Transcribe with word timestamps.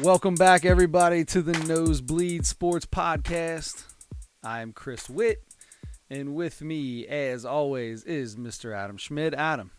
Welcome 0.00 0.34
back, 0.34 0.64
everybody, 0.64 1.24
to 1.26 1.40
the 1.40 1.52
Nosebleed 1.52 2.44
Sports 2.46 2.84
Podcast. 2.84 3.84
I'm 4.42 4.72
Chris 4.72 5.08
Witt, 5.08 5.44
and 6.10 6.34
with 6.34 6.60
me, 6.62 7.06
as 7.06 7.44
always, 7.44 8.02
is 8.02 8.34
Mr. 8.36 8.74
Adam 8.76 8.96
Schmidt. 8.96 9.34
Adam, 9.34 9.70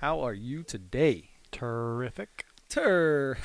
how 0.00 0.20
are 0.20 0.34
you 0.34 0.64
today? 0.64 1.30
Terrific. 1.52 2.44
Tur, 2.68 3.36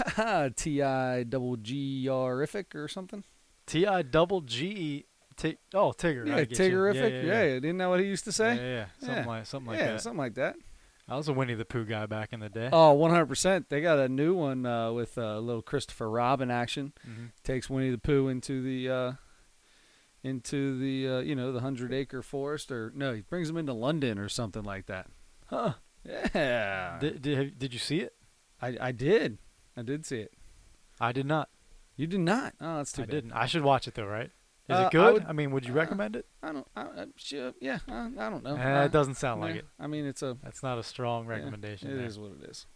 T 0.55 0.81
I 0.81 1.23
double 1.23 1.55
G 1.57 2.07
R 2.09 2.37
ific 2.37 2.73
or 2.73 2.87
something? 2.87 3.23
T 3.67 3.85
I 3.85 4.01
double 4.01 4.41
G. 4.41 5.05
T- 5.35 5.57
oh, 5.75 5.91
Tigger. 5.91 6.25
Yeah, 6.27 6.37
I. 6.37 6.45
Tiggerific. 6.45 6.95
Yeah, 6.95 7.07
Yeah, 7.07 7.21
yeah, 7.21 7.43
yeah. 7.43 7.53
didn't 7.59 7.77
that 7.77 7.89
what 7.89 7.99
he 7.99 8.07
used 8.07 8.23
to 8.25 8.31
say? 8.31 8.55
Yeah, 8.55 8.61
yeah. 8.61 8.85
Something 9.05 9.25
like 9.27 9.45
something 9.45 9.71
like 9.71 9.79
that. 9.79 10.01
something 10.01 10.17
like 10.17 10.33
that. 10.35 10.55
I 11.09 11.15
was 11.15 11.27
a 11.29 11.33
Winnie 11.33 11.53
the 11.53 11.63
Pooh 11.65 11.85
guy 11.85 12.05
back 12.05 12.33
in 12.33 12.41
the 12.41 12.49
day. 12.49 12.69
Oh, 12.71 12.95
100%. 12.97 13.65
They 13.69 13.79
got 13.79 13.97
a 13.97 14.09
new 14.09 14.33
one 14.35 14.65
uh, 14.65 14.91
with 14.91 15.17
a 15.17 15.39
little 15.39 15.61
Christopher 15.61 16.09
Robin 16.09 16.51
action. 16.51 16.91
Mhm. 17.07 17.31
Takes 17.43 17.69
Winnie 17.69 17.91
the 17.91 17.97
Pooh 17.97 18.27
into 18.27 18.61
the 18.61 18.89
uh, 18.89 19.11
into 20.23 20.77
the 20.77 21.07
uh, 21.07 21.19
you 21.19 21.35
know 21.35 21.51
the 21.51 21.61
hundred 21.61 21.93
acre 21.93 22.21
forest, 22.21 22.71
or 22.71 22.91
no, 22.95 23.13
he 23.13 23.21
brings 23.21 23.49
him 23.49 23.57
into 23.57 23.73
London 23.73 24.19
or 24.19 24.27
something 24.29 24.63
like 24.63 24.87
that. 24.87 25.07
Huh. 25.47 25.73
Yeah, 26.05 26.97
Did, 26.99 27.21
did 27.21 27.37
have- 27.37 27.59
did 27.59 27.73
you 27.73 27.79
see 27.79 27.99
it? 27.99 28.13
I 28.61 28.77
I 28.79 28.91
did, 28.91 29.37
I 29.75 29.81
did 29.83 30.05
see 30.05 30.19
it. 30.19 30.33
I 30.99 31.11
did 31.11 31.25
not. 31.25 31.49
You 31.95 32.07
did 32.07 32.19
not. 32.21 32.53
Oh, 32.61 32.77
that's 32.77 32.91
too 32.91 33.03
I 33.03 33.05
bad. 33.05 33.11
didn't. 33.11 33.31
I 33.33 33.45
should 33.45 33.63
watch 33.63 33.87
it 33.87 33.93
though, 33.95 34.05
right? 34.05 34.31
Is 34.69 34.75
Uh, 34.77 34.83
it 34.87 34.91
good? 34.91 35.13
would- 35.13 35.25
I 35.25 35.31
mean, 35.33 35.51
would 35.51 35.65
you 35.65 35.71
uh, 35.73 35.77
recommend 35.77 36.15
it? 36.17 36.25
I 36.43 36.51
don't. 36.51 36.67
I, 36.75 36.81
I, 36.81 37.05
sure, 37.15 37.53
yeah, 37.61 37.79
I, 37.87 38.09
I 38.17 38.29
don't 38.29 38.43
know. 38.43 38.55
I- 38.55 38.85
it 38.85 38.91
doesn't 38.91 39.15
sound 39.15 39.39
like 39.41 39.53
yeah, 39.55 39.59
it. 39.61 39.65
I 39.79 39.87
mean, 39.87 40.05
it's 40.05 40.21
a 40.23 40.37
That's 40.43 40.61
not 40.63 40.77
a 40.77 40.83
strong 40.83 41.23
Yeah, 41.25 41.31
recommendation. 41.31 41.89
It 41.91 41.95
there. 41.97 42.05
is 42.05 42.19
what 42.19 42.31
it 42.41 42.49
is. 42.49 42.65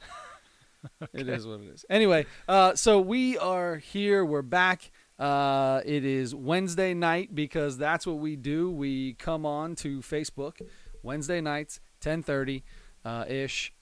It 1.14 1.30
is 1.30 1.45
what 1.45 1.59
it 1.62 1.67
is. 1.67 1.86
Anyway, 1.92 2.25
uh, 2.47 2.73
so 2.73 3.00
we 3.00 3.38
are 3.38 3.75
here. 3.78 4.25
We're 4.25 4.42
back. 4.42 4.89
Uh, 5.19 5.81
it 5.86 6.03
is 6.03 6.34
Wednesday 6.34 6.95
night 6.95 7.36
because 7.36 7.78
that's 7.78 8.08
what 8.08 8.17
we 8.17 8.36
do. 8.36 8.72
We 8.72 9.14
come 9.14 9.45
on 9.45 9.75
to 9.75 10.00
Facebook 10.00 10.59
Wednesday 11.03 11.39
nights, 11.39 11.80
ten 12.00 12.23
thirty 12.23 12.64
uh, 13.06 13.25
ish. 13.28 13.73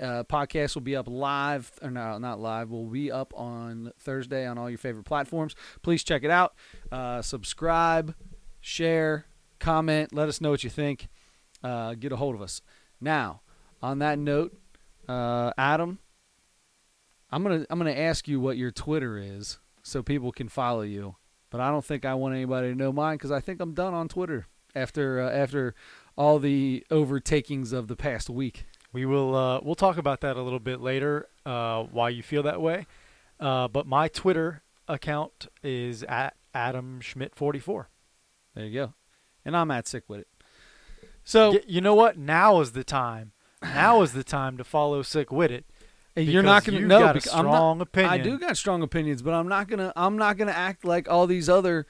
Uh, 0.00 0.22
podcast 0.24 0.74
will 0.74 0.82
be 0.82 0.94
up 0.94 1.08
live, 1.08 1.72
or 1.82 1.90
no, 1.90 2.18
not 2.18 2.38
live. 2.40 2.70
Will 2.70 2.86
be 2.86 3.10
up 3.10 3.32
on 3.36 3.92
Thursday 3.98 4.46
on 4.46 4.56
all 4.58 4.68
your 4.70 4.78
favorite 4.78 5.04
platforms. 5.04 5.54
Please 5.82 6.04
check 6.04 6.22
it 6.22 6.30
out. 6.30 6.54
Uh, 6.92 7.20
subscribe, 7.20 8.14
share, 8.60 9.26
comment. 9.58 10.12
Let 10.12 10.28
us 10.28 10.40
know 10.40 10.50
what 10.50 10.62
you 10.62 10.70
think. 10.70 11.08
Uh, 11.62 11.94
get 11.94 12.12
a 12.12 12.16
hold 12.16 12.34
of 12.34 12.42
us. 12.42 12.62
Now, 13.00 13.42
on 13.82 13.98
that 13.98 14.18
note, 14.18 14.56
uh, 15.08 15.52
Adam, 15.58 15.98
I'm 17.30 17.42
gonna 17.42 17.66
I'm 17.68 17.78
gonna 17.78 17.92
ask 17.92 18.28
you 18.28 18.40
what 18.40 18.56
your 18.56 18.70
Twitter 18.70 19.18
is 19.18 19.58
so 19.82 20.02
people 20.02 20.32
can 20.32 20.48
follow 20.48 20.82
you. 20.82 21.16
But 21.50 21.60
I 21.60 21.70
don't 21.70 21.84
think 21.84 22.04
I 22.04 22.14
want 22.14 22.34
anybody 22.34 22.68
to 22.68 22.74
know 22.74 22.92
mine 22.92 23.16
because 23.16 23.32
I 23.32 23.40
think 23.40 23.60
I'm 23.60 23.74
done 23.74 23.94
on 23.94 24.08
Twitter 24.08 24.46
after 24.74 25.20
uh, 25.20 25.30
after 25.30 25.74
all 26.16 26.38
the 26.38 26.84
overtakings 26.90 27.72
of 27.72 27.88
the 27.88 27.96
past 27.96 28.28
week. 28.28 28.66
We 28.98 29.06
will. 29.06 29.32
Uh, 29.36 29.60
we'll 29.62 29.76
talk 29.76 29.96
about 29.96 30.22
that 30.22 30.36
a 30.36 30.42
little 30.42 30.58
bit 30.58 30.80
later. 30.80 31.28
Uh, 31.46 31.84
why 31.84 32.08
you 32.08 32.20
feel 32.24 32.42
that 32.42 32.60
way? 32.60 32.86
Uh, 33.38 33.68
but 33.68 33.86
my 33.86 34.08
Twitter 34.08 34.62
account 34.88 35.46
is 35.62 36.02
at 36.02 36.34
Adam 36.52 37.00
Schmidt 37.00 37.36
forty 37.36 37.60
four. 37.60 37.90
There 38.56 38.64
you 38.66 38.74
go. 38.74 38.94
And 39.44 39.56
I'm 39.56 39.70
at 39.70 39.86
sick 39.86 40.02
with 40.08 40.18
it. 40.20 40.28
So 41.22 41.52
Y- 41.52 41.60
you 41.68 41.80
know 41.80 41.94
what? 41.94 42.18
Now 42.18 42.60
is 42.60 42.72
the 42.72 42.82
time. 42.82 43.30
Now 43.62 44.02
is 44.02 44.12
the 44.14 44.24
time 44.24 44.56
to 44.56 44.64
follow 44.64 45.02
Sick 45.02 45.30
with 45.30 45.52
it. 45.52 45.64
you're 46.16 46.42
not 46.42 46.64
gonna 46.64 46.80
you 46.80 46.86
know 46.88 46.98
got 46.98 47.10
a 47.10 47.14
because 47.20 47.32
I'm 47.32 47.44
not- 47.44 47.52
strong 47.54 47.80
opinion. 47.80 48.12
I 48.12 48.18
do 48.18 48.36
got 48.36 48.56
strong 48.56 48.82
opinions, 48.82 49.22
but 49.22 49.32
I'm 49.32 49.46
not 49.46 49.68
gonna 49.68 49.92
I'm 49.94 50.18
not 50.18 50.36
gonna 50.38 50.50
act 50.50 50.84
like 50.84 51.08
all 51.08 51.28
these 51.28 51.48
other 51.48 51.86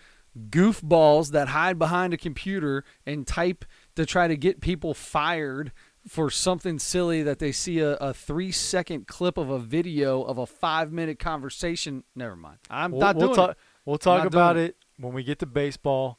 goofballs 0.51 1.31
that 1.31 1.49
hide 1.49 1.79
behind 1.79 2.13
a 2.13 2.17
computer 2.19 2.85
and 3.07 3.27
type 3.27 3.65
to 3.97 4.05
try 4.07 4.29
to 4.29 4.37
get 4.37 4.61
people 4.61 4.93
fired 4.95 5.73
for 6.07 6.31
something 6.31 6.79
silly 6.79 7.23
that 7.23 7.39
they 7.39 7.53
see 7.53 7.81
a, 7.81 7.95
a 7.97 8.15
three 8.15 8.53
second 8.53 9.07
clip 9.07 9.37
of 9.37 9.51
a 9.51 9.59
video 9.59 10.23
of 10.23 10.39
a 10.39 10.47
five 10.47 10.93
minute 10.93 11.19
conversation. 11.19 12.05
Never 12.15 12.37
mind. 12.37 12.59
I'm 12.71 12.93
We'll, 12.93 13.01
not 13.01 13.17
we'll 13.17 13.27
doing 13.29 13.37
talk. 13.37 13.51
it. 13.53 13.57
We'll 13.85 13.99
talk 13.99 14.25
about 14.27 14.55
doing 14.55 14.67
it 14.67 14.77
when 14.99 15.13
we 15.13 15.23
get 15.25 15.39
to 15.41 15.47
baseball. 15.47 16.19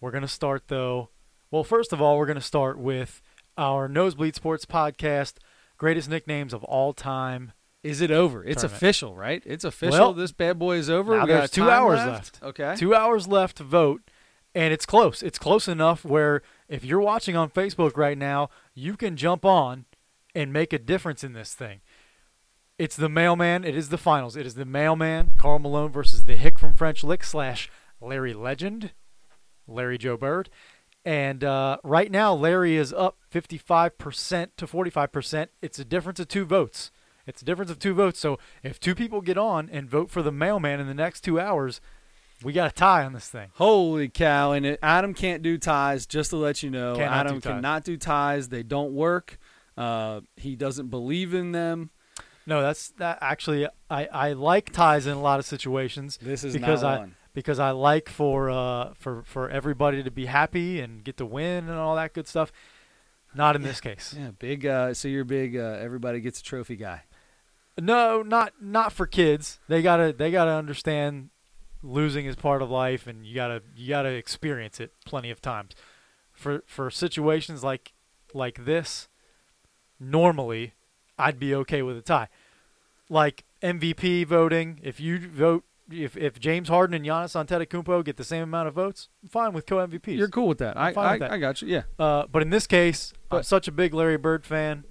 We're 0.00 0.10
gonna 0.10 0.28
start 0.28 0.64
though. 0.68 1.10
Well, 1.50 1.64
first 1.64 1.92
of 1.92 2.00
all, 2.02 2.18
we're 2.18 2.26
gonna 2.26 2.40
start 2.40 2.78
with 2.78 3.20
our 3.56 3.88
Nosebleed 3.88 4.34
Sports 4.34 4.64
podcast, 4.66 5.34
greatest 5.78 6.08
nicknames 6.08 6.52
of 6.52 6.62
all 6.64 6.92
time. 6.92 7.52
Is 7.82 8.00
it 8.00 8.10
over? 8.10 8.42
It's 8.42 8.62
Tournament. 8.62 8.76
official, 8.76 9.14
right? 9.14 9.42
It's 9.44 9.64
official. 9.64 9.98
Well, 9.98 10.12
this 10.14 10.32
bad 10.32 10.58
boy 10.58 10.76
is 10.76 10.88
over. 10.88 11.16
now 11.16 11.22
We 11.22 11.28
got 11.28 11.38
there's 11.38 11.50
two 11.50 11.68
hours 11.70 11.98
left. 11.98 12.42
left. 12.42 12.42
Okay. 12.42 12.74
Two 12.76 12.94
hours 12.94 13.28
left 13.28 13.58
to 13.58 13.64
vote, 13.64 14.02
and 14.54 14.72
it's 14.72 14.86
close. 14.86 15.22
It's 15.22 15.38
close 15.38 15.68
enough 15.68 16.02
where 16.04 16.40
if 16.68 16.84
you're 16.84 17.00
watching 17.00 17.36
on 17.36 17.50
Facebook 17.50 17.96
right 17.96 18.18
now, 18.18 18.50
you 18.74 18.96
can 18.96 19.16
jump 19.16 19.44
on 19.44 19.84
and 20.34 20.52
make 20.52 20.72
a 20.72 20.78
difference 20.78 21.22
in 21.22 21.32
this 21.32 21.54
thing. 21.54 21.80
It's 22.78 22.96
the 22.96 23.08
mailman. 23.08 23.64
It 23.64 23.76
is 23.76 23.90
the 23.90 23.98
finals. 23.98 24.36
It 24.36 24.46
is 24.46 24.54
the 24.54 24.64
mailman, 24.64 25.32
Karl 25.38 25.60
Malone 25.60 25.92
versus 25.92 26.24
the 26.24 26.36
Hick 26.36 26.58
from 26.58 26.74
French 26.74 27.04
Lick 27.04 27.22
slash 27.22 27.70
Larry 28.00 28.34
Legend, 28.34 28.92
Larry 29.68 29.96
Joe 29.96 30.16
Bird. 30.16 30.50
And 31.04 31.44
uh, 31.44 31.78
right 31.84 32.10
now, 32.10 32.34
Larry 32.34 32.76
is 32.76 32.92
up 32.92 33.18
55% 33.32 34.48
to 34.56 34.66
45%. 34.66 35.48
It's 35.62 35.78
a 35.78 35.84
difference 35.84 36.18
of 36.18 36.28
two 36.28 36.44
votes. 36.44 36.90
It's 37.26 37.42
a 37.42 37.44
difference 37.44 37.70
of 37.70 37.78
two 37.78 37.94
votes. 37.94 38.18
So 38.18 38.38
if 38.62 38.80
two 38.80 38.94
people 38.94 39.20
get 39.20 39.38
on 39.38 39.68
and 39.70 39.88
vote 39.88 40.10
for 40.10 40.22
the 40.22 40.32
mailman 40.32 40.80
in 40.80 40.86
the 40.86 40.94
next 40.94 41.20
two 41.20 41.38
hours, 41.38 41.80
we 42.44 42.52
got 42.52 42.70
a 42.70 42.74
tie 42.74 43.04
on 43.04 43.12
this 43.12 43.28
thing. 43.28 43.48
Holy 43.54 44.08
cow! 44.08 44.52
And 44.52 44.64
it, 44.66 44.78
Adam 44.82 45.14
can't 45.14 45.42
do 45.42 45.58
ties. 45.58 46.06
Just 46.06 46.30
to 46.30 46.36
let 46.36 46.62
you 46.62 46.70
know, 46.70 46.94
Cannot 46.96 47.12
Adam 47.26 47.34
do 47.38 47.40
cannot 47.48 47.84
do 47.84 47.96
ties. 47.96 48.48
They 48.48 48.62
don't 48.62 48.92
work. 48.92 49.38
Uh, 49.76 50.20
he 50.36 50.54
doesn't 50.54 50.88
believe 50.88 51.34
in 51.34 51.52
them. 51.52 51.90
No, 52.46 52.60
that's 52.62 52.90
that. 52.98 53.18
Actually, 53.20 53.66
I, 53.90 54.04
I 54.06 54.32
like 54.34 54.70
ties 54.70 55.06
in 55.06 55.14
a 55.16 55.20
lot 55.20 55.40
of 55.40 55.46
situations 55.46 56.18
This 56.20 56.44
is 56.44 56.52
because 56.52 56.82
I 56.84 56.98
one. 56.98 57.16
because 57.32 57.58
I 57.58 57.70
like 57.70 58.08
for 58.10 58.50
uh 58.50 58.92
for 58.98 59.22
for 59.24 59.48
everybody 59.48 60.02
to 60.02 60.10
be 60.10 60.26
happy 60.26 60.80
and 60.80 61.02
get 61.02 61.16
to 61.16 61.26
win 61.26 61.68
and 61.68 61.78
all 61.78 61.96
that 61.96 62.12
good 62.12 62.28
stuff. 62.28 62.52
Not 63.34 63.56
in 63.56 63.62
this 63.62 63.80
case. 63.80 64.14
Yeah, 64.16 64.30
big. 64.38 64.64
Uh, 64.64 64.94
so 64.94 65.08
you're 65.08 65.24
big. 65.24 65.56
Uh, 65.56 65.78
everybody 65.80 66.20
gets 66.20 66.38
a 66.40 66.42
trophy 66.44 66.76
guy. 66.76 67.02
No, 67.80 68.22
not 68.22 68.52
not 68.60 68.92
for 68.92 69.06
kids. 69.06 69.58
They 69.66 69.82
gotta 69.82 70.12
they 70.12 70.30
gotta 70.30 70.52
understand 70.52 71.30
losing 71.84 72.26
is 72.26 72.36
part 72.36 72.62
of 72.62 72.70
life, 72.70 73.06
and 73.06 73.26
you 73.26 73.34
gotta 73.34 73.62
you 73.76 73.88
gotta 73.88 74.10
experience 74.10 74.80
it 74.80 74.92
plenty 75.04 75.30
of 75.30 75.40
times. 75.40 75.72
For 76.32 76.62
for 76.66 76.90
situations 76.90 77.62
like 77.62 77.92
like 78.32 78.64
this, 78.64 79.08
normally 80.00 80.72
I'd 81.18 81.38
be 81.38 81.54
okay 81.54 81.82
with 81.82 81.96
a 81.96 82.02
tie. 82.02 82.28
Like 83.08 83.44
MVP 83.62 84.26
voting, 84.26 84.80
if 84.82 84.98
you 84.98 85.18
vote 85.18 85.64
if 85.90 86.16
if 86.16 86.40
James 86.40 86.68
Harden 86.68 86.94
and 86.94 87.04
Giannis 87.04 87.34
Antetokounmpo 87.34 88.04
get 88.04 88.16
the 88.16 88.24
same 88.24 88.42
amount 88.42 88.68
of 88.68 88.74
votes, 88.74 89.08
I'm 89.22 89.28
fine 89.28 89.52
with 89.52 89.66
co-MVPs. 89.66 90.16
You're 90.16 90.28
cool 90.28 90.48
with 90.48 90.58
that. 90.58 90.76
I, 90.76 90.92
I, 90.92 91.12
with 91.12 91.20
that. 91.20 91.30
I 91.30 91.38
got 91.38 91.62
you. 91.62 91.68
Yeah. 91.68 91.82
uh, 91.98 92.26
but 92.30 92.42
in 92.42 92.50
this 92.50 92.66
case, 92.66 93.12
I'm 93.30 93.42
such 93.42 93.68
a 93.68 93.72
big 93.72 93.94
Larry 93.94 94.16
Bird 94.16 94.44
fan. 94.44 94.84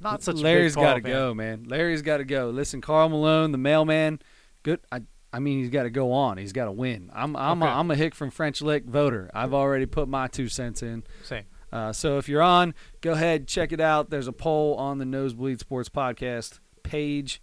Not 0.00 0.22
such 0.22 0.36
Larry's 0.36 0.74
a 0.74 0.78
big 0.78 0.84
Karl 0.84 0.94
got 1.00 1.06
to 1.06 1.12
go, 1.12 1.34
man. 1.34 1.64
Larry's 1.64 2.02
got 2.02 2.18
to 2.18 2.24
go. 2.24 2.50
Listen, 2.50 2.80
Karl 2.80 3.08
Malone, 3.08 3.52
the 3.52 3.58
mailman, 3.58 4.20
good. 4.62 4.80
I, 4.92 5.02
I 5.34 5.40
mean, 5.40 5.58
he's 5.58 5.70
got 5.70 5.82
to 5.82 5.90
go 5.90 6.12
on. 6.12 6.38
He's 6.38 6.52
got 6.52 6.66
to 6.66 6.72
win. 6.72 7.10
I'm, 7.12 7.34
I'm, 7.34 7.62
Okay. 7.62 7.70
a, 7.70 7.74
I'm 7.74 7.90
a 7.90 7.96
Hick 7.96 8.14
from 8.14 8.30
French 8.30 8.62
Lick 8.62 8.84
voter. 8.84 9.30
I've 9.34 9.52
already 9.52 9.86
put 9.86 10.08
my 10.08 10.28
two 10.28 10.48
cents 10.48 10.82
in. 10.82 11.02
Same. 11.24 11.44
Uh, 11.72 11.92
so 11.92 12.18
if 12.18 12.28
you're 12.28 12.40
on, 12.42 12.72
go 13.00 13.12
ahead 13.12 13.48
check 13.48 13.72
it 13.72 13.80
out. 13.80 14.10
There's 14.10 14.28
a 14.28 14.32
poll 14.32 14.76
on 14.76 14.98
the 14.98 15.04
Nosebleed 15.04 15.58
Sports 15.58 15.88
Podcast 15.88 16.60
page 16.84 17.42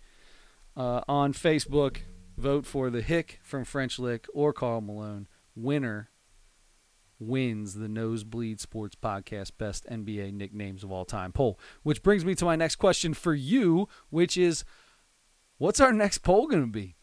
uh, 0.78 1.02
on 1.08 1.34
Facebook. 1.34 1.98
Vote 2.38 2.66
for 2.66 2.90
the 2.90 3.02
Hick 3.02 3.40
from 3.44 3.66
French 3.66 4.00
Lick 4.00 4.26
or 4.34 4.54
Karl 4.54 4.80
Malone. 4.82 5.28
Winner 5.54 6.10
wins 7.20 7.74
the 7.76 7.88
Nosebleed 7.90 8.60
Sports 8.60 8.96
Podcast 8.96 9.52
Best 9.58 9.86
NBA 9.88 10.34
Nicknames 10.34 10.84
of 10.84 10.92
All 10.92 11.06
Time 11.06 11.32
poll. 11.32 11.60
Which 11.84 12.02
brings 12.02 12.24
me 12.26 12.34
to 12.36 12.46
my 12.46 12.56
next 12.56 12.78
question 12.78 13.14
for 13.14 13.34
you, 13.36 13.88
which 14.10 14.38
is, 14.38 14.64
what's 15.58 15.80
our 15.82 15.92
next 15.94 16.20
poll 16.20 16.48
going 16.48 16.64
to 16.64 16.72
be? 16.72 16.96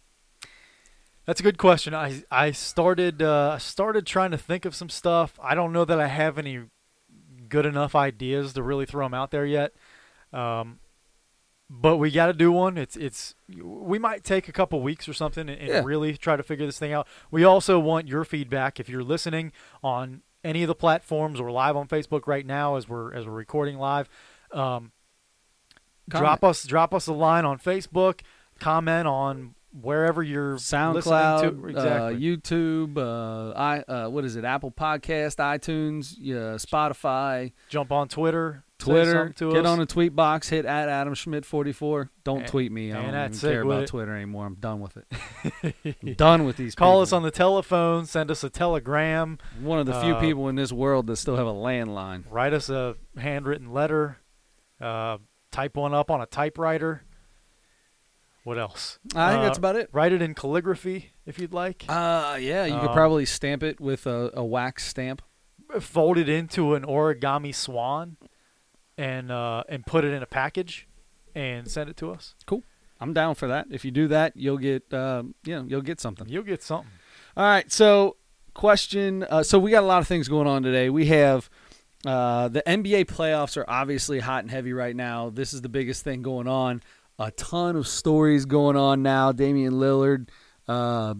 That's 1.28 1.40
a 1.40 1.42
good 1.42 1.58
question. 1.58 1.94
I 1.94 2.24
I 2.30 2.52
started 2.52 3.20
uh, 3.20 3.58
started 3.58 4.06
trying 4.06 4.30
to 4.30 4.38
think 4.38 4.64
of 4.64 4.74
some 4.74 4.88
stuff. 4.88 5.38
I 5.42 5.54
don't 5.54 5.74
know 5.74 5.84
that 5.84 6.00
I 6.00 6.06
have 6.06 6.38
any 6.38 6.62
good 7.50 7.66
enough 7.66 7.94
ideas 7.94 8.54
to 8.54 8.62
really 8.62 8.86
throw 8.86 9.04
them 9.04 9.12
out 9.12 9.30
there 9.30 9.44
yet. 9.44 9.74
Um, 10.32 10.78
but 11.68 11.98
we 11.98 12.10
got 12.10 12.28
to 12.28 12.32
do 12.32 12.50
one. 12.50 12.78
It's 12.78 12.96
it's 12.96 13.34
we 13.62 13.98
might 13.98 14.24
take 14.24 14.48
a 14.48 14.52
couple 14.52 14.80
weeks 14.80 15.06
or 15.06 15.12
something 15.12 15.50
and, 15.50 15.58
and 15.60 15.68
Yeah. 15.68 15.82
really 15.84 16.16
try 16.16 16.34
to 16.34 16.42
figure 16.42 16.64
this 16.64 16.78
thing 16.78 16.94
out. 16.94 17.06
We 17.30 17.44
also 17.44 17.78
want 17.78 18.08
your 18.08 18.24
feedback 18.24 18.80
if 18.80 18.88
you're 18.88 19.04
listening 19.04 19.52
on 19.84 20.22
any 20.42 20.62
of 20.62 20.68
the 20.68 20.74
platforms 20.74 21.38
or 21.38 21.50
live 21.50 21.76
on 21.76 21.88
Facebook 21.88 22.26
right 22.26 22.46
now 22.46 22.76
as 22.76 22.88
we're 22.88 23.12
as 23.12 23.26
we're 23.26 23.34
recording 23.34 23.76
live. 23.76 24.08
Um, 24.50 24.92
drop 26.08 26.42
us 26.42 26.64
drop 26.64 26.94
us 26.94 27.06
a 27.06 27.12
line 27.12 27.44
on 27.44 27.58
Facebook, 27.58 28.20
comment 28.58 29.06
on 29.06 29.56
wherever 29.72 30.22
you're 30.22 30.54
listening 30.54 31.02
SoundCloud, 31.02 31.72
to, 31.72 31.78
uh. 31.78 32.10
YouTube, 32.10 32.96
uh, 32.98 33.52
I 33.56 33.80
uh, 33.80 34.08
what 34.08 34.24
is 34.24 34.36
it? 34.36 34.44
Apple 34.44 34.70
Podcast, 34.70 35.36
iTunes, 35.36 36.14
yeah, 36.18 36.56
Spotify, 36.56 37.52
Jump 37.68 37.92
on 37.92 38.08
Twitter, 38.08 38.64
Twitter. 38.78 39.34
Get 39.36 39.52
us. 39.54 39.66
on 39.66 39.80
a 39.80 39.86
tweet 39.86 40.14
box. 40.14 40.48
Hit 40.48 40.64
at 40.64 40.88
Adam 40.88 41.14
Schmidt 41.14 41.44
forty 41.44 41.72
four. 41.72 42.10
Don't 42.24 42.40
And- 42.40 42.48
tweet 42.48 42.70
me. 42.72 42.92
I 42.92 43.02
don't 43.02 43.14
even 43.32 43.38
care 43.38 43.62
about 43.62 43.82
it. 43.82 43.88
Twitter 43.88 44.14
anymore. 44.14 44.46
I'm 44.46 44.54
done 44.54 44.80
with 44.80 44.96
it. 44.96 45.94
I'm 46.02 46.14
done 46.14 46.44
with 46.44 46.56
these. 46.56 46.74
Call 46.74 46.92
people. 46.92 47.00
us 47.02 47.12
on 47.12 47.22
the 47.22 47.30
telephone. 47.30 48.06
Send 48.06 48.30
us 48.30 48.44
a 48.44 48.50
telegram. 48.50 49.38
One 49.60 49.78
of 49.78 49.86
the 49.86 50.00
few 50.00 50.14
uh, 50.14 50.20
people 50.20 50.48
in 50.48 50.54
this 50.54 50.72
world 50.72 51.06
that 51.08 51.16
still 51.16 51.36
have 51.36 51.46
a 51.46 51.52
landline. 51.52 52.24
Write 52.30 52.52
us 52.52 52.68
a 52.70 52.94
handwritten 53.16 53.72
letter. 53.72 54.18
Uh, 54.80 55.18
type 55.50 55.76
one 55.76 55.92
up 55.92 56.10
on 56.10 56.20
a 56.20 56.26
typewriter. 56.26 57.02
What 58.48 58.58
else? 58.58 58.98
I 59.14 59.30
think 59.32 59.40
Uh, 59.40 59.44
that's 59.44 59.58
about 59.58 59.76
it. 59.76 59.90
Write 59.92 60.12
it 60.12 60.22
in 60.22 60.34
calligraphy 60.34 61.10
if 61.26 61.38
you'd 61.38 61.52
like. 61.52 61.84
Uh, 61.86 62.38
yeah, 62.40 62.64
you 62.64 62.78
could 62.80 62.88
Um, 62.88 62.94
probably 62.94 63.26
stamp 63.26 63.62
it 63.62 63.78
with 63.78 64.06
a, 64.06 64.30
a 64.32 64.42
wax 64.42 64.86
stamp. 64.86 65.20
Fold 65.80 66.16
it 66.16 66.30
into 66.30 66.74
an 66.74 66.82
origami 66.84 67.54
swan, 67.54 68.16
and 68.96 69.30
uh, 69.30 69.64
and 69.68 69.84
put 69.84 70.04
it 70.06 70.14
in 70.14 70.22
a 70.22 70.26
package, 70.26 70.88
and 71.34 71.70
send 71.70 71.90
it 71.90 71.96
to 71.98 72.10
us. 72.10 72.34
Cool. 72.46 72.62
I'm 73.00 73.12
down 73.12 73.34
for 73.34 73.46
that. 73.48 73.66
If 73.70 73.84
you 73.84 73.90
do 73.90 74.08
that, 74.08 74.32
you'll 74.34 74.56
get, 74.56 74.92
uh, 74.94 75.24
you 75.44 75.54
know, 75.54 75.64
you'll 75.68 75.82
get 75.82 76.00
something. 76.00 76.26
You'll 76.28 76.42
get 76.42 76.62
something. 76.62 76.90
All 77.36 77.44
right. 77.44 77.70
So, 77.70 78.16
question. 78.54 79.24
Uh, 79.24 79.42
so 79.42 79.58
we 79.58 79.70
got 79.70 79.82
a 79.84 79.86
lot 79.86 80.00
of 80.00 80.08
things 80.08 80.26
going 80.26 80.46
on 80.48 80.62
today. 80.62 80.88
We 80.90 81.04
have 81.06 81.48
uh, 82.06 82.48
the 82.48 82.62
NBA 82.66 83.04
playoffs 83.04 83.56
are 83.58 83.64
obviously 83.68 84.20
hot 84.20 84.42
and 84.42 84.50
heavy 84.50 84.72
right 84.72 84.96
now. 84.96 85.28
This 85.30 85.52
is 85.52 85.60
the 85.60 85.68
biggest 85.68 86.02
thing 86.02 86.22
going 86.22 86.48
on. 86.48 86.82
A 87.18 87.30
ton 87.32 87.74
of 87.74 87.88
stories 87.88 88.44
going 88.44 88.76
on 88.76 89.02
now. 89.02 89.32
Damian 89.32 89.74
Lillard, 89.74 90.28
uh, 90.68 91.14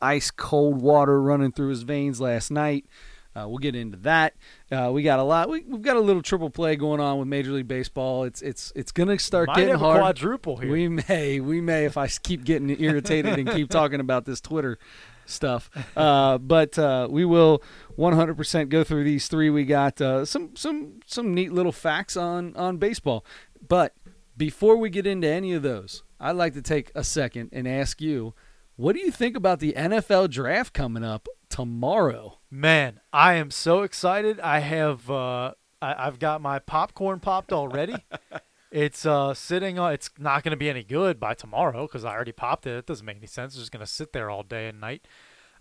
ice 0.00 0.30
cold 0.30 0.80
water 0.80 1.20
running 1.20 1.50
through 1.50 1.70
his 1.70 1.82
veins 1.82 2.20
last 2.20 2.50
night. 2.50 2.86
Uh, 3.34 3.46
we'll 3.48 3.58
get 3.58 3.76
into 3.76 3.96
that. 3.98 4.34
Uh, 4.72 4.90
we 4.92 5.02
got 5.02 5.18
a 5.18 5.22
lot. 5.22 5.48
We, 5.48 5.62
we've 5.62 5.82
got 5.82 5.96
a 5.96 6.00
little 6.00 6.22
triple 6.22 6.50
play 6.50 6.74
going 6.76 7.00
on 7.00 7.18
with 7.18 7.28
Major 7.28 7.52
League 7.52 7.68
Baseball. 7.68 8.24
It's 8.24 8.42
it's 8.42 8.72
it's 8.74 8.90
gonna 8.90 9.18
start 9.18 9.48
Might 9.48 9.56
getting 9.56 9.70
have 9.70 9.80
hard. 9.80 9.98
a 9.98 10.00
quadruple 10.00 10.56
here. 10.56 10.70
We 10.70 10.88
may, 10.88 11.38
we 11.38 11.60
may, 11.60 11.84
if 11.84 11.96
I 11.96 12.08
keep 12.08 12.44
getting 12.44 12.70
irritated 12.82 13.38
and 13.38 13.48
keep 13.50 13.70
talking 13.70 14.00
about 14.00 14.24
this 14.24 14.40
Twitter 14.40 14.78
stuff. 15.26 15.70
Uh, 15.96 16.38
but 16.38 16.76
uh, 16.78 17.06
we 17.10 17.24
will 17.24 17.62
100% 17.96 18.68
go 18.68 18.82
through 18.82 19.04
these 19.04 19.28
three. 19.28 19.48
We 19.48 19.64
got 19.64 20.00
uh, 20.00 20.24
some 20.24 20.56
some 20.56 21.00
some 21.06 21.32
neat 21.32 21.52
little 21.52 21.72
facts 21.72 22.16
on 22.16 22.56
on 22.56 22.78
baseball. 22.78 23.24
But 23.66 23.94
before 24.40 24.78
we 24.78 24.88
get 24.88 25.06
into 25.06 25.28
any 25.28 25.52
of 25.52 25.62
those, 25.62 26.02
I'd 26.18 26.32
like 26.32 26.54
to 26.54 26.62
take 26.62 26.90
a 26.94 27.04
second 27.04 27.50
and 27.52 27.68
ask 27.68 28.00
you, 28.00 28.32
what 28.76 28.94
do 28.94 29.00
you 29.00 29.10
think 29.10 29.36
about 29.36 29.60
the 29.60 29.74
NFL 29.74 30.30
draft 30.30 30.72
coming 30.72 31.04
up 31.04 31.28
tomorrow? 31.50 32.38
Man, 32.50 33.00
I 33.12 33.34
am 33.34 33.50
so 33.50 33.82
excited. 33.82 34.40
I 34.40 34.60
have 34.60 35.10
uh, 35.10 35.52
I, 35.82 36.06
I've 36.06 36.18
got 36.18 36.40
my 36.40 36.58
popcorn 36.58 37.20
popped 37.20 37.52
already. 37.52 37.96
it's 38.70 39.04
uh, 39.04 39.34
sitting 39.34 39.78
on. 39.78 39.92
It's 39.92 40.08
not 40.18 40.42
going 40.42 40.52
to 40.52 40.56
be 40.56 40.70
any 40.70 40.84
good 40.84 41.20
by 41.20 41.34
tomorrow 41.34 41.86
because 41.86 42.06
I 42.06 42.12
already 42.14 42.32
popped 42.32 42.66
it. 42.66 42.78
It 42.78 42.86
doesn't 42.86 43.04
make 43.04 43.18
any 43.18 43.26
sense. 43.26 43.52
It's 43.52 43.60
just 43.60 43.72
going 43.72 43.84
to 43.84 43.92
sit 43.92 44.14
there 44.14 44.30
all 44.30 44.42
day 44.42 44.68
and 44.68 44.80
night. 44.80 45.06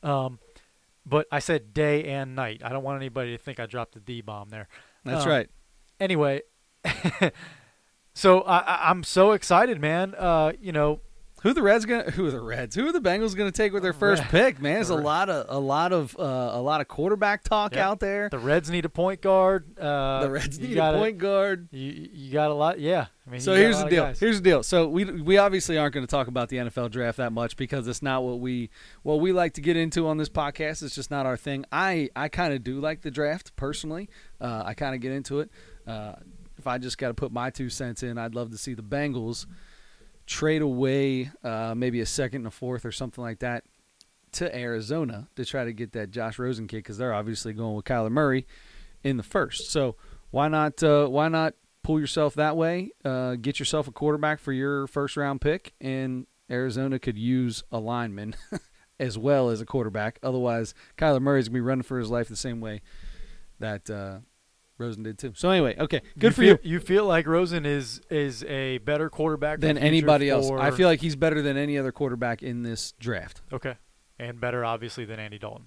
Um, 0.03 0.39
but 1.05 1.27
I 1.33 1.39
said 1.39 1.73
day 1.73 2.05
and 2.05 2.33
night. 2.33 2.61
I 2.63 2.69
don't 2.69 2.83
want 2.83 2.95
anybody 2.95 3.35
to 3.35 3.43
think 3.43 3.59
I 3.59 3.65
dropped 3.65 3.93
the 3.95 3.99
D 3.99 4.21
bomb 4.21 4.47
there. 4.51 4.69
That's 5.03 5.25
Um, 5.25 5.29
right. 5.31 5.49
Anyway, 5.99 6.43
so 8.13 8.41
I, 8.41 8.89
I'm 8.89 9.03
so 9.03 9.31
excited, 9.31 9.79
man. 9.79 10.13
Uh, 10.17 10.53
you 10.61 10.71
know, 10.71 10.99
Who 11.43 11.53
the 11.53 11.61
Reds 11.61 11.85
gonna? 11.85 12.11
Who 12.11 12.25
are 12.25 12.31
the 12.31 12.41
Reds? 12.41 12.75
Who 12.75 12.85
are 12.87 12.91
the 12.91 12.99
Bengals 12.99 13.33
gonna 13.35 13.51
take 13.51 13.71
with 13.71 13.81
their 13.83 13.93
first 13.93 14.21
Red- 14.23 14.31
pick? 14.31 14.61
Man, 14.61 14.73
there's 14.75 14.89
a 14.89 14.95
lot 14.95 15.29
of 15.29 15.45
a 15.47 15.57
lot 15.59 15.93
of 15.93 16.13
uh, 16.19 16.23
a 16.23 16.61
lot 16.61 16.81
of 16.81 16.89
quarterback 16.89 17.43
talk 17.45 17.75
Yep. 17.75 17.81
out 17.81 17.99
there. 18.01 18.27
the 18.29 18.39
Reds 18.39 18.69
need 18.69 18.83
a 18.83 18.89
point 18.89 19.21
guard. 19.21 19.79
Uh, 19.79 20.23
the 20.23 20.31
Reds 20.31 20.59
you 20.59 20.67
need 20.69 20.75
got 20.75 20.95
a 20.95 20.97
point 20.97 21.17
guard. 21.17 21.69
You 21.71 22.09
you 22.11 22.33
got 22.33 22.51
a 22.51 22.53
lot. 22.53 22.79
Yeah. 22.81 23.05
I 23.25 23.29
mean, 23.31 23.39
So 23.41 23.53
you 23.53 23.57
got 23.59 23.61
a 23.61 23.63
here's 23.67 23.83
the 23.83 23.89
deal. 23.89 24.03
guys. 24.05 24.19
Here's 24.19 24.35
the 24.37 24.43
deal. 24.43 24.63
So 24.63 24.87
we 24.89 25.05
we 25.05 25.37
obviously 25.37 25.77
aren't 25.77 25.93
going 25.93 26.05
to 26.05 26.11
talk 26.11 26.27
about 26.27 26.49
the 26.49 26.57
NFL 26.57 26.91
draft 26.91 27.17
that 27.19 27.31
much 27.31 27.55
because 27.55 27.87
it's 27.87 28.01
not 28.01 28.23
what 28.23 28.39
we 28.41 28.69
what 29.03 29.21
we 29.21 29.31
like 29.31 29.53
to 29.53 29.61
get 29.61 29.77
into 29.77 30.07
on 30.07 30.17
this 30.17 30.29
podcast. 30.29 30.83
It's 30.83 30.93
just 30.95 31.09
not 31.09 31.25
our 31.25 31.37
thing. 31.37 31.63
I 31.71 32.09
I 32.17 32.27
kind 32.27 32.53
of 32.53 32.65
do 32.65 32.81
like 32.81 33.01
the 33.01 33.11
draft 33.11 33.55
personally. 33.55 34.09
Uh, 34.41 34.63
I 34.65 34.73
kind 34.73 34.93
of 34.93 34.99
get 34.99 35.13
into 35.13 35.39
it. 35.39 35.51
If 36.59 36.67
I 36.67 36.77
just 36.77 36.97
got 36.97 37.07
to 37.07 37.13
put 37.13 37.31
my 37.31 37.49
two 37.49 37.69
cents 37.69 38.03
in, 38.03 38.17
I'd 38.17 38.35
love 38.35 38.51
to 38.51 38.57
see 38.57 38.73
the 38.73 38.83
Bengals 38.83 39.45
trade 40.25 40.61
away 40.61 41.31
uh, 41.43 41.73
maybe 41.75 42.01
a 42.01 42.05
second 42.05 42.41
and 42.41 42.47
a 42.47 42.51
fourth 42.51 42.85
or 42.85 42.91
something 42.91 43.23
like 43.23 43.39
that 43.39 43.63
to 44.33 44.55
Arizona 44.55 45.27
to 45.35 45.43
try 45.43 45.63
to 45.63 45.73
get 45.73 45.93
that 45.93 46.11
Josh 46.11 46.37
Rosen 46.37 46.67
kid 46.67 46.77
because 46.77 46.97
they're 46.97 47.13
obviously 47.13 47.53
going 47.53 47.75
with 47.75 47.85
Kyler 47.85 48.11
Murray 48.11 48.45
in 49.03 49.17
the 49.17 49.23
first. 49.23 49.71
So 49.71 49.95
why 50.31 50.47
not? 50.47 50.83
Uh, 50.83 51.07
why 51.07 51.29
not 51.29 51.55
pull 51.83 51.99
yourself 51.99 52.35
that 52.35 52.55
way? 52.55 52.91
Uh, 53.03 53.35
get 53.35 53.57
yourself 53.57 53.87
a 53.87 53.91
quarterback 53.91 54.39
for 54.39 54.51
your 54.51 54.85
first 54.87 55.17
round 55.17 55.41
pick, 55.41 55.73
and 55.81 56.27
Arizona 56.51 56.99
could 56.99 57.17
use 57.17 57.63
a 57.71 57.79
lineman 57.79 58.35
as 58.99 59.17
well 59.17 59.49
as 59.49 59.61
a 59.61 59.65
quarterback. 59.65 60.19
Otherwise, 60.21 60.73
Kyler 60.97 61.21
Murray's 61.21 61.47
gonna 61.47 61.55
be 61.55 61.61
running 61.61 61.83
for 61.83 61.97
his 61.97 62.09
life 62.09 62.27
the 62.27 62.35
same 62.35 62.61
way 62.61 62.81
that 63.59 63.89
uh, 63.89 64.19
Rosen 64.79 65.03
did 65.03 65.19
too. 65.19 65.33
So 65.35 65.49
anyway, 65.51 65.75
okay, 65.77 66.01
good 66.17 66.33
for 66.33 66.41
feel, 66.41 66.57
you. 66.63 66.71
You 66.71 66.79
feel 66.79 67.05
like 67.05 67.27
Rosen 67.27 67.65
is 67.65 68.01
is 68.09 68.43
a 68.45 68.79
better 68.79 69.09
quarterback 69.09 69.59
Than 69.59 69.77
anybody 69.77 70.29
else, 70.29 70.49
I 70.49 70.71
feel 70.71 70.87
like 70.87 71.01
he's 71.01 71.15
better 71.15 71.41
than 71.41 71.57
any 71.57 71.77
other 71.77 71.91
quarterback 71.91 72.41
in 72.41 72.63
this 72.63 72.93
draft. 72.93 73.41
okay, 73.53 73.75
and 74.17 74.39
better 74.39 74.63
obviously 74.65 75.05
than 75.05 75.19
Andy 75.19 75.37
Dalton. 75.37 75.65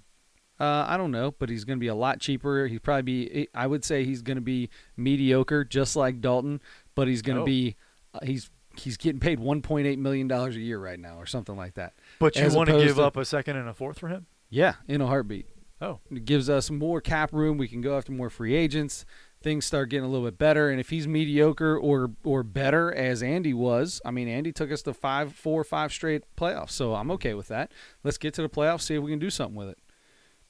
Uh, 0.61 0.85
I 0.89 0.97
don't 0.97 1.11
know, 1.11 1.33
but 1.39 1.49
he's 1.49 1.65
going 1.65 1.79
to 1.79 1.81
be 1.81 1.89
a 1.89 1.95
lot 1.95 2.21
cheaper. 2.21 2.67
He's 2.69 2.79
probably 2.81 3.03
be. 3.03 3.49
I 3.55 3.67
would 3.67 3.85
say 3.85 4.05
he's 4.05 4.23
going 4.23 4.37
to 4.37 4.41
be 4.43 4.71
mediocre, 4.97 5.65
just 5.65 5.97
like 5.97 6.21
Dalton, 6.21 6.61
but 6.95 7.09
he's 7.09 7.23
going 7.23 7.37
to 7.37 7.43
Oh. 7.43 7.47
be. 7.47 7.77
Uh, 8.15 8.21
he's 8.23 8.51
he's 8.77 8.97
getting 8.97 9.21
paid 9.21 9.39
1.8 9.41 9.99
million 9.99 10.29
dollars 10.29 10.57
a 10.57 10.61
year 10.61 10.79
right 10.79 10.99
now, 11.01 11.17
or 11.19 11.27
something 11.27 11.57
like 11.57 11.75
that. 11.75 11.95
But 12.19 12.37
you 12.37 12.43
As 12.43 12.55
want 12.55 12.71
to 12.71 12.79
give 12.79 12.97
to- 12.97 13.03
up 13.03 13.17
a 13.17 13.25
second 13.25 13.57
and 13.57 13.69
a 13.69 13.75
fourth 13.75 13.99
for 13.99 14.09
him? 14.09 14.27
Yeah, 14.51 14.75
in 14.87 15.01
a 15.01 15.07
heartbeat. 15.07 15.47
Oh, 15.83 15.99
It 16.13 16.25
gives 16.25 16.49
us 16.49 16.71
more 16.71 17.01
cap 17.01 17.33
room. 17.33 17.59
We 17.59 17.67
can 17.67 17.81
go 17.81 17.99
after 17.99 18.13
more 18.13 18.31
free 18.31 18.55
agents. 18.55 19.05
Things 19.43 19.65
start 19.65 19.89
getting 19.91 20.05
a 20.05 20.09
little 20.09 20.25
bit 20.25 20.39
better, 20.39 20.71
and 20.71 20.79
if 20.79 20.91
he's 20.91 21.09
mediocre 21.09 21.77
or 21.77 22.13
or 22.23 22.45
better 22.45 22.95
as 22.95 23.25
Andy 23.25 23.53
was, 23.53 24.01
I 24.05 24.13
mean, 24.13 24.29
Andy 24.29 24.53
took 24.53 24.71
us 24.71 24.83
to 24.83 24.95
five, 24.95 25.35
four, 25.35 25.65
five 25.65 25.93
straight 25.93 26.23
playoffs, 26.37 26.71
so 26.71 26.95
I'm 26.95 27.11
okay 27.11 27.35
with 27.35 27.49
that. 27.49 27.73
Let's 28.05 28.19
get 28.19 28.35
to 28.35 28.43
the 28.43 28.49
playoffs, 28.49 28.83
see 28.83 28.95
if 28.95 29.03
we 29.03 29.11
can 29.11 29.19
do 29.19 29.31
something 29.31 29.57
with 29.57 29.69
it. 29.71 29.79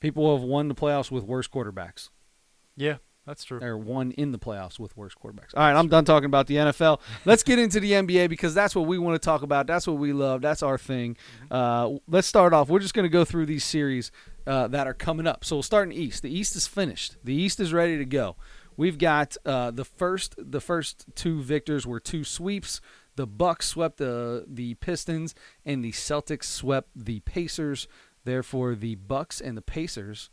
People 0.00 0.36
have 0.36 0.44
won 0.44 0.68
the 0.68 0.74
playoffs 0.74 1.10
with 1.10 1.24
worse 1.24 1.48
quarterbacks. 1.48 2.10
yeah, 2.76 2.96
that's 3.24 3.44
true. 3.44 3.60
or 3.62 3.78
won 3.78 4.10
in 4.10 4.32
the 4.32 4.38
playoffs 4.38 4.78
with 4.78 4.94
worse 4.94 5.14
quarterbacks. 5.14 5.54
All 5.54 5.62
right, 5.62 5.74
I'm 5.74 5.88
done 5.88 6.04
talking 6.04 6.26
about 6.26 6.46
the 6.46 6.56
NFL. 6.56 7.00
Let's 7.24 7.42
get 7.42 7.58
into 7.58 7.80
the 7.80 7.92
NBA 7.92 8.28
because 8.28 8.52
that's 8.52 8.74
what 8.74 8.86
we 8.86 8.98
want 8.98 9.14
to 9.14 9.24
talk 9.24 9.40
about. 9.40 9.66
That's 9.66 9.86
what 9.86 9.96
we 9.96 10.12
love. 10.12 10.42
That's 10.42 10.62
our 10.62 10.76
thing. 10.76 11.16
Uh, 11.50 11.92
let's 12.06 12.26
start 12.28 12.52
off. 12.52 12.68
We're 12.68 12.80
just 12.80 12.92
going 12.92 13.04
to 13.04 13.08
go 13.08 13.24
through 13.24 13.46
these 13.46 13.64
series 13.64 14.12
uh, 14.46 14.68
that 14.68 14.86
are 14.86 14.94
coming 14.94 15.26
up. 15.26 15.44
So 15.44 15.56
we'll 15.56 15.62
start 15.62 15.88
in 15.88 15.92
East. 15.92 16.22
The 16.22 16.36
East 16.36 16.56
is 16.56 16.66
finished. 16.66 17.16
The 17.24 17.34
East 17.34 17.60
is 17.60 17.72
ready 17.72 17.98
to 17.98 18.04
go. 18.04 18.36
We've 18.76 18.98
got 18.98 19.36
uh, 19.44 19.70
the 19.70 19.84
first. 19.84 20.34
The 20.38 20.60
first 20.60 21.06
two 21.14 21.42
victors 21.42 21.86
were 21.86 22.00
two 22.00 22.24
sweeps. 22.24 22.80
The 23.16 23.26
Bucks 23.26 23.68
swept 23.68 23.98
the 23.98 24.46
the 24.48 24.74
Pistons, 24.74 25.34
and 25.64 25.84
the 25.84 25.92
Celtics 25.92 26.44
swept 26.44 26.88
the 26.96 27.20
Pacers. 27.20 27.86
Therefore, 28.24 28.74
the 28.74 28.94
Bucks 28.94 29.40
and 29.40 29.56
the 29.56 29.62
Pacers 29.62 30.30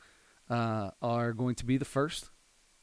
uh, 0.50 0.92
are 1.01 1.34
going 1.34 1.56
to 1.56 1.66
be 1.66 1.78
the 1.78 1.86
first 1.86 2.30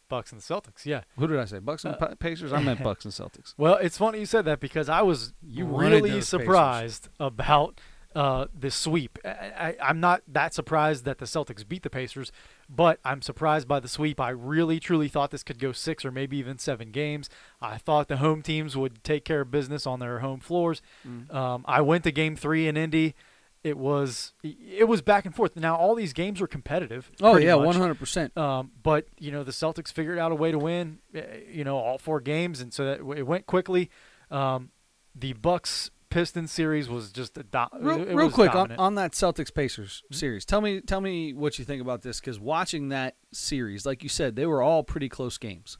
Bucks 0.09 0.31
and 0.33 0.41
the 0.41 0.45
Celtics. 0.45 0.85
Yeah. 0.85 1.03
who 1.19 1.27
did 1.27 1.39
I 1.39 1.47
say? 1.47 1.59
Bucks 1.59 1.85
and 1.85 1.97
Uh, 2.01 2.15
Pacers. 2.17 2.53
I 2.53 2.61
meant 2.61 2.83
Bucks 2.83 3.05
and 3.05 3.15
Celtics. 3.15 3.55
Well, 3.59 3.77
it's 3.77 3.97
funny 3.99 4.21
you 4.21 4.27
said 4.27 4.45
that 4.45 4.61
because 4.61 4.89
I 4.89 5.03
was 5.03 5.33
You 5.43 5.65
really 5.65 6.21
surprised 6.21 7.09
about 7.19 7.81
uh, 8.17 8.47
the 8.59 8.71
sweep. 8.71 9.19
I, 9.27 9.77
I'm 9.81 10.01
not 10.01 10.23
that 10.27 10.55
surprised 10.55 11.05
that 11.05 11.19
the 11.19 11.27
Celtics 11.27 11.69
beat 11.69 11.83
the 11.83 11.91
Pacers, 11.91 12.33
but 12.67 12.99
I'm 13.05 13.21
surprised 13.21 13.69
by 13.69 13.79
the 13.79 13.89
sweep. 13.89 14.19
I 14.19 14.31
really, 14.31 14.81
truly 14.81 15.09
thought 15.09 15.31
this 15.31 15.43
could 15.43 15.59
go 15.59 15.73
six 15.73 16.03
or 16.03 16.11
maybe 16.11 16.39
even 16.39 16.57
seven 16.57 16.93
games. 16.93 17.29
I 17.61 17.77
thought 17.77 18.09
the 18.09 18.17
home 18.17 18.41
teams 18.41 18.75
would 18.75 19.05
take 19.05 19.27
care 19.27 19.43
of 19.43 19.51
business 19.51 19.87
on 19.87 20.01
their 20.01 20.21
home 20.21 20.41
floors. 20.41 20.81
Mm. 21.07 21.33
Um, 21.33 21.65
I 21.69 21.83
went 21.83 22.05
to 22.05 22.11
Game 22.11 22.37
Three 22.37 22.67
in 22.67 22.79
Indy. 22.79 23.15
It 23.63 23.77
was 23.77 24.33
it 24.43 24.89
was 24.89 25.03
back 25.03 25.27
and 25.27 25.35
forth. 25.35 25.55
Now 25.55 25.77
all 25.77 25.95
these 25.95 26.15
games 26.15 26.41
were 26.41 26.47
competitive. 26.47 27.11
Oh 27.21 27.37
yeah, 27.37 27.55
one 27.55 27.77
hundred 27.77 27.99
percent. 27.99 28.35
Um, 28.39 28.71
but 28.83 29.09
you 29.19 29.31
know 29.31 29.45
the 29.45 29.53
Celtics 29.53 29.93
figured 29.93 30.19
out 30.19 30.33
a 30.33 30.37
way 30.37 30.53
to 30.53 30.59
win, 30.59 31.01
eh, 31.15 31.41
you 31.53 31.65
know, 31.65 31.77
all 31.77 31.99
four 31.99 32.21
games, 32.23 32.63
and 32.63 32.73
so 32.73 32.87
that 32.87 33.01
it 33.19 33.27
went 33.27 33.45
quickly. 33.45 33.91
Um, 34.31 34.71
the 35.15 35.35
Bucks 35.35 35.91
Pistons 36.11 36.53
series 36.53 36.89
was 36.89 37.11
just 37.11 37.37
a 37.39 37.43
do- 37.43 37.59
Real, 37.81 38.05
real 38.07 38.31
quick 38.31 38.55
on, 38.55 38.73
on 38.73 38.95
that 38.95 39.13
Celtics 39.13 39.53
Pacers 39.53 40.03
Mhm. 40.11 40.15
series. 40.15 40.45
Tell 40.45 40.61
me, 40.61 40.81
tell 40.81 41.01
me 41.01 41.33
what 41.33 41.59
you 41.59 41.65
think 41.65 41.83
about 41.83 42.03
this 42.03 42.21
because 42.21 42.39
watching 42.39 42.89
that 42.91 43.17
series, 43.33 43.85
like 43.85 44.03
you 44.03 44.09
said, 44.09 44.37
they 44.37 44.47
were 44.47 44.63
all 44.63 44.83
pretty 44.85 45.09
close 45.09 45.37
games, 45.39 45.77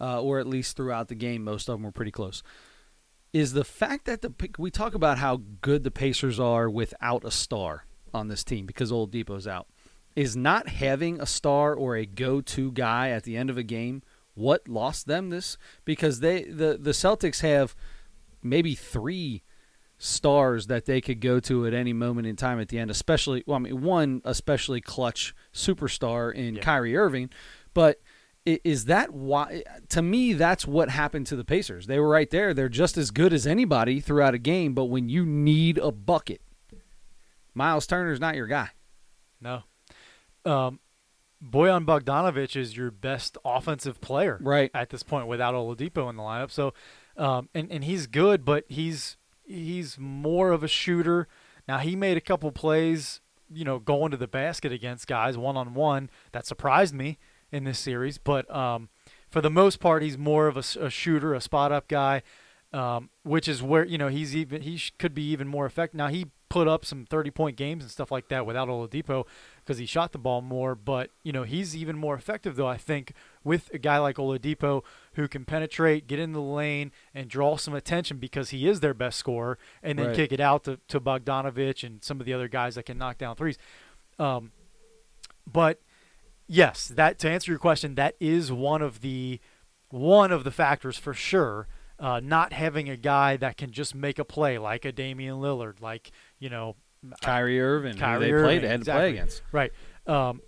uh, 0.00 0.20
or 0.22 0.38
at 0.38 0.46
least 0.46 0.76
throughout 0.76 1.08
the 1.08 1.14
game, 1.14 1.42
most 1.44 1.68
of 1.68 1.74
them 1.74 1.82
were 1.82 1.92
pretty 1.92 2.12
close. 2.12 2.42
is 3.32 3.52
the 3.52 3.64
fact 3.64 4.04
that 4.04 4.22
the 4.22 4.32
we 4.60 4.70
talk 4.70 4.94
about 4.94 5.18
how 5.18 5.42
good 5.60 5.82
the 5.82 5.90
Pacers 5.90 6.38
are 6.38 6.70
without 6.70 7.24
a 7.24 7.32
star 7.32 7.84
on 8.12 8.28
this 8.28 8.44
team 8.44 8.64
because 8.64 8.92
Oladipo's 8.92 9.44
out. 9.48 9.66
Is 10.14 10.36
not 10.36 10.68
having 10.68 11.20
a 11.20 11.26
star 11.26 11.74
or 11.74 11.96
a 11.96 12.06
go-to 12.06 12.70
guy 12.70 13.10
at 13.10 13.24
the 13.24 13.36
end 13.36 13.50
of 13.50 13.58
a 13.58 13.64
game 13.64 14.04
what 14.34 14.68
lost 14.68 15.08
them 15.08 15.30
this? 15.30 15.58
Because 15.84 16.20
they 16.20 16.44
the 16.44 16.78
the 16.80 16.92
Celtics 16.92 17.40
have 17.40 17.74
maybe 18.40 18.76
three 18.76 19.42
stars 19.98 20.66
that 20.66 20.84
they 20.86 21.00
could 21.00 21.20
go 21.20 21.40
to 21.40 21.66
at 21.66 21.72
any 21.74 21.92
moment 21.92 22.26
in 22.26 22.36
time 22.36 22.60
at 22.60 22.68
the 22.68 22.78
end, 22.78 22.90
especially 22.90 23.42
well, 23.46 23.56
I 23.56 23.60
mean 23.60 23.82
one 23.82 24.20
especially 24.24 24.80
clutch 24.80 25.34
superstar 25.52 26.32
in 26.34 26.56
Yeah. 26.56 26.62
Kyrie 26.62 26.96
Irving, 26.96 27.30
but 27.74 28.00
is 28.44 28.84
that 28.86 29.12
why 29.14 29.62
to 29.88 30.02
me 30.02 30.34
that's 30.34 30.66
what 30.66 30.90
happened 30.90 31.26
to 31.28 31.36
the 31.36 31.44
Pacers. 31.44 31.86
They 31.86 31.98
were 31.98 32.08
right 32.10 32.28
there. 32.28 32.52
They're 32.52 32.68
just 32.68 32.98
as 32.98 33.10
good 33.10 33.32
as 33.32 33.46
anybody 33.46 34.00
throughout 34.00 34.34
a 34.34 34.38
game, 34.38 34.74
but 34.74 34.84
when 34.86 35.08
you 35.08 35.24
need 35.24 35.78
a 35.78 35.90
bucket, 35.90 36.42
Miles 37.54 37.86
Turner's 37.86 38.20
not 38.20 38.34
your 38.34 38.46
guy. 38.46 38.70
No. 39.40 39.62
Um, 40.44 40.80
Bojan 41.42 41.84
Bogdanovich 41.86 42.56
is 42.56 42.76
your 42.76 42.90
best 42.90 43.38
offensive 43.44 44.00
player 44.00 44.38
Right. 44.42 44.70
at 44.74 44.90
this 44.90 45.02
point 45.02 45.26
without 45.26 45.54
Oladipo 45.54 46.08
in 46.10 46.16
the 46.16 46.22
lineup. 46.22 46.50
So, 46.50 46.74
um, 47.16 47.48
and 47.54 47.70
and 47.70 47.84
he's 47.84 48.06
good, 48.06 48.44
but 48.44 48.64
he's 48.68 49.16
he's 49.44 49.98
more 49.98 50.50
of 50.50 50.62
a 50.62 50.68
shooter. 50.68 51.28
Now 51.68 51.78
he 51.78 51.96
made 51.96 52.16
a 52.16 52.20
couple 52.20 52.50
plays, 52.52 53.20
you 53.52 53.64
know, 53.64 53.78
going 53.78 54.10
to 54.10 54.16
the 54.16 54.28
basket 54.28 54.72
against 54.72 55.06
guys 55.06 55.36
one 55.36 55.56
on 55.56 55.74
one 55.74 56.10
that 56.32 56.46
surprised 56.46 56.94
me 56.94 57.18
in 57.52 57.64
this 57.64 57.78
series. 57.78 58.18
But 58.18 58.52
um, 58.54 58.88
for 59.30 59.40
the 59.40 59.50
most 59.50 59.80
part, 59.80 60.02
he's 60.02 60.18
more 60.18 60.46
of 60.46 60.56
a 60.56 60.90
shooter, 60.90 61.34
a 61.34 61.40
spot 61.40 61.72
up 61.72 61.88
guy, 61.88 62.22
um, 62.72 63.10
which 63.22 63.48
is 63.48 63.62
where 63.62 63.84
you 63.84 63.98
know 63.98 64.08
he's 64.08 64.34
even 64.34 64.62
he 64.62 64.80
could 64.98 65.14
be 65.14 65.28
even 65.30 65.48
more 65.48 65.66
effective. 65.66 65.96
Now 65.96 66.08
he 66.08 66.26
put 66.48 66.68
up 66.68 66.84
some 66.84 67.04
thirty 67.04 67.30
point 67.30 67.56
games 67.56 67.84
and 67.84 67.90
stuff 67.90 68.10
like 68.10 68.28
that 68.28 68.46
without 68.46 68.68
Oladipo 68.68 69.24
because 69.64 69.78
he 69.78 69.86
shot 69.86 70.12
the 70.12 70.18
ball 70.18 70.40
more. 70.42 70.74
But 70.74 71.10
you 71.22 71.32
know 71.32 71.42
he's 71.44 71.74
even 71.74 71.96
more 71.96 72.14
effective 72.14 72.56
though 72.56 72.68
I 72.68 72.76
think 72.76 73.12
with 73.42 73.70
a 73.72 73.78
guy 73.78 73.98
like 73.98 74.16
Oladipo 74.16 74.82
who 75.14 75.26
can 75.28 75.44
penetrate, 75.44 76.06
get 76.06 76.18
in 76.18 76.32
the 76.32 76.40
lane, 76.42 76.92
and 77.14 77.28
draw 77.28 77.56
some 77.56 77.74
attention 77.74 78.18
because 78.18 78.50
he 78.50 78.68
is 78.68 78.80
their 78.80 78.94
best 78.94 79.18
scorer, 79.18 79.58
and 79.82 79.98
then 79.98 80.08
Right. 80.08 80.16
kick 80.16 80.32
it 80.32 80.40
out 80.40 80.64
to, 80.64 80.78
to 80.88 81.00
Bogdanovich 81.00 81.84
and 81.84 82.02
some 82.02 82.20
of 82.20 82.26
the 82.26 82.32
other 82.32 82.48
guys 82.48 82.74
that 82.74 82.84
can 82.84 82.98
knock 82.98 83.18
down 83.18 83.36
threes. 83.36 83.58
Um, 84.18 84.52
but 85.50 85.80
yes, 86.46 86.88
that 86.88 87.18
to 87.20 87.30
answer 87.30 87.50
your 87.50 87.58
question, 87.58 87.94
that 87.96 88.16
is 88.20 88.52
one 88.52 88.82
of 88.82 89.00
the 89.00 89.40
one 89.90 90.32
of 90.32 90.44
the 90.44 90.50
factors 90.50 90.96
for 90.98 91.14
sure. 91.14 91.68
Uh, 91.96 92.18
not 92.20 92.52
having 92.52 92.88
a 92.90 92.96
guy 92.96 93.36
that 93.36 93.56
can 93.56 93.70
just 93.70 93.94
make 93.94 94.18
a 94.18 94.24
play 94.24 94.58
like 94.58 94.84
a 94.84 94.90
Damian 94.90 95.36
Lillard, 95.36 95.80
like 95.80 96.10
you 96.40 96.50
know, 96.50 96.74
Kyrie 97.22 97.60
Irving, 97.60 97.96
Kyrie 97.96 98.26
they 98.26 98.42
played 98.42 98.58
Irving, 98.64 98.70
had 98.70 98.84
to 98.84 98.92
play 98.92 99.10
against. 99.10 99.42
Right. 99.52 99.72
Um, 100.06 100.40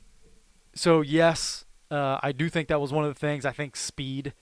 so 0.74 1.00
yes, 1.00 1.64
uh, 1.90 2.18
I 2.22 2.32
do 2.32 2.48
think 2.48 2.68
that 2.68 2.80
was 2.80 2.92
one 2.92 3.04
of 3.04 3.12
the 3.12 3.18
things. 3.18 3.44
I 3.44 3.52
think 3.52 3.76
speed 3.76 4.34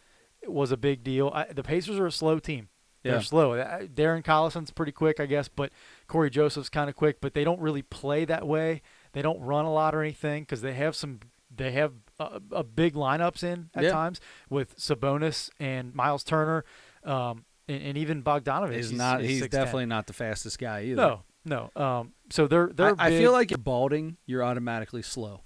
was 0.46 0.72
a 0.72 0.76
big 0.76 1.02
deal. 1.04 1.30
I, 1.34 1.44
the 1.52 1.62
Pacers 1.62 1.98
are 1.98 2.06
a 2.06 2.12
slow 2.12 2.38
team. 2.38 2.68
They're 3.02 3.14
Yeah. 3.16 3.20
slow. 3.20 3.52
Uh, 3.52 3.80
Darren 3.82 4.24
Collison's 4.24 4.70
pretty 4.70 4.92
quick, 4.92 5.20
I 5.20 5.26
guess, 5.26 5.46
but 5.48 5.70
Cory 6.06 6.30
Joseph's 6.30 6.68
kind 6.70 6.88
of 6.88 6.96
quick. 6.96 7.20
But 7.20 7.34
they 7.34 7.44
don't 7.44 7.60
really 7.60 7.82
play 7.82 8.24
that 8.24 8.46
way. 8.46 8.80
They 9.12 9.20
don't 9.22 9.40
run 9.40 9.64
a 9.66 9.72
lot 9.72 9.94
or 9.94 10.00
anything 10.02 10.42
because 10.44 10.62
they 10.62 10.72
have 10.74 10.96
some. 10.96 11.20
They 11.54 11.70
have 11.72 11.92
a, 12.18 12.40
a 12.50 12.64
big 12.64 12.94
lineups 12.94 13.44
in 13.44 13.68
at 13.74 13.84
Yeah. 13.84 13.90
times 13.92 14.20
with 14.50 14.76
Sabonis 14.76 15.50
and 15.60 15.94
Miles 15.94 16.24
Turner, 16.24 16.64
um, 17.04 17.44
and, 17.68 17.80
and 17.82 17.98
even 17.98 18.22
Bogdanovich. 18.22 18.74
He's 18.74 18.90
not. 18.92 19.20
He's 19.22 19.42
6'10". 19.42 19.50
definitely 19.50 19.86
not 19.86 20.06
the 20.06 20.14
fastest 20.14 20.58
guy 20.58 20.82
either. 20.84 20.96
no, 20.96 21.22
no. 21.44 21.70
Um, 21.76 22.12
so 22.30 22.46
they're 22.46 22.70
they're. 22.74 22.94
I, 22.98 23.08
I 23.08 23.10
feel 23.10 23.32
like 23.32 23.50
you're 23.50 23.58
balding. 23.58 24.16
You're 24.26 24.44
automatically 24.44 25.02
slow. 25.02 25.42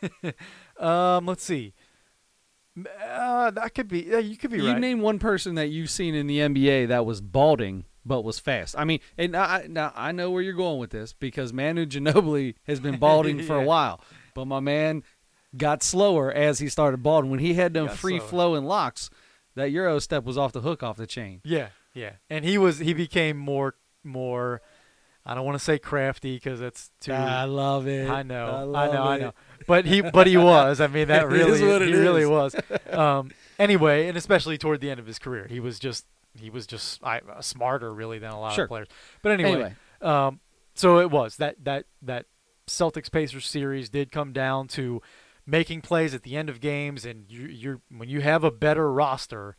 Um, 0.78 1.26
let's 1.26 1.42
see. 1.42 1.74
Uh, 3.04 3.50
that 3.50 3.74
could 3.74 3.88
be. 3.88 4.02
Yeah, 4.02 4.18
you 4.18 4.36
could 4.36 4.50
be 4.50 4.58
you 4.58 4.68
right. 4.68 4.78
name 4.78 5.00
one 5.00 5.18
person 5.18 5.56
that 5.56 5.68
you've 5.68 5.90
seen 5.90 6.14
in 6.14 6.26
the 6.26 6.38
NBA 6.38 6.88
that 6.88 7.04
was 7.04 7.20
balding 7.20 7.84
but 8.04 8.22
was 8.22 8.38
fast. 8.38 8.76
I 8.78 8.84
mean, 8.84 9.00
and 9.16 9.36
I, 9.36 9.66
now 9.68 9.92
I 9.94 10.12
know 10.12 10.30
where 10.30 10.42
you're 10.42 10.54
going 10.54 10.78
with 10.78 10.90
this 10.90 11.12
because 11.12 11.52
Manu 11.52 11.84
Ginobili 11.84 12.54
has 12.66 12.80
been 12.80 12.98
balding 12.98 13.42
for 13.46 13.56
a 13.56 13.64
while, 13.64 14.00
but 14.34 14.46
my 14.46 14.60
man 14.60 15.02
got 15.56 15.82
slower 15.82 16.32
as 16.32 16.60
he 16.60 16.68
started 16.68 17.02
balding. 17.02 17.30
When 17.30 17.40
he 17.40 17.54
had 17.54 17.74
them 17.74 17.88
free 17.88 18.18
slower. 18.18 18.28
flowing 18.28 18.64
locks, 18.64 19.10
that 19.56 19.70
Euro 19.72 19.98
step 19.98 20.24
was 20.24 20.38
off 20.38 20.52
the 20.52 20.60
hook 20.60 20.82
off 20.82 20.96
the 20.96 21.06
chain. 21.06 21.40
yeah, 21.44 21.68
yeah. 21.92 22.12
And 22.30 22.44
he 22.44 22.56
was. 22.56 22.78
He 22.78 22.94
became 22.94 23.36
more 23.36 23.74
more. 24.04 24.62
I 25.28 25.34
don't 25.34 25.44
want 25.44 25.58
to 25.58 25.64
say 25.64 25.78
crafty 25.78 26.36
because 26.36 26.58
that's 26.58 26.90
too. 27.00 27.12
I 27.12 27.44
love 27.44 27.86
it. 27.86 28.08
I 28.08 28.22
know, 28.22 28.46
I, 28.46 28.62
love 28.62 28.92
know, 28.94 29.02
I 29.02 29.18
know. 29.18 29.32
But 29.66 29.84
he, 29.84 30.00
but 30.00 30.26
he 30.26 30.36
was. 30.38 30.80
I 30.80 30.86
mean, 30.86 31.08
that 31.08 31.22
It 31.24 31.26
really, 31.26 31.52
is 31.52 31.60
it 31.60 31.82
he 31.82 31.92
really 31.92 32.24
was. 32.26 32.56
Um, 32.90 33.30
anyway, 33.58 34.08
and 34.08 34.16
especially 34.16 34.56
toward 34.58 34.80
the 34.80 34.90
end 34.90 34.98
of 34.98 35.06
his 35.06 35.18
career, 35.18 35.46
he 35.48 35.60
was 35.60 35.78
just, 35.78 36.06
he 36.34 36.48
was 36.50 36.66
just 36.66 37.04
I, 37.04 37.20
smarter 37.40 37.92
really 37.92 38.18
than 38.18 38.30
a 38.30 38.40
lot 38.40 38.54
Sure. 38.54 38.64
of 38.64 38.68
players. 38.68 38.88
But 39.22 39.32
anyway, 39.32 39.50
Anyway, 39.52 39.74
Um, 40.00 40.40
so 40.74 40.98
it 40.98 41.10
was 41.10 41.36
that 41.36 41.56
that 41.64 41.84
that 42.02 42.24
Celtics 42.66 43.10
Pacers 43.10 43.46
series 43.46 43.88
did 43.90 44.10
come 44.10 44.32
down 44.32 44.68
to 44.68 45.02
making 45.46 45.80
plays 45.82 46.14
at 46.14 46.22
the 46.22 46.36
end 46.36 46.48
of 46.48 46.60
games, 46.60 47.04
and 47.04 47.30
you, 47.30 47.46
you're 47.46 47.80
when 47.90 48.08
you 48.08 48.20
have 48.22 48.44
a 48.44 48.50
better 48.50 48.90
roster, 48.92 49.56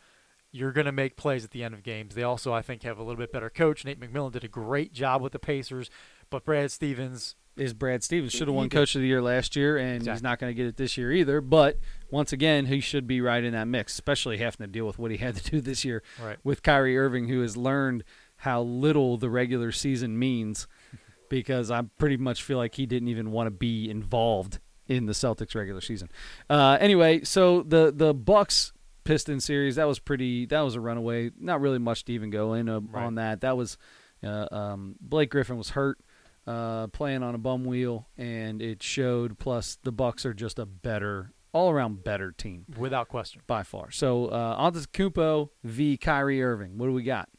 you're 0.52 0.72
going 0.72 0.86
to 0.86 0.92
make 0.92 1.16
plays 1.16 1.44
at 1.44 1.52
the 1.52 1.64
end 1.64 1.74
of 1.74 1.84
games. 1.84 2.16
They 2.16 2.24
also, 2.24 2.54
I 2.54 2.62
think, 2.62 2.84
have 2.84 2.98
a 2.98 3.04
little 3.04 3.18
bit 3.18 3.32
better 3.32 3.50
coach. 3.50 3.86
Nate 3.86 4.00
McMillan 4.00 4.32
did 4.32 4.44
a 4.44 4.48
great 4.48 4.94
job 4.94 5.22
with 5.22 5.32
the 5.32 5.40
Pacers, 5.40 5.90
but 6.30 6.44
Brad 6.44 6.72
Stevens, 6.72 7.36
is 7.56 7.74
Brad 7.74 8.04
Stevens 8.04 8.32
should 8.32 8.48
have 8.48 8.56
won. 8.56 8.70
Coach 8.70 8.96
of 8.96 9.02
the 9.02 9.08
Year 9.08 9.22
last 9.22 9.56
year, 9.56 9.78
and 9.78 10.08
he's 10.08 10.24
not 10.24 10.40
going 10.40 10.50
to 10.50 10.56
get 10.56 10.66
it 10.66 10.78
this 10.78 10.98
year 10.98 11.12
either. 11.12 11.42
But 11.42 11.78
once 12.10 12.34
again, 12.34 12.66
he 12.66 12.80
should 12.80 13.06
be 13.06 13.22
right 13.22 13.44
in 13.44 13.54
that 13.54 13.68
mix, 13.68 13.94
especially 13.94 14.38
having 14.38 14.66
to 14.66 14.68
deal 14.68 14.86
with 14.86 14.98
what 14.98 15.12
he 15.12 15.18
had 15.18 15.36
to 15.36 15.52
do 15.52 15.62
this 15.62 15.84
year 15.84 16.02
right? 16.24 16.38
with 16.44 16.64
Kyrie 16.64 16.98
Irving, 16.98 17.28
who 17.28 17.42
has 17.42 17.58
learned 17.58 18.04
how 18.38 18.62
little 18.62 19.18
the 19.18 19.30
regular 19.30 19.72
season 19.72 20.18
means, 20.18 20.68
because 21.30 21.70
I 21.70 21.82
pretty 21.98 22.18
much 22.18 22.42
feel 22.42 22.58
like 22.58 22.76
he 22.76 22.86
didn't 22.86 23.10
even 23.10 23.32
want 23.32 23.48
to 23.48 23.52
be 23.52 23.90
involved 23.90 24.60
in 24.88 25.06
the 25.06 25.14
Celtics 25.14 25.54
regular 25.54 25.82
season. 25.82 26.10
Uh, 26.50 26.78
anyway, 26.80 27.24
so 27.24 27.62
the 27.62 27.94
the 27.96 28.14
Bucks 28.14 28.74
Piston 29.10 29.40
series 29.40 29.78
that 29.78 29.86
was 29.88 29.98
pretty. 29.98 30.46
That 30.46 30.62
was 30.62 30.76
a 30.76 30.80
runaway. 30.80 31.32
Not 31.40 31.62
really 31.62 31.80
much 31.80 32.06
to 32.06 32.14
even 32.14 32.30
go 32.30 32.54
in 32.54 32.70
uh, 32.70 32.80
Right. 32.80 33.04
on 33.06 33.16
that. 33.16 33.42
That 33.42 33.58
was 33.58 33.76
uh, 34.24 34.46
um, 34.52 34.98
Blake 35.02 35.32
Griffin 35.32 35.58
was 35.58 35.72
hurt. 35.72 35.98
Uh, 36.46 36.86
playing 36.88 37.24
on 37.24 37.34
a 37.34 37.40
bum 37.40 37.64
wheel, 37.66 38.08
and 38.20 38.62
it 38.62 38.84
showed. 38.84 39.40
Plus, 39.40 39.80
the 39.84 39.92
Bucks 39.92 40.28
are 40.28 40.34
just 40.36 40.60
a 40.60 40.66
better, 40.68 41.34
all-around 41.54 42.04
better 42.04 42.32
team 42.32 42.66
Without 42.78 43.08
question. 43.08 43.42
by 43.48 43.64
far. 43.64 43.90
So, 43.90 44.28
uh, 44.28 44.70
Antetokounmpo 44.72 45.50
v. 45.64 45.98
Kyrie 45.98 46.44
Irving. 46.44 46.78
What 46.78 46.86
do 46.86 46.94
we 46.94 47.02
got? 47.02 47.30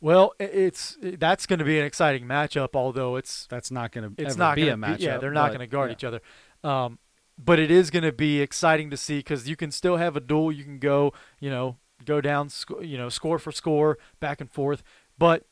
Well, 0.00 0.34
it's 0.38 0.96
that's 1.00 1.46
going 1.46 1.58
to 1.58 1.64
be 1.64 1.80
an 1.80 1.84
exciting 1.84 2.26
matchup. 2.26 2.70
Although 2.74 3.16
it's 3.16 3.46
That's 3.50 3.72
not 3.72 3.90
going 3.90 4.14
to 4.14 4.22
it's 4.22 4.36
not 4.36 4.54
be 4.54 4.66
gonna 4.66 4.74
a 4.74 4.76
matchup. 4.96 5.00
yeah, 5.00 5.18
they're 5.18 5.32
not 5.32 5.48
going 5.48 5.60
to 5.60 5.66
guard 5.66 5.90
yeah. 5.90 5.94
each 5.94 6.04
other. 6.04 6.20
Um, 6.62 6.98
but 7.42 7.58
it 7.58 7.70
is 7.70 7.90
going 7.90 8.02
to 8.02 8.12
be 8.12 8.40
exciting 8.40 8.90
to 8.90 8.96
see 8.96 9.18
because 9.18 9.48
you 9.48 9.56
can 9.56 9.70
still 9.70 9.96
have 9.96 10.16
a 10.16 10.20
duel. 10.20 10.52
You 10.52 10.64
can 10.64 10.78
go, 10.78 11.12
you 11.38 11.50
know, 11.50 11.76
go 12.04 12.20
down, 12.20 12.48
sc- 12.48 12.82
you 12.82 12.98
know, 12.98 13.08
score 13.08 13.38
for 13.38 13.52
score, 13.52 13.98
back 14.18 14.40
and 14.40 14.50
forth. 14.50 14.82
But 15.18 15.46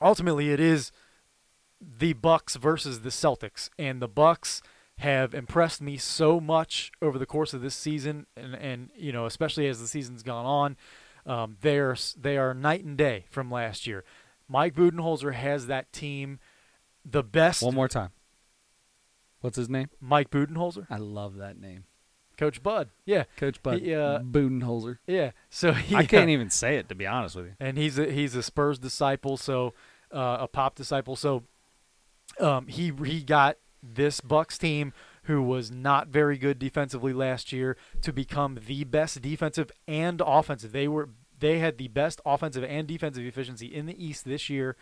ultimately, 0.00 0.50
it 0.50 0.60
is 0.60 0.92
the 1.80 2.12
Bucks 2.14 2.56
versus 2.56 3.00
the 3.00 3.10
Celtics, 3.10 3.70
and 3.78 4.02
the 4.02 4.08
Bucks 4.08 4.62
have 4.98 5.34
impressed 5.34 5.80
me 5.80 5.96
so 5.96 6.40
much 6.40 6.92
over 7.00 7.18
the 7.18 7.26
course 7.26 7.54
of 7.54 7.62
this 7.62 7.74
season, 7.74 8.26
and 8.36 8.54
and 8.54 8.90
you 8.94 9.12
know, 9.12 9.26
especially 9.26 9.66
as 9.66 9.80
the 9.80 9.88
season's 9.88 10.22
gone 10.22 10.46
on. 10.46 10.76
Um, 11.26 11.56
they 11.60 11.78
are 11.78 11.96
they 12.18 12.36
are 12.36 12.54
night 12.54 12.84
and 12.84 12.96
day 12.96 13.24
from 13.30 13.50
last 13.50 13.86
year. 13.86 14.04
Mike 14.48 14.74
Budenholzer 14.74 15.32
has 15.34 15.66
that 15.68 15.92
team 15.92 16.38
the 17.04 17.22
best. 17.22 17.62
One 17.62 17.74
more 17.74 17.88
time. 17.88 18.10
What's 19.40 19.56
his 19.56 19.68
name? 19.68 19.88
Mike 20.00 20.30
Budenholzer, 20.30 20.86
I 20.90 20.96
love 20.96 21.36
that 21.36 21.58
name. 21.60 21.84
Coach 22.36 22.62
Bud. 22.62 22.88
Yeah, 23.04 23.24
Coach 23.36 23.62
Bud 23.62 23.80
He, 23.80 23.94
uh, 23.94 24.20
Budenholzer. 24.20 24.98
yeah. 25.06 25.32
So 25.50 25.72
he, 25.72 25.94
I 25.94 26.04
can't 26.06 26.30
even 26.30 26.48
say 26.50 26.76
it 26.76 26.88
to 26.88 26.94
be 26.94 27.06
honest 27.06 27.36
with 27.36 27.46
you. 27.46 27.52
and 27.60 27.76
he's 27.76 27.98
a 27.98 28.10
he's 28.10 28.34
a 28.34 28.42
Spurs 28.42 28.78
disciple, 28.78 29.36
so 29.36 29.74
uh, 30.12 30.38
a 30.40 30.48
Pop 30.48 30.74
disciple. 30.74 31.16
So 31.16 31.44
um, 32.38 32.66
he 32.66 32.92
he 33.04 33.22
got 33.22 33.58
this 33.82 34.20
Bucks 34.20 34.56
team, 34.58 34.92
who 35.24 35.42
was 35.42 35.70
not 35.70 36.08
very 36.08 36.38
good 36.38 36.58
defensively 36.58 37.12
last 37.12 37.52
year, 37.52 37.76
to 38.02 38.12
become 38.12 38.58
the 38.66 38.84
best 38.84 39.20
defensive 39.20 39.70
and 39.86 40.22
offensive. 40.24 40.72
They 40.72 40.88
were 40.88 41.10
they 41.38 41.58
had 41.58 41.76
the 41.78 41.88
best 41.88 42.20
offensive 42.24 42.64
and 42.64 42.86
defensive 42.86 43.24
efficiency 43.24 43.66
in 43.66 43.84
the 43.86 44.02
East 44.02 44.24
this 44.24 44.48
year. 44.48 44.76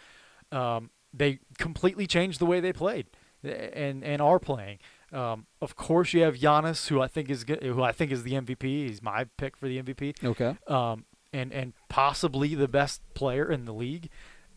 Um, 0.52 0.90
they 1.12 1.40
completely 1.58 2.06
changed 2.06 2.38
the 2.38 2.46
way 2.46 2.60
they 2.60 2.72
played 2.72 3.06
and 3.42 4.02
and 4.04 4.20
are 4.22 4.38
playing. 4.38 4.78
Um, 5.12 5.46
of 5.62 5.74
course, 5.76 6.12
you 6.12 6.22
have 6.22 6.36
Giannis, 6.36 6.88
who 6.88 7.00
I 7.00 7.06
think 7.08 7.30
is 7.30 7.44
who 7.62 7.82
I 7.82 7.92
think 7.92 8.12
is 8.12 8.22
the 8.24 8.32
MVP. 8.32 8.62
He's 8.62 9.02
my 9.02 9.24
pick 9.36 9.56
for 9.56 9.68
the 9.68 9.82
MVP. 9.82 10.22
Okay. 10.24 10.56
Um, 10.66 11.04
and 11.32 11.52
and 11.52 11.72
possibly 11.88 12.54
the 12.54 12.68
best 12.68 13.02
player 13.14 13.50
in 13.50 13.64
the 13.64 13.72
league. 13.72 14.10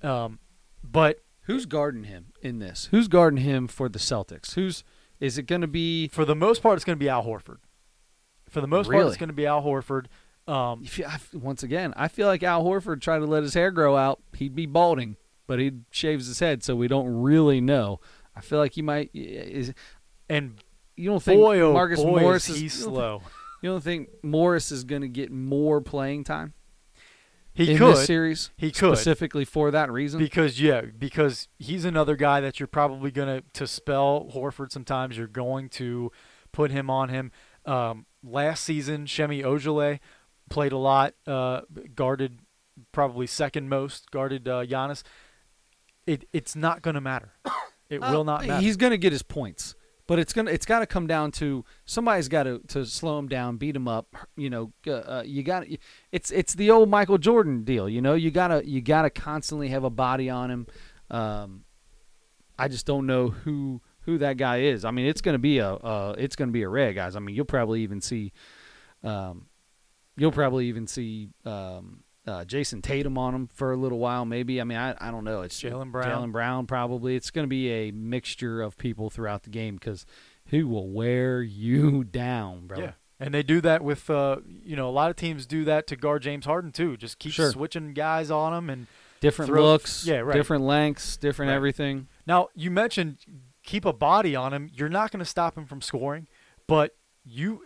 Um, 0.04 0.40
but 0.84 1.20
Who's 1.46 1.66
guarding 1.66 2.04
him 2.04 2.28
in 2.42 2.60
this? 2.60 2.88
Who's 2.92 3.08
guarding 3.08 3.44
him 3.44 3.68
for 3.68 3.90
the 3.90 4.00
Celtics? 4.00 4.54
Who's 4.54 4.84
is 5.20 5.38
it 5.38 5.44
going 5.44 5.62
to 5.62 5.68
be? 5.68 6.08
for 6.10 6.24
the 6.26 6.36
most 6.36 6.62
part, 6.62 6.76
it's 6.76 6.86
going 6.86 6.98
to 6.98 7.04
be 7.04 7.10
Al 7.10 7.24
Horford. 7.24 7.58
For 8.50 8.62
the 8.62 8.68
most 8.68 8.88
part, 8.90 9.08
it's 9.08 9.18
going 9.18 9.30
to 9.30 9.34
be 9.34 9.46
Al 9.48 9.62
Horford. 9.64 10.06
Um, 10.48 10.82
If 10.84 11.00
you- 11.00 11.06
I 11.06 11.14
f- 11.16 11.34
once 11.34 11.64
again, 11.64 11.94
I 11.96 12.08
feel 12.10 12.28
like 12.28 12.44
Al 12.44 12.64
Horford 12.64 13.02
tried 13.02 13.20
to 13.20 13.26
let 13.26 13.44
his 13.44 13.54
hair 13.54 13.72
grow 13.72 13.96
out. 13.98 14.22
He'd 14.36 14.56
be 14.56 14.66
balding, 14.66 15.16
but 15.48 15.60
he 15.60 15.72
shaves 15.92 16.28
his 16.28 16.40
head, 16.40 16.64
so 16.64 16.76
we 16.76 16.88
don't 16.88 17.22
really 17.22 17.62
know. 17.62 18.00
I 18.36 18.42
feel 18.42 18.60
like 18.60 18.74
he 18.74 18.82
might. 18.82 19.12
Is 19.14 19.74
and 20.30 20.56
you 20.96 21.10
don't 21.10 21.22
think 21.22 21.40
boy, 21.42 21.60
oh 21.60 21.74
Marcus 21.74 22.02
boy, 22.02 22.20
Morris 22.20 22.50
is 22.50 22.56
is 22.56 22.58
he 22.58 22.64
you 22.66 22.70
slow. 22.70 23.22
You 23.62 23.70
don't 23.70 23.84
think 23.84 24.10
Morris 24.24 24.72
is 24.72 24.84
going 24.84 25.04
to 25.04 25.08
get 25.08 25.32
more 25.32 25.82
playing 25.82 26.24
time 26.24 26.54
He 27.54 27.72
in 27.72 27.78
could. 27.78 27.96
this 27.96 28.08
series? 28.08 28.50
He 28.58 28.72
could. 28.72 28.98
specifically 28.98 29.46
for 29.46 29.70
that 29.72 29.92
reason. 29.92 30.20
Because 30.20 30.60
yeah, 30.60 30.82
because 30.82 31.48
he's 31.60 31.86
another 31.86 32.16
guy 32.16 32.42
that 32.42 32.60
you're 32.60 32.68
probably 32.68 33.12
gonna 33.12 33.44
to 33.54 33.68
spell 33.68 34.30
Horford. 34.34 34.72
Sometimes 34.72 35.18
you're 35.18 35.28
going 35.28 35.70
to 35.70 36.12
put 36.52 36.72
him 36.72 36.90
on 36.90 37.10
him. 37.10 37.32
Um, 37.66 38.06
last 38.24 38.64
season, 38.64 39.06
Semi 39.06 39.44
Ojeleye 39.44 40.00
played 40.50 40.72
a 40.72 40.78
lot, 40.78 41.14
uh, 41.28 41.62
guarded 41.94 42.40
probably 42.92 43.28
second 43.28 43.70
most, 43.70 44.10
guarded 44.12 44.48
uh, 44.48 44.66
Giannis. 44.66 45.04
It 46.08 46.28
it's 46.34 46.56
not 46.56 46.82
gonna 46.82 47.02
matter. 47.02 47.34
It 47.92 48.02
will 48.02 48.24
not 48.24 48.44
Uh, 48.44 48.48
matter. 48.48 48.62
He's 48.62 48.78
going 48.78 48.92
to 48.92 48.98
get 48.98 49.12
his 49.12 49.22
points, 49.22 49.76
but 50.08 50.18
it's 50.18 50.34
gonna 50.34 50.50
it's 50.52 50.66
got 50.66 50.80
to 50.80 50.86
come 50.88 51.08
down 51.08 51.32
to 51.34 51.64
somebody's 51.86 52.28
got 52.28 52.44
to 52.44 52.60
to 52.70 52.86
slow 52.86 53.20
him 53.20 53.28
down, 53.28 53.58
beat 53.58 53.76
him 53.76 53.88
up. 53.88 54.16
You 54.36 54.50
know, 54.50 54.74
uh, 54.88 54.92
uh, 54.92 55.24
you 55.26 55.44
got 55.44 55.66
it's 56.12 56.32
it's 56.32 56.56
the 56.56 56.72
old 56.72 56.90
Michael 56.90 57.18
Jordan 57.18 57.64
deal. 57.64 57.88
You 57.90 58.02
know, 58.02 58.14
you 58.16 58.32
gotta 58.32 58.68
you 58.68 58.82
gotta 58.82 59.10
constantly 59.10 59.68
have 59.70 59.84
a 59.84 59.90
body 59.90 60.30
on 60.30 60.50
him. 60.50 60.68
Um, 61.10 61.66
I 62.58 62.68
just 62.68 62.86
don't 62.86 63.06
know 63.06 63.30
who 63.30 63.82
who 64.02 64.18
that 64.20 64.38
guy 64.38 64.62
is. 64.62 64.84
I 64.86 64.92
mean, 64.92 65.06
it's 65.06 65.22
going 65.22 65.36
to 65.36 65.40
be 65.40 65.60
a 65.60 65.74
uh, 65.74 66.16
it's 66.18 66.36
going 66.36 66.50
to 66.50 66.54
be 66.54 66.64
a 66.64 66.70
red 66.70 66.96
guys. 66.96 67.16
I 67.16 67.20
mean, 67.20 67.36
you'll 67.36 67.46
probably 67.46 67.82
even 67.84 68.02
see, 68.02 68.32
um, 69.04 69.48
you'll 70.18 70.32
probably 70.32 70.68
even 70.68 70.88
see 70.88 71.30
um, 71.46 72.04
uh, 72.28 72.44
Jayson 72.46 72.82
Tatum 72.82 73.18
on 73.18 73.34
him 73.34 73.48
for 73.54 73.72
a 73.72 73.78
little 73.78 74.00
while, 74.00 74.26
maybe. 74.26 74.62
I 74.62 74.64
mean, 74.64 74.78
I, 74.78 74.96
I 75.00 75.12
don't 75.12 75.24
know. 75.24 75.42
It's 75.42 75.60
Jaylen 75.62 75.92
Brown. 75.92 76.30
Jaylen 76.30 76.32
Brown 76.32 76.68
probably. 76.68 77.16
It's 77.16 77.32
going 77.32 77.44
to 77.46 77.50
be 77.50 77.70
a 77.72 77.92
mixture 77.92 78.62
of 78.62 78.78
people 78.78 79.10
throughout 79.10 79.44
the 79.44 79.50
game 79.50 79.76
because 79.76 80.06
he 80.46 80.64
will 80.64 80.90
wear 80.90 81.42
you 81.42 82.04
down, 82.12 82.68
bro. 82.68 82.80
Yeah. 82.80 82.92
And 83.20 83.34
they 83.34 83.44
do 83.44 83.62
that 83.62 83.84
with, 83.84 84.10
uh, 84.10 84.38
you 84.64 84.76
know, 84.76 84.90
a 84.90 84.92
lot 84.92 85.10
of 85.12 85.16
teams 85.16 85.46
do 85.46 85.64
that 85.66 85.86
to 85.88 85.96
guard 85.96 86.24
James 86.24 86.46
Harden 86.46 86.72
too. 86.72 86.98
Just 86.98 87.20
keep 87.20 87.32
Sure. 87.34 87.52
switching 87.52 87.94
guys 87.94 88.32
on 88.32 88.54
him. 88.54 88.70
And 88.70 88.88
Different 89.20 89.50
Throw- 89.50 89.64
looks, 89.64 90.04
yeah, 90.08 90.18
right. 90.22 90.34
different 90.36 90.64
lengths, 90.64 91.16
different 91.18 91.50
Right. 91.50 91.56
everything. 91.56 92.08
now 92.26 92.48
you 92.56 92.72
mentioned 92.72 93.18
keep 93.64 93.86
a 93.86 93.94
body 93.94 94.36
on 94.36 94.52
him. 94.54 94.72
You're 94.74 94.90
not 94.90 95.12
going 95.12 95.20
to 95.20 95.26
stop 95.30 95.56
him 95.56 95.68
from 95.68 95.80
scoring, 95.82 96.28
but 96.66 96.96
you, 97.24 97.62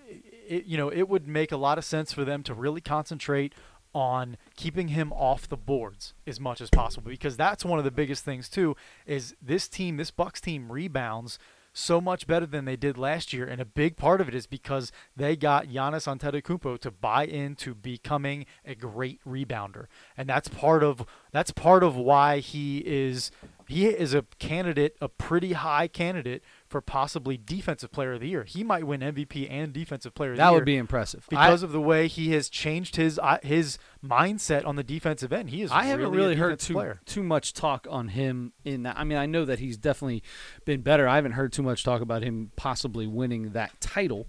it, 0.46 0.66
you 0.66 0.76
know, 0.76 0.90
it 0.90 1.04
would 1.08 1.26
make 1.30 1.54
a 1.54 1.58
lot 1.58 1.78
of 1.78 1.86
sense 1.86 2.12
for 2.12 2.26
them 2.26 2.44
to 2.44 2.54
really 2.54 2.82
concentrate 2.82 3.54
on 3.96 4.36
keeping 4.58 4.90
him 4.90 5.14
off 5.14 5.48
the 5.48 5.58
boards 5.58 6.14
as 6.28 6.40
much 6.40 6.60
as 6.60 6.70
possible 6.70 7.10
because 7.10 7.38
that's 7.38 7.64
one 7.64 7.80
of 7.80 7.86
the 7.86 7.92
biggest 7.92 8.26
things 8.26 8.50
too. 8.50 8.76
Is 9.08 9.36
this 9.42 9.70
team, 9.70 9.96
this 9.96 10.12
Bucks 10.12 10.42
team, 10.42 10.72
rebounds 10.72 11.40
so 11.72 12.00
much 12.00 12.26
better 12.26 12.46
than 12.46 12.66
they 12.66 12.78
did 12.78 12.98
last 12.98 13.34
year, 13.34 13.46
and 13.46 13.60
a 13.62 13.66
big 13.66 13.98
part 13.98 14.22
of 14.22 14.30
it 14.30 14.36
is 14.36 14.48
because 14.48 14.94
they 15.16 15.36
got 15.36 15.68
Giannis 15.68 16.08
Antetokounmpo 16.08 16.80
to 16.80 16.90
buy 16.90 17.26
into 17.26 17.76
becoming 17.76 18.46
a 18.66 18.76
great 18.76 19.20
rebounder, 19.28 19.88
and 20.16 20.30
that's 20.30 20.48
part 20.48 20.84
of 20.84 21.06
that's 21.32 21.52
part 21.52 21.84
of 21.84 21.96
why 21.98 22.40
he 22.40 22.80
is 22.86 23.30
he 23.68 23.88
is 23.88 24.14
a 24.14 24.26
candidate, 24.40 24.96
a 25.02 25.10
pretty 25.10 25.54
high 25.54 25.88
candidate 25.88 26.44
for 26.76 26.82
possibly 26.82 27.38
defensive 27.38 27.90
player 27.90 28.12
of 28.12 28.20
the 28.20 28.28
year. 28.28 28.44
He 28.44 28.62
might 28.62 28.86
win 28.86 29.00
MVP 29.00 29.50
and 29.50 29.72
defensive 29.72 30.14
player 30.14 30.32
of 30.32 30.36
the 30.36 30.44
That 30.44 30.52
would 30.52 30.66
be 30.66 30.76
impressive. 30.76 31.26
because 31.30 31.64
of 31.64 31.72
the 31.72 31.80
way 31.80 32.10
he 32.10 32.34
has 32.34 32.50
changed 32.50 32.98
his 32.98 33.18
uh, 33.18 33.38
his 33.42 33.78
mindset 34.06 34.66
on 34.66 34.76
the 34.76 34.84
defensive 34.84 35.32
end. 35.32 35.52
He 35.52 35.62
is 35.62 35.72
I 35.72 35.84
haven't 35.84 36.08
really, 36.08 36.18
really 36.18 36.34
a 36.34 36.38
heard 36.38 36.60
too 36.60 36.74
player. 36.74 37.00
too 37.06 37.24
much 37.24 37.54
talk 37.54 37.88
on 37.90 38.10
him 38.10 38.52
in 38.66 38.84
that. 38.84 38.98
I 38.98 39.06
mean, 39.06 39.18
I 39.18 39.26
know 39.26 39.46
that 39.46 39.60
he's 39.60 39.78
definitely 39.78 40.22
been 40.66 40.82
better. 40.82 41.08
I 41.08 41.16
haven't 41.16 41.32
heard 41.32 41.54
too 41.54 41.64
much 41.64 41.86
talk 41.86 42.02
about 42.02 42.24
him 42.24 42.52
possibly 42.58 43.08
winning 43.08 43.52
that 43.52 43.80
title, 43.80 44.28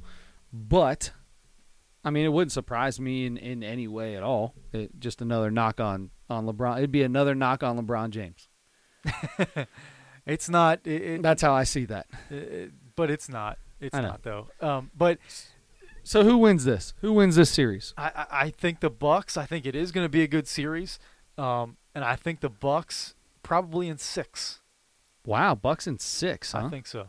but 0.52 1.10
I 2.04 2.10
mean, 2.10 2.26
it 2.26 2.32
wouldn't 2.32 2.52
surprise 2.52 3.00
me 3.00 3.26
in, 3.26 3.38
in 3.38 3.64
any 3.64 3.88
way 3.88 4.14
at 4.14 4.22
all. 4.22 4.54
It, 4.72 5.00
just 5.00 5.20
another 5.20 5.50
knock 5.50 5.80
on 5.80 6.10
on 6.30 6.46
LeBron. 6.46 6.76
It'd 6.78 6.92
be 6.92 7.02
another 7.02 7.34
knock 7.34 7.64
on 7.64 7.76
LeBron 7.76 8.10
James. 8.10 8.46
It's 10.26 10.48
not. 10.48 10.80
It, 10.84 11.02
it- 11.02 11.22
That's 11.22 11.42
how 11.42 11.52
I 11.54 11.64
see 11.64 11.84
that. 11.86 12.06
it- 12.30 12.72
but 12.96 13.10
it's 13.10 13.28
not. 13.28 13.58
It's 13.80 13.94
not 13.94 14.22
though. 14.22 14.48
Um, 14.60 14.90
but 14.96 15.18
So 16.02 16.24
who 16.24 16.38
wins 16.38 16.64
this? 16.64 16.94
Who 17.02 17.12
wins 17.12 17.36
this 17.36 17.50
series? 17.50 17.92
I, 17.98 18.06
I 18.14 18.26
I 18.46 18.50
think 18.50 18.80
the 18.80 18.90
Bucks. 18.90 19.36
I 19.36 19.44
think 19.46 19.66
it 19.66 19.74
is 19.76 19.92
going 19.92 20.04
to 20.04 20.08
be 20.10 20.22
a 20.22 20.26
good 20.28 20.48
series. 20.48 20.98
Um, 21.36 21.76
and 21.94 22.02
I 22.04 22.16
think 22.16 22.40
the 22.40 22.48
Bucks 22.48 23.14
probably 23.42 23.88
in 23.88 23.98
six. 23.98 24.60
Wow, 25.26 25.54
Bucks 25.54 25.86
in 25.86 25.98
six, 25.98 26.52
huh? 26.52 26.66
I 26.66 26.70
think 26.70 26.86
so. 26.86 27.08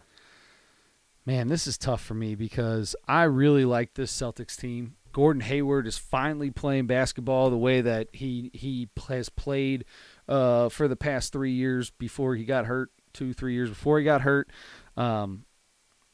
Man, 1.26 1.48
this 1.50 1.68
is 1.68 1.78
tough 1.78 2.02
for 2.02 2.14
me 2.14 2.36
because 2.36 2.96
I 3.08 3.24
really 3.24 3.66
like 3.66 3.94
this 3.96 4.12
Celtics 4.12 4.56
team. 4.58 4.96
Gordon 5.12 5.42
Hayward 5.42 5.88
is 5.88 5.98
finally 5.98 6.52
playing 6.52 6.88
basketball 6.88 7.50
the 7.50 7.58
way 7.58 7.82
that 7.82 8.08
he 8.14 8.50
he 8.54 8.88
has 9.08 9.30
played 9.30 9.86
uh, 10.28 10.70
for 10.70 10.88
the 10.88 10.96
past 10.96 11.34
three 11.34 11.52
years 11.52 11.90
before 11.92 12.36
he 12.36 12.46
got 12.46 12.66
hurt. 12.66 12.92
Two, 13.18 13.34
three 13.34 13.54
years 13.54 13.70
before 13.70 13.98
he 13.98 14.06
got 14.06 14.22
hurt. 14.22 14.50
Um, 14.96 15.46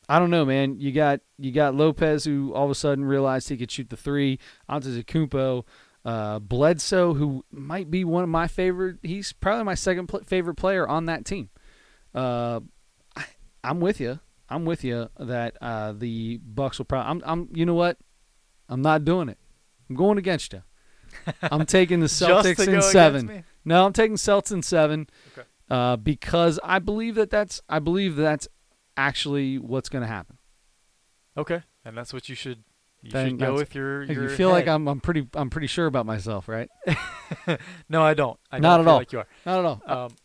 I 0.08 0.20
don't 0.20 0.30
know, 0.30 0.46
man. 0.46 0.80
You 0.80 0.94
got 0.94 1.20
you 1.38 1.52
got 1.52 1.76
Lopez 1.76 2.24
who 2.24 2.54
all 2.54 2.63
of 2.63 2.72
a 2.72 2.76
sudden 2.76 3.04
realized 3.04 3.50
he 3.50 3.58
could 3.58 3.70
shoot 3.70 3.89
the 3.89 3.98
three. 3.98 4.39
Antetokounmpo, 4.70 5.66
uh, 6.06 6.39
Bledsoe, 6.39 7.13
who 7.13 7.44
might 7.52 7.92
be 7.92 8.06
one 8.06 8.24
of 8.24 8.30
my 8.30 8.48
favorite. 8.48 9.00
He's 9.04 9.34
probably 9.34 9.66
my 9.66 9.76
second 9.76 10.08
pl- 10.08 10.24
favorite 10.26 10.56
player 10.56 10.88
on 10.88 11.08
that 11.08 11.26
team. 11.26 11.50
Uh, 12.16 12.62
I, 13.18 13.26
I'm 13.66 13.82
with 13.82 14.00
you. 14.00 14.20
I'm 14.50 14.63
with 14.63 14.84
you 14.84 15.10
that 15.20 15.58
uh, 15.62 15.94
the 15.94 16.38
Bucks 16.38 16.78
will 16.78 16.86
probably. 16.86 17.12
I'm, 17.12 17.22
I'm. 17.26 17.50
You 17.54 17.66
know 17.66 17.74
what? 17.74 17.98
I'm 18.70 18.82
not 18.82 19.04
doing 19.04 19.28
it. 19.28 19.38
I'm 19.89 19.96
going 19.96 20.18
against 20.18 20.54
you. 20.54 20.63
I'm 21.44 21.66
taking 21.66 22.00
the 22.00 22.08
Celtics 22.08 22.68
in 22.68 22.82
seven. 22.82 23.44
No, 23.66 23.86
I'm 23.86 23.94
taking 23.94 24.16
Celtics 24.16 24.52
in 24.52 24.62
seven. 24.63 25.08
Okay. 25.38 25.48
Uh, 25.73 25.95
because 25.95 26.59
I 26.63 26.77
believe 26.77 27.15
that 27.15 27.31
that's. 27.31 27.59
I 27.67 27.79
believe 27.79 28.15
that's 28.15 28.47
actually 28.95 29.57
what's 29.57 29.89
going 29.89 30.03
to 30.03 30.07
happen. 30.07 30.38
Okay, 31.36 31.63
and 31.83 31.97
that's 31.97 32.13
what 32.13 32.29
you 32.29 32.36
should. 32.36 32.63
You 33.01 33.09
Then 33.09 33.29
should 33.29 33.39
go 33.39 33.55
with 33.55 33.73
your. 33.73 34.03
your 34.12 34.29
you 34.29 34.29
feel 34.29 34.49
like. 34.49 34.67
I'm. 34.67 34.88
I'm 34.88 34.99
pretty. 34.99 35.27
I'm 35.33 35.49
pretty 35.49 35.65
sure 35.65 35.88
about 35.88 36.05
myself, 36.05 36.47
right? 36.47 36.69
No, 37.89 38.03
I 38.03 38.13
don't. 38.13 38.39
I 38.51 38.59
Not 38.59 38.77
don't 38.77 38.81
at 38.81 38.83
feel 38.83 38.91
all. 38.91 38.97
Like 38.99 39.12
you 39.13 39.19
are. 39.19 39.27
Not 39.47 39.59
at 39.59 39.65
all. 39.65 39.81
Um, 39.88 40.15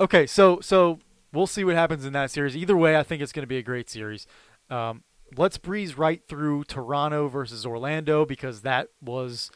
okay, 0.00 0.26
so 0.26 0.60
so 0.60 0.98
we'll 1.34 1.46
see 1.46 1.64
what 1.64 1.74
happens 1.74 2.06
in 2.06 2.14
that 2.14 2.30
series. 2.30 2.56
Either 2.56 2.76
way, 2.76 2.96
I 2.96 3.02
think 3.02 3.20
it's 3.20 3.32
going 3.32 3.42
to 3.42 3.46
be 3.46 3.58
a 3.58 3.62
great 3.62 3.90
series. 3.90 4.26
Um, 4.70 5.02
let's 5.36 5.58
breeze 5.58 5.98
right 5.98 6.22
through 6.26 6.64
Toronto 6.64 7.28
versus 7.28 7.66
Orlando 7.66 8.24
because 8.24 8.62
that 8.62 8.88
was 9.02 9.50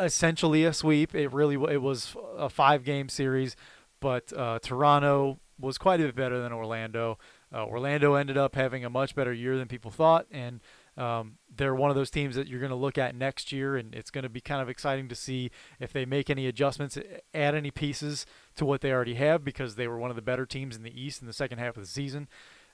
essentially 0.00 0.64
a 0.64 0.72
sweep. 0.72 1.14
It 1.14 1.30
really 1.32 1.56
it 1.72 1.82
was 1.82 2.16
a 2.38 2.48
five 2.48 2.84
game 2.84 3.10
series, 3.10 3.54
but 4.00 4.32
uh, 4.32 4.58
Toronto 4.62 5.40
was 5.58 5.78
quite 5.78 6.00
a 6.00 6.04
bit 6.04 6.16
better 6.16 6.40
than 6.40 6.52
Orlando. 6.52 7.18
Uh, 7.52 7.64
Orlando 7.64 8.14
ended 8.14 8.36
up 8.36 8.54
having 8.54 8.84
a 8.84 8.90
much 8.90 9.14
better 9.14 9.32
year 9.32 9.56
than 9.56 9.68
people 9.68 9.90
thought, 9.90 10.26
and 10.30 10.60
um, 10.96 11.36
they're 11.54 11.74
one 11.74 11.90
of 11.90 11.96
those 11.96 12.10
teams 12.10 12.34
that 12.36 12.48
you're 12.48 12.60
going 12.60 12.70
to 12.70 12.76
look 12.76 12.98
at 12.98 13.14
next 13.14 13.52
year, 13.52 13.76
and 13.76 13.94
it's 13.94 14.10
going 14.10 14.24
to 14.24 14.28
be 14.28 14.40
kind 14.40 14.60
of 14.60 14.68
exciting 14.68 15.08
to 15.08 15.14
see 15.14 15.50
if 15.78 15.92
they 15.92 16.04
make 16.04 16.28
any 16.28 16.46
adjustments, 16.46 16.98
add 17.34 17.54
any 17.54 17.70
pieces 17.70 18.26
to 18.56 18.64
what 18.64 18.80
they 18.80 18.92
already 18.92 19.14
have, 19.14 19.44
because 19.44 19.76
they 19.76 19.88
were 19.88 19.98
one 19.98 20.10
of 20.10 20.16
the 20.16 20.22
better 20.22 20.46
teams 20.46 20.76
in 20.76 20.82
the 20.82 21.00
East 21.00 21.20
in 21.20 21.26
the 21.26 21.32
second 21.32 21.58
half 21.58 21.76
of 21.76 21.82
the 21.82 21.88
season. 21.88 22.28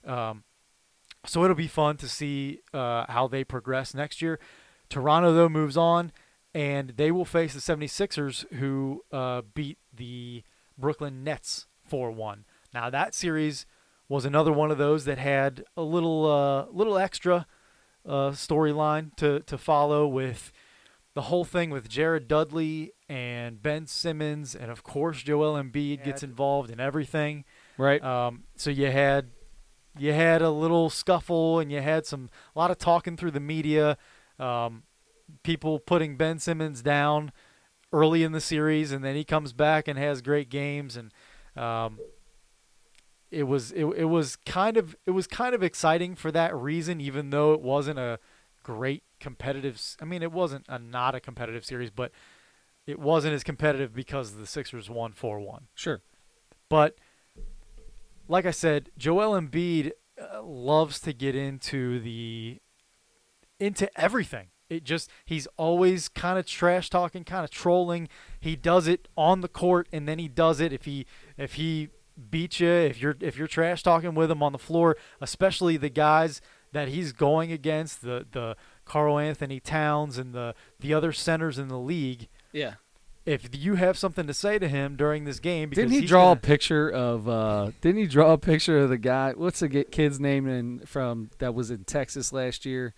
Um, 0.05 0.45
so 1.25 1.45
it'll 1.45 1.57
be 1.57 1.69
fun 1.69 1.97
to 1.99 2.09
see 2.09 2.61
uh, 2.73 3.07
how 3.09 3.29
they 3.29 3.45
progress 3.45 3.95
next 3.95 4.23
year. 4.23 4.41
Toronto, 4.89 5.33
though, 5.33 5.49
moves 5.49 5.77
on, 5.77 6.13
and 6.55 6.91
they 6.91 7.11
will 7.11 7.25
face 7.25 7.55
the 7.55 7.61
76ers, 7.61 8.51
who 8.55 9.03
uh, 9.13 9.43
beat 9.55 9.79
the 9.93 10.43
Brooklyn 10.79 11.25
Nets 11.25 11.67
4 11.87 12.11
1. 12.11 12.45
Now, 12.75 12.91
that 12.91 13.15
series 13.15 13.67
was 14.09 14.25
another 14.25 14.53
one 14.53 14.71
of 14.71 14.79
those 14.79 15.05
that 15.05 15.19
had 15.19 15.65
a 15.77 15.83
little 15.83 16.31
uh, 16.31 16.67
little 16.71 16.99
extra 16.99 17.47
uh, 18.07 18.31
storyline 18.31 19.15
to, 19.17 19.41
to 19.41 19.57
follow 19.57 20.07
with 20.07 20.53
the 21.15 21.23
whole 21.23 21.45
thing 21.45 21.71
with 21.71 21.89
Jared 21.89 22.27
Dudley 22.27 22.93
and 23.09 23.63
Ben 23.63 23.87
Simmons, 23.87 24.55
and 24.55 24.71
of 24.71 24.83
course 24.83 25.23
Joel 25.23 25.55
Embiid 25.63 26.03
gets 26.05 26.23
involved 26.23 26.71
in 26.71 26.81
everything. 26.81 27.45
right. 27.77 28.03
Um, 28.03 28.45
so 28.57 28.71
you 28.71 28.91
had 28.91 29.31
you 29.99 30.13
had 30.13 30.41
a 30.41 30.51
little 30.51 30.89
scuffle, 30.89 31.59
and 31.59 31.71
you 31.71 31.81
had 31.81 32.07
some 32.07 32.31
a 32.57 32.59
lot 32.59 32.71
of 32.71 32.79
talking 32.79 33.17
through 33.17 33.33
the 33.33 33.41
media. 33.41 33.99
Um, 34.39 34.85
people 35.43 35.79
putting 35.79 36.17
Ben 36.17 36.39
Simmons 36.39 36.83
down 36.83 37.33
early 37.93 38.23
in 38.23 38.33
the 38.33 38.41
series, 38.41 38.93
and 38.93 39.05
then 39.05 39.15
he 39.15 39.25
comes 39.25 39.53
back 39.53 39.89
and 39.89 39.99
has 39.99 40.23
great 40.23 40.49
games, 40.49 40.97
and 40.97 41.13
um, 41.57 41.99
it 43.31 43.45
was 43.45 43.73
it, 43.73 43.85
it 43.85 44.05
was 44.05 44.37
kind 44.37 44.77
of 44.77 44.97
it 45.07 45.13
was 45.13 45.27
kind 45.27 45.55
of 45.55 45.63
exciting 45.63 46.15
for 46.15 46.31
that 46.33 46.55
reason, 46.55 47.01
even 47.01 47.31
though 47.31 47.53
it 47.53 47.61
wasn't 47.61 47.99
a 47.99 48.19
great 48.63 49.03
competitive. 49.21 49.81
I 50.01 50.05
mean, 50.05 50.23
it 50.23 50.33
wasn't 50.33 50.67
a 50.69 50.79
not 50.79 51.15
a 51.15 51.21
competitive 51.21 51.65
series, 51.65 51.91
but 51.91 52.13
it 52.87 52.99
wasn't 52.99 53.35
as 53.35 53.43
competitive 53.43 53.95
because 53.95 54.37
the 54.37 54.47
Sixers 54.47 54.91
won 54.91 55.13
four 55.13 55.41
one. 55.41 55.67
Sure. 55.75 56.03
But 56.69 56.97
like 58.29 58.47
I 58.47 58.51
said, 58.51 58.91
Joel 58.97 59.39
Embiid 59.41 59.93
uh, 60.21 60.43
loves 60.43 61.01
to 61.01 61.13
get 61.13 61.35
into 61.35 62.01
the 62.01 62.61
into 63.61 63.89
everything. 63.99 64.49
It 64.73 64.85
just 64.85 65.11
he's 65.25 65.47
always 65.57 66.09
kind 66.09 66.39
of 66.39 66.47
trash 66.47 66.91
talking, 66.91 67.25
kind 67.25 67.45
of 67.45 67.51
trolling. 67.51 68.09
He 68.41 68.57
does 68.57 68.87
it 68.89 69.09
on 69.17 69.41
the 69.41 69.49
court 69.49 69.89
and 69.93 70.09
then 70.09 70.19
he 70.19 70.29
does 70.29 70.61
it 70.61 70.73
if 70.73 70.85
he 70.85 71.07
if 71.37 71.55
he 71.55 71.89
beats 72.31 72.61
you, 72.61 72.69
if 72.71 73.01
you're 73.01 73.17
if 73.21 73.37
you're 73.37 73.47
trash 73.49 73.83
talking 73.83 74.15
with 74.15 74.31
him 74.31 74.43
on 74.43 74.53
the 74.53 74.59
floor, 74.59 74.97
especially 75.21 75.77
the 75.77 75.89
guys 75.91 76.41
that 76.73 76.89
he's 76.89 77.13
going 77.13 77.53
against, 77.53 78.03
the 78.03 78.27
the 78.33 78.57
Karl 78.85 79.19
Anthony 79.19 79.61
Towns 79.61 80.19
and 80.19 80.35
the 80.35 80.55
the 80.81 80.95
other 80.95 81.13
centers 81.13 81.59
in 81.59 81.69
the 81.69 81.79
league, 81.79 82.29
Yeah. 82.53 82.75
if 83.25 83.49
you 83.55 83.75
have 83.77 83.97
something 83.99 84.27
to 84.27 84.35
say 84.35 84.59
to 84.59 84.69
him 84.69 84.97
during 84.97 85.25
this 85.25 85.39
game 85.39 85.69
because 85.71 85.85
Didn't 85.85 86.01
he 86.01 86.07
draw 86.07 86.29
gonna- 86.29 86.39
a 86.39 86.43
picture 86.43 86.89
of? 86.91 87.29
uh 87.29 87.71
Didn't 87.81 88.01
he 88.01 88.07
draw 88.07 88.33
a 88.33 88.39
picture 88.39 88.79
of 88.79 88.89
the 88.89 88.99
guy? 88.99 89.33
What's 89.33 89.61
the 89.61 89.69
kid's 89.85 90.19
name 90.19 90.49
in 90.49 90.81
from 90.87 91.31
that 91.39 91.55
was 91.55 91.71
in 91.71 91.85
Texas 91.85 92.33
last 92.33 92.65
year? 92.67 92.95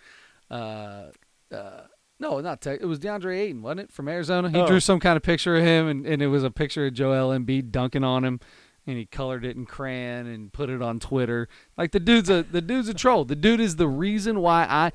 Uh, 0.51 1.07
uh, 1.53 1.83
no, 2.21 2.41
not 2.41 2.61
Texas. 2.61 2.83
It 2.83 2.87
was 2.87 2.99
DeAndre 3.01 3.37
Ayton, 3.39 3.63
wasn't 3.63 3.81
it, 3.81 3.93
from 3.93 4.09
Arizona? 4.09 4.49
He 4.51 4.59
Oh. 4.59 4.67
drew 4.67 4.81
some 4.81 5.01
kind 5.01 5.17
of 5.17 5.23
picture 5.23 5.57
of 5.57 5.65
him, 5.65 5.89
and, 5.89 6.07
and 6.07 6.23
it 6.23 6.29
was 6.29 6.45
a 6.45 6.51
picture 6.51 6.87
of 6.87 6.95
Joel 6.95 7.37
Embiid 7.37 7.71
dunking 7.71 8.05
on 8.05 8.25
him, 8.25 8.41
and 8.87 8.97
he 8.97 9.07
colored 9.07 9.45
it 9.45 9.57
in 9.57 9.67
crayon 9.67 10.27
and 10.27 10.53
put 10.53 10.71
it 10.71 10.81
on 10.83 11.01
Twitter. 11.01 11.49
Like 11.77 11.91
the 11.93 12.01
dude's 12.01 12.31
a 12.31 12.43
the 12.43 12.61
dude's 12.61 12.89
a 12.89 12.95
troll. 12.95 13.25
The 13.25 13.35
dude 13.37 13.61
is 13.61 13.77
the 13.77 13.89
reason 13.89 14.41
why 14.41 14.67
I. 14.69 14.93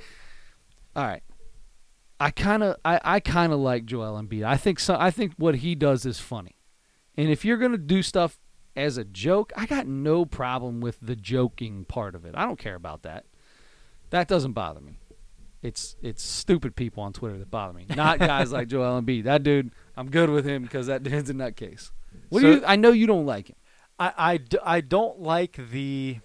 All 0.96 1.06
right. 1.06 1.24
I 2.22 2.32
kind 2.32 2.64
of 2.64 2.76
I, 2.84 3.00
I 3.04 3.20
kind 3.20 3.54
of 3.54 3.60
like 3.60 3.86
Joel 3.86 4.22
Embiid. 4.22 4.44
I 4.44 4.58
think 4.58 4.80
so. 4.80 4.96
I 5.00 5.10
think 5.12 5.34
what 5.38 5.56
he 5.56 5.74
does 5.76 6.06
is 6.06 6.20
funny, 6.20 6.56
and 7.18 7.30
if 7.30 7.44
you're 7.46 7.58
gonna 7.58 7.78
do 7.78 8.02
stuff 8.04 8.38
as 8.76 8.98
a 8.98 9.04
joke, 9.06 9.52
I 9.58 9.66
got 9.66 9.88
no 9.88 10.26
problem 10.26 10.80
with 10.82 10.98
the 11.02 11.16
joking 11.16 11.86
part 11.86 12.16
of 12.16 12.26
it. 12.26 12.34
I 12.36 12.46
don't 12.46 12.60
care 12.60 12.76
about 12.76 13.04
that. 13.04 13.26
That 14.10 14.28
doesn't 14.28 14.54
bother 14.54 14.82
me. 14.82 15.00
It's 15.62 15.98
it's 16.02 16.24
stupid 16.24 16.76
people 16.76 17.04
on 17.04 17.12
Twitter 17.12 17.38
that 17.38 17.52
bother 17.52 17.74
me, 17.74 17.86
not 17.94 18.20
guys 18.20 18.52
like 18.52 18.70
Joel 18.70 19.02
Embiid. 19.02 19.24
That 19.30 19.44
dude, 19.44 19.72
I'm 19.98 20.10
good 20.10 20.30
with 20.30 20.46
him 20.46 20.64
because 20.64 20.88
that 20.88 21.04
dude's 21.04 21.30
a 21.30 21.34
nutcase. 21.34 21.92
What 22.30 22.42
do 22.42 22.54
you? 22.54 22.64
I 22.66 22.76
know 22.76 22.92
you 22.92 23.08
don't 23.08 23.26
like 23.26 23.50
him. 23.50 23.56
I, 24.00 24.14
I, 24.18 24.38
d- 24.38 24.58
I 24.64 24.80
don't 24.80 25.20
like 25.20 25.60
the 25.72 26.20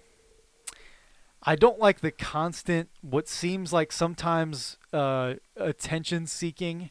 I 1.43 1.55
don't 1.55 1.77
like 1.79 1.99
the 1.99 2.11
constant 2.11 2.89
what 3.01 3.27
seems 3.27 3.71
like 3.71 3.91
sometimes 3.91 4.77
uh, 4.91 5.35
attention 5.55 6.25
seeking. 6.25 6.89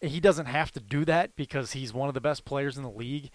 He 0.00 0.20
doesn't 0.20 0.46
have 0.46 0.70
to 0.72 0.80
do 0.80 1.04
that 1.06 1.34
because 1.36 1.72
he's 1.72 1.92
one 1.92 2.08
of 2.08 2.14
the 2.14 2.20
best 2.20 2.44
players 2.44 2.76
in 2.76 2.82
the 2.82 2.90
league, 2.90 3.30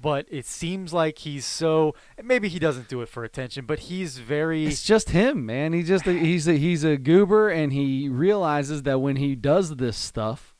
but 0.00 0.26
it 0.30 0.46
seems 0.46 0.92
like 0.92 1.18
he's 1.18 1.44
so 1.44 1.94
maybe 2.22 2.48
he 2.48 2.58
doesn't 2.58 2.88
do 2.88 3.02
it 3.02 3.08
for 3.08 3.24
attention, 3.24 3.66
but 3.66 3.80
he's 3.80 4.18
very 4.18 4.66
It's 4.66 4.82
just 4.82 5.10
him, 5.10 5.46
man. 5.46 5.72
He 5.72 5.82
just 5.82 6.04
he's 6.04 6.46
a, 6.46 6.54
he's 6.54 6.84
a 6.84 6.96
goober, 6.96 7.48
and 7.48 7.72
he 7.72 8.08
realizes 8.08 8.82
that 8.84 9.00
when 9.00 9.16
he 9.16 9.34
does 9.34 9.76
this 9.76 9.96
stuff, 9.96 10.54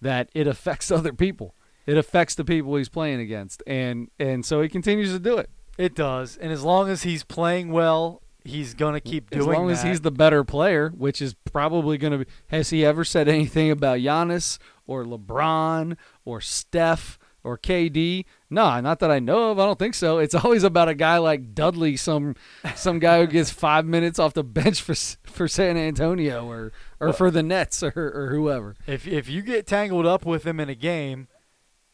that 0.00 0.30
it 0.34 0.46
affects 0.46 0.90
other 0.92 1.12
people. 1.12 1.54
It 1.86 1.96
affects 1.98 2.34
the 2.34 2.44
people 2.44 2.76
he's 2.76 2.88
playing 2.88 3.20
against, 3.20 3.62
and 3.66 4.08
and 4.18 4.44
so 4.44 4.62
he 4.62 4.68
continues 4.68 5.12
to 5.12 5.18
do 5.18 5.38
it. 5.38 5.50
it 5.76 5.94
does. 5.94 6.36
And 6.36 6.52
as 6.52 6.62
long 6.62 6.88
as 6.88 7.02
he's 7.02 7.24
playing 7.24 7.72
well, 7.72 8.22
he's 8.44 8.74
going 8.74 8.94
to 8.94 9.00
keep 9.00 9.30
doing 9.30 9.40
as 9.40 9.46
long 9.46 9.70
as 9.70 9.82
he's 9.82 10.02
the 10.02 10.10
better 10.12 10.44
player, 10.44 10.90
which 10.90 11.20
is 11.20 11.34
probably 11.34 11.98
going 11.98 12.12
to 12.12 12.18
be. 12.18 12.30
Has 12.48 12.70
he 12.70 12.84
ever 12.84 13.04
said 13.04 13.28
anything 13.28 13.70
about 13.70 13.98
Giannis 13.98 14.58
or 14.86 15.04
LeBron 15.04 15.96
or 16.24 16.40
Steph 16.40 17.18
or 17.42 17.58
KD? 17.58 18.24
No, 18.52 18.80
not 18.80 18.98
that 18.98 19.10
I 19.12 19.20
know 19.20 19.52
of. 19.52 19.60
I 19.60 19.64
don't 19.64 19.78
think 19.78 19.94
so. 19.94 20.18
It's 20.18 20.34
always 20.34 20.64
about 20.64 20.88
a 20.88 20.94
guy 20.94 21.18
like 21.18 21.54
Dudley, 21.54 21.96
some 21.96 22.34
some 22.74 22.98
guy 22.98 23.20
who 23.20 23.26
gets 23.28 23.50
five 23.66 23.86
minutes 23.86 24.18
off 24.18 24.34
the 24.34 24.42
bench 24.42 24.82
for 24.82 24.94
for 25.22 25.46
San 25.46 25.76
Antonio 25.76 26.44
or 26.50 26.72
or 26.98 27.08
Well- 27.08 27.12
for 27.12 27.30
the 27.30 27.42
Nets 27.44 27.82
or 27.82 27.92
or 27.96 28.30
whoever. 28.30 28.74
if 28.86 29.06
if 29.06 29.28
you 29.28 29.42
get 29.42 29.66
tangled 29.66 30.04
up 30.06 30.26
with 30.26 30.44
him 30.46 30.58
in 30.58 30.68
a 30.68 30.74
game 30.74 31.28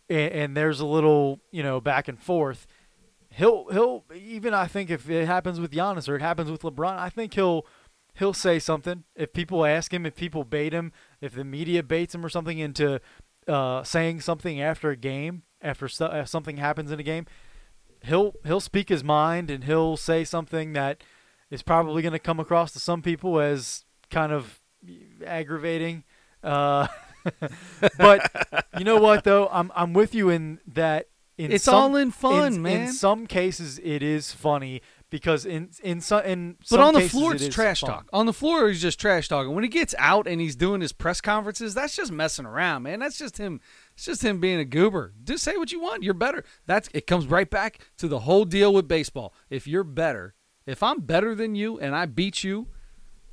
and, 0.09 0.33
and 0.33 0.57
there's 0.57 0.81
a 0.81 0.87
little 0.87 1.41
you 1.51 1.63
know 1.63 1.81
back 1.81 2.09
and 2.09 2.19
forth 2.19 2.67
he'll 3.31 3.69
he'll 3.71 4.05
even 4.15 4.55
I 4.55 4.67
think 4.67 4.89
if 4.89 5.11
it 5.11 5.27
happens 5.27 5.61
with 5.61 5.73
Giannis 5.73 6.09
or 6.09 6.17
it 6.17 6.23
happens 6.23 6.51
with 6.51 6.63
LeBron 6.63 6.97
I 6.99 7.11
think 7.11 7.35
he'll 7.35 7.67
he'll 8.15 8.33
say 8.33 8.59
something 8.59 9.05
if 9.15 9.35
people 9.35 9.67
ask 9.67 9.93
him 9.93 10.07
if 10.07 10.15
people 10.17 10.43
bait 10.45 10.73
him 10.73 10.91
if 11.21 11.35
the 11.35 11.45
media 11.45 11.83
baits 11.83 12.15
him 12.15 12.25
or 12.25 12.31
something 12.31 12.59
into 12.59 12.99
uh, 13.47 13.83
saying 13.85 14.21
something 14.23 14.59
after 14.61 14.91
a 14.91 14.97
game 14.97 15.43
after 15.67 15.89
so, 15.89 16.07
if 16.07 16.29
something 16.29 16.57
happens 16.57 16.91
in 16.91 17.01
a 17.01 17.03
game 17.03 17.27
he'll 18.05 18.35
he'll 18.45 18.61
speak 18.61 18.89
his 18.89 19.03
mind 19.03 19.51
and 19.51 19.65
he'll 19.65 19.97
say 19.97 20.25
something 20.25 20.73
that 20.73 21.03
is 21.51 21.63
probably 21.63 22.03
going 22.03 22.13
to 22.13 22.19
come 22.19 22.41
across 22.41 22.73
to 22.73 22.79
some 22.79 23.03
people 23.03 23.41
as 23.41 23.85
kind 24.11 24.33
of 24.33 24.61
aggravating 25.25 26.05
uh, 26.43 26.87
but 27.99 28.31
you 28.79 28.85
know 28.85 29.01
what 29.01 29.25
though 29.25 29.49
I'm 29.51 29.73
I'm 29.75 29.93
with 29.93 30.15
you 30.15 30.31
in 30.31 30.61
that 30.69 31.09
in 31.39 31.53
It's 31.53 31.65
some, 31.65 31.75
all 31.75 31.97
in 31.97 32.13
fun, 32.13 32.55
in, 32.55 32.63
man. 32.63 32.81
In 32.83 32.93
some 32.93 33.27
cases 33.27 33.79
it 33.83 34.03
is 34.03 34.33
funny 34.33 34.81
because 35.11 35.47
in 35.47 35.71
in 35.83 36.01
some 36.01 36.25
in 36.25 36.57
But 36.59 36.67
some 36.69 36.81
on 36.81 36.95
the 36.95 37.01
cases 37.01 37.13
floor, 37.13 37.35
it's 37.35 37.43
is 37.45 37.55
trash 37.55 37.81
fun. 37.81 37.91
talk. 37.91 38.09
On 38.13 38.27
the 38.27 38.33
floor, 38.33 38.69
he's 38.69 38.83
just 38.83 38.99
trash 39.01 39.29
talking. 39.29 39.55
When 39.55 39.63
he 39.65 39.71
gets 39.71 39.95
out 39.99 40.27
and 40.27 40.41
he's 40.41 40.57
doing 40.57 40.81
his 40.81 40.93
press 40.93 41.21
conferences, 41.21 41.75
that's 41.75 41.95
just 41.97 42.11
messing 42.13 42.47
around, 42.47 42.83
man. 42.83 42.99
That's 43.01 43.19
just 43.19 43.39
him. 43.39 43.61
It's 43.95 44.05
just 44.05 44.23
him 44.25 44.41
being 44.41 44.59
a 44.59 44.65
goober. 44.65 45.13
Just 45.23 45.45
say 45.45 45.57
what 45.57 45.71
you 45.73 45.81
want. 45.81 46.03
You're 46.03 46.15
better. 46.15 46.45
That's 46.67 46.89
it. 46.93 47.07
Comes 47.07 47.27
right 47.27 47.49
back 47.49 47.79
to 47.99 48.09
the 48.09 48.21
whole 48.21 48.45
deal 48.45 48.73
with 48.75 48.89
baseball. 48.89 49.33
If 49.49 49.67
you're 49.67 49.85
better, 49.85 50.35
if 50.67 50.83
I'm 50.83 51.01
better 51.01 51.35
than 51.35 51.55
you 51.55 51.79
and 51.79 51.95
I 51.95 52.07
beat 52.07 52.43
you, 52.43 52.67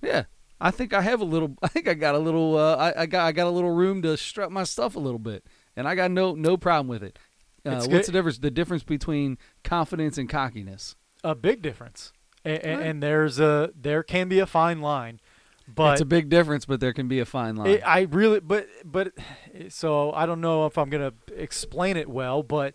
yeah, 0.01 0.25
I 0.61 0.69
think 0.71 0.93
I 0.93 1.01
have 1.01 1.21
a 1.21 1.25
little. 1.25 1.55
I 1.63 1.67
think 1.67 1.87
I 1.87 1.95
got 1.95 2.13
a 2.15 2.19
little. 2.19 2.57
Uh, 2.57 2.75
I, 2.75 3.01
I 3.01 3.05
got 3.07 3.25
I 3.25 3.31
got 3.31 3.47
a 3.47 3.51
little 3.51 3.71
room 3.71 4.01
to 4.03 4.15
strut 4.17 4.51
my 4.51 4.63
stuff 4.63 4.95
a 4.95 4.99
little 4.99 5.19
bit, 5.19 5.43
and 5.75 5.87
I 5.87 5.95
got 5.95 6.11
no 6.11 6.35
no 6.35 6.55
problem 6.55 6.87
with 6.87 7.01
it. 7.03 7.17
Uh, 7.65 7.75
what's 7.75 7.87
good- 7.87 8.05
the 8.05 8.11
difference? 8.11 8.37
The 8.39 8.51
difference 8.51 8.83
between 8.83 9.37
confidence 9.63 10.17
and 10.17 10.29
cockiness. 10.29 10.95
A 11.23 11.35
big 11.35 11.61
difference, 11.61 12.11
and, 12.43 12.61
Right. 12.63 12.85
and 12.87 13.01
there's 13.01 13.39
a 13.39 13.71
there 13.79 14.03
can 14.03 14.27
be 14.27 14.39
a 14.39 14.45
fine 14.45 14.81
line, 14.81 15.21
but 15.67 15.93
it's 15.93 16.01
a 16.01 16.05
big 16.05 16.27
difference, 16.29 16.65
but 16.65 16.79
there 16.81 16.91
can 16.93 17.07
be 17.07 17.19
a 17.19 17.25
fine 17.25 17.55
line. 17.55 17.67
It, 17.69 17.81
I 17.87 18.01
really, 18.01 18.39
but 18.41 18.67
but 18.83 19.13
so 19.69 20.11
I 20.11 20.25
don't 20.25 20.41
know 20.41 20.65
if 20.65 20.77
I'm 20.77 20.89
gonna 20.89 21.13
explain 21.33 21.95
it 21.95 22.09
well, 22.09 22.43
but 22.43 22.73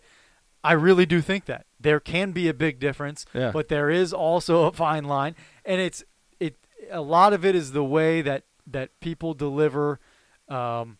I 0.63 0.73
really 0.73 1.05
do 1.05 1.21
think 1.21 1.45
that 1.45 1.67
there 1.79 1.99
can 1.99 2.31
be 2.31 2.47
a 2.49 2.53
big 2.53 2.79
difference, 2.79 3.25
Yeah. 3.33 3.51
but 3.51 3.67
there 3.69 3.89
is 3.89 4.11
also 4.13 4.63
a 4.65 4.71
fine 4.71 5.03
line, 5.05 5.35
and 5.63 5.79
it's 5.79 6.03
it. 6.39 6.57
A 6.89 7.01
lot 7.01 7.33
of 7.33 7.45
it 7.45 7.53
is 7.55 7.71
the 7.73 7.83
way 7.83 8.21
that 8.23 8.45
that 8.65 8.99
people 8.99 9.33
deliver, 9.35 9.99
um, 10.47 10.97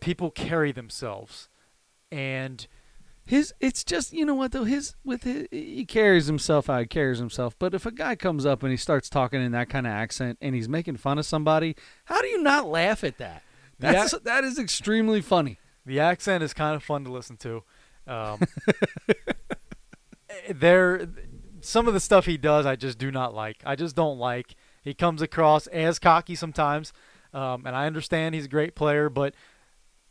people 0.00 0.30
carry 0.30 0.72
themselves, 0.72 1.48
and 2.10 2.66
His 3.24 3.54
it's 3.60 3.84
just 3.84 4.12
you 4.12 4.26
know 4.26 4.34
what 4.34 4.52
though 4.52 4.64
his 4.64 4.94
with 5.04 5.22
his, 5.22 5.46
he 5.50 5.84
carries 5.84 6.26
himself 6.26 6.66
how 6.66 6.80
he 6.80 6.86
carries 6.86 7.18
himself. 7.18 7.56
But 7.58 7.72
if 7.72 7.86
a 7.86 7.92
guy 7.92 8.16
comes 8.16 8.44
up 8.44 8.62
and 8.62 8.70
he 8.70 8.76
starts 8.76 9.08
talking 9.08 9.40
in 9.40 9.52
that 9.52 9.68
kind 9.68 9.86
of 9.86 9.92
accent 9.92 10.38
and 10.40 10.54
he's 10.54 10.68
making 10.68 10.96
fun 10.96 11.18
of 11.18 11.26
somebody, 11.26 11.76
how 12.06 12.20
do 12.20 12.26
you 12.26 12.42
not 12.42 12.66
laugh 12.66 13.04
at 13.04 13.18
that? 13.18 13.42
That's 13.78 14.18
that 14.18 14.44
is 14.44 14.58
extremely 14.58 15.20
funny. 15.20 15.58
The 15.84 16.00
accent 16.00 16.42
is 16.42 16.54
kind 16.54 16.76
of 16.76 16.82
fun 16.82 17.04
to 17.04 17.12
listen 17.12 17.36
to. 17.38 17.62
Um, 18.06 18.40
there, 20.50 21.08
some 21.60 21.88
of 21.88 21.94
the 21.94 22.00
stuff 22.00 22.26
he 22.26 22.36
does, 22.36 22.66
I 22.66 22.76
just 22.76 22.98
do 22.98 23.10
not 23.10 23.34
like. 23.34 23.62
I 23.64 23.74
just 23.74 23.96
don't 23.96 24.18
like. 24.18 24.54
He 24.82 24.94
comes 24.94 25.22
across 25.22 25.66
as 25.68 25.98
cocky 25.98 26.34
sometimes, 26.34 26.92
um, 27.32 27.66
and 27.66 27.76
I 27.76 27.86
understand 27.86 28.34
he's 28.34 28.46
a 28.46 28.48
great 28.48 28.74
player, 28.74 29.08
but 29.08 29.34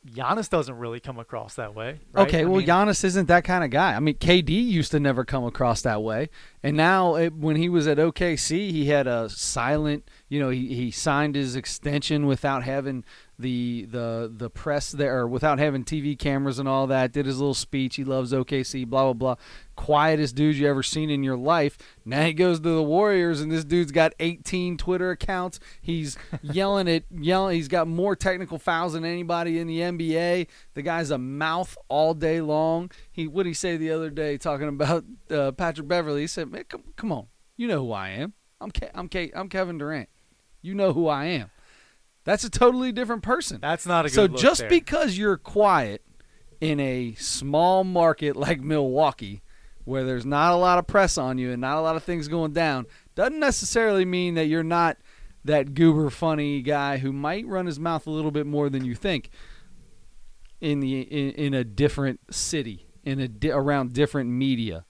Giannis 0.07 0.49
doesn't 0.49 0.77
really 0.77 0.99
come 0.99 1.19
across 1.19 1.55
that 1.55 1.75
way. 1.75 1.99
right? 2.13 2.27
Okay, 2.27 2.41
I 2.41 2.45
well 2.45 2.57
mean, 2.57 2.67
Giannis 2.67 3.03
isn't 3.03 3.27
that 3.27 3.43
kind 3.43 3.63
of 3.63 3.69
guy. 3.69 3.93
I 3.93 3.99
mean, 3.99 4.15
KD 4.15 4.49
used 4.49 4.91
to 4.91 4.99
never 4.99 5.23
come 5.23 5.43
across 5.43 5.81
that 5.83 6.01
way, 6.01 6.29
And 6.63 6.75
now, 6.75 7.15
it, 7.15 7.33
when 7.33 7.55
he 7.55 7.69
was 7.69 7.87
at 7.87 7.97
OKC, 7.97 8.71
he 8.71 8.87
had 8.87 9.05
a 9.05 9.29
silent. 9.29 10.09
You 10.31 10.39
know, 10.39 10.47
he, 10.49 10.73
he 10.73 10.91
signed 10.91 11.35
his 11.35 11.57
extension 11.57 12.25
without 12.25 12.63
having 12.63 13.03
the 13.37 13.85
the 13.91 14.31
the 14.33 14.49
press 14.49 14.89
there, 14.93 15.17
or 15.17 15.27
without 15.27 15.59
having 15.59 15.83
TV 15.83 16.17
cameras 16.17 16.57
and 16.57 16.69
all 16.69 16.87
that. 16.87 17.11
Did 17.11 17.25
his 17.25 17.37
little 17.37 17.53
speech. 17.53 17.97
He 17.97 18.05
loves 18.05 18.31
OKC. 18.31 18.87
Blah 18.87 19.11
blah 19.11 19.13
blah. 19.13 19.35
Quietest 19.75 20.33
dude 20.37 20.55
you 20.55 20.69
ever 20.69 20.83
seen 20.83 21.09
in 21.09 21.21
your 21.21 21.35
life. 21.35 21.77
Now 22.05 22.23
he 22.23 22.31
goes 22.31 22.61
to 22.61 22.69
the 22.69 22.81
Warriors, 22.81 23.41
and 23.41 23.51
this 23.51 23.65
dude's 23.65 23.91
got 23.91 24.13
18 24.21 24.77
Twitter 24.77 25.11
accounts. 25.11 25.59
He's 25.81 26.17
yelling 26.41 26.87
at 26.87 27.03
yelling. 27.11 27.57
He's 27.57 27.67
got 27.67 27.89
more 27.89 28.15
technical 28.15 28.57
fouls 28.57 28.93
than 28.93 29.03
anybody 29.03 29.59
in 29.59 29.67
the 29.67 29.79
NBA. 29.79 30.47
The 30.75 30.81
guy's 30.81 31.11
a 31.11 31.17
mouth 31.17 31.77
all 31.89 32.13
day 32.13 32.39
long. 32.39 32.89
He 33.11 33.27
what 33.27 33.43
did 33.43 33.49
he 33.49 33.53
say 33.53 33.75
the 33.75 33.91
other 33.91 34.09
day 34.09 34.37
talking 34.37 34.69
about 34.69 35.03
uh, 35.29 35.51
Patrick 35.51 35.89
Beverley? 35.89 36.21
He 36.21 36.27
said, 36.27 36.49
"Man, 36.49 36.63
come, 36.69 36.83
come 36.95 37.11
on, 37.11 37.27
you 37.57 37.67
know 37.67 37.79
who 37.79 37.91
I 37.91 38.11
am. 38.11 38.31
I'm 38.61 38.71
Ke- 38.71 38.91
I'm 38.95 39.09
Ke- 39.09 39.35
I'm 39.35 39.49
Kevin 39.49 39.77
Durant. 39.77 40.07
You 40.61 40.75
know 40.75 40.93
who 40.93 41.07
I 41.07 41.25
am." 41.25 41.49
That's 42.23 42.43
a 42.43 42.49
totally 42.49 42.91
different 42.91 43.23
person. 43.23 43.59
That's 43.61 43.85
not 43.85 44.05
a 44.05 44.09
good 44.09 44.13
so 44.13 44.27
just 44.27 44.61
there. 44.61 44.69
because 44.69 45.17
you're 45.17 45.37
quiet 45.37 46.03
in 46.59 46.79
a 46.79 47.15
small 47.15 47.83
market 47.83 48.35
like 48.35 48.61
Milwaukee, 48.61 49.41
where 49.85 50.03
there's 50.03 50.25
not 50.25 50.53
a 50.53 50.57
lot 50.57 50.77
of 50.77 50.87
press 50.87 51.17
on 51.17 51.37
you 51.37 51.51
and 51.51 51.61
not 51.61 51.77
a 51.77 51.81
lot 51.81 51.95
of 51.95 52.03
things 52.03 52.27
going 52.27 52.53
down, 52.53 52.85
doesn't 53.15 53.39
necessarily 53.39 54.05
mean 54.05 54.35
that 54.35 54.45
you're 54.45 54.63
not 54.63 54.97
that 55.43 55.73
goober 55.73 56.11
funny 56.11 56.61
guy 56.61 56.97
who 56.97 57.11
might 57.11 57.47
run 57.47 57.65
his 57.65 57.79
mouth 57.79 58.05
a 58.05 58.11
little 58.11 58.29
bit 58.29 58.45
more 58.45 58.69
than 58.69 58.85
you 58.85 58.93
think 58.93 59.31
in 60.59 60.79
the 60.79 61.01
in, 61.01 61.31
in 61.31 61.53
a 61.55 61.63
different 61.63 62.19
city 62.29 62.85
in 63.03 63.19
a 63.19 63.27
di- 63.27 63.49
around 63.49 63.93
different 63.93 64.29
media. 64.29 64.85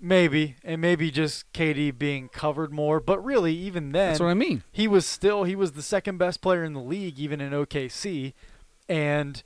Maybe 0.00 0.56
and 0.64 0.80
maybe 0.80 1.10
just 1.10 1.52
KD 1.52 1.96
being 1.96 2.28
covered 2.28 2.72
more, 2.72 3.00
but 3.00 3.22
really 3.24 3.54
even 3.54 3.92
then 3.92 4.08
That's 4.10 4.20
what 4.20 4.28
I 4.30 4.34
mean. 4.34 4.62
he 4.72 4.88
was 4.88 5.04
still 5.06 5.44
he 5.44 5.54
was 5.54 5.72
the 5.72 5.82
second 5.82 6.18
best 6.18 6.40
player 6.40 6.64
in 6.64 6.72
the 6.72 6.80
league 6.80 7.18
even 7.18 7.40
in 7.40 7.52
OKC 7.52 8.32
and 8.88 9.42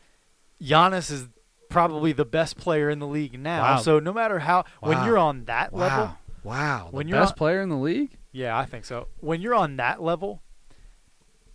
Giannis 0.63 1.11
is 1.11 1.29
probably 1.69 2.13
the 2.13 2.25
best 2.25 2.57
player 2.57 2.89
in 2.89 2.99
the 3.01 3.07
league 3.07 3.39
now. 3.39 3.63
Wow. 3.63 3.77
So 3.79 3.99
no 3.99 4.13
matter 4.13 4.39
how 4.41 4.65
when 4.81 5.05
you're 5.05 5.19
on 5.19 5.45
that 5.47 5.75
level, 5.75 6.05
Wow, 6.05 6.17
wow, 6.45 6.89
the 6.91 6.97
When 6.97 7.09
you're 7.09 7.19
best 7.21 7.33
on- 7.33 7.39
player 7.39 7.61
in 7.61 7.69
the 7.69 7.77
league. 7.77 8.17
yeah, 8.33 8.57
I 8.57 8.65
think 8.65 8.85
so. 8.85 9.09
When 9.21 9.41
you're 9.41 9.55
on 9.55 9.77
that 9.77 10.03
level, 10.03 10.43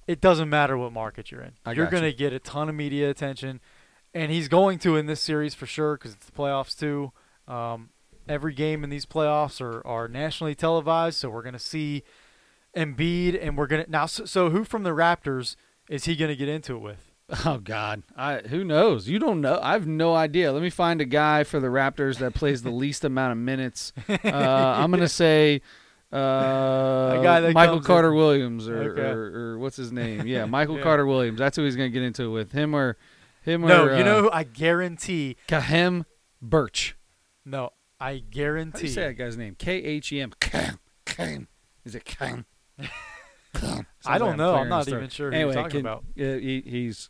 it 0.07 0.19
doesn't 0.21 0.49
matter 0.49 0.77
what 0.77 0.91
market 0.91 1.31
you're 1.31 1.41
in. 1.41 1.53
I 1.65 1.71
you're 1.73 1.85
going 1.87 2.03
to 2.03 2.09
you. 2.11 2.15
get 2.17 2.33
a 2.33 2.39
ton 2.39 2.67
of 2.69 2.75
media 2.75 3.09
attention 3.09 3.61
and 4.13 4.31
he's 4.31 4.47
going 4.47 4.79
to 4.79 4.95
in 4.95 5.05
this 5.05 5.21
series 5.21 5.53
for 5.53 5.65
sure 5.67 5.97
cuz 5.97 6.13
it's 6.13 6.25
the 6.25 6.31
playoffs 6.31 6.77
too. 6.77 7.11
Um, 7.47 7.89
every 8.29 8.53
game 8.53 8.83
in 8.85 8.89
these 8.89 9.05
playoffs 9.05 9.59
are, 9.59 9.85
are 9.85 10.07
nationally 10.07 10.55
televised, 10.55 11.17
so 11.17 11.29
we're 11.29 11.41
going 11.41 11.51
to 11.53 11.59
see 11.59 12.03
Embiid 12.77 13.37
and 13.41 13.57
we're 13.57 13.67
going 13.67 13.83
to 13.83 13.91
now 13.91 14.05
so, 14.05 14.23
so 14.25 14.49
who 14.51 14.63
from 14.63 14.83
the 14.83 14.91
Raptors 14.91 15.55
is 15.89 16.05
he 16.05 16.15
going 16.15 16.29
to 16.29 16.35
get 16.35 16.47
into 16.47 16.75
it 16.75 16.79
with? 16.79 17.11
Oh 17.45 17.57
God, 17.57 18.03
I 18.15 18.39
who 18.39 18.63
knows? 18.63 19.07
You 19.07 19.19
don't 19.19 19.41
know. 19.41 19.59
I 19.61 19.73
have 19.73 19.85
no 19.87 20.15
idea. 20.15 20.51
Let 20.51 20.61
me 20.63 20.69
find 20.71 20.99
a 21.01 21.05
guy 21.05 21.43
for 21.43 21.59
the 21.59 21.67
Raptors 21.67 22.17
that 22.19 22.33
plays 22.33 22.61
the 22.63 22.71
least 22.83 23.03
amount 23.03 23.33
of 23.33 23.37
minutes. 23.37 23.91
Uh, 24.09 24.73
I'm 24.77 24.89
gonna 24.91 25.07
say 25.07 25.61
uh, 26.11 27.51
Michael 27.53 27.81
Carter 27.81 28.09
in- 28.09 28.15
Williams 28.15 28.67
or, 28.67 28.91
Okay. 28.91 29.01
or, 29.01 29.21
or 29.53 29.59
what's 29.59 29.77
his 29.77 29.91
name? 29.91 30.25
Yeah, 30.27 30.45
Michael 30.47 30.77
Yeah. 30.77 30.83
Carter 30.83 31.05
Williams. 31.05 31.37
That's 31.39 31.55
who 31.57 31.63
he's 31.65 31.75
gonna 31.75 31.89
get 31.89 32.03
into 32.03 32.23
it 32.25 32.29
with 32.29 32.51
him 32.51 32.75
or 32.75 32.97
him 33.43 33.61
No, 33.61 33.85
or 33.85 33.89
no. 33.91 33.97
you 33.97 34.03
know 34.03 34.17
uh, 34.17 34.21
who 34.23 34.29
I 34.31 34.43
guarantee. 34.43 35.37
Kahem 35.47 36.05
Birch. 36.41 36.95
No, 37.45 37.71
I 37.99 38.05
How 38.05 38.13
do 38.13 38.21
guarantee. 38.31 38.87
you 38.87 38.93
say 38.93 39.07
that 39.07 39.13
guy's 39.13 39.37
name? 39.37 39.55
K 39.57 39.73
H 39.83 40.11
E 40.13 40.21
M. 40.21 40.31
Is 41.85 41.95
it? 41.95 42.05
Kahem. 42.05 42.45
I 43.55 43.83
like 44.05 44.19
don't 44.19 44.29
I'm 44.31 44.37
know. 44.37 44.55
I'm 44.55 44.69
not 44.69 44.87
even 44.87 45.09
sure 45.09 45.31
who 45.31 45.35
Anyway, 45.35 45.53
you're 45.53 45.63
talking 45.63 45.69
can- 45.71 45.79
about. 45.81 46.03
uh, 46.17 46.37
he, 46.39 46.63
he's 46.65 47.09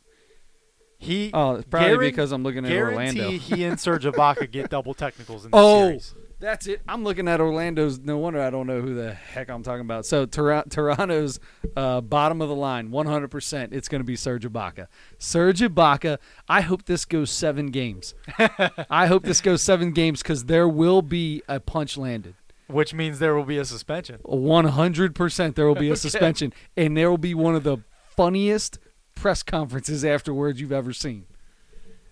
He 0.98 1.32
oh, 1.34 1.62
probably 1.70 1.90
Guaran- 1.90 2.00
because 2.00 2.32
I'm 2.32 2.44
looking 2.44 2.66
at 2.66 2.72
Orlando. 2.72 3.30
he 3.32 3.64
and 3.66 3.80
Serge 3.80 4.04
Ibaka 4.06 4.50
get 4.50 4.70
double 4.70 4.94
technicals 4.94 5.46
in 5.46 5.52
the 5.52 5.58
Oh, 5.58 5.88
series. 5.90 6.16
That's 6.40 6.68
it. 6.68 6.82
I'm 6.88 7.04
looking 7.04 7.28
at 7.28 7.42
Orlando's. 7.42 8.00
No 8.00 8.18
wonder 8.18 8.40
I 8.42 8.50
don't 8.50 8.66
know 8.66 8.80
who 8.82 8.96
the 8.96 9.14
heck 9.14 9.50
I'm 9.50 9.62
talking 9.62 9.82
about. 9.82 10.06
So 10.06 10.26
Tor- 10.26 10.64
Toronto's 10.70 11.40
uh, 11.76 12.00
bottom 12.00 12.42
of 12.42 12.48
the 12.48 12.56
line, 12.56 12.90
100%. 12.92 13.74
It's 13.74 13.90
going 13.90 14.00
to 14.00 14.06
be 14.06 14.16
Serge 14.16 14.44
Ibaka. 14.46 14.88
Serge 15.18 15.60
Ibaka. 15.60 16.18
I 16.48 16.62
hope 16.62 16.86
this 16.86 17.04
goes 17.04 17.30
seven 17.30 17.68
games. 17.72 18.14
I 18.90 19.08
hope 19.08 19.24
this 19.24 19.42
goes 19.42 19.62
seven 19.62 19.92
games 19.92 20.22
because 20.24 20.46
there 20.46 20.68
will 20.68 21.02
be 21.02 21.44
a 21.50 21.60
punch 21.60 21.98
landed. 21.98 22.36
Which 22.68 22.94
means 22.94 23.20
there 23.20 23.36
will 23.36 23.46
be 23.46 23.58
a 23.58 23.66
suspension. 23.66 24.20
100% 24.24 25.56
there 25.56 25.68
will 25.68 25.76
be 25.76 25.88
a 25.90 25.92
Okay. 25.94 26.00
suspension, 26.00 26.54
and 26.78 26.96
there 26.96 27.10
will 27.10 27.18
be 27.18 27.34
one 27.34 27.56
of 27.56 27.64
the 27.64 27.80
funniest 28.16 28.80
press 29.16 29.44
conferences 29.44 30.06
afterwards 30.06 30.62
you've 30.62 30.72
ever 30.72 30.94
seen. 30.94 31.26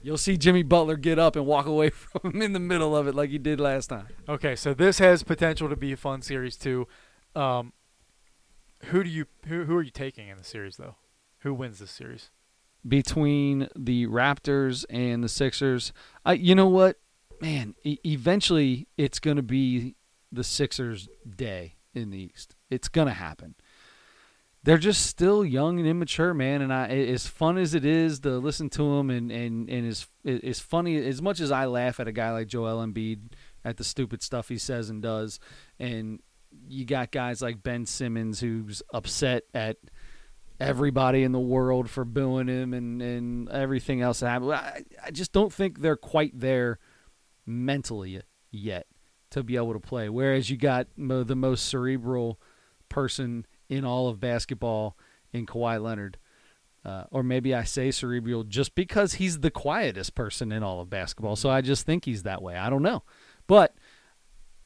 You'll 0.02 0.18
see 0.18 0.38
Jimmy 0.38 0.64
Butler 0.64 0.96
get 0.96 1.20
up 1.20 1.36
and 1.36 1.46
walk 1.46 1.66
away 1.66 1.90
from 1.92 2.32
him 2.32 2.42
in 2.42 2.54
the 2.54 2.60
middle 2.60 2.96
of 2.96 3.08
it 3.08 3.16
like 3.16 3.30
he 3.30 3.38
did 3.38 3.60
last 3.60 3.88
time. 3.88 4.08
Okay, 4.30 4.56
so 4.56 4.74
this 4.74 5.00
has 5.00 5.24
potential 5.24 5.70
to 5.70 5.76
be 5.76 5.92
a 5.92 5.98
fun 5.98 6.22
series 6.22 6.56
too. 6.56 6.88
Um, 7.36 7.74
who 8.86 9.04
do 9.04 9.10
you 9.10 9.26
who 9.48 9.66
who 9.66 9.76
are 9.76 9.82
you 9.82 9.92
taking 9.92 10.28
in 10.28 10.38
the 10.38 10.44
series 10.44 10.78
though? 10.78 10.96
Who 11.40 11.54
wins 11.54 11.80
this 11.80 11.92
series? 11.92 12.30
between 12.88 13.68
the 13.76 14.08
Raptors 14.08 14.86
and 14.90 15.24
the 15.24 15.30
Sixers. 15.30 15.92
I, 16.26 16.34
you 16.34 16.56
know 16.56 16.68
what, 16.68 17.00
man? 17.42 17.76
E- 17.84 18.00
eventually, 18.06 18.88
it's 18.98 19.20
going 19.20 19.38
to 19.38 19.44
be 19.44 19.96
the 20.32 20.44
Sixers' 20.44 21.08
day 21.36 21.76
in 21.94 22.12
the 22.12 22.18
East. 22.20 22.56
It's 22.70 22.88
going 22.88 23.08
to 23.08 23.14
happen. 23.14 23.56
They're 24.68 24.78
just 24.78 25.06
still 25.06 25.46
young 25.46 25.80
and 25.80 25.88
immature, 25.88 26.34
man. 26.34 26.62
And 26.62 26.74
I, 26.74 26.88
as 26.88 27.26
fun 27.26 27.58
as 27.58 27.74
it 27.74 27.86
is 27.86 28.20
to 28.20 28.38
listen 28.38 28.70
to 28.72 28.98
them, 28.98 29.10
and 29.10 29.32
and 29.32 29.70
and 29.70 29.88
as 29.88 30.06
as 30.26 30.60
funny 30.60 30.98
as 30.98 31.22
much 31.22 31.40
as 31.40 31.54
I 31.54 31.68
laugh 31.68 32.02
at 32.02 32.10
a 32.10 32.12
guy 32.12 32.34
like 32.34 32.48
Joel 32.48 32.86
Embiid 32.86 33.32
at 33.64 33.78
the 33.78 33.86
stupid 33.86 34.22
stuff 34.22 34.50
he 34.50 34.58
says 34.58 34.90
and 34.90 35.02
does, 35.02 35.40
and 35.80 36.20
you 36.68 36.84
got 36.84 37.12
guys 37.12 37.42
like 37.42 37.64
Ben 37.64 37.86
Simmons 37.86 38.42
who's 38.42 38.84
upset 38.94 39.44
at 39.54 39.78
everybody 40.60 41.24
in 41.24 41.32
the 41.32 41.40
world 41.40 41.90
for 41.90 42.04
booing 42.04 42.50
him 42.50 42.74
and, 42.74 43.02
and 43.02 43.48
everything 43.48 44.02
else 44.02 44.20
that 44.20 44.28
happened. 44.28 44.52
I, 44.52 44.84
I 45.02 45.12
just 45.12 45.32
don't 45.32 45.54
think 45.54 45.80
they're 45.80 45.96
quite 45.96 46.38
there 46.38 46.78
mentally 47.46 48.20
yet 48.52 48.86
to 49.30 49.44
be 49.44 49.56
able 49.56 49.72
to 49.72 49.80
play. 49.80 50.10
Whereas 50.10 50.50
you 50.50 50.58
got 50.58 50.88
the 50.98 51.38
most 51.38 51.68
cerebral 51.68 52.38
person 52.90 53.46
in 53.70 53.86
all 53.86 54.08
of 54.08 54.20
basketball 54.20 54.98
in 55.34 55.46
Kawhi 55.46 55.82
Leonard. 55.82 56.18
Uh, 56.86 57.04
or 57.12 57.22
maybe 57.22 57.54
I 57.54 57.64
say 57.64 57.92
cerebral 57.92 58.44
just 58.44 58.74
because 58.74 59.16
he's 59.16 59.40
the 59.40 59.52
quietest 59.52 60.16
person 60.16 60.52
in 60.52 60.64
all 60.64 60.80
of 60.80 60.90
basketball. 60.90 61.36
So 61.36 61.50
I 61.50 61.62
just 61.62 61.86
think 61.86 62.06
he's 62.06 62.24
that 62.24 62.42
way. 62.42 62.56
I 62.56 62.70
don't 62.70 62.84
know. 62.84 63.04
But 63.46 63.76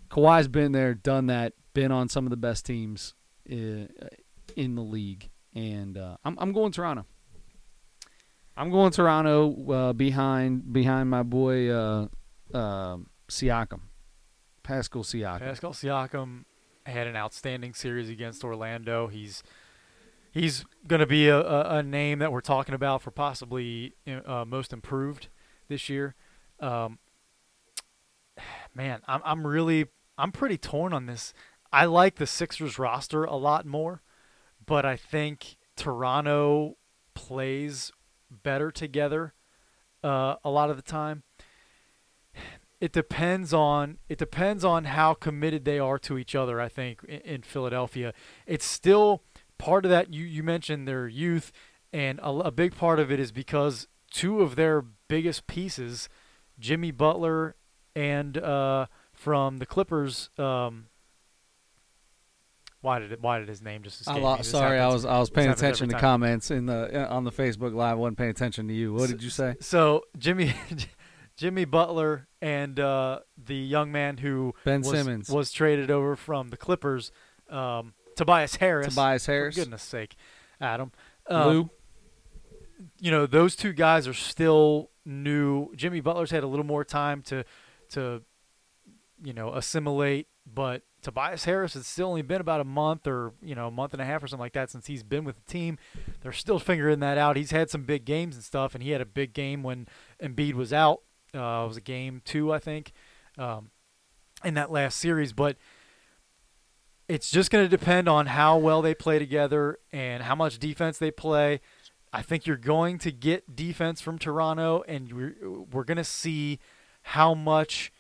Kawhi's 0.10 0.48
been 0.48 0.72
there, 0.72 0.94
done 0.94 1.28
that, 1.28 1.54
been 1.74 1.92
on 1.92 2.10
some 2.10 2.26
of 2.26 2.30
the 2.30 2.38
best 2.38 2.66
teams 2.66 3.16
uh, 3.50 3.88
in 4.56 4.76
the 4.76 4.84
league 4.84 5.32
and 5.54 5.98
uh, 5.98 6.18
I'm 6.24 6.38
I'm 6.40 6.54
going 6.54 6.72
Toronto. 6.72 7.06
I'm 8.56 8.70
going 8.70 8.92
Toronto 8.92 9.72
uh, 9.72 9.94
behind 9.94 10.72
behind 10.72 11.10
my 11.10 11.24
boy 11.24 11.70
uh, 11.70 12.08
uh, 12.54 12.98
Siakam, 13.30 13.82
Pascal 14.64 15.04
Siakam. 15.04 15.40
Pascal 15.40 15.72
Siakam 15.72 16.46
had 16.86 17.08
an 17.08 17.16
outstanding 17.16 17.74
series 17.74 18.10
against 18.10 18.44
Orlando. 18.44 19.08
He's 19.08 19.44
he's 20.32 20.66
going 20.88 21.00
to 21.00 21.06
be 21.06 21.28
a, 21.28 21.40
a, 21.40 21.78
a 21.78 21.84
name 21.84 22.20
that 22.20 22.32
we're 22.32 22.42
talking 22.42 22.74
about 22.74 23.02
for 23.02 23.12
possibly 23.12 23.94
uh, 24.26 24.46
most 24.46 24.74
improved 24.74 25.28
this 25.68 25.90
year. 25.90 26.16
Um, 26.60 27.00
man, 28.74 29.02
I'm 29.08 29.22
I'm 29.24 29.46
really 29.46 29.88
I'm 30.18 30.32
pretty 30.32 30.58
torn 30.58 30.94
on 30.94 31.06
this. 31.06 31.34
I 31.72 31.86
like 31.86 32.16
the 32.16 32.28
Sixers 32.28 32.78
roster 32.78 33.24
a 33.24 33.36
lot 33.36 33.66
more, 33.66 34.02
but 34.66 34.86
I 34.86 34.98
think 34.98 35.58
Toronto 35.76 36.78
plays 37.14 37.92
better 38.30 38.72
together 38.72 39.34
uh, 40.04 40.36
a 40.44 40.50
lot 40.50 40.70
of 40.70 40.76
the 40.76 40.82
time. 40.82 41.24
It 42.82 42.92
depends 42.92 43.54
on 43.54 44.00
it 44.10 44.18
depends 44.18 44.66
on 44.66 44.86
how 44.86 45.14
committed 45.14 45.64
they 45.66 45.78
are 45.80 46.00
to 46.00 46.18
each 46.18 46.34
other. 46.36 46.60
I 46.60 46.68
think 46.68 47.04
in, 47.08 47.22
in 47.22 47.42
Philadelphia, 47.44 48.12
it's 48.48 48.66
still 48.66 49.24
part 49.60 49.86
of 49.86 49.92
that. 49.92 50.12
You 50.12 50.26
you 50.26 50.42
mentioned 50.42 50.88
their 50.88 51.08
youth, 51.08 51.52
and 51.94 52.20
a, 52.20 52.30
a 52.30 52.52
big 52.52 52.76
part 52.76 53.00
of 53.00 53.12
it 53.12 53.20
is 53.20 53.32
because 53.32 53.88
two 54.10 54.42
of 54.42 54.56
their 54.56 54.82
biggest 55.08 55.46
pieces, 55.46 56.10
Jimmy 56.60 56.90
Butler 56.90 57.56
and 57.96 58.38
uh, 58.38 58.88
from 59.14 59.58
the 59.58 59.66
Clippers. 59.68 60.32
Um, 60.40 60.88
why 62.82 62.98
did 62.98 63.12
it, 63.12 63.22
why 63.22 63.38
did 63.38 63.48
his 63.48 63.62
name 63.62 63.84
just 63.84 64.02
escape 64.02 64.16
I 64.16 64.18
me? 64.18 64.24
lo- 64.26 64.38
This 64.38 64.50
sorry, 64.50 64.80
I 64.80 64.88
was 64.88 65.06
I 65.06 65.20
was 65.20 65.30
paying 65.30 65.52
attention 65.52 65.90
to 65.90 66.00
comments 66.00 66.50
in 66.50 66.66
the 66.66 67.08
on 67.10 67.26
the 67.26 67.32
Facebook 67.32 67.76
live. 67.76 67.92
I 67.92 67.94
wasn't 67.94 68.18
paying 68.18 68.32
attention 68.32 68.68
to 68.70 68.74
you. 68.74 68.92
What 68.94 69.10
did 69.10 69.22
you 69.22 69.30
say? 69.30 69.56
So 69.60 70.06
Jimmy 70.18 70.56
Jimmy 71.42 71.66
Butler 71.66 72.28
and 72.40 72.80
uh, 72.80 73.22
the 73.36 73.56
young 73.56 73.92
man 73.92 74.18
who 74.18 74.54
Ben 74.64 74.82
was, 74.82 74.92
Simmons. 74.92 75.28
was 75.28 75.52
traded 75.52 75.90
over 75.90 76.16
from 76.16 76.50
the 76.50 76.58
Clippers, 76.58 77.12
um, 77.50 77.96
Tobias 78.16 78.58
Harris. 78.58 78.90
Tobias 78.90 79.26
Harris. 79.26 79.56
For 79.56 79.62
goodness 79.62 79.82
sake, 79.82 80.16
Adam. 80.62 80.92
Um, 81.26 81.50
Lou. 81.50 81.70
you 83.00 83.10
know 83.10 83.26
those 83.26 83.56
two 83.56 83.74
guys 83.74 84.08
are 84.08 84.14
still 84.14 84.92
new. 85.04 85.74
Jimmy 85.74 86.00
Butler's 86.00 86.30
had 86.30 86.44
a 86.44 86.48
little 86.48 86.66
more 86.66 86.86
time 86.86 87.24
to 87.24 87.44
to 87.90 88.22
you 89.24 89.34
know 89.34 89.56
assimilate, 89.56 90.28
but 90.46 90.84
Tobias 91.02 91.46
Harris 91.46 91.74
has 91.74 91.88
still 91.88 92.10
only 92.10 92.22
been 92.22 92.42
about 92.42 92.62
a 92.62 92.66
month 92.66 93.08
or 93.08 93.34
you 93.42 93.56
know 93.56 93.66
a 93.66 93.72
month 93.72 93.94
and 93.94 94.02
a 94.02 94.06
half 94.06 94.22
or 94.22 94.28
something 94.28 94.44
like 94.44 94.54
that 94.54 94.70
since 94.70 94.86
he's 94.86 95.02
been 95.02 95.24
with 95.24 95.44
the 95.44 95.52
team. 95.52 95.80
They're 96.22 96.34
still 96.34 96.60
figuring 96.60 97.00
that 97.00 97.18
out. 97.18 97.36
He's 97.36 97.50
had 97.50 97.72
some 97.72 97.82
big 97.82 98.06
games 98.06 98.36
and 98.36 98.44
stuff, 98.44 98.76
and 98.76 98.84
he 98.84 98.92
had 98.92 99.02
a 99.02 99.08
big 99.08 99.34
game 99.34 99.64
when 99.64 99.88
Embiid 100.22 100.54
was 100.54 100.72
out. 100.72 101.02
Uh, 101.34 101.64
it 101.64 101.68
was 101.68 101.78
a 101.78 101.82
game 101.82 102.22
two, 102.26 102.52
I 102.52 102.60
think, 102.60 102.92
um, 103.38 103.72
in 104.44 104.54
that 104.56 104.72
last 104.72 104.98
series, 104.98 105.34
but. 105.34 105.58
It's 107.08 107.30
just 107.30 107.52
going 107.52 107.66
to 107.66 107.68
depend 107.70 108.08
on 108.08 108.28
how 108.28 108.58
well 108.58 108.82
they 108.82 108.96
play 108.96 109.20
together 109.20 109.80
and 109.92 110.24
how 110.24 110.34
much 110.34 110.60
defense 110.60 110.98
they 110.98 111.12
play. 111.12 111.60
I 112.14 112.22
think 112.22 112.48
you're 112.48 112.56
going 112.56 113.00
to 113.00 113.12
get 113.12 113.54
defense 113.54 114.00
from 114.00 114.18
Toronto, 114.18 114.82
and 114.88 115.12
we're, 115.12 115.36
we're 115.74 115.84
going 115.84 115.98
to 115.98 116.06
see 116.06 116.60
how 117.02 117.34
much 117.34 117.92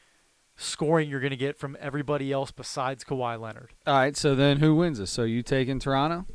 scoring 0.56 1.10
you're 1.10 1.20
going 1.20 1.32
to 1.32 1.36
get 1.36 1.58
from 1.58 1.76
everybody 1.82 2.32
else 2.32 2.52
besides 2.52 3.04
Kawhi 3.04 3.38
Leonard. 3.38 3.74
All 3.86 3.96
right. 3.96 4.15
So 4.15 4.34
then, 4.34 4.58
who 4.58 4.76
wins 4.76 4.98
this? 5.00 5.12
So 5.12 5.24
you 5.24 5.44
taking 5.44 5.80
Toronto 5.80 6.26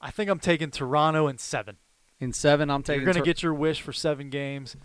I 0.00 0.10
think 0.10 0.30
I'm 0.30 0.38
taking 0.38 0.70
Toronto 0.70 1.26
in 1.26 1.38
seven. 1.38 1.76
in 2.20 2.32
seven? 2.32 2.70
I'm 2.70 2.82
taking. 2.82 3.02
you're 3.02 3.06
going 3.06 3.14
to 3.14 3.20
Tor- 3.20 3.24
get 3.24 3.42
your 3.42 3.54
wish 3.54 3.80
for 3.80 3.92
seven 3.92 4.30
games. 4.30 4.76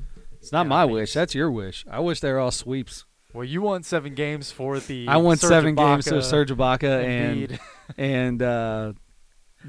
It's 0.43 0.51
not 0.51 0.65
Yeah, 0.65 0.69
my 0.71 0.82
I 0.82 0.86
wish. 0.86 1.13
That's 1.13 1.34
your 1.34 1.49
wish. 1.49 1.86
I 1.89 2.01
wish 2.01 2.19
they're 2.19 2.38
all 2.38 2.51
sweeps. 2.51 3.06
Well, 3.34 3.45
you 3.45 3.62
won 3.62 3.82
seven 3.84 4.13
games 4.13 4.51
for 4.51 4.77
the. 4.77 5.08
I 5.08 5.15
want 5.15 5.39
Serge 5.39 5.49
seven 5.49 5.75
games 5.75 6.03
so 6.03 6.19
Serge 6.19 6.51
Ibaka 6.51 7.01
and 7.06 7.60
and 7.97 8.41
uh, 8.41 8.91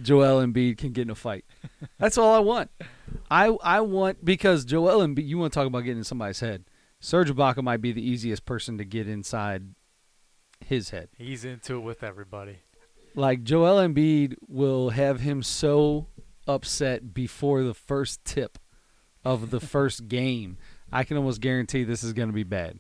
Joel 0.02 0.44
Embiid 0.44 0.78
can 0.78 0.90
get 0.90 1.02
in 1.02 1.10
a 1.10 1.14
fight. 1.14 1.44
That's 2.00 2.18
all 2.18 2.34
I 2.34 2.40
want. 2.40 2.72
I 3.30 3.56
I 3.62 3.82
want 3.82 4.24
because 4.24 4.64
Joel 4.64 4.98
Embiid. 4.98 5.28
You 5.28 5.38
want 5.38 5.52
to 5.52 5.60
talk 5.60 5.68
about 5.68 5.82
getting 5.82 5.98
in 5.98 6.04
somebody's 6.04 6.40
head? 6.40 6.64
Serge 6.98 7.30
Ibaka 7.30 7.62
might 7.62 7.80
be 7.80 7.92
the 7.92 8.02
easiest 8.02 8.44
person 8.44 8.76
to 8.78 8.84
get 8.84 9.08
inside 9.08 9.76
his 10.58 10.90
head. 10.90 11.08
He's 11.16 11.44
into 11.44 11.76
it 11.76 11.82
with 11.82 12.02
everybody. 12.02 12.58
Like 13.14 13.44
Joel 13.44 13.76
Embiid 13.76 14.34
will 14.48 14.90
have 14.90 15.20
him 15.20 15.40
so 15.44 16.08
upset 16.48 17.14
before 17.14 17.62
the 17.62 17.74
first 17.74 18.24
tip 18.24 18.58
of 19.24 19.50
the 19.50 19.60
first 19.60 20.08
game. 20.08 20.58
I 20.92 21.04
can 21.04 21.16
almost 21.16 21.40
guarantee 21.40 21.84
this 21.84 22.04
is 22.04 22.12
going 22.12 22.28
to 22.28 22.34
be 22.34 22.44
bad. 22.44 22.78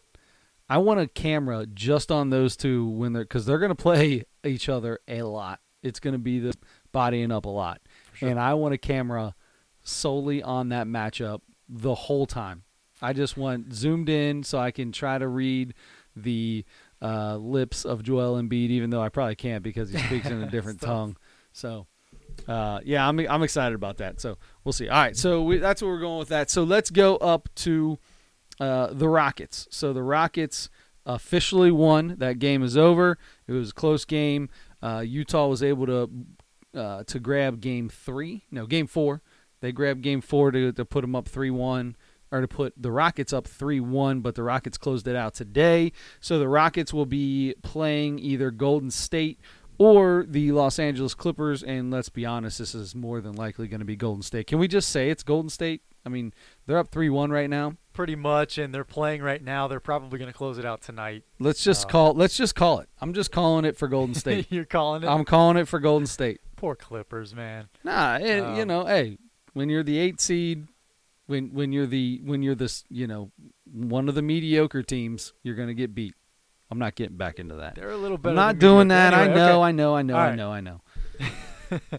I 0.68 0.78
want 0.78 1.00
a 1.00 1.06
camera 1.06 1.66
just 1.66 2.10
on 2.10 2.30
those 2.30 2.56
two 2.56 2.86
when 2.88 3.12
they're 3.12 3.24
because 3.24 3.46
they're 3.46 3.58
going 3.58 3.70
to 3.70 3.74
play 3.74 4.24
each 4.44 4.68
other 4.68 5.00
a 5.08 5.22
lot. 5.22 5.60
It's 5.82 6.00
going 6.00 6.12
to 6.12 6.18
be 6.18 6.38
the 6.38 6.54
bodying 6.92 7.30
up 7.30 7.44
a 7.44 7.50
lot, 7.50 7.80
sure. 8.14 8.28
and 8.28 8.40
I 8.40 8.54
want 8.54 8.72
a 8.72 8.78
camera 8.78 9.34
solely 9.82 10.42
on 10.42 10.70
that 10.70 10.86
matchup 10.86 11.40
the 11.68 11.94
whole 11.94 12.26
time. 12.26 12.62
I 13.02 13.12
just 13.12 13.36
want 13.36 13.72
zoomed 13.74 14.08
in 14.08 14.42
so 14.42 14.58
I 14.58 14.70
can 14.70 14.92
try 14.92 15.18
to 15.18 15.28
read 15.28 15.74
the 16.16 16.64
uh, 17.02 17.36
lips 17.36 17.84
of 17.84 18.02
Joel 18.02 18.40
Embiid, 18.40 18.70
even 18.70 18.88
though 18.88 19.02
I 19.02 19.10
probably 19.10 19.34
can't 19.34 19.62
because 19.62 19.90
he 19.90 19.98
speaks 19.98 20.26
in 20.26 20.42
a 20.42 20.46
different 20.50 20.80
tongue. 20.80 21.16
So, 21.52 21.86
uh, 22.46 22.80
yeah, 22.84 23.06
I'm 23.06 23.18
I'm 23.18 23.42
excited 23.42 23.74
about 23.74 23.98
that. 23.98 24.20
So 24.20 24.36
we'll 24.64 24.72
see. 24.72 24.88
All 24.88 25.00
right, 25.00 25.16
so 25.16 25.42
we, 25.42 25.58
that's 25.58 25.82
where 25.82 25.90
we're 25.90 26.00
going 26.00 26.18
with 26.18 26.28
that. 26.28 26.50
So 26.50 26.64
let's 26.64 26.90
go 26.90 27.16
up 27.16 27.48
to 27.56 27.98
uh, 28.60 28.88
the 28.92 29.08
Rockets. 29.08 29.66
So 29.70 29.92
the 29.92 30.02
Rockets 30.02 30.68
officially 31.06 31.70
won. 31.70 32.16
That 32.18 32.38
game 32.38 32.62
is 32.62 32.76
over. 32.76 33.18
It 33.46 33.52
was 33.52 33.70
a 33.70 33.74
close 33.74 34.04
game. 34.04 34.48
Uh, 34.82 35.02
Utah 35.06 35.46
was 35.46 35.62
able 35.62 35.86
to 35.86 36.10
uh, 36.78 37.04
to 37.04 37.18
grab 37.18 37.60
game 37.60 37.88
three. 37.88 38.44
No, 38.50 38.66
game 38.66 38.86
four. 38.86 39.22
They 39.60 39.72
grabbed 39.72 40.02
game 40.02 40.20
four 40.20 40.50
to 40.50 40.72
to 40.72 40.84
put 40.84 41.00
them 41.00 41.16
up 41.16 41.28
three 41.28 41.50
one 41.50 41.96
or 42.34 42.40
to 42.40 42.48
put 42.48 42.74
the 42.76 42.90
Rockets 42.90 43.32
up 43.32 43.46
3 43.46 43.78
1, 43.78 44.20
but 44.20 44.34
the 44.34 44.42
Rockets 44.42 44.76
closed 44.76 45.06
it 45.06 45.14
out 45.14 45.34
today. 45.34 45.92
So 46.18 46.40
the 46.40 46.48
Rockets 46.48 46.92
will 46.92 47.06
be 47.06 47.54
playing 47.62 48.18
either 48.18 48.50
Golden 48.50 48.90
State 48.90 49.38
or 49.78 50.24
the 50.28 50.52
Los 50.52 50.78
Angeles 50.78 51.14
Clippers. 51.14 51.62
And 51.62 51.90
let's 51.90 52.08
be 52.08 52.24
honest, 52.26 52.58
this 52.58 52.74
is 52.74 52.94
more 52.94 53.20
than 53.20 53.32
likely 53.34 53.68
going 53.68 53.80
to 53.80 53.84
be 53.86 53.96
Golden 53.96 54.22
State. 54.22 54.46
Can 54.46 54.58
we 54.58 54.68
just 54.68 54.88
say 54.90 55.10
it's 55.10 55.22
Golden 55.22 55.48
State? 55.50 55.82
I 56.06 56.10
mean, 56.10 56.34
they're 56.66 56.78
up 56.78 56.88
3 56.90 57.08
1 57.08 57.30
right 57.30 57.48
now. 57.48 57.76
Pretty 57.94 58.16
much, 58.16 58.58
and 58.58 58.74
they're 58.74 58.84
playing 58.84 59.22
right 59.22 59.42
now. 59.42 59.68
They're 59.68 59.80
probably 59.80 60.18
going 60.18 60.30
to 60.30 60.36
close 60.36 60.58
it 60.58 60.64
out 60.64 60.82
tonight. 60.82 61.22
Let's 61.38 61.62
just 61.64 61.86
Uh, 61.86 61.88
call 61.90 62.12
let's 62.14 62.36
just 62.36 62.54
call 62.54 62.80
it. 62.80 62.88
I'm 63.00 63.14
just 63.14 63.30
calling 63.32 63.64
it 63.64 63.76
for 63.76 63.88
Golden 63.88 64.14
State. 64.24 64.48
You're 64.50 64.64
calling 64.64 65.02
it? 65.02 65.06
I'm 65.06 65.24
calling 65.24 65.56
it 65.56 65.66
for 65.68 65.78
Golden 65.80 66.06
State. 66.06 66.40
Poor 66.56 66.74
Clippers, 66.74 67.34
man. 67.34 67.68
Nah, 67.84 68.18
you 68.18 68.44
Um, 68.44 68.68
know, 68.68 68.84
hey, 68.84 69.16
when 69.54 69.68
you're 69.68 69.82
the 69.84 69.98
8 69.98 70.20
seed, 70.20 70.66
when 71.26 71.54
when 71.54 71.72
you're 71.72 71.86
the 71.86 72.20
when 72.24 72.42
you're 72.42 72.54
this, 72.54 72.84
you 72.90 73.06
know, 73.06 73.30
one 73.72 74.08
of 74.10 74.14
the 74.14 74.22
mediocre 74.22 74.82
teams, 74.82 75.32
you're 75.42 75.54
going 75.54 75.68
to 75.68 75.74
get 75.74 75.94
beat. 75.94 76.14
I'm 76.74 76.80
not 76.80 76.96
getting 76.96 77.16
back 77.16 77.38
into 77.38 77.54
that. 77.56 77.76
They're 77.76 77.90
a 77.90 77.96
little 77.96 78.18
better. 78.18 78.30
I'm 78.32 78.36
not 78.36 78.58
doing 78.58 78.88
that. 78.88 79.14
I 79.14 79.28
know, 79.28 79.32
okay. 79.32 79.68
I 79.68 79.70
know, 79.72 79.94
I 79.94 80.02
know, 80.02 80.14
All 80.14 80.20
I 80.20 80.26
right. 80.30 80.34
know, 80.36 80.50
I 80.50 80.60
know. 80.60 80.80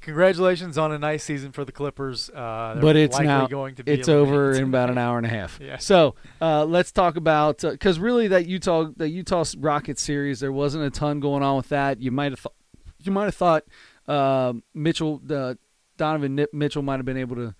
Congratulations 0.00 0.78
on 0.78 0.92
a 0.92 0.98
nice 0.98 1.24
season 1.24 1.50
for 1.52 1.64
the 1.64 1.72
Clippers. 1.72 2.30
Uh, 2.30 2.78
But 2.80 2.94
it's 2.96 3.14
likely 3.14 3.26
now- 3.26 3.46
going 3.48 3.74
to 3.74 3.84
be 3.84 3.92
It's 3.92 4.08
over 4.08 4.52
in 4.52 4.64
about 4.64 4.88
an 4.88 4.98
hour 4.98 5.18
and 5.18 5.26
a 5.26 5.30
half. 5.30 5.58
Yeah. 5.66 5.78
So 5.78 6.14
uh, 6.40 6.64
let's 6.64 6.92
talk 6.92 7.16
about 7.16 7.58
because 7.58 7.98
really 7.98 8.28
that 8.28 8.46
Utah 8.46 8.88
the 8.96 9.08
Utah 9.08 9.44
Rockets 9.58 10.00
series 10.00 10.40
there 10.40 10.52
wasn't 10.52 10.84
a 10.84 10.90
ton 10.90 11.18
going 11.20 11.42
on 11.42 11.56
with 11.56 11.68
that. 11.70 12.00
You 12.00 12.12
might 12.12 12.30
have 12.32 12.38
thought 12.38 12.54
you 13.02 13.10
might 13.10 13.24
have 13.24 13.34
thought 13.34 13.64
uh, 14.06 14.52
Mitchell 14.74 15.20
uh, 15.28 15.54
Donovan 15.96 16.46
Mitchell 16.52 16.82
might 16.82 16.96
have 16.96 17.04
been 17.04 17.16
able 17.16 17.36
to 17.36 17.54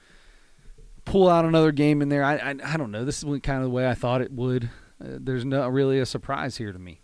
pull 1.04 1.28
out 1.28 1.44
another 1.44 1.72
game 1.72 2.00
in 2.00 2.08
there. 2.10 2.22
I 2.22 2.36
I, 2.36 2.54
I 2.64 2.76
don't 2.76 2.92
know. 2.92 3.04
This 3.04 3.24
is 3.24 3.40
kind 3.42 3.58
of 3.58 3.64
the 3.64 3.70
way 3.70 3.88
I 3.88 3.94
thought 3.94 4.20
it 4.20 4.30
would. 4.30 4.70
Uh, 5.00 5.18
there's 5.20 5.44
not 5.44 5.72
really 5.72 5.98
a 5.98 6.06
surprise 6.06 6.56
here 6.56 6.72
to 6.72 6.78
me. 6.78 7.00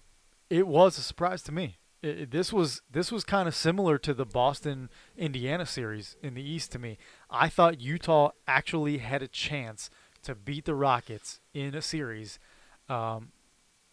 It 0.50 0.66
was 0.66 0.98
a 0.98 1.02
surprise 1.02 1.42
to 1.44 1.52
me. 1.52 1.78
It, 2.02 2.18
it- 2.20 2.30
this 2.30 2.52
was 2.52 2.82
this 2.90 3.12
was 3.12 3.24
kind 3.24 3.46
of 3.48 3.54
similar 3.54 3.98
to 3.98 4.14
the 4.14 4.24
Boston 4.26 4.90
Indiana 5.16 5.66
series 5.66 6.16
in 6.22 6.34
the 6.34 6.42
East 6.42 6.72
to 6.72 6.78
me. 6.78 6.98
I 7.30 7.48
thought 7.48 7.80
Utah 7.80 8.30
actually 8.46 8.98
had 8.98 9.22
a 9.22 9.28
chance 9.28 9.90
to 10.22 10.34
beat 10.34 10.64
the 10.64 10.74
Rockets 10.74 11.40
in 11.52 11.74
a 11.74 11.82
series, 11.82 12.38
um, 12.88 13.32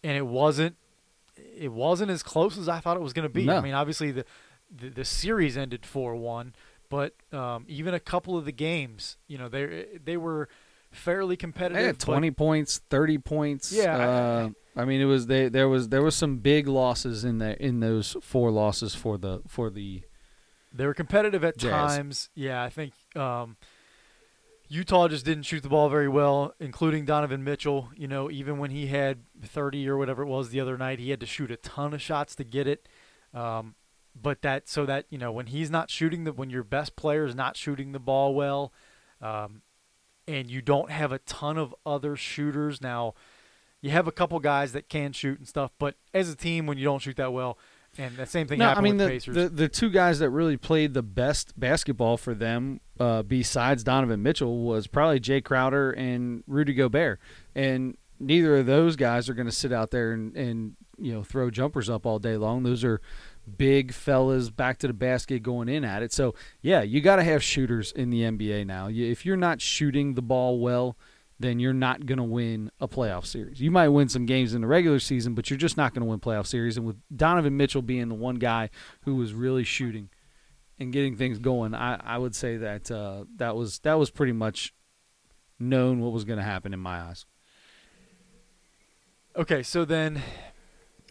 and 0.04 0.16
it 0.18 0.26
wasn't. 0.28 0.76
It 1.58 1.72
wasn't 1.72 2.12
as 2.12 2.22
close 2.22 2.58
as 2.58 2.68
I 2.68 2.80
thought 2.82 2.98
it 2.98 3.02
was 3.04 3.14
going 3.14 3.28
to 3.28 3.34
be. 3.34 3.46
I 3.58 3.62
mean, 3.62 3.74
obviously 3.74 4.12
the 4.12 4.26
the, 4.70 4.90
the 4.90 5.06
series 5.06 5.58
ended 5.58 5.86
four 5.86 6.16
one, 6.16 6.54
but 6.90 7.14
um, 7.32 7.66
even 7.68 7.94
a 7.94 8.00
couple 8.00 8.38
of 8.38 8.46
the 8.46 8.52
games, 8.52 9.18
you 9.28 9.38
know, 9.38 9.48
they 9.50 9.86
they 10.04 10.18
were 10.18 10.50
fairly 10.92 11.38
competitive. 11.38 11.78
They 11.82 11.86
had 11.88 11.98
but- 12.00 12.06
20 12.06 12.32
points, 12.32 12.82
30 12.90 13.18
points. 13.20 13.72
Yeah, 13.72 13.98
I- 13.98 14.04
Uh, 14.04 14.50
I 14.76 14.86
mean, 14.86 15.02
it 15.02 15.06
was 15.06 15.28
they, 15.28 15.50
there 15.50 15.68
was 15.68 15.90
there 15.90 16.02
was 16.02 16.16
some 16.16 16.38
big 16.38 16.68
losses 16.68 17.24
in 17.26 17.40
the 17.40 17.62
in 17.62 17.80
those 17.82 18.16
four 18.22 18.50
losses 18.52 18.96
for 18.96 19.18
the 19.18 19.42
for 19.48 19.70
the 19.70 20.04
They 20.74 20.86
were 20.86 20.94
competitive 20.94 21.44
at 21.44 21.58
Jazz. 21.58 21.72
times. 21.98 22.30
Yeah, 22.34 22.64
I 22.64 22.70
think 22.70 22.94
um, 23.16 23.58
Utah 24.70 25.08
just 25.08 25.26
didn't 25.26 25.44
shoot 25.44 25.64
the 25.64 25.70
ball 25.70 25.90
very 25.90 26.08
well, 26.08 26.54
including 26.60 27.04
Donovan 27.06 27.44
Mitchell. 27.44 27.90
You 27.98 28.08
know, 28.08 28.30
even 28.30 28.58
when 28.60 28.70
he 28.72 28.88
had 28.88 29.24
30 29.44 29.90
or 29.90 29.98
whatever 29.98 30.22
it 30.22 30.28
was 30.28 30.50
the 30.50 30.60
other 30.60 30.78
night, 30.78 31.00
he 31.00 31.10
had 31.10 31.20
to 31.22 31.26
shoot 31.26 31.50
a 31.52 31.58
ton 31.58 31.94
of 31.94 32.02
shots 32.02 32.36
to 32.36 32.44
get 32.44 32.68
it. 32.68 32.88
Um, 33.34 33.76
but 34.20 34.42
that 34.44 34.70
so 34.70 34.86
that 34.86 35.06
you 35.10 35.18
know 35.18 35.32
when 35.32 35.48
he's 35.48 35.70
not 35.72 35.90
shooting 35.90 36.24
the 36.24 36.32
when 36.34 36.50
your 36.50 36.64
best 36.64 36.96
player 36.96 37.26
is 37.26 37.36
not 37.36 37.58
shooting 37.58 37.92
the 37.92 38.00
ball 38.00 38.34
well, 38.36 38.72
um, 39.22 39.62
and 40.30 40.50
you 40.50 40.62
don't 40.62 40.92
have 40.92 41.12
a 41.12 41.20
ton 41.20 41.58
of 41.58 41.74
other 41.86 42.16
shooters 42.16 42.82
now. 42.82 43.16
You 43.82 43.90
have 43.90 44.08
a 44.08 44.12
couple 44.12 44.40
guys 44.40 44.74
that 44.74 44.88
can 44.88 45.12
shoot 45.12 45.40
and 45.40 45.48
stuff, 45.48 45.72
but 45.80 45.96
as 46.14 46.30
a 46.30 46.36
team, 46.36 46.68
when 46.68 46.78
you 46.78 46.84
don't 46.84 47.02
shoot 47.02 47.16
that 47.18 47.34
well, 47.34 47.58
and 47.98 48.16
the 48.16 48.28
same 48.28 48.46
thing 48.46 48.60
no, 48.60 48.70
I 48.70 48.82
mean 48.82 48.98
with 48.98 49.08
the, 49.08 49.12
Pacers. 49.14 49.36
the 49.36 49.50
the 49.50 49.68
two 49.68 49.90
guys 49.90 50.20
that 50.20 50.30
really 50.30 50.58
played 50.58 50.94
the 50.94 51.02
best 51.02 51.60
basketball 51.60 52.18
for 52.18 52.36
them, 52.36 52.82
uh, 53.00 53.24
besides 53.24 53.84
Donovan 53.84 54.22
Mitchell, 54.22 54.60
was 54.64 54.86
probably 54.86 55.20
Jae 55.20 55.44
Crowder 55.44 55.92
and 55.92 56.44
Rudy 56.46 56.76
Gobert, 56.76 57.20
and 57.56 57.98
neither 58.20 58.58
of 58.58 58.68
those 58.68 58.96
guys 58.96 59.28
are 59.28 59.34
going 59.34 59.48
to 59.48 59.52
sit 59.52 59.72
out 59.74 59.90
there 59.90 60.12
and 60.12 60.36
and 60.36 60.76
you 61.00 61.12
know 61.12 61.24
throw 61.24 61.50
jumpers 61.50 61.90
up 61.90 62.06
all 62.06 62.20
day 62.20 62.38
long. 62.38 62.62
Those 62.62 62.84
are 62.84 63.02
big 63.58 63.94
fellas 63.94 64.50
back 64.50 64.78
to 64.80 64.88
the 64.88 64.94
basket 64.94 65.44
going 65.44 65.70
in 65.70 65.84
at 65.84 66.04
it. 66.04 66.14
So 66.14 66.36
yeah, 66.62 66.82
you 66.82 67.02
got 67.02 67.18
to 67.18 67.24
have 67.24 67.44
shooters 67.44 67.92
in 67.92 68.10
the 68.10 68.22
NBA 68.22 68.66
now. 68.66 68.90
If 68.90 69.26
you're 69.26 69.38
not 69.38 69.62
shooting 69.62 70.14
the 70.14 70.22
ball 70.22 70.60
well, 70.60 70.98
then 71.40 71.60
you're 71.60 71.74
not 71.74 72.06
going 72.06 72.18
to 72.18 72.24
win 72.24 72.70
a 72.82 72.88
playoff 72.88 73.26
series. 73.26 73.62
You 73.62 73.72
might 73.72 73.88
win 73.90 74.10
some 74.10 74.26
games 74.26 74.54
in 74.54 74.62
the 74.62 74.68
regular 74.68 75.00
season, 75.00 75.36
but 75.36 75.50
you're 75.50 75.58
just 75.58 75.78
not 75.78 75.94
going 75.94 76.02
to 76.02 76.10
win 76.10 76.20
playoff 76.20 76.48
series. 76.48 76.76
And 76.76 76.86
with 76.86 76.98
Donovan 77.16 77.56
Mitchell 77.56 77.82
being 77.82 78.10
the 78.10 78.16
one 78.16 78.36
guy 78.36 78.70
who 79.02 79.16
was 79.16 79.34
really 79.34 79.64
shooting 79.64 80.10
and 80.78 80.92
getting 80.92 81.16
things 81.16 81.40
going, 81.40 81.74
I, 81.74 82.00
I 82.04 82.18
would 82.18 82.36
say 82.36 82.58
that 82.58 82.92
uh, 82.92 83.24
that 83.38 83.56
was 83.56 83.80
that 83.80 83.98
was 83.98 84.12
pretty 84.12 84.34
much 84.34 84.74
known 85.60 86.00
what 86.00 86.12
was 86.12 86.26
going 86.26 86.40
to 86.40 86.44
happen 86.44 86.74
in 86.74 86.80
my 86.80 87.02
eyes. 87.02 87.26
Okay, 89.36 89.64
so 89.64 89.86
then 89.86 90.22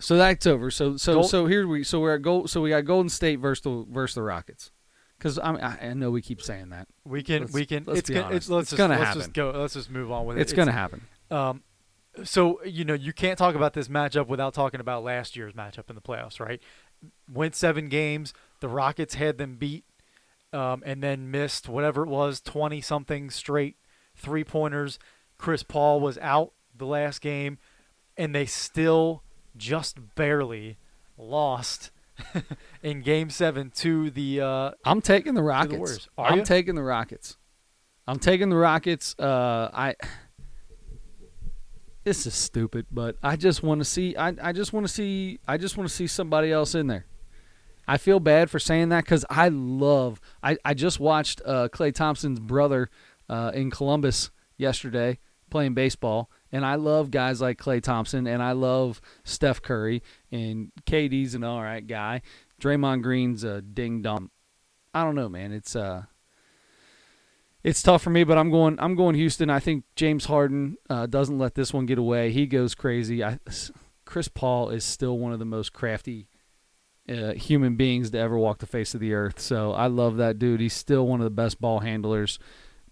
So 0.00 0.16
that's 0.16 0.46
over. 0.46 0.70
So 0.70 0.96
so 0.96 1.14
Gold- 1.14 1.30
so 1.30 1.46
here 1.46 1.66
we 1.66 1.82
so 1.84 2.00
we're 2.00 2.14
at 2.14 2.22
gold. 2.22 2.50
So 2.50 2.60
we 2.60 2.70
got 2.70 2.84
Golden 2.84 3.08
State 3.08 3.36
versus 3.40 3.62
the 3.62 3.84
versus 3.90 4.14
the 4.14 4.22
Rockets. 4.22 4.70
Because 5.18 5.38
I, 5.40 5.50
mean, 5.52 5.60
I 5.62 5.88
I 5.90 5.94
know 5.94 6.10
we 6.12 6.22
keep 6.22 6.40
saying 6.40 6.68
that 6.70 6.86
we 7.04 7.22
can 7.24 7.42
Let's- 7.42 7.52
we 7.52 7.66
can 7.66 7.84
let's 7.86 8.00
it's 8.00 8.08
be 8.08 8.14
gonna 8.14 8.26
honest. 8.26 8.36
it's 8.36 8.48
let's 8.50 8.62
It's 8.64 8.70
just 8.70 8.78
gonna 8.78 8.94
let's 8.94 9.04
happen. 9.08 9.20
just 9.20 9.32
go 9.32 9.50
let's 9.50 9.74
just 9.74 9.90
move 9.90 10.12
on 10.12 10.26
with 10.26 10.38
it. 10.38 10.42
it's, 10.42 10.52
going 10.52 10.66
to 10.68 10.72
happen. 10.72 11.06
Um, 11.30 11.62
so 12.24 12.62
you 12.64 12.84
know 12.84 12.94
you 12.94 13.12
can't 13.12 13.36
talk 13.38 13.54
about 13.56 13.72
this 13.74 13.88
matchup 13.88 14.28
without 14.28 14.54
talking 14.54 14.80
about 14.80 15.02
last 15.02 15.34
year's 15.36 15.54
matchup 15.54 15.88
in 15.88 15.96
the 15.96 16.00
playoffs, 16.00 16.38
right? 16.38 16.60
Went 17.32 17.54
seven 17.56 17.88
games. 17.88 18.32
The 18.60 18.68
Rockets 18.68 19.14
had 19.14 19.38
them 19.38 19.56
beat, 19.56 19.84
um, 20.52 20.82
and 20.86 21.02
then 21.02 21.30
missed 21.30 21.68
whatever 21.68 22.02
it 22.04 22.08
was, 22.08 22.40
twenty 22.40 22.80
something 22.80 23.30
straight 23.30 23.76
three 24.16 24.44
pointers. 24.44 24.98
Chris 25.36 25.62
Paul 25.62 26.00
was 26.00 26.18
out 26.18 26.52
the 26.76 26.86
last 26.86 27.20
game, 27.20 27.58
and 28.16 28.34
they 28.34 28.46
still 28.46 29.22
just 29.58 29.98
barely 30.14 30.78
lost 31.16 31.90
in 32.82 33.02
Game 33.02 33.30
Seven 33.30 33.70
to 33.76 34.10
the. 34.10 34.40
Uh, 34.40 34.70
I'm 34.84 35.02
taking 35.02 35.34
the. 35.34 35.42
Rockets. 35.42 36.08
Are 36.16 36.30
I'm 36.30 36.38
you? 36.38 36.44
taking 36.44 36.74
the 36.74 36.82
Rockets. 36.82 37.36
I'm 38.06 38.18
taking 38.18 38.48
the 38.48 38.56
Rockets. 38.56 39.14
Uh, 39.18 39.70
I. 39.72 39.94
This 42.04 42.26
is 42.26 42.34
stupid, 42.34 42.86
but 42.90 43.16
I 43.22 43.36
just 43.36 43.62
want 43.62 43.80
to 43.80 43.84
see. 43.84 44.16
I, 44.16 44.34
I 44.42 44.52
just 44.52 44.72
want 44.72 44.86
to 44.86 44.92
see. 44.92 45.40
I 45.46 45.58
just 45.58 45.76
want 45.76 45.88
to 45.90 45.94
see 45.94 46.06
somebody 46.06 46.50
else 46.50 46.74
in 46.74 46.86
there. 46.86 47.04
I 47.86 47.96
feel 47.96 48.20
bad 48.20 48.50
for 48.50 48.58
saying 48.58 48.90
that 48.90 49.04
because 49.04 49.24
I 49.30 49.48
love. 49.48 50.20
I, 50.42 50.56
I 50.64 50.74
just 50.74 51.00
watched 51.00 51.40
uh, 51.44 51.68
Klay 51.68 51.94
Thompson's 51.94 52.38
brother 52.38 52.90
uh, 53.28 53.50
in 53.54 53.70
Columbus 53.70 54.30
yesterday 54.56 55.18
playing 55.50 55.74
baseball, 55.74 56.30
and 56.52 56.64
I 56.64 56.76
love 56.76 57.10
guys 57.10 57.40
like 57.40 57.58
Klay 57.58 57.82
Thompson, 57.82 58.26
and 58.26 58.42
I 58.42 58.52
love 58.52 59.00
Steph 59.24 59.62
Curry, 59.62 60.02
and 60.32 60.72
KD's 60.86 61.34
an 61.34 61.44
all 61.44 61.62
right 61.62 61.86
guy. 61.86 62.22
Draymond 62.60 63.02
Green's 63.02 63.44
a 63.44 63.62
ding 63.62 64.02
dong. 64.02 64.30
I 64.94 65.04
don't 65.04 65.14
know, 65.14 65.28
man. 65.28 65.52
It's 65.52 65.76
uh, 65.76 66.04
it's 67.62 67.82
tough 67.82 68.02
for 68.02 68.10
me, 68.10 68.24
but 68.24 68.38
I'm 68.38 68.50
going. 68.50 68.78
I'm 68.80 68.94
going 68.94 69.14
Houston. 69.14 69.50
I 69.50 69.60
think 69.60 69.84
James 69.96 70.24
Harden 70.24 70.76
uh, 70.88 71.06
doesn't 71.06 71.38
let 71.38 71.54
this 71.54 71.72
one 71.72 71.86
get 71.86 71.98
away. 71.98 72.32
He 72.32 72.46
goes 72.46 72.74
crazy. 72.74 73.22
I, 73.22 73.38
Chris 74.04 74.28
Paul 74.28 74.70
is 74.70 74.84
still 74.84 75.18
one 75.18 75.32
of 75.32 75.38
the 75.38 75.44
most 75.44 75.72
crafty 75.72 76.28
uh, 77.08 77.32
human 77.32 77.76
beings 77.76 78.10
to 78.10 78.18
ever 78.18 78.38
walk 78.38 78.58
the 78.58 78.66
face 78.66 78.94
of 78.94 79.00
the 79.00 79.12
earth. 79.12 79.38
So 79.40 79.72
I 79.72 79.86
love 79.86 80.16
that 80.16 80.38
dude. 80.38 80.60
He's 80.60 80.74
still 80.74 81.06
one 81.06 81.20
of 81.20 81.24
the 81.24 81.30
best 81.30 81.60
ball 81.60 81.80
handlers, 81.80 82.38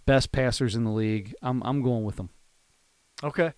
best 0.05 0.33
passers 0.33 0.75
in 0.75 0.85
the 0.85 0.91
league. 0.91 1.35
I'm 1.43 1.63
I'm 1.63 1.83
going 1.83 2.05
with 2.05 2.19
him. 2.19 2.31
Okay, 3.23 3.53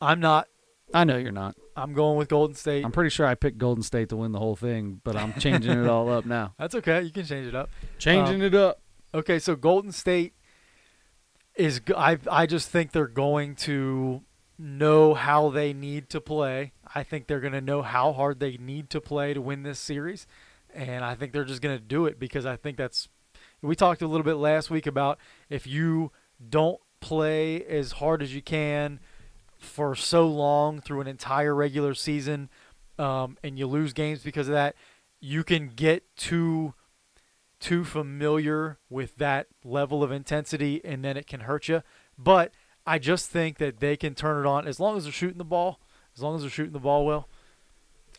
I'm 0.00 0.20
not. 0.20 0.48
I 0.94 1.04
know 1.04 1.16
you're 1.16 1.32
not. 1.32 1.56
I'm 1.76 1.92
going 1.92 2.16
with 2.16 2.28
Golden 2.28 2.54
State. 2.54 2.84
I'm 2.84 2.92
pretty 2.92 3.10
sure 3.10 3.26
I 3.26 3.34
picked 3.34 3.58
Golden 3.58 3.82
State 3.82 4.08
to 4.10 4.16
win 4.16 4.32
the 4.32 4.38
whole 4.38 4.56
thing, 4.56 5.00
but 5.04 5.16
I'm 5.16 5.34
changing 5.34 5.72
it 5.72 5.86
all 5.88 6.10
up 6.10 6.24
now. 6.26 6.54
That's 6.58 6.74
okay. 6.76 7.02
You 7.02 7.10
can 7.10 7.26
change 7.26 7.46
it 7.46 7.54
up. 7.54 7.70
Changing 7.98 8.36
um, 8.36 8.42
it 8.42 8.54
up. 8.54 8.80
Okay, 9.12 9.38
so 9.38 9.56
Golden 9.56 9.92
State 9.92 10.34
is. 11.54 11.80
I 11.96 12.18
I 12.30 12.46
just 12.46 12.70
think 12.70 12.92
they're 12.92 13.08
going 13.08 13.56
to 13.56 14.22
know 14.58 15.14
how 15.14 15.50
they 15.50 15.72
need 15.72 16.08
to 16.10 16.20
play. 16.20 16.72
I 16.94 17.02
think 17.02 17.26
they're 17.26 17.40
going 17.40 17.52
to 17.52 17.60
know 17.60 17.82
how 17.82 18.12
hard 18.12 18.40
they 18.40 18.56
need 18.56 18.88
to 18.90 19.00
play 19.00 19.34
to 19.34 19.40
win 19.40 19.62
this 19.62 19.78
series, 19.78 20.26
and 20.72 21.04
I 21.04 21.14
think 21.14 21.32
they're 21.32 21.44
just 21.44 21.62
going 21.62 21.76
to 21.76 21.82
do 21.82 22.06
it 22.06 22.18
because 22.18 22.46
I 22.46 22.56
think 22.56 22.76
that's. 22.76 23.08
We 23.62 23.74
talked 23.74 24.02
a 24.02 24.06
little 24.06 24.24
bit 24.24 24.34
last 24.34 24.70
week 24.70 24.86
about 24.86 25.18
if 25.48 25.66
you 25.66 26.12
don't 26.48 26.78
play 27.06 27.64
as 27.66 27.92
hard 27.92 28.20
as 28.20 28.34
you 28.34 28.42
can 28.42 28.98
for 29.58 29.94
so 29.94 30.26
long 30.26 30.80
through 30.80 31.00
an 31.00 31.06
entire 31.06 31.54
regular 31.54 31.94
season, 31.94 32.48
um, 32.98 33.38
and 33.44 33.58
you 33.58 33.66
lose 33.66 33.92
games 33.92 34.22
because 34.24 34.48
of 34.48 34.54
that, 34.54 34.74
you 35.20 35.44
can 35.44 35.68
get 35.68 36.02
too 36.16 36.74
too 37.58 37.84
familiar 37.84 38.78
with 38.90 39.16
that 39.16 39.46
level 39.64 40.02
of 40.02 40.10
intensity 40.12 40.80
and 40.84 41.02
then 41.04 41.16
it 41.16 41.26
can 41.26 41.40
hurt 41.40 41.68
you. 41.68 41.82
But 42.18 42.52
I 42.86 42.98
just 42.98 43.30
think 43.30 43.56
that 43.58 43.80
they 43.80 43.96
can 43.96 44.14
turn 44.14 44.44
it 44.44 44.46
on 44.48 44.66
as 44.66 44.78
long 44.78 44.96
as 44.96 45.04
they're 45.04 45.12
shooting 45.12 45.38
the 45.38 45.44
ball, 45.44 45.80
as 46.14 46.22
long 46.22 46.34
as 46.36 46.42
they're 46.42 46.50
shooting 46.50 46.74
the 46.74 46.78
ball 46.80 47.06
well. 47.06 47.28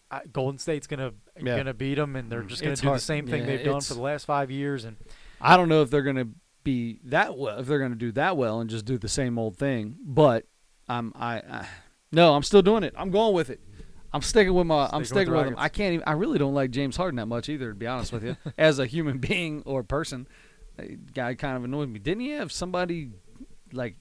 I, 0.10 0.22
Golden 0.32 0.58
State's 0.58 0.88
gonna 0.88 1.12
Yeah. 1.40 1.58
gonna 1.58 1.74
beat 1.74 1.96
them, 1.96 2.16
and 2.16 2.32
they're 2.32 2.44
Mm. 2.44 2.48
just 2.48 2.62
gonna 2.62 2.72
It's 2.74 2.82
do 2.82 2.92
the 2.92 3.00
same 3.00 3.28
thing 3.28 3.42
Yeah, 3.42 3.48
they've 3.48 3.66
done 3.66 3.82
for 3.82 3.94
the 3.94 4.02
last 4.02 4.26
five 4.26 4.50
years. 4.50 4.86
And 4.86 4.96
I 5.40 5.56
don't 5.58 5.70
know 5.70 5.82
if 5.84 5.90
they're 5.92 6.02
going 6.02 6.16
to 6.16 6.30
be 6.68 7.00
that 7.06 7.38
well. 7.38 7.60
If 7.60 7.68
they're 7.68 7.80
going 7.80 7.92
to 7.92 7.98
do 7.98 8.12
that 8.14 8.36
well 8.36 8.60
and 8.60 8.70
just 8.70 8.84
do 8.84 8.98
the 8.98 9.08
same 9.08 9.40
old 9.40 9.58
thing, 9.58 9.96
but 10.04 10.46
I'm 10.90 11.14
I, 11.16 11.38
I 11.38 11.68
no, 12.12 12.36
I'm 12.36 12.44
still 12.44 12.62
doing 12.62 12.84
it. 12.84 12.94
I'm 12.98 13.10
going 13.10 13.34
with 13.34 13.50
it. 13.50 13.62
I'm 14.12 14.22
sticking 14.22 14.54
with 14.54 14.68
my. 14.68 14.90
I'm 14.92 15.06
sticking 15.06 15.32
the 15.32 15.38
with, 15.38 15.48
him. 15.48 15.56
I 15.58 15.70
can't. 15.70 15.94
Even, 15.94 16.04
I 16.06 16.12
really 16.14 16.38
don't 16.38 16.54
like 16.54 16.72
James 16.72 16.98
Harden 16.98 17.16
that 17.18 17.28
much 17.28 17.48
either. 17.48 17.70
To 17.70 17.76
be 17.76 17.88
honest 17.88 18.12
with 18.12 18.24
you, 18.24 18.36
as 18.58 18.80
a 18.80 18.86
human 18.86 19.18
being 19.18 19.64
or 19.66 19.82
person, 19.84 20.28
that 20.76 21.14
guy 21.14 21.36
kind 21.36 21.56
of 21.56 21.64
annoyed 21.64 21.90
me. 21.90 22.00
Didn't 22.00 22.22
he 22.22 22.32
have 22.32 22.52
somebody 22.52 23.12
like 23.72 23.96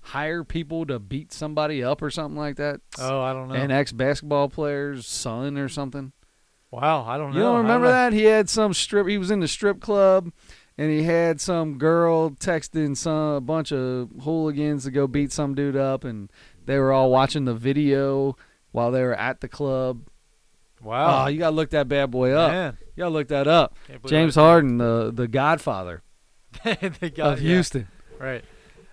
hire 0.00 0.42
people 0.42 0.86
to 0.86 0.98
beat 0.98 1.32
somebody 1.34 1.84
up 1.84 2.00
or 2.00 2.10
something 2.10 2.38
like 2.38 2.56
that? 2.56 2.80
oh, 2.98 3.20
I 3.20 3.34
don't 3.34 3.48
know. 3.48 3.54
An 3.54 3.70
ex 3.70 3.92
basketball 3.92 4.48
player's 4.48 5.06
son 5.06 5.58
or 5.58 5.68
something. 5.68 6.12
wow, 6.70 7.04
I 7.06 7.18
don't 7.18 7.32
know. 7.32 7.36
You 7.36 7.42
don't 7.42 7.56
remember 7.58 7.88
know. 7.88 7.92
that? 7.92 8.12
He 8.14 8.24
had 8.24 8.48
some 8.48 8.72
strip. 8.72 9.06
He 9.06 9.18
was 9.18 9.30
in 9.30 9.40
the 9.40 9.48
strip 9.48 9.80
club, 9.80 10.32
and 10.78 10.90
he 10.90 11.02
had 11.04 11.40
some 11.40 11.78
girl 11.78 12.30
texting 12.30 12.96
some 12.96 13.34
a 13.34 13.40
bunch 13.40 13.72
of 13.72 14.10
hooligans 14.22 14.84
to 14.84 14.90
go 14.90 15.06
beat 15.06 15.32
some 15.32 15.54
dude 15.54 15.76
up, 15.76 16.04
and 16.04 16.30
they 16.64 16.78
were 16.78 16.92
all 16.92 17.10
watching 17.10 17.44
the 17.44 17.54
video 17.54 18.36
while 18.72 18.90
they 18.90 19.02
were 19.02 19.14
at 19.14 19.40
the 19.40 19.48
club. 19.48 20.02
Wow, 20.82 21.24
Oh, 21.24 21.28
you 21.28 21.38
gotta 21.38 21.56
look 21.56 21.70
that 21.70 21.88
bad 21.88 22.10
boy 22.10 22.32
up. 22.32 22.50
man, 22.52 22.76
You 22.94 23.02
gotta 23.04 23.10
look 23.14 23.28
that 23.28 23.48
up. 23.48 23.76
James 24.06 24.34
Harden, 24.34 24.76
the 24.78 25.10
the 25.12 25.26
Godfather 25.26 26.02
they 26.64 27.10
got, 27.10 27.34
of 27.34 27.42
yeah, 27.42 27.48
Houston. 27.54 27.88
right? 28.18 28.44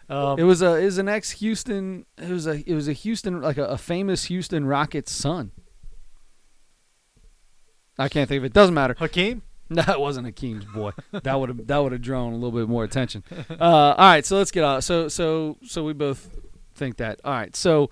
Um, 0.10 0.40
It 0.40 0.44
was 0.44 0.62
a 0.62 0.74
is 0.76 0.98
an 0.98 1.08
ex 1.10 1.32
Houston. 1.32 2.06
It 2.18 2.30
was 2.30 2.48
a 2.48 2.64
it 2.70 2.74
was 2.74 2.88
a 2.88 2.94
Houston 2.94 3.42
like 3.42 3.58
a, 3.58 3.66
a 3.66 3.78
famous 3.78 4.26
Houston 4.26 4.66
Rockets 4.66 5.12
son. 5.12 5.52
I 7.98 8.10
can't 8.10 8.28
think 8.28 8.40
of 8.40 8.46
it. 8.46 8.54
Doesn't 8.54 8.74
matter. 8.74 8.96
Hakeem. 8.98 9.44
No, 9.70 9.84
it 9.88 10.00
wasn't 10.00 10.28
Hakeem's 10.28 10.66
boy. 10.66 10.92
that 11.12 11.40
would 11.40 11.50
have 11.50 11.68
that 11.68 11.78
would 11.78 11.94
have 11.94 12.02
drawn 12.02 12.34
a 12.34 12.36
little 12.36 12.52
bit 12.52 12.68
more 12.70 12.84
attention. 12.84 13.24
Uh, 13.50 13.56
all 13.60 13.96
right, 13.98 14.26
so 14.26 14.38
let's 14.38 14.52
get 14.52 14.64
out. 14.64 14.84
So 14.84 15.08
so 15.08 15.58
so 15.66 15.84
we 15.84 15.94
both 15.94 16.30
think 16.76 16.98
that. 16.98 17.20
All 17.24 17.34
right, 17.34 17.56
so 17.56 17.90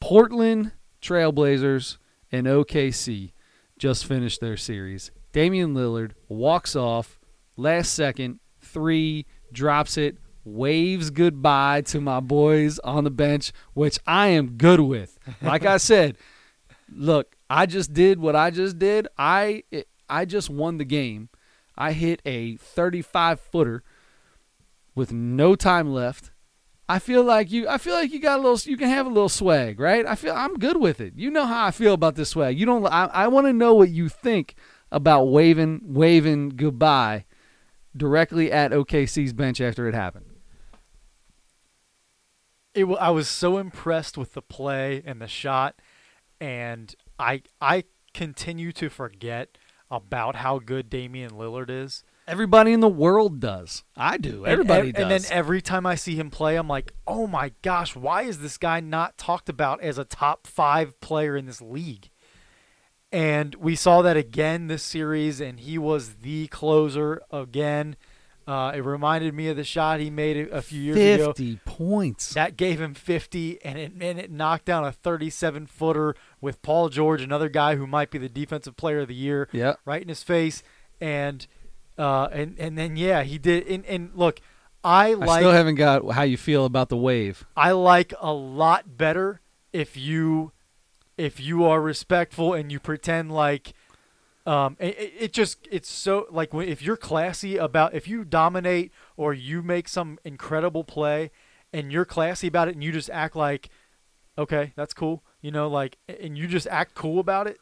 Portland 0.00 0.72
Trailblazers 1.00 1.98
and 2.32 2.46
OKC 2.46 3.32
just 3.78 4.06
finished 4.06 4.40
their 4.40 4.56
series. 4.56 5.10
Damian 5.32 5.74
Lillard 5.74 6.12
walks 6.28 6.74
off 6.74 7.20
last 7.56 7.92
second 7.94 8.40
three, 8.60 9.26
drops 9.52 9.96
it, 9.96 10.16
waves 10.44 11.10
goodbye 11.10 11.82
to 11.82 12.00
my 12.00 12.20
boys 12.20 12.78
on 12.80 13.04
the 13.04 13.10
bench, 13.10 13.52
which 13.74 13.98
I 14.06 14.28
am 14.28 14.52
good 14.56 14.80
with. 14.80 15.18
Like 15.40 15.64
I 15.64 15.76
said, 15.76 16.16
look, 16.90 17.36
I 17.50 17.66
just 17.66 17.92
did 17.92 18.18
what 18.18 18.34
I 18.34 18.50
just 18.50 18.78
did. 18.78 19.08
I 19.18 19.64
I 20.08 20.24
just 20.24 20.50
won 20.50 20.78
the 20.78 20.84
game. 20.84 21.28
I 21.76 21.92
hit 21.92 22.20
a 22.24 22.56
35 22.56 23.40
footer 23.40 23.82
with 24.94 25.12
no 25.12 25.54
time 25.54 25.92
left. 25.92 26.30
I 26.88 26.98
feel 26.98 27.22
like 27.22 27.50
you 27.50 27.68
I 27.68 27.78
feel 27.78 27.94
like 27.94 28.12
you 28.12 28.20
got 28.20 28.38
a 28.38 28.42
little 28.42 28.70
you 28.70 28.76
can 28.76 28.88
have 28.88 29.06
a 29.06 29.10
little 29.10 29.28
swag, 29.28 29.80
right? 29.80 30.04
I 30.04 30.14
feel 30.14 30.34
I'm 30.34 30.54
good 30.54 30.76
with 30.76 31.00
it. 31.00 31.14
You 31.16 31.30
know 31.30 31.46
how 31.46 31.66
I 31.66 31.70
feel 31.70 31.94
about 31.94 32.16
this 32.16 32.30
swag. 32.30 32.58
You 32.58 32.66
don't 32.66 32.84
I, 32.86 33.06
I 33.06 33.28
want 33.28 33.46
to 33.46 33.52
know 33.52 33.72
what 33.74 33.88
you 33.88 34.08
think 34.08 34.54
about 34.90 35.24
waving 35.24 35.80
waving 35.84 36.50
goodbye 36.50 37.24
directly 37.96 38.52
at 38.52 38.72
OKC's 38.72 39.32
bench 39.32 39.60
after 39.60 39.88
it 39.88 39.94
happened. 39.94 40.26
it, 42.74 42.84
I 42.84 43.10
was 43.10 43.28
so 43.28 43.58
impressed 43.58 44.16
with 44.16 44.32
the 44.32 44.42
play 44.42 45.02
and 45.04 45.20
the 45.20 45.28
shot, 45.28 45.80
and 46.40 46.94
I 47.18 47.42
I 47.60 47.84
continue 48.14 48.72
to 48.72 48.88
forget 48.88 49.56
about 49.92 50.34
how 50.36 50.58
good 50.58 50.88
Damian 50.90 51.32
Lillard 51.32 51.70
is. 51.70 52.02
Everybody 52.26 52.72
in 52.72 52.80
the 52.80 52.88
world 52.88 53.40
does. 53.40 53.84
I 53.96 54.16
do. 54.16 54.44
And 54.44 54.52
Everybody 54.52 54.88
ev- 54.88 54.94
does. 54.94 55.02
And 55.02 55.10
then 55.10 55.22
every 55.30 55.60
time 55.60 55.84
I 55.86 55.96
see 55.96 56.14
him 56.16 56.30
play, 56.30 56.56
I'm 56.56 56.68
like, 56.68 56.92
oh 57.06 57.26
my 57.26 57.52
gosh, 57.62 57.94
why 57.94 58.22
is 58.22 58.38
this 58.38 58.56
guy 58.56 58.80
not 58.80 59.18
talked 59.18 59.48
about 59.48 59.82
as 59.82 59.98
a 59.98 60.04
top 60.04 60.46
five 60.46 60.98
player 61.00 61.36
in 61.36 61.46
this 61.46 61.60
league? 61.60 62.08
And 63.10 63.54
we 63.56 63.76
saw 63.76 64.00
that 64.02 64.16
again 64.16 64.68
this 64.68 64.82
series, 64.82 65.40
and 65.40 65.60
he 65.60 65.76
was 65.76 66.14
the 66.22 66.46
closer 66.46 67.20
again. 67.30 67.96
Uh, 68.46 68.72
it 68.74 68.80
reminded 68.80 69.34
me 69.34 69.48
of 69.48 69.56
the 69.56 69.64
shot 69.64 70.00
he 70.00 70.08
made 70.10 70.48
a 70.50 70.62
few 70.62 70.80
years 70.80 71.20
ago. 71.20 71.26
50 71.26 71.60
points. 71.64 72.34
That 72.34 72.56
gave 72.56 72.80
him 72.80 72.94
50, 72.94 73.62
and 73.64 73.78
it, 73.78 73.92
and 74.00 74.18
it 74.18 74.30
knocked 74.30 74.64
down 74.64 74.84
a 74.84 74.92
37 74.92 75.66
footer 75.66 76.14
with 76.42 76.60
Paul 76.60 76.90
George, 76.90 77.22
another 77.22 77.48
guy 77.48 77.76
who 77.76 77.86
might 77.86 78.10
be 78.10 78.18
the 78.18 78.28
defensive 78.28 78.76
player 78.76 79.00
of 79.00 79.08
the 79.08 79.14
year, 79.14 79.48
Yeah. 79.52 79.76
right 79.86 80.02
in 80.02 80.08
his 80.08 80.22
face. 80.22 80.62
And 81.00 81.46
uh, 81.96 82.28
and 82.32 82.58
and 82.58 82.76
then 82.76 82.96
yeah, 82.96 83.22
he 83.22 83.38
did. 83.38 83.66
And, 83.66 83.86
and 83.86 84.10
look, 84.14 84.40
I 84.84 85.10
I 85.10 85.12
like 85.14 85.40
still 85.40 85.52
haven't 85.52 85.76
got 85.76 86.10
how 86.12 86.22
you 86.22 86.36
feel 86.36 86.64
about 86.64 86.88
the 86.90 86.96
wave. 86.96 87.44
I 87.56 87.72
like 87.72 88.12
a 88.20 88.32
lot 88.32 88.96
better 88.98 89.40
if 89.72 89.96
you 89.96 90.52
if 91.16 91.38
you 91.40 91.64
are 91.64 91.80
respectful 91.80 92.54
and 92.54 92.72
you 92.72 92.80
pretend 92.80 93.30
like 93.32 93.74
um 94.46 94.76
it, 94.80 95.12
it 95.18 95.32
just 95.32 95.68
it's 95.70 95.88
so 95.90 96.26
like 96.30 96.52
if 96.54 96.82
you're 96.82 96.96
classy 96.96 97.56
about 97.56 97.94
if 97.94 98.08
you 98.08 98.24
dominate 98.24 98.90
or 99.16 99.32
you 99.32 99.62
make 99.62 99.86
some 99.88 100.18
incredible 100.24 100.82
play 100.82 101.30
and 101.72 101.92
you're 101.92 102.04
classy 102.04 102.48
about 102.48 102.66
it 102.68 102.74
and 102.74 102.82
you 102.82 102.90
just 102.90 103.10
act 103.10 103.36
like 103.36 103.68
okay 104.36 104.72
that's 104.74 104.92
cool 104.94 105.22
you 105.42 105.50
know 105.50 105.68
like 105.68 105.98
and 106.08 106.38
you 106.38 106.46
just 106.46 106.66
act 106.68 106.94
cool 106.94 107.18
about 107.20 107.46
it 107.46 107.60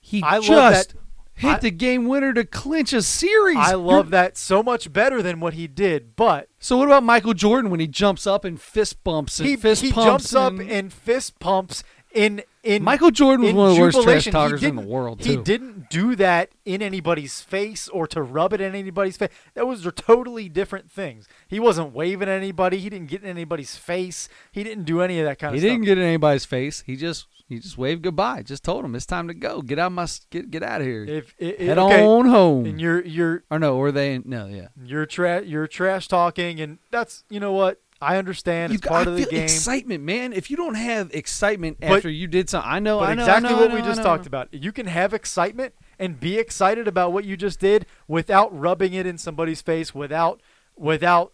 He 0.00 0.20
I 0.22 0.40
just 0.40 0.94
hit 1.34 1.48
I- 1.50 1.58
the 1.58 1.70
game 1.70 2.06
winner 2.06 2.32
to 2.32 2.44
clinch 2.44 2.92
a 2.92 3.02
series. 3.02 3.56
i 3.56 3.70
You're- 3.70 3.82
love 3.82 4.10
that 4.10 4.36
so 4.36 4.62
much 4.62 4.92
better 4.92 5.22
than 5.22 5.38
what 5.40 5.54
he 5.54 5.66
did 5.68 6.16
but 6.16 6.48
So 6.58 6.76
what 6.78 6.86
about 6.86 7.02
Michael 7.04 7.34
Jordan 7.34 7.70
when 7.70 7.80
he 7.80 7.86
jumps 7.86 8.26
up 8.26 8.44
and 8.44 8.60
fist 8.60 9.02
bumps 9.04 9.38
and 9.40 9.48
he, 9.48 9.56
fist 9.56 9.82
he 9.82 9.92
pumps 9.92 10.30
jumps 10.30 10.34
up 10.34 10.52
and- 10.54 10.70
and 10.70 10.92
fist 10.92 11.38
pumps 11.38 11.84
in 12.14 12.42
in 12.62 12.82
Michael 12.82 13.10
Jordan 13.10 13.44
was 13.44 13.54
one 13.54 13.70
of 13.70 13.76
the 13.76 13.80
worst 13.82 14.02
trash 14.02 14.24
talkers 14.26 14.62
in 14.62 14.76
the 14.76 14.82
world 14.82 15.22
He 15.22 15.36
didn't 15.36 15.90
do 15.90 16.16
that 16.16 16.50
in 16.64 16.80
anybody's 16.80 17.40
face 17.40 17.88
or 17.88 18.06
to 18.06 18.22
rub 18.22 18.54
it 18.54 18.60
in 18.60 18.74
anybody's 18.74 19.16
face. 19.16 19.30
That 19.54 19.66
was 19.66 19.86
are 19.86 19.90
totally 19.90 20.48
different 20.48 20.90
things. 20.90 21.28
He 21.48 21.60
wasn't 21.60 21.92
waving 21.92 22.28
at 22.28 22.36
anybody. 22.36 22.78
He 22.78 22.88
didn't 22.88 23.08
get 23.08 23.22
in 23.22 23.28
anybody's 23.28 23.76
face. 23.76 24.28
He 24.52 24.64
didn't 24.64 24.84
do 24.84 25.02
any 25.02 25.18
of 25.20 25.26
that 25.26 25.38
kind 25.38 25.54
He 25.54 25.58
of 25.58 25.62
stuff. 25.62 25.70
He 25.70 25.74
didn't 25.74 25.84
get 25.84 25.98
in 25.98 26.04
anybody's 26.04 26.44
face. 26.44 26.82
He 26.86 26.96
just 26.96 27.26
he 27.46 27.58
just 27.58 27.76
waved 27.76 28.02
goodbye. 28.02 28.42
Just 28.42 28.64
told 28.64 28.84
him 28.84 28.94
it's 28.94 29.04
time 29.04 29.28
to 29.28 29.34
go. 29.34 29.60
Get 29.60 29.78
out 29.78 29.92
my 29.92 30.06
get 30.30 30.50
get 30.50 30.62
out 30.62 30.80
of 30.80 30.86
here. 30.86 31.04
If 31.04 31.34
it, 31.38 31.60
Head 31.60 31.78
okay, 31.78 32.02
on 32.02 32.26
home. 32.26 32.64
and 32.64 32.80
you're 32.80 33.04
you're 33.04 33.44
or 33.50 33.58
no, 33.58 33.76
or 33.76 33.92
they 33.92 34.18
no, 34.24 34.46
yeah. 34.46 34.68
you're 34.82 35.04
tra- 35.04 35.42
you're 35.42 35.66
trash 35.66 36.08
talking, 36.08 36.60
and 36.60 36.78
that's 36.90 37.24
you 37.28 37.40
know 37.40 37.52
what 37.52 37.80
I 38.00 38.16
understand. 38.18 38.72
You 38.72 38.78
It's 38.78 38.86
part 38.86 39.06
I 39.06 39.10
of 39.10 39.16
the 39.16 39.22
feel 39.22 39.30
game. 39.30 39.42
excitement, 39.44 40.04
man. 40.04 40.32
If 40.32 40.50
you 40.50 40.56
don't 40.56 40.74
have 40.74 41.10
excitement 41.14 41.78
But- 41.80 41.92
after 41.92 42.10
you 42.10 42.26
did 42.26 42.50
something, 42.50 42.70
I 42.70 42.78
know, 42.78 42.98
But 43.00 43.10
I 43.10 43.14
know, 43.14 43.22
exactly 43.22 43.48
I 43.48 43.52
know, 43.52 43.58
what 43.60 43.70
I 43.70 43.74
we 43.76 43.82
just 43.82 44.02
talked 44.02 44.26
about. 44.26 44.52
You 44.52 44.72
can 44.72 44.86
have 44.86 45.14
excitement 45.14 45.74
and 45.98 46.18
be 46.20 46.36
excited 46.38 46.86
about 46.88 47.12
what 47.12 47.24
you 47.24 47.36
just 47.36 47.60
did 47.60 47.86
without 48.08 48.56
rubbing 48.58 48.92
it 48.94 49.06
in 49.06 49.16
somebody's 49.16 49.62
face, 49.62 49.94
without 49.94 50.40
without 50.76 51.32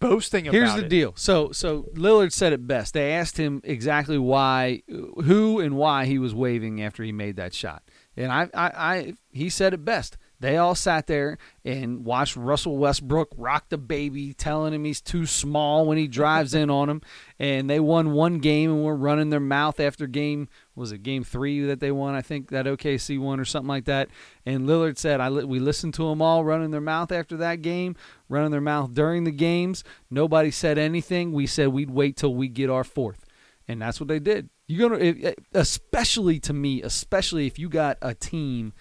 boasting 0.00 0.46
about 0.48 0.54
Here's 0.56 0.74
the 0.74 0.84
it. 0.84 0.88
deal. 0.88 1.12
So 1.16 1.52
so 1.52 1.82
Lillard 1.94 2.32
said 2.32 2.52
it 2.52 2.66
best. 2.66 2.94
They 2.94 3.12
asked 3.12 3.36
him 3.36 3.60
exactly 3.64 4.18
why, 4.18 4.82
who 4.88 5.60
and 5.60 5.76
why 5.76 6.06
he 6.06 6.18
was 6.18 6.34
waving 6.34 6.82
after 6.82 7.02
he 7.02 7.12
made 7.12 7.36
that 7.36 7.54
shot, 7.54 7.82
and 8.16 8.32
I, 8.32 8.48
I, 8.54 8.70
I 8.96 9.14
he 9.30 9.48
said 9.50 9.74
it 9.74 9.84
best. 9.84 10.16
They 10.40 10.56
all 10.56 10.76
sat 10.76 11.08
there 11.08 11.36
and 11.64 12.04
watched 12.04 12.36
Russell 12.36 12.76
Westbrook 12.76 13.30
rock 13.36 13.70
the 13.70 13.78
baby, 13.78 14.32
telling 14.32 14.72
him 14.72 14.84
he's 14.84 15.00
too 15.00 15.26
small 15.26 15.84
when 15.84 15.98
he 15.98 16.06
drives 16.06 16.54
in 16.54 16.70
on 16.70 16.88
him. 16.88 17.02
And 17.40 17.70
they 17.70 17.78
won 17.78 18.10
one 18.10 18.38
game 18.38 18.68
and 18.72 18.82
were 18.82 18.96
running 18.96 19.30
their 19.30 19.38
mouth 19.38 19.78
after 19.78 20.08
game. 20.08 20.48
Was 20.74 20.90
it 20.90 21.04
game 21.04 21.22
three 21.22 21.60
that 21.66 21.78
they 21.78 21.92
won? 21.92 22.16
I 22.16 22.20
think 22.20 22.50
that 22.50 22.66
OKC 22.66 23.16
won 23.16 23.38
or 23.38 23.44
something 23.44 23.68
like 23.68 23.84
that. 23.84 24.08
And 24.44 24.66
Lillard 24.66 24.98
said, 24.98 25.20
"I 25.20 25.30
we 25.30 25.60
listened 25.60 25.94
to 25.94 26.08
them 26.08 26.20
all 26.20 26.42
running 26.42 26.72
their 26.72 26.80
mouth 26.80 27.12
after 27.12 27.36
that 27.36 27.62
game, 27.62 27.94
running 28.28 28.50
their 28.50 28.60
mouth 28.60 28.92
during 28.92 29.22
the 29.22 29.30
games. 29.30 29.84
Nobody 30.10 30.50
said 30.50 30.78
anything. 30.78 31.30
We 31.30 31.46
said 31.46 31.68
we'd 31.68 31.90
wait 31.90 32.16
till 32.16 32.34
we 32.34 32.48
get 32.48 32.70
our 32.70 32.82
fourth, 32.82 33.24
and 33.68 33.80
that's 33.80 34.00
what 34.00 34.08
they 34.08 34.18
did. 34.18 34.48
You're 34.66 34.88
gonna, 34.88 35.04
eh, 35.04 35.34
especially 35.54 36.40
to 36.40 36.52
me, 36.52 36.82
especially 36.82 37.46
if 37.46 37.56
you 37.56 37.68
got 37.68 37.98
a 38.02 38.14
team 38.14 38.72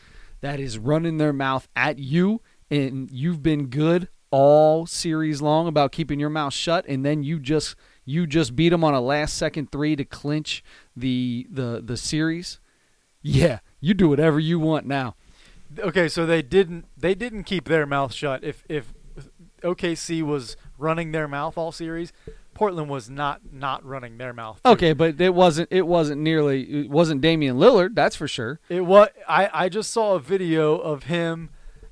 that 0.48 0.62
is 0.62 0.78
running 0.78 1.18
their 1.18 1.34
mouth 1.34 1.68
at 1.76 2.00
you, 2.00 2.42
and 2.72 3.12
you've 3.12 3.44
been 3.44 3.66
good 3.66 4.08
all 4.32 4.86
series 4.86 5.42
long 5.42 5.68
about 5.68 5.92
keeping 5.92 6.22
your 6.22 6.30
mouth 6.30 6.54
shut, 6.54 6.86
and 6.88 7.04
then 7.06 7.22
you 7.22 7.38
just 7.38 7.76
you 8.06 8.26
just 8.26 8.56
beat 8.56 8.70
them 8.70 8.82
on 8.82 8.94
a 8.94 9.02
last 9.02 9.34
second 9.34 9.74
three 9.74 9.98
to 9.98 10.06
clinch 10.06 10.64
the 10.96 11.46
the 11.52 11.82
the 11.84 11.98
series. 11.98 12.62
Yeah, 13.22 13.60
you 13.82 13.94
do 13.94 14.08
whatever 14.08 14.40
you 14.40 14.58
want 14.58 14.86
now. 14.86 15.16
Okay, 15.78 16.08
so 16.08 16.26
they 16.26 16.42
didn't 16.42 16.86
they 16.96 17.14
didn't 17.14 17.44
keep 17.44 17.66
their 17.66 17.86
mouth 17.86 18.14
shut. 18.14 18.42
If 18.42 18.64
if 18.70 18.94
OKC 19.64 20.24
was 20.24 20.56
running 20.78 21.12
their 21.12 21.28
mouth 21.28 21.58
all 21.58 21.74
series, 21.74 22.14
Portland 22.58 22.90
was 22.90 23.08
not 23.08 23.42
not 23.54 23.86
running 23.86 24.18
their 24.18 24.34
mouth. 24.34 24.60
too. 24.64 24.72
Okay, 24.72 24.94
but 24.94 25.22
it 25.22 25.36
wasn't 25.36 25.68
it 25.72 25.86
wasn't 25.86 26.20
nearly 26.20 26.86
it 26.86 26.90
wasn't 26.90 27.22
Damian 27.22 27.58
Lillard, 27.58 27.94
that's 27.94 28.16
for 28.16 28.28
sure. 28.28 28.60
It 28.68 28.82
was 28.82 29.10
I, 29.30 29.48
I 29.54 29.70
just 29.70 29.92
saw 29.92 30.16
a 30.16 30.20
video 30.20 30.76
of 30.76 31.04
him 31.04 31.52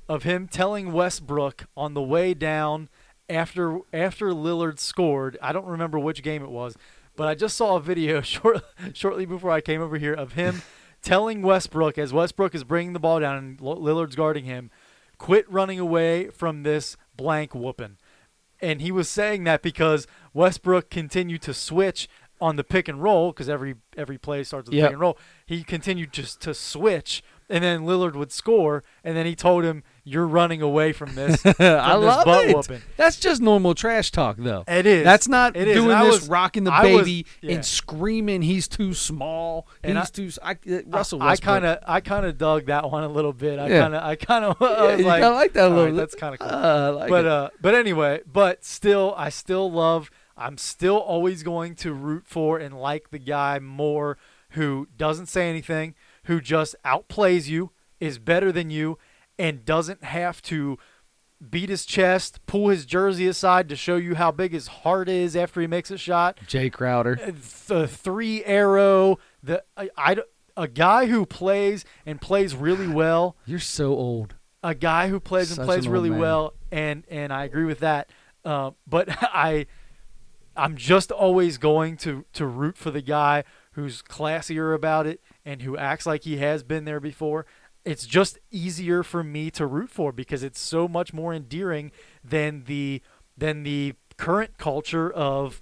of 0.10 0.24
him 0.24 0.48
telling 0.48 0.92
Westbrook 0.92 1.66
on 1.78 1.94
the 1.94 2.02
way 2.02 2.34
down 2.34 2.90
after 3.30 3.78
after 3.94 4.30
Lillard 4.32 4.80
scored. 4.80 5.38
I 5.40 5.52
don't 5.54 5.68
remember 5.68 6.00
which 6.00 6.24
game 6.24 6.44
it 6.44 6.50
was, 6.50 6.76
but 7.16 7.28
I 7.28 7.36
just 7.36 7.56
saw 7.56 7.76
a 7.76 7.80
video 7.80 8.22
short, 8.24 8.64
shortly 8.94 9.28
before 9.28 9.52
I 9.52 9.62
came 9.62 9.82
over 9.82 10.00
here 10.00 10.16
of 10.16 10.34
him 10.34 10.64
telling 11.04 11.44
Westbrook 11.44 12.00
as 12.00 12.12
Westbrook 12.12 12.56
is 12.56 12.64
bringing 12.64 12.94
the 12.94 13.00
ball 13.00 13.20
down 13.20 13.38
and 13.38 13.60
Lillard's 13.60 14.16
guarding 14.16 14.46
him, 14.46 14.72
quit 15.20 15.48
running 15.48 15.80
away 15.80 16.30
from 16.30 16.64
this 16.64 16.98
blank 17.16 17.54
whooping. 17.54 17.98
And 18.62 18.82
he 18.82 18.92
was 18.92 19.10
saying 19.10 19.44
that 19.46 19.62
because 19.62 20.08
Westbrook 20.34 20.90
continued 20.90 21.42
to 21.44 21.54
switch 21.54 22.08
on 22.42 22.56
the 22.58 22.64
pick 22.64 22.88
and 22.88 23.02
roll 23.02 23.32
because 23.32 23.48
every 23.50 23.76
every 23.96 24.18
play 24.18 24.44
starts 24.44 24.68
with 24.70 24.76
Yep. 24.76 24.88
pick 24.88 24.92
and 24.94 25.02
roll. 25.02 25.18
He 25.46 25.64
continued 25.64 26.12
just 26.12 26.42
to 26.42 26.54
switch, 26.54 27.24
and 27.50 27.64
then 27.64 27.82
Lillard 27.86 28.16
would 28.16 28.32
score, 28.32 28.84
and 29.04 29.16
then 29.16 29.26
he 29.26 29.36
told 29.36 29.64
him, 29.64 29.84
"You're 30.06 30.26
running 30.28 30.62
away 30.62 30.94
from 30.94 31.14
this." 31.16 31.42
from 31.42 31.52
I 31.60 31.98
this 31.98 32.06
love 32.06 32.26
butt 32.26 32.46
it. 32.46 32.56
whooping. 32.56 32.82
That's 32.96 33.20
just 33.20 33.42
normal 33.42 33.76
trash 33.76 34.12
talk 34.12 34.38
though. 34.40 34.64
It 34.68 34.86
is. 34.86 35.04
That's 35.04 35.28
not 35.28 35.58
It 35.58 35.66
doing 35.66 35.90
this 35.90 36.22
was- 36.22 36.30
rocking 36.30 36.64
the 36.64 36.72
I 36.72 36.84
was- 36.94 37.02
baby 37.06 37.26
yeah. 37.42 37.56
and 37.56 37.66
screaming 37.66 38.42
he's 38.42 38.68
too 38.70 38.94
small. 38.94 39.68
And 39.84 39.98
he's 39.98 40.08
I- 40.08 40.12
too 40.12 40.28
s- 40.28 40.40
I, 40.42 40.52
uh, 40.52 40.80
Russell 40.88 41.22
I 41.22 41.36
kind 41.36 41.66
of 41.66 41.80
I 41.86 42.00
kind 42.00 42.26
of 42.26 42.38
dug 42.38 42.68
that 42.68 42.90
one 42.90 43.04
a 43.04 43.10
little 43.10 43.34
bit. 43.34 43.60
I 43.60 43.68
Yeah. 43.68 43.82
kind 43.82 43.96
of 43.96 44.04
I 44.04 44.16
kind 44.16 44.46
of 44.46 44.58
yeah, 44.62 44.68
I 44.68 44.96
was 44.96 45.06
like, 45.06 45.22
kinda 45.22 45.36
like 45.36 45.54
that 45.54 45.66
a 45.66 45.70
little 45.70 45.84
right, 45.86 45.92
bit. 45.92 45.98
that's 45.98 46.16
kind 46.16 46.34
of 46.34 46.40
cool. 46.40 46.50
Uh, 46.50 46.62
I 46.62 46.90
like 46.90 47.10
but 47.10 47.26
it. 47.26 47.32
uh, 47.32 47.50
but 47.60 47.76
anyway, 47.76 48.22
but 48.32 48.64
still, 48.64 49.14
I 49.18 49.30
still 49.30 49.72
love. 49.72 50.10
I'm 50.38 50.58
still 50.58 50.98
always 50.98 51.44
going 51.44 51.76
to 51.76 51.94
root 51.94 52.26
for 52.28 52.58
and 52.60 52.78
like 52.78 53.10
the 53.10 53.20
guy 53.20 53.58
more 53.60 54.18
who 54.50 54.88
doesn't 54.98 55.28
say 55.28 55.50
anything, 55.50 55.96
who 56.26 56.42
just 56.42 56.76
outplays 56.86 57.48
you, 57.48 57.72
is 58.02 58.20
better 58.20 58.52
than 58.52 58.70
you, 58.70 58.98
and 59.38 59.66
doesn't 59.66 60.04
have 60.04 60.42
to 60.44 60.78
beat 61.50 61.70
his 61.70 61.86
chest, 61.86 62.40
pull 62.46 62.70
his 62.70 62.86
jersey 62.86 63.28
aside 63.28 63.68
to 63.70 63.76
show 63.76 63.98
you 63.98 64.16
how 64.16 64.32
big 64.32 64.54
his 64.54 64.68
heart 64.68 65.10
is 65.10 65.36
after 65.36 65.60
he 65.62 65.68
makes 65.68 65.92
a 65.92 65.98
shot. 65.98 66.40
Jae 66.48 66.72
Crowder. 66.72 67.20
Uh, 67.22 67.32
The 67.68 67.88
three 67.88 68.44
arrow, 68.46 69.20
the 69.44 69.64
I, 69.78 69.90
I 69.98 70.18
a 70.58 70.68
guy 70.70 71.08
who 71.08 71.26
plays 71.26 71.84
and 72.06 72.22
plays 72.22 72.56
really 72.56 72.88
well 72.88 73.36
You're 73.46 73.60
so 73.60 73.88
old. 73.94 74.36
a 74.64 74.74
guy 74.74 75.10
who 75.10 75.20
plays 75.20 75.56
and 75.58 75.66
plays 75.66 75.86
an 75.86 75.92
really 75.92 76.10
man. 76.10 76.20
well, 76.20 76.54
and 76.72 77.04
and 77.10 77.34
I 77.34 77.44
agree 77.44 77.66
with 77.66 77.80
that. 77.80 78.10
Uh, 78.46 78.72
but 78.88 79.10
I, 79.22 79.66
I'm 80.56 80.78
just 80.78 81.12
always 81.12 81.58
going 81.58 81.98
to 81.98 82.24
to 82.34 82.46
root 82.46 82.78
for 82.78 82.90
the 82.92 83.02
guy 83.02 83.44
who's 83.74 84.02
classier 84.02 84.74
about 84.74 85.06
it 85.06 85.20
and 85.44 85.62
who 85.64 85.76
acts 85.78 86.06
like 86.06 86.24
he 86.24 86.38
has 86.38 86.64
been 86.64 86.86
there 86.86 87.02
before. 87.02 87.46
It's 87.86 88.06
just 88.06 88.40
easier 88.52 89.04
for 89.04 89.24
me 89.24 89.52
to 89.52 89.66
root 89.68 89.90
for 89.90 90.12
because 90.12 90.42
it's 90.44 90.60
so 90.60 90.88
much 90.88 91.14
more 91.14 91.34
endearing 91.34 91.92
than 92.24 92.64
the 92.66 93.02
than 93.38 93.64
the 93.64 93.94
current 94.18 94.58
culture 94.58 95.12
of. 95.12 95.62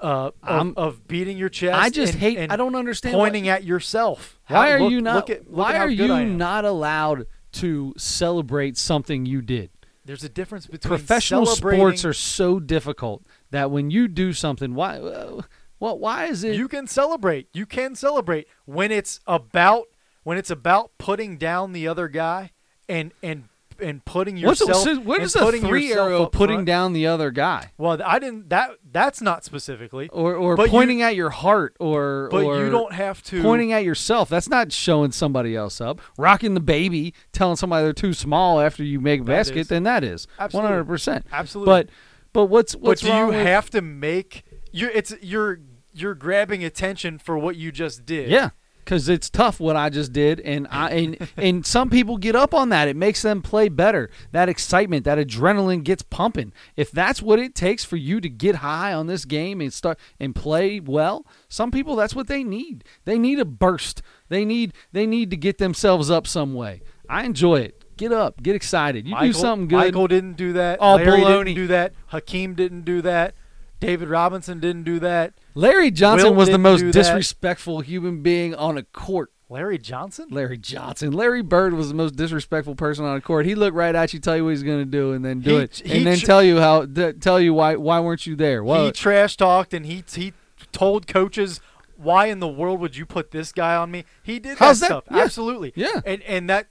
Uh, 0.00 0.32
of, 0.42 0.76
of 0.76 1.06
beating 1.06 1.38
your 1.38 1.48
chest. 1.48 1.80
I 1.80 1.88
just 1.88 2.14
and- 2.14 2.20
hate. 2.20 2.36
and 2.36 2.50
I 2.50 2.56
don't 2.56 2.74
understand. 2.74 3.14
pointing 3.14 3.46
at 3.46 3.62
yourself. 3.62 4.40
Why 4.48 4.66
How- 4.66 4.72
are 4.74 4.80
look- 4.80 4.90
you 4.90 5.00
not? 5.00 5.14
Look 5.14 5.30
at, 5.30 5.46
look 5.48 5.56
why 5.64 5.76
are 5.78 5.88
you 5.88 6.24
not 6.24 6.64
allowed 6.64 7.26
to 7.52 7.94
celebrate 7.96 8.76
something 8.76 9.26
you 9.26 9.42
did? 9.42 9.70
There's 10.04 10.24
a 10.24 10.28
difference 10.28 10.66
between 10.66 10.88
Professional 10.88 11.46
sports 11.46 12.04
are 12.04 12.12
so 12.12 12.58
difficult 12.58 13.22
that 13.52 13.70
when 13.70 13.92
you 13.92 14.08
do 14.08 14.32
something, 14.32 14.74
why? 14.74 14.98
Uh, 14.98 15.42
well, 15.78 15.96
why 15.96 16.24
is 16.24 16.42
it? 16.42 16.56
you 16.56 16.66
can 16.66 16.88
celebrate. 16.88 17.46
You 17.54 17.64
can 17.64 17.94
celebrate 17.94 18.48
when 18.64 18.90
it's 18.90 19.20
about 19.28 19.86
when 20.24 20.38
it's 20.38 20.50
about 20.50 20.92
putting 20.98 21.36
down 21.38 21.72
the 21.72 21.86
other 21.88 22.08
guy 22.08 22.50
and 22.88 23.12
and 23.22 23.44
and 23.80 24.04
putting 24.04 24.40
what's 24.42 24.60
yourself. 24.60 24.84
so 24.84 24.96
what 25.00 25.20
is 25.22 25.34
a 25.34 25.40
putting 25.40 25.62
three 25.62 25.92
arrow 25.92 26.26
putting 26.26 26.56
front. 26.58 26.66
down 26.66 26.92
the 26.92 27.06
other 27.06 27.32
guy? 27.32 27.72
Well, 27.78 28.00
I 28.04 28.20
didn't. 28.20 28.48
That 28.50 28.72
that's 28.92 29.20
not 29.20 29.44
specifically. 29.44 30.08
or 30.10 30.34
or 30.34 30.54
But 30.56 30.64
you- 30.66 30.70
pointing 30.70 31.02
at 31.02 31.16
your 31.16 31.30
heart 31.30 31.74
or 31.80 32.28
But 32.30 32.44
or 32.44 32.58
you 32.64 32.70
don't 32.70 32.92
have 32.92 33.22
to. 33.24 33.42
pointing 33.42 33.72
at 33.72 33.82
yourself. 33.82 34.28
That's 34.28 34.48
not 34.48 34.70
showing 34.72 35.10
somebody 35.10 35.56
else 35.56 35.80
up. 35.80 36.00
Rocking 36.16 36.54
the 36.54 36.60
baby, 36.60 37.12
telling 37.32 37.56
somebody 37.56 37.82
they're 37.84 37.92
too 37.92 38.12
small 38.12 38.60
after 38.60 38.84
you 38.84 39.00
make 39.00 39.22
a 39.22 39.24
basket, 39.24 39.56
is. 39.56 39.68
then 39.68 39.82
that 39.84 40.04
is 40.04 40.28
absolutely, 40.38 40.70
100% 40.76 41.22
absolutely. 41.32 41.72
But 41.72 41.88
but 42.32 42.44
what's 42.46 42.74
but 42.76 42.82
what's 42.82 43.00
do 43.00 43.08
you 43.12 43.26
with- 43.28 43.36
have 43.36 43.68
to 43.70 43.80
make 43.82 44.44
you? 44.70 44.90
It's 44.94 45.12
you're 45.22 45.58
you're 45.92 46.14
grabbing 46.14 46.62
attention 46.62 47.18
for 47.18 47.36
what 47.36 47.56
you 47.56 47.72
just 47.72 48.06
did. 48.06 48.30
Yeah, 48.30 48.50
because 48.84 49.08
it's 49.08 49.30
tough 49.30 49.60
what 49.60 49.76
I 49.76 49.88
just 49.88 50.12
did, 50.12 50.40
and 50.40 50.66
I 50.70 50.90
and 50.90 51.28
and 51.36 51.66
some 51.66 51.90
people 51.90 52.16
get 52.16 52.34
up 52.34 52.54
on 52.54 52.68
that. 52.70 52.88
It 52.88 52.96
makes 52.96 53.22
them 53.22 53.42
play 53.42 53.68
better. 53.68 54.10
That 54.32 54.48
excitement, 54.48 55.04
that 55.04 55.18
adrenaline 55.18 55.84
gets 55.84 56.02
pumping. 56.02 56.52
If 56.76 56.90
that's 56.90 57.22
what 57.22 57.38
it 57.38 57.54
takes 57.54 57.84
for 57.84 57.96
you 57.96 58.20
to 58.20 58.28
get 58.28 58.56
high 58.56 58.92
on 58.92 59.06
this 59.06 59.24
game 59.24 59.60
and 59.60 59.72
start 59.72 59.98
and 60.18 60.34
play 60.34 60.80
well, 60.80 61.26
some 61.48 61.70
people 61.70 61.96
that's 61.96 62.14
what 62.14 62.26
they 62.26 62.44
need. 62.44 62.84
They 63.04 63.18
need 63.18 63.38
a 63.38 63.44
burst. 63.44 64.02
They 64.28 64.44
need 64.44 64.72
they 64.92 65.06
need 65.06 65.30
to 65.30 65.36
get 65.36 65.58
themselves 65.58 66.10
up 66.10 66.26
some 66.26 66.54
way. 66.54 66.82
I 67.08 67.24
enjoy 67.24 67.60
it. 67.60 67.96
Get 67.96 68.12
up, 68.12 68.42
get 68.42 68.56
excited. 68.56 69.06
You 69.06 69.16
do 69.20 69.32
something 69.32 69.68
good. 69.68 69.76
Michael 69.76 70.08
didn't 70.08 70.36
do 70.36 70.54
that. 70.54 70.78
Oh, 70.80 70.96
Larry 70.96 71.20
baloney. 71.20 71.44
didn't 71.44 71.54
do 71.54 71.66
that. 71.68 71.92
Hakeem 72.06 72.54
didn't 72.54 72.82
do 72.82 73.02
that. 73.02 73.34
David 73.80 74.08
Robinson 74.08 74.60
didn't 74.60 74.84
do 74.84 74.98
that. 75.00 75.34
Larry 75.54 75.90
Johnson 75.90 76.28
Wilt 76.28 76.36
was 76.36 76.48
the 76.48 76.58
most 76.58 76.82
disrespectful 76.92 77.80
human 77.80 78.22
being 78.22 78.54
on 78.54 78.78
a 78.78 78.82
court. 78.82 79.30
Larry 79.48 79.76
Johnson? 79.76 80.28
Larry 80.30 80.56
Johnson. 80.56 81.12
Larry 81.12 81.42
Bird 81.42 81.74
was 81.74 81.88
the 81.88 81.94
most 81.94 82.16
disrespectful 82.16 82.74
person 82.74 83.04
on 83.04 83.16
a 83.16 83.20
court. 83.20 83.44
He 83.44 83.54
looked 83.54 83.76
right 83.76 83.94
at 83.94 84.14
you, 84.14 84.18
tell 84.18 84.34
you 84.34 84.44
what 84.44 84.50
he's 84.50 84.62
going 84.62 84.78
to 84.78 84.86
do, 84.86 85.12
and 85.12 85.22
then 85.22 85.40
do 85.40 85.50
He- 85.58 85.62
it, 85.64 85.82
he 85.84 85.98
and 85.98 86.06
then 86.06 86.16
tr- 86.18 86.24
tell 86.26 86.42
you 86.42 86.58
how, 86.58 86.86
th- 86.86 87.20
tell 87.20 87.38
you 87.38 87.52
why, 87.52 87.76
why 87.76 88.00
weren't 88.00 88.26
you 88.26 88.34
there? 88.34 88.64
He 88.64 88.92
trash 88.92 89.36
talked 89.36 89.74
and 89.74 89.84
he 89.84 90.02
he 90.14 90.32
told 90.72 91.06
coaches, 91.06 91.60
"Why 91.98 92.26
in 92.26 92.40
the 92.40 92.48
world 92.48 92.80
would 92.80 92.96
you 92.96 93.04
put 93.04 93.30
this 93.30 93.52
guy 93.52 93.76
on 93.76 93.90
me?" 93.90 94.04
He 94.22 94.38
did 94.38 94.56
How's 94.56 94.80
that 94.80 94.88
that? 94.88 95.04
stuff. 95.04 95.04
Yeah. 95.10 95.22
Absolutely. 95.24 95.72
Yeah. 95.76 96.00
And 96.06 96.22
and 96.22 96.48
that 96.48 96.68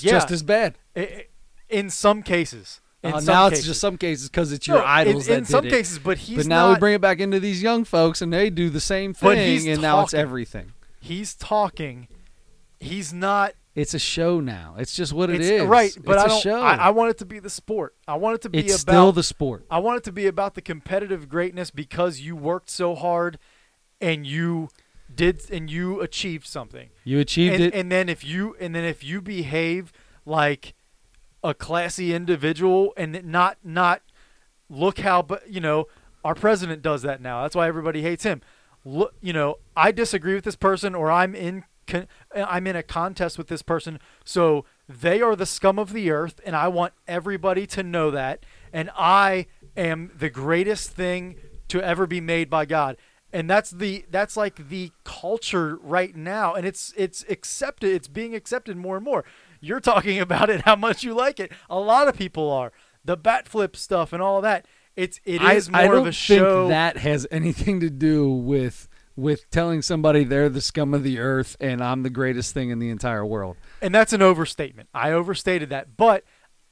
yeah. 0.00 0.10
just 0.12 0.30
as 0.30 0.42
bad. 0.42 0.76
i- 0.94 1.00
i- 1.00 1.26
in 1.70 1.88
some 1.88 2.22
cases. 2.22 2.82
Uh, 3.04 3.20
now 3.20 3.48
cases. 3.48 3.58
it's 3.60 3.68
just 3.68 3.80
some 3.80 3.96
cases 3.96 4.28
because 4.28 4.50
it's 4.52 4.66
your 4.66 4.78
No, 4.78 4.84
idols 4.84 5.28
in, 5.28 5.34
that 5.34 5.38
in 5.38 5.44
some 5.44 5.66
it. 5.66 5.70
cases, 5.70 5.98
but 6.00 6.18
he's 6.18 6.38
but 6.38 6.46
now 6.46 6.66
not, 6.66 6.74
we 6.74 6.80
bring 6.80 6.94
it 6.94 7.00
back 7.00 7.20
into 7.20 7.38
these 7.38 7.62
young 7.62 7.84
folks, 7.84 8.20
and 8.20 8.32
they 8.32 8.50
do 8.50 8.70
the 8.70 8.80
same 8.80 9.14
thing, 9.14 9.68
and 9.68 9.80
now 9.80 10.00
it's 10.02 10.10
talking. 10.10 10.20
everything. 10.20 10.72
he's 11.00 11.34
talking. 11.36 12.08
He's 12.80 13.12
not 13.12 13.52
It's 13.74 13.94
a 13.94 13.98
show 14.00 14.40
now. 14.40 14.74
It's 14.78 14.94
just 14.96 15.12
what 15.12 15.30
it 15.30 15.40
it's, 15.40 15.64
right, 15.64 15.96
but 16.04 16.14
it's 16.14 16.22
I 16.22 16.26
a 16.26 16.28
don't. 16.28 16.42
show. 16.42 16.60
I, 16.60 16.74
I 16.74 16.90
want 16.90 17.10
it 17.10 17.18
to 17.18 17.24
be 17.24 17.38
the 17.38 17.50
sport. 17.50 17.94
I 18.08 18.14
want 18.16 18.34
it 18.36 18.42
to 18.42 18.48
be 18.48 18.58
it's 18.58 18.82
about 18.82 18.92
still 18.92 19.12
the 19.12 19.22
sport. 19.22 19.64
I 19.70 19.78
want 19.78 19.98
it 19.98 20.04
to 20.04 20.12
be 20.12 20.26
about 20.26 20.54
the 20.54 20.60
competitive 20.62 21.28
greatness 21.28 21.70
because 21.70 22.20
you 22.20 22.34
worked 22.36 22.70
so 22.70 22.94
hard 22.96 23.38
and 24.00 24.26
you 24.26 24.68
did 25.12 25.48
and 25.50 25.70
you 25.70 26.00
achieved 26.00 26.46
something. 26.46 26.90
You 27.04 27.18
achieved 27.20 27.54
And, 27.54 27.64
it. 27.64 27.74
and 27.74 27.90
then 27.92 28.08
if 28.08 28.24
you 28.24 28.56
and 28.60 28.74
then 28.74 28.84
if 28.84 29.02
you 29.04 29.20
behave 29.22 29.92
like 30.26 30.74
a 31.42 31.54
classy 31.54 32.14
individual 32.14 32.92
and 32.96 33.24
not 33.24 33.58
not 33.62 34.02
look 34.68 34.98
how 34.98 35.22
but 35.22 35.48
you 35.50 35.60
know 35.60 35.86
our 36.24 36.34
president 36.34 36.82
does 36.82 37.02
that 37.02 37.20
now. 37.20 37.42
That's 37.42 37.56
why 37.56 37.68
everybody 37.68 38.02
hates 38.02 38.24
him. 38.24 38.42
Look, 38.84 39.14
you 39.20 39.32
know, 39.32 39.56
I 39.76 39.92
disagree 39.92 40.34
with 40.34 40.44
this 40.44 40.56
person 40.56 40.94
or 40.94 41.10
I'm 41.10 41.34
in 41.34 41.64
con- 41.86 42.08
I'm 42.34 42.66
in 42.66 42.76
a 42.76 42.82
contest 42.82 43.38
with 43.38 43.48
this 43.48 43.62
person. 43.62 43.98
So 44.24 44.64
they 44.88 45.20
are 45.20 45.36
the 45.36 45.46
scum 45.46 45.78
of 45.78 45.92
the 45.92 46.10
earth 46.10 46.40
and 46.44 46.54
I 46.56 46.68
want 46.68 46.92
everybody 47.06 47.66
to 47.68 47.82
know 47.82 48.10
that 48.10 48.44
and 48.72 48.90
I 48.96 49.46
am 49.76 50.10
the 50.16 50.30
greatest 50.30 50.90
thing 50.90 51.36
to 51.68 51.82
ever 51.82 52.06
be 52.06 52.20
made 52.20 52.50
by 52.50 52.64
God. 52.64 52.96
And 53.32 53.48
that's 53.48 53.70
the 53.70 54.04
that's 54.10 54.36
like 54.36 54.68
the 54.68 54.90
culture 55.04 55.76
right 55.76 56.16
now 56.16 56.54
and 56.54 56.66
it's 56.66 56.94
it's 56.96 57.24
accepted 57.28 57.90
it's 57.90 58.08
being 58.08 58.34
accepted 58.34 58.76
more 58.76 58.96
and 58.96 59.04
more. 59.04 59.24
You're 59.60 59.80
talking 59.80 60.18
about 60.20 60.50
it 60.50 60.62
how 60.62 60.76
much 60.76 61.02
you 61.02 61.14
like 61.14 61.40
it. 61.40 61.52
A 61.68 61.78
lot 61.78 62.08
of 62.08 62.16
people 62.16 62.50
are. 62.50 62.72
The 63.04 63.16
bat 63.16 63.48
flip 63.48 63.76
stuff 63.76 64.12
and 64.12 64.22
all 64.22 64.40
that. 64.42 64.66
It's 64.96 65.20
it 65.24 65.40
I, 65.40 65.54
is 65.54 65.70
more 65.70 65.80
I 65.80 65.84
don't 65.86 65.96
of 65.98 66.02
a 66.02 66.04
think 66.06 66.14
show. 66.14 66.68
that 66.68 66.96
has 66.98 67.26
anything 67.30 67.80
to 67.80 67.90
do 67.90 68.28
with 68.30 68.88
with 69.16 69.50
telling 69.50 69.82
somebody 69.82 70.22
they're 70.24 70.48
the 70.48 70.60
scum 70.60 70.94
of 70.94 71.02
the 71.02 71.18
earth 71.18 71.56
and 71.60 71.82
I'm 71.82 72.02
the 72.02 72.10
greatest 72.10 72.54
thing 72.54 72.70
in 72.70 72.78
the 72.78 72.88
entire 72.90 73.24
world. 73.26 73.56
and 73.82 73.94
that's 73.94 74.12
an 74.12 74.22
overstatement. 74.22 74.88
I 74.94 75.12
overstated 75.12 75.70
that, 75.70 75.96
but 75.96 76.24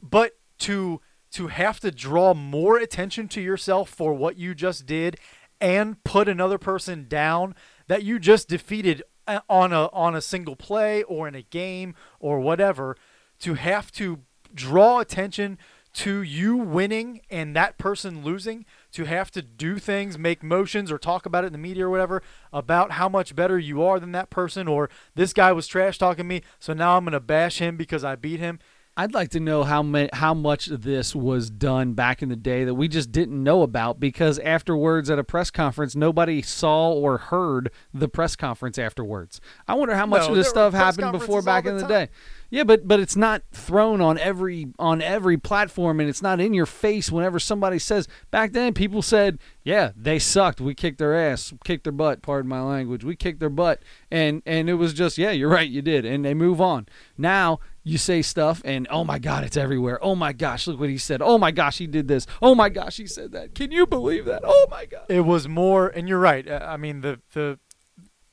but 0.03 0.33
to 0.61 1.01
to 1.33 1.49
have 1.49 1.81
to 1.81 1.91
draw 1.91 2.35
more 2.35 2.79
attention 2.79 3.29
to 3.29 3.41
yourself 3.41 3.91
for 3.91 4.13
what 4.15 4.37
you 4.37 4.55
just 4.55 4.87
did 4.87 5.19
and 5.61 6.03
put 6.05 6.29
another 6.29 6.59
person 6.59 7.07
down 7.09 7.55
that 7.89 8.03
you 8.05 8.19
just 8.19 8.49
defeated 8.49 9.03
Uh, 9.27 9.41
on 9.49 9.73
a 9.73 9.87
on 9.87 10.15
a 10.15 10.21
single 10.21 10.55
play 10.55 11.03
or 11.05 11.27
in 11.27 11.35
a 11.35 11.43
game 11.43 11.97
or 12.21 12.39
whatever 12.39 12.97
to 13.41 13.55
have 13.55 13.91
to 13.91 14.21
draw 14.55 15.01
attention 15.01 15.59
to 15.93 16.23
you 16.23 16.57
winning 16.57 17.21
and 17.29 17.57
that 17.57 17.77
person 17.77 18.23
losing 18.23 18.65
to 18.93 19.05
have 19.05 19.31
to 19.31 19.43
do 19.43 19.79
things 19.79 20.17
make 20.17 20.45
motions 20.45 20.93
or 20.93 20.99
talk 20.99 21.27
about 21.27 21.43
it 21.43 21.49
in 21.49 21.53
the 21.53 21.59
media 21.59 21.87
or 21.87 21.91
whatever 21.91 22.23
about 22.53 22.93
how 22.93 23.09
much 23.09 23.35
better 23.35 23.59
you 23.59 23.83
are 23.83 23.99
than 23.99 24.13
that 24.13 24.31
person 24.31 24.69
or 24.69 24.89
this 25.15 25.33
guy 25.33 25.51
was 25.51 25.67
trash 25.67 25.99
talking 25.99 26.29
me 26.29 26.43
so 26.61 26.73
now 26.73 26.97
i'm 26.97 27.05
going 27.05 27.13
to 27.13 27.19
bash 27.19 27.59
him 27.59 27.77
because 27.77 28.05
i 28.05 28.15
beat 28.15 28.39
him 28.39 28.61
I'd 28.99 29.13
like 29.13 29.29
to 29.31 29.41
know 29.41 29.63
how 29.63 29.83
ma- 29.83 30.07
how 30.15 30.33
much 30.33 30.69
of 30.69 30.83
this 30.83 31.15
was 31.15 31.51
done 31.51 31.93
back 31.93 32.23
in 32.23 32.31
the 32.31 32.37
day 32.37 32.65
that 32.65 32.75
we 32.75 32.89
just 32.89 33.13
didn't 33.13 33.43
know 33.43 33.61
about 33.63 34.01
because 34.01 34.39
afterwards 34.39 35.11
at 35.11 35.19
a 35.19 35.25
press 35.25 35.51
conference 35.51 35.95
nobody 35.95 36.41
saw 36.41 36.93
or 36.93 37.19
heard 37.19 37.71
the 37.93 38.09
press 38.09 38.37
conference 38.37 38.79
afterwards. 38.79 39.39
I 39.69 39.75
wonder 39.75 39.95
how 39.95 40.07
much 40.07 40.23
No, 40.23 40.31
of 40.31 40.37
this 40.37 40.49
stuff 40.49 40.73
happened 40.73 41.13
before 41.13 41.43
back 41.43 41.67
in 41.67 41.77
the 41.77 41.83
the 41.83 41.89
day. 41.89 42.09
Yeah, 42.49 42.65
but 42.65 42.89
but 42.89 43.01
it's 43.01 43.17
not 43.17 43.43
thrown 43.53 44.01
on 44.01 44.17
every 44.19 44.69
on 44.79 45.03
every 45.03 45.37
platform 45.37 46.01
and 46.01 46.09
it's 46.09 46.23
not 46.23 46.41
in 46.41 46.55
your 46.55 46.65
face 46.67 47.13
whenever 47.13 47.39
somebody 47.39 47.79
says 47.79 48.09
back 48.31 48.53
then 48.53 48.73
people 48.73 49.03
said, 49.03 49.39
"Yeah, 49.63 49.91
they 49.95 50.19
sucked. 50.19 50.61
We 50.61 50.75
kicked 50.75 50.99
their 50.99 51.15
ass, 51.15 51.53
kicked 51.65 51.85
their 51.85 51.93
butt, 51.93 52.23
pardon 52.23 52.49
my 52.49 52.63
language. 52.63 53.05
We 53.05 53.15
kicked 53.15 53.41
their 53.41 53.51
butt." 53.51 53.83
And 54.11 54.43
and 54.47 54.71
it 54.71 54.75
was 54.75 54.95
just, 54.95 55.19
"Yeah, 55.19 55.33
you're 55.33 55.51
right, 55.51 55.69
you 55.69 55.83
did." 55.83 56.07
And 56.07 56.25
they 56.25 56.33
move 56.35 56.61
on. 56.63 56.87
Now 57.19 57.59
you 57.87 57.99
say 57.99 58.21
stuff 58.21 58.61
and 58.65 58.89
oh 58.91 59.05
my 59.05 59.21
god 59.21 59.45
it's 59.45 59.57
everywhere. 59.57 59.97
Oh 60.03 60.17
my 60.17 60.33
gosh 60.33 60.67
look 60.67 60.81
what 60.81 60.89
he 60.89 60.99
said. 60.99 61.23
Oh 61.23 61.39
my 61.39 61.53
gosh 61.53 61.79
he 61.79 61.87
did 61.87 62.09
this. 62.09 62.27
Oh 62.43 62.53
my 62.57 62.69
gosh 62.69 62.97
he 62.97 63.07
said 63.07 63.31
that. 63.31 63.55
Can 63.55 63.71
you 63.71 63.87
believe 63.87 64.25
that? 64.25 64.43
Oh 64.45 64.67
my 64.69 64.87
god. 64.87 65.07
It 65.09 65.21
was 65.21 65.47
more 65.47 65.87
and 65.87 66.09
you're 66.09 66.19
right. 66.19 66.47
Uh, 66.49 66.67
i 66.67 66.77
mean 66.77 67.01
the 67.01 67.21
the 67.33 67.61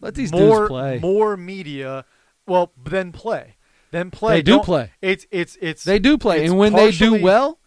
let 0.01 0.15
these 0.15 0.31
more 0.31 0.61
dudes 0.61 0.69
play. 0.69 0.99
more 0.99 1.37
media 1.37 2.03
well 2.47 2.73
then 2.83 3.11
play. 3.11 3.57
Then 3.91 4.09
play. 4.09 4.37
They 4.37 4.41
do 4.41 4.51
Don't- 4.53 4.65
play. 4.65 4.91
it's 5.03 5.27
it's 5.29 5.55
it's 5.61 5.83
they 5.83 5.99
do 5.99 6.17
play. 6.17 6.43
and 6.45 6.57
when 6.57 6.73
they 6.73 6.89
do 6.89 7.21
well 7.21 7.59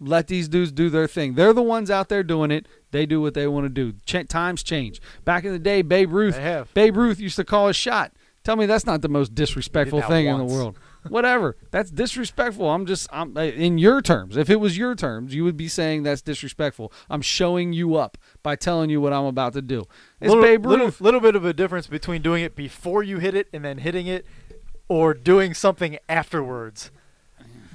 let 0.00 0.28
these 0.28 0.48
dudes 0.48 0.72
do 0.72 0.88
their 0.88 1.06
thing. 1.06 1.34
They're 1.34 1.52
the 1.52 1.60
ones 1.62 1.90
out 1.90 2.08
there 2.08 2.22
doing 2.22 2.50
it. 2.50 2.66
They 2.90 3.04
do 3.04 3.20
what 3.20 3.34
they 3.34 3.46
want 3.46 3.66
to 3.66 3.68
do. 3.68 3.92
Ch- 4.06 4.26
times 4.28 4.62
change. 4.62 4.98
Back 5.26 5.44
in 5.44 5.52
the 5.52 5.58
day 5.58 5.82
babe 5.82 6.10
ruth 6.10 6.40
babe 6.72 6.96
ruth 6.96 7.20
used 7.20 7.36
to 7.36 7.44
call 7.44 7.68
a 7.68 7.74
shot. 7.74 8.12
Tell 8.44 8.56
me 8.56 8.64
that's 8.64 8.86
not 8.86 9.02
the 9.02 9.10
most 9.10 9.34
disrespectful 9.34 10.00
thing 10.00 10.24
in 10.24 10.38
the 10.38 10.44
world 10.44 10.78
whatever. 11.10 11.56
That's 11.70 11.90
disrespectful. 11.90 12.68
I'm 12.68 12.86
just 12.86 13.08
i'm 13.12 13.36
uh, 13.36 13.42
in 13.42 13.78
your 13.78 14.02
terms. 14.02 14.36
If 14.36 14.50
it 14.50 14.56
was 14.56 14.76
your 14.76 14.94
terms 14.94 15.34
you 15.34 15.44
would 15.44 15.56
be 15.56 15.68
saying 15.68 16.02
that's 16.02 16.22
disrespectful. 16.22 16.92
I'm 17.10 17.22
showing 17.22 17.72
you 17.72 17.96
up 17.96 18.18
by 18.42 18.56
telling 18.56 18.90
you 18.90 19.00
what 19.00 19.12
i'm 19.12 19.24
about 19.24 19.52
to 19.54 19.62
do. 19.62 19.84
It's 20.20 20.28
little, 20.28 20.42
babe 20.42 20.66
little, 20.66 20.86
ruth 20.86 21.00
little 21.00 21.20
bit 21.20 21.36
of 21.36 21.44
a 21.44 21.52
difference 21.52 21.86
between 21.86 22.22
doing 22.22 22.42
it 22.42 22.54
before 22.54 23.02
you 23.02 23.18
hit 23.18 23.34
it 23.34 23.48
and 23.52 23.64
then 23.64 23.78
hitting 23.78 24.06
it 24.06 24.26
or 24.88 25.14
doing 25.14 25.54
something 25.54 25.98
afterwards 26.08 26.90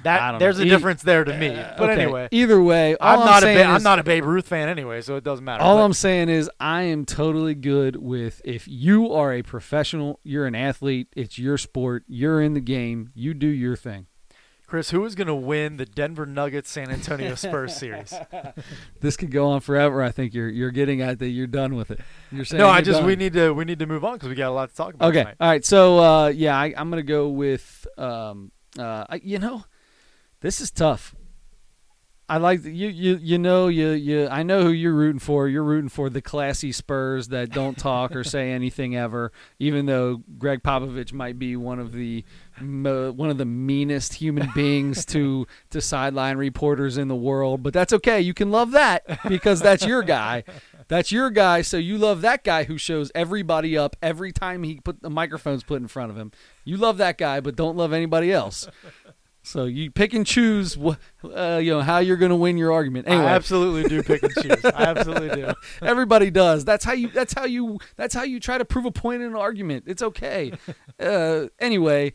that 0.04 0.38
there's 0.38 0.58
know. 0.58 0.64
a 0.64 0.68
difference 0.68 1.02
there 1.02 1.24
to 1.24 1.36
me 1.36 1.48
but 1.76 1.90
Okay, 1.90 2.02
anyway 2.02 2.28
either 2.30 2.62
way 2.62 2.96
I'm 3.00 3.20
I'm, 3.20 3.26
not 3.26 3.42
a 3.42 3.46
ba- 3.54 3.64
I'm 3.64 3.82
not 3.82 3.98
a 3.98 4.04
Babe 4.04 4.24
Ruth 4.24 4.46
fan 4.46 4.68
anyway 4.68 5.00
so 5.00 5.16
it 5.16 5.24
doesn't 5.24 5.44
matter 5.44 5.62
All 5.62 5.76
but 5.76 5.84
I'm 5.84 5.92
saying 5.92 6.28
is, 6.28 6.48
I 6.60 6.82
am 6.82 7.04
totally 7.04 7.54
good 7.54 7.96
with 7.96 8.40
if 8.44 8.68
you 8.68 9.12
are 9.12 9.32
a 9.32 9.42
professional, 9.42 10.20
you're 10.22 10.46
an 10.46 10.54
athlete, 10.54 11.08
it's 11.16 11.38
your 11.38 11.58
sport, 11.58 12.04
you're 12.06 12.40
in 12.40 12.54
the 12.54 12.60
game, 12.60 13.10
you 13.14 13.34
do 13.34 13.48
your 13.48 13.76
thing. 13.76 14.06
Chris 14.66 14.90
who 14.90 15.04
is 15.04 15.14
going 15.14 15.26
to 15.28 15.34
win 15.34 15.76
the 15.76 15.84
Denver 15.84 16.24
Nuggets 16.26 16.70
San 16.70 16.90
Antonio 16.90 17.34
Spurs 17.34 17.76
series 17.82 18.12
This 19.00 19.16
could 19.16 19.30
go 19.30 19.48
on 19.48 19.60
forever. 19.60 20.02
I 20.02 20.10
think 20.10 20.34
you're 20.34 20.48
you're 20.48 20.70
getting 20.70 21.00
at 21.02 21.18
that. 21.18 21.28
You're 21.28 21.46
done 21.46 21.76
with 21.76 21.90
it. 21.90 22.00
You're 22.32 22.44
saying 22.46 22.58
no 22.60 22.68
I 22.68 22.80
just 22.80 23.02
we 23.02 23.14
need 23.14 23.34
to 23.34 23.52
we 23.52 23.64
need 23.64 23.78
to 23.80 23.86
move 23.86 24.04
on 24.04 24.14
because 24.14 24.30
we 24.30 24.34
got 24.34 24.48
a 24.48 24.52
lot 24.52 24.70
to 24.70 24.74
talk 24.74 24.94
about 24.94 25.08
Okay, 25.10 25.18
tonight. 25.20 25.36
all 25.38 25.48
right. 25.48 25.64
So 25.64 25.98
uh, 25.98 26.28
yeah, 26.28 26.58
I, 26.58 26.74
I'm 26.76 26.88
gonna 26.90 27.02
go 27.02 27.28
with 27.28 27.86
um, 27.98 28.50
uh, 28.78 29.18
you 29.22 29.38
know, 29.38 29.64
this 30.44 30.60
is 30.60 30.70
tough. 30.70 31.16
I 32.28 32.36
like 32.36 32.64
you 32.64 32.88
you 32.88 33.16
you 33.16 33.38
know 33.38 33.68
you 33.68 33.92
you 33.92 34.28
I 34.28 34.42
know 34.42 34.62
who 34.62 34.72
you're 34.72 34.92
rooting 34.92 35.18
for. 35.18 35.48
You're 35.48 35.64
rooting 35.64 35.88
for 35.88 36.10
the 36.10 36.20
classy 36.20 36.70
Spurs 36.70 37.28
that 37.28 37.48
don't 37.48 37.78
talk 37.78 38.14
or 38.14 38.24
say 38.24 38.50
anything 38.58 38.94
ever. 38.94 39.32
Even 39.58 39.86
though 39.86 40.22
Gregg 40.38 40.62
Popovich 40.62 41.14
might 41.14 41.38
be 41.38 41.56
one 41.56 41.78
of 41.78 41.92
the 41.92 42.24
one 42.58 43.30
of 43.30 43.38
the 43.38 43.46
meanest 43.46 44.14
human 44.14 44.50
beings 44.54 45.06
to 45.06 45.46
to 45.70 45.80
sideline 45.80 46.36
reporters 46.36 46.98
in 46.98 47.08
the 47.08 47.16
world, 47.16 47.62
but 47.62 47.72
that's 47.72 47.94
okay. 47.94 48.20
You 48.20 48.34
can 48.34 48.50
love 48.50 48.72
that 48.72 49.20
because 49.26 49.62
that's 49.62 49.86
your 49.86 50.02
guy. 50.02 50.44
That's 50.88 51.10
your 51.10 51.30
guy. 51.30 51.62
So 51.62 51.78
you 51.78 51.96
love 51.96 52.20
that 52.20 52.44
guy 52.44 52.64
who 52.64 52.76
shows 52.76 53.10
everybody 53.14 53.78
up 53.78 53.96
every 54.02 54.30
time 54.32 54.62
he 54.62 54.78
put 54.80 55.00
the 55.00 55.08
microphone's 55.08 55.64
put 55.64 55.80
in 55.80 55.88
front 55.88 56.10
of 56.10 56.18
him. 56.18 56.32
You 56.66 56.76
love 56.76 56.98
that 56.98 57.16
guy, 57.16 57.40
but 57.40 57.56
don't 57.56 57.78
love 57.78 57.94
anybody 57.94 58.30
else. 58.30 58.68
So 59.46 59.66
you 59.66 59.90
pick 59.90 60.14
and 60.14 60.26
choose, 60.26 60.72
wh- 60.74 60.96
uh, 61.22 61.60
you 61.62 61.70
know, 61.70 61.82
how 61.82 61.98
you're 61.98 62.16
going 62.16 62.30
to 62.30 62.36
win 62.36 62.56
your 62.56 62.72
argument. 62.72 63.06
Anyway, 63.06 63.26
I 63.26 63.34
absolutely 63.34 63.86
do 63.90 64.02
pick 64.02 64.22
and 64.22 64.32
choose. 64.32 64.64
I 64.64 64.84
absolutely 64.84 65.42
do. 65.42 65.52
everybody 65.82 66.30
does. 66.30 66.64
That's 66.64 66.82
how 66.82 66.94
you. 66.94 67.08
That's 67.08 67.34
how 67.34 67.44
you. 67.44 67.78
That's 67.96 68.14
how 68.14 68.22
you 68.22 68.40
try 68.40 68.56
to 68.56 68.64
prove 68.64 68.86
a 68.86 68.90
point 68.90 69.20
in 69.20 69.28
an 69.28 69.36
argument. 69.36 69.84
It's 69.86 70.02
okay. 70.02 70.52
uh, 70.98 71.48
anyway, 71.58 72.14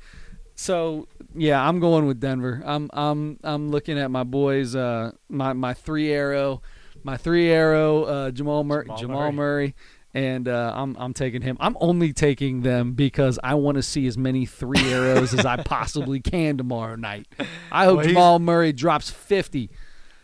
so 0.55 1.07
yeah, 1.35 1.65
I'm 1.65 1.79
going 1.79 2.07
with 2.07 2.19
Denver. 2.19 2.63
I'm 2.65 2.89
I'm 2.93 3.37
I'm 3.43 3.69
looking 3.69 3.99
at 3.99 4.09
my 4.09 4.23
boys. 4.23 4.75
Uh, 4.75 5.11
my 5.29 5.53
my 5.53 5.75
three 5.75 6.11
arrow, 6.11 6.63
my 7.03 7.15
three 7.15 7.49
arrow. 7.49 8.05
Uh, 8.05 8.31
Jamal 8.31 8.63
Murray. 8.63 8.85
Jamal 8.85 8.97
Jamal, 8.97 9.31
Murray. 9.31 9.75
And 10.13 10.47
uh, 10.47 10.73
I'm 10.75 10.95
I'm 10.97 11.13
taking 11.13 11.43
him. 11.43 11.55
I'm 11.59 11.77
only 11.79 12.13
taking 12.13 12.61
them 12.61 12.93
because 12.93 13.37
I 13.43 13.53
want 13.53 13.75
to 13.75 13.83
see 13.83 14.07
as 14.07 14.17
many 14.17 14.45
three 14.47 14.91
arrows 14.91 15.33
as 15.35 15.45
I 15.45 15.57
possibly 15.63 16.19
can 16.19 16.57
tomorrow 16.57 16.95
night. 16.95 17.27
I 17.71 17.85
hope 17.85 17.97
Well, 17.97 18.07
Jamal 18.07 18.39
Murray 18.39 18.73
drops 18.73 19.11
50. 19.11 19.69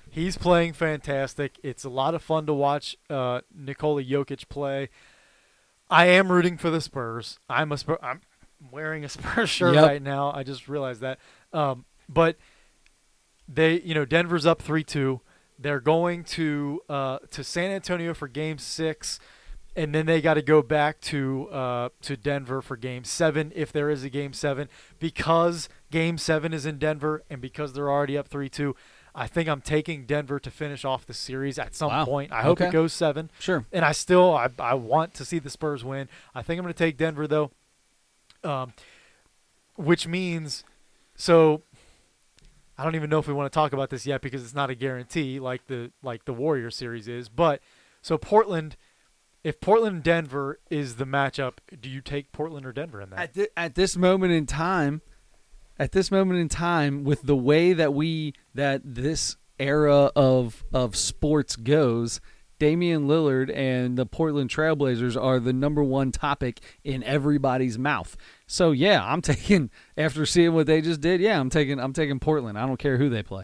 He's 0.09 0.37
playing 0.37 0.73
fantastic. 0.73 1.59
It's 1.61 1.83
a 1.83 1.89
lot 1.89 2.15
of 2.15 2.23
fun 2.23 2.47
to 2.47 2.53
watch 2.53 2.95
uh, 3.11 3.41
Nikola 3.53 4.03
Jokic 4.03 4.47
play. 4.49 4.89
I 5.89 6.07
am 6.07 6.31
rooting 6.31 6.57
for 6.57 6.71
the 6.71 6.81
Spurs. 6.81 7.37
I'm 7.47 7.71
a 7.71 7.77
Spur. 7.77 7.99
I'm 8.01 8.21
wearing 8.71 9.05
a 9.05 9.09
Spurs 9.15 9.51
shirt 9.51 9.75
Yep. 9.75 9.85
right 9.85 10.01
now. 10.01 10.31
I 10.31 10.41
just 10.41 10.67
realized 10.67 11.01
that. 11.01 11.19
Um, 11.53 11.85
but 12.09 12.37
they, 13.47 13.81
you 13.81 13.93
know, 13.93 14.05
Denver's 14.05 14.47
up 14.47 14.63
three 14.63 14.83
two. 14.83 15.21
They're 15.59 15.79
going 15.79 16.23
to 16.23 16.81
uh, 16.89 17.19
to 17.29 17.43
San 17.43 17.69
Antonio 17.71 18.13
for 18.15 18.27
Game 18.27 18.57
Six, 18.57 19.19
and 19.75 19.93
then 19.93 20.05
they 20.05 20.21
got 20.21 20.35
to 20.35 20.41
go 20.41 20.61
back 20.61 21.01
to 21.01 21.49
uh, 21.49 21.89
to 22.03 22.15
Denver 22.17 22.61
for 22.61 22.77
Game 22.77 23.03
Seven 23.03 23.51
if 23.55 23.71
there 23.71 23.89
is 23.89 24.03
a 24.03 24.09
Game 24.09 24.33
Seven 24.33 24.69
because 24.99 25.67
Game 25.91 26.17
Seven 26.17 26.53
is 26.53 26.65
in 26.65 26.77
Denver 26.77 27.23
and 27.29 27.41
because 27.41 27.73
they're 27.73 27.89
already 27.89 28.17
up 28.17 28.27
three 28.27 28.49
two. 28.49 28.75
I 29.17 29.27
think 29.27 29.47
I'm 29.47 29.61
taking 29.61 30.05
Denver 30.05 30.39
to 30.41 30.51
finish 30.51 30.83
off 30.83 31.05
the 31.05 31.13
series 31.13 31.57
at 31.57 31.73
some 31.73 31.89
Wow. 31.89 32.03
point. 32.03 32.33
I 32.33 32.41
hope 32.41 32.59
Okay. 32.59 32.67
it 32.67 32.71
goes 32.73 32.91
seven. 32.91 33.31
Sure. 33.39 33.63
And 33.71 33.85
I 33.85 33.93
still 33.93 34.35
I, 34.35 34.49
I 34.59 34.73
want 34.73 35.13
to 35.15 35.23
see 35.25 35.39
the 35.39 35.49
Spurs 35.49 35.83
win. 35.85 36.09
I 36.33 36.41
think 36.41 36.57
I'm 36.59 36.63
going 36.65 36.73
to 36.73 36.77
take 36.77 36.97
Denver 36.97 37.25
though. 37.27 37.51
Um, 38.43 38.73
which 39.75 40.07
means 40.07 40.63
so 41.15 41.63
I 42.77 42.83
don't 42.83 42.95
even 42.95 43.09
know 43.09 43.19
if 43.19 43.27
we 43.27 43.33
want 43.33 43.51
to 43.51 43.55
talk 43.55 43.71
about 43.71 43.89
this 43.89 44.05
yet 44.05 44.21
because 44.21 44.43
it's 44.43 44.53
not 44.53 44.69
a 44.69 44.75
guarantee 44.75 45.39
like 45.39 45.67
the 45.67 45.91
like 46.03 46.25
the 46.25 46.33
Warrior 46.33 46.69
series 46.69 47.07
is. 47.07 47.29
But 47.29 47.61
so 48.01 48.17
Portland 48.17 48.75
if 49.45 49.61
Portland 49.61 50.01
Denver 50.01 50.59
is 50.71 50.95
the 50.95 51.05
matchup, 51.05 51.59
do 51.79 51.87
you 51.87 52.01
take 52.01 52.31
Portland 52.31 52.65
or 52.65 52.71
Denver 52.73 52.99
in 52.99 53.11
that? 53.11 53.19
at, 53.19 53.33
thi- 53.35 53.47
at 53.55 53.75
this 53.75 53.95
moment 53.95 54.33
in 54.33 54.47
time 54.47 55.01
at 55.77 55.91
this 55.91 56.09
moment 56.09 56.39
in 56.39 56.49
time 56.49 57.03
with 57.03 57.21
the 57.21 57.35
way 57.35 57.71
that 57.73 57.93
we 57.93 58.33
that 58.55 58.81
this 58.83 59.37
era 59.59 60.11
of 60.15 60.63
of 60.73 60.95
sports 60.95 61.55
goes 61.55 62.19
Damian 62.57 63.07
Lillard 63.07 63.55
and 63.55 63.97
the 63.97 64.05
Portland 64.05 64.49
Trailblazers 64.49 65.21
are 65.21 65.39
the 65.39 65.53
number 65.53 65.83
one 65.83 66.11
topic 66.11 66.61
in 66.85 67.03
everybody's 67.03 67.77
mouth. 67.77 68.15
So 68.47 68.71
yeah, 68.71 69.05
I'm 69.05 69.21
taking 69.33 69.69
after 69.95 70.25
seeing 70.25 70.53
what 70.53 70.65
they 70.65 70.81
just 70.81 71.01
did. 71.01 71.21
Yeah, 71.21 71.39
I'm 71.39 71.51
taking 71.51 71.79
I'm 71.79 71.93
taking 71.93 72.19
Portland. 72.19 72.57
I 72.57 72.65
don't 72.65 72.79
care 72.79 72.97
who 72.97 73.09
they 73.09 73.21
play. 73.21 73.43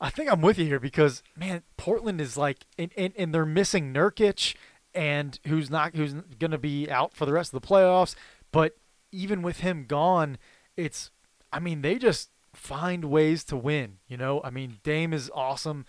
I 0.00 0.10
think 0.10 0.30
I'm 0.32 0.42
with 0.42 0.58
you 0.58 0.66
here 0.66 0.80
because 0.80 1.22
man, 1.36 1.62
Portland 1.76 2.20
is 2.20 2.36
like, 2.36 2.66
and, 2.76 2.90
and, 2.96 3.12
and 3.16 3.32
they're 3.32 3.46
missing 3.46 3.94
Nurkic, 3.94 4.56
and 4.94 5.38
who's 5.46 5.70
not 5.70 5.96
who's 5.96 6.14
going 6.38 6.50
to 6.50 6.58
be 6.58 6.90
out 6.90 7.14
for 7.14 7.26
the 7.26 7.32
rest 7.32 7.52
of 7.54 7.60
the 7.60 7.66
playoffs. 7.66 8.14
But 8.50 8.76
even 9.10 9.42
with 9.42 9.60
him 9.60 9.84
gone, 9.86 10.38
it's, 10.76 11.10
I 11.52 11.58
mean, 11.60 11.82
they 11.82 11.98
just 11.98 12.30
find 12.54 13.06
ways 13.06 13.44
to 13.44 13.56
win. 13.56 13.98
You 14.08 14.16
know, 14.16 14.40
I 14.44 14.50
mean, 14.50 14.78
Dame 14.82 15.12
is 15.12 15.30
awesome. 15.34 15.86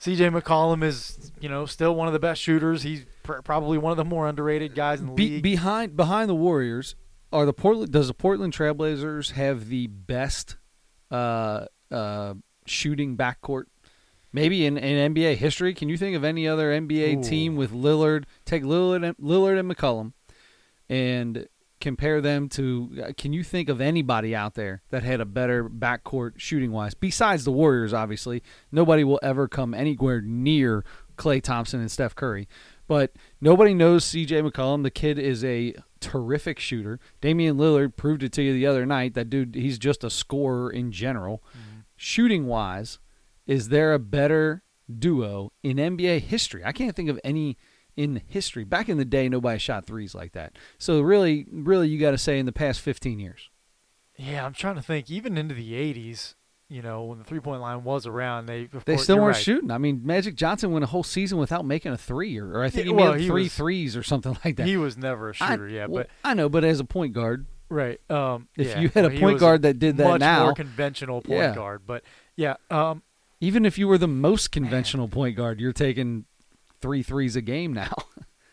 C.J. 0.00 0.28
McCollum 0.30 0.84
is, 0.84 1.32
you 1.40 1.48
know, 1.48 1.66
still 1.66 1.94
one 1.94 2.06
of 2.06 2.12
the 2.12 2.20
best 2.20 2.40
shooters. 2.40 2.82
He's 2.82 3.04
pr- 3.24 3.40
probably 3.42 3.78
one 3.78 3.90
of 3.90 3.96
the 3.96 4.04
more 4.04 4.28
underrated 4.28 4.76
guys 4.76 5.00
in 5.00 5.06
the 5.08 5.12
Be, 5.12 5.28
league. 5.30 5.42
behind 5.42 5.96
behind 5.96 6.28
the 6.30 6.36
Warriors 6.36 6.94
are 7.32 7.44
the 7.44 7.52
Portland. 7.52 7.92
Does 7.92 8.06
the 8.06 8.14
Portland 8.14 8.52
Trailblazers 8.52 9.32
have 9.32 9.68
the 9.68 9.88
best 9.88 10.56
uh, 11.10 11.66
uh, 11.90 12.34
shooting 12.64 13.16
backcourt? 13.16 13.64
Maybe 14.32 14.66
in, 14.66 14.76
in 14.76 15.14
NBA 15.14 15.36
history. 15.36 15.72
Can 15.74 15.88
you 15.88 15.96
think 15.96 16.16
of 16.16 16.22
any 16.24 16.46
other 16.46 16.70
NBA 16.70 17.18
Ooh. 17.18 17.22
team 17.22 17.56
with 17.56 17.72
Lillard? 17.72 18.24
Take 18.44 18.62
Lillard 18.62 19.04
and, 19.06 19.16
Lillard 19.16 19.58
and 19.58 19.70
McCollum, 19.70 20.12
and 20.88 21.48
compare 21.80 22.20
them 22.20 22.48
to. 22.50 23.04
uh, 23.08 23.12
Can 23.16 23.32
you 23.32 23.42
think 23.42 23.68
of 23.68 23.80
anybody 23.80 24.34
out 24.34 24.54
there 24.54 24.82
that 24.90 25.02
had 25.02 25.20
a 25.20 25.24
better 25.24 25.68
backcourt 25.68 26.32
shooting 26.36 26.72
wise? 26.72 26.94
Besides 26.94 27.44
the 27.44 27.52
Warriors, 27.52 27.94
obviously, 27.94 28.42
nobody 28.70 29.02
will 29.04 29.20
ever 29.22 29.48
come 29.48 29.72
anywhere 29.74 30.20
near 30.20 30.84
Klay 31.16 31.42
Thompson 31.42 31.80
and 31.80 31.90
Steph 31.90 32.14
Curry. 32.14 32.48
But 32.86 33.12
nobody 33.40 33.74
knows 33.74 34.04
C.J. 34.04 34.42
McCollum. 34.42 34.82
The 34.82 34.90
kid 34.90 35.18
is 35.18 35.44
a 35.44 35.74
terrific 36.00 36.58
shooter. 36.58 36.98
Damian 37.20 37.56
Lillard 37.58 37.96
proved 37.96 38.22
it 38.22 38.32
to 38.32 38.42
you 38.42 38.52
the 38.54 38.66
other 38.66 38.86
night. 38.86 39.14
That 39.14 39.28
dude, 39.28 39.54
he's 39.54 39.78
just 39.78 40.04
a 40.04 40.10
scorer 40.10 40.70
in 40.70 40.90
general. 40.92 41.42
Shooting 41.96 42.46
wise, 42.46 42.98
is 43.48 43.70
there 43.70 43.92
a 43.92 43.98
better 43.98 44.62
duo 44.98 45.50
in 45.64 45.78
NBA 45.78 46.20
history? 46.20 46.62
I 46.64 46.70
can't 46.72 46.94
think 46.94 47.08
of 47.10 47.18
any 47.24 47.56
in 47.96 48.22
history. 48.28 48.62
Back 48.62 48.88
in 48.88 48.96
the 48.98 49.04
day, 49.04 49.28
nobody 49.28 49.58
shot 49.58 49.86
threes 49.86 50.14
like 50.14 50.32
that. 50.32 50.52
So 50.78 51.00
really, 51.00 51.46
really, 51.50 51.88
you 51.88 51.98
got 51.98 52.12
to 52.12 52.18
say 52.18 52.38
in 52.38 52.46
the 52.46 52.52
past 52.52 52.80
15 52.80 53.18
years. 53.18 53.50
yeah, 54.16 54.46
I'm 54.46 54.52
trying 54.52 54.76
to 54.76 54.82
think. 54.82 55.10
Even 55.10 55.36
into 55.36 55.54
the 55.54 55.72
'80s, 55.72 56.34
you 56.68 56.82
know, 56.82 57.04
when 57.04 57.18
the 57.18 57.24
three 57.24 57.40
point 57.40 57.60
line 57.60 57.82
was 57.84 58.06
around, 58.06 58.46
they 58.46 58.66
They 58.66 58.80
course, 58.94 59.02
still 59.04 59.16
weren't 59.16 59.34
right. 59.34 59.42
shooting. 59.42 59.70
I 59.70 59.78
mean, 59.78 60.02
Magic 60.04 60.36
Johnson 60.36 60.70
went 60.70 60.84
a 60.84 60.88
whole 60.88 61.02
season 61.02 61.38
without 61.38 61.64
making 61.64 61.92
a 61.92 61.96
three, 61.96 62.38
or, 62.38 62.52
or 62.52 62.62
I 62.62 62.70
think 62.70 62.86
Yeah, 62.86 62.92
he 62.92 62.96
well, 62.96 63.12
made 63.12 63.20
he 63.22 63.26
three 63.26 63.42
was- 63.44 63.54
threes 63.54 63.96
or 63.96 64.02
something 64.02 64.36
like 64.44 64.56
that. 64.56 64.66
He 64.66 64.76
was 64.76 64.96
never 64.96 65.30
a 65.30 65.34
shooter, 65.34 65.66
yeah, 65.68 65.86
well, 65.86 66.04
but 66.04 66.10
I 66.28 66.34
know, 66.34 66.48
but 66.48 66.62
as 66.64 66.78
a 66.80 66.84
point 66.84 67.14
guard, 67.14 67.46
Right. 67.70 68.00
Um, 68.10 68.48
If 68.56 68.68
yeah. 68.68 68.80
you 68.80 68.88
had 68.88 69.04
a 69.04 69.08
Well, 69.08 69.10
he 69.16 69.20
point 69.20 69.40
guard 69.40 69.62
that 69.62 69.78
did 69.78 69.98
that 69.98 70.08
much 70.08 70.20
now- 70.20 70.44
more 70.44 70.54
conventional 70.54 71.20
point 71.20 71.38
Yeah. 71.40 71.54
guard, 71.54 71.82
but 71.86 72.02
yeah. 72.34 72.54
Um, 72.70 73.02
even 73.40 73.64
if 73.64 73.78
you 73.78 73.88
were 73.88 73.98
the 73.98 74.08
most 74.08 74.50
conventional 74.50 75.08
point 75.08 75.36
guard, 75.36 75.60
you're 75.60 75.72
taking 75.72 76.24
three 76.80 77.02
threes 77.02 77.36
a 77.36 77.40
game 77.40 77.72
now. 77.72 77.92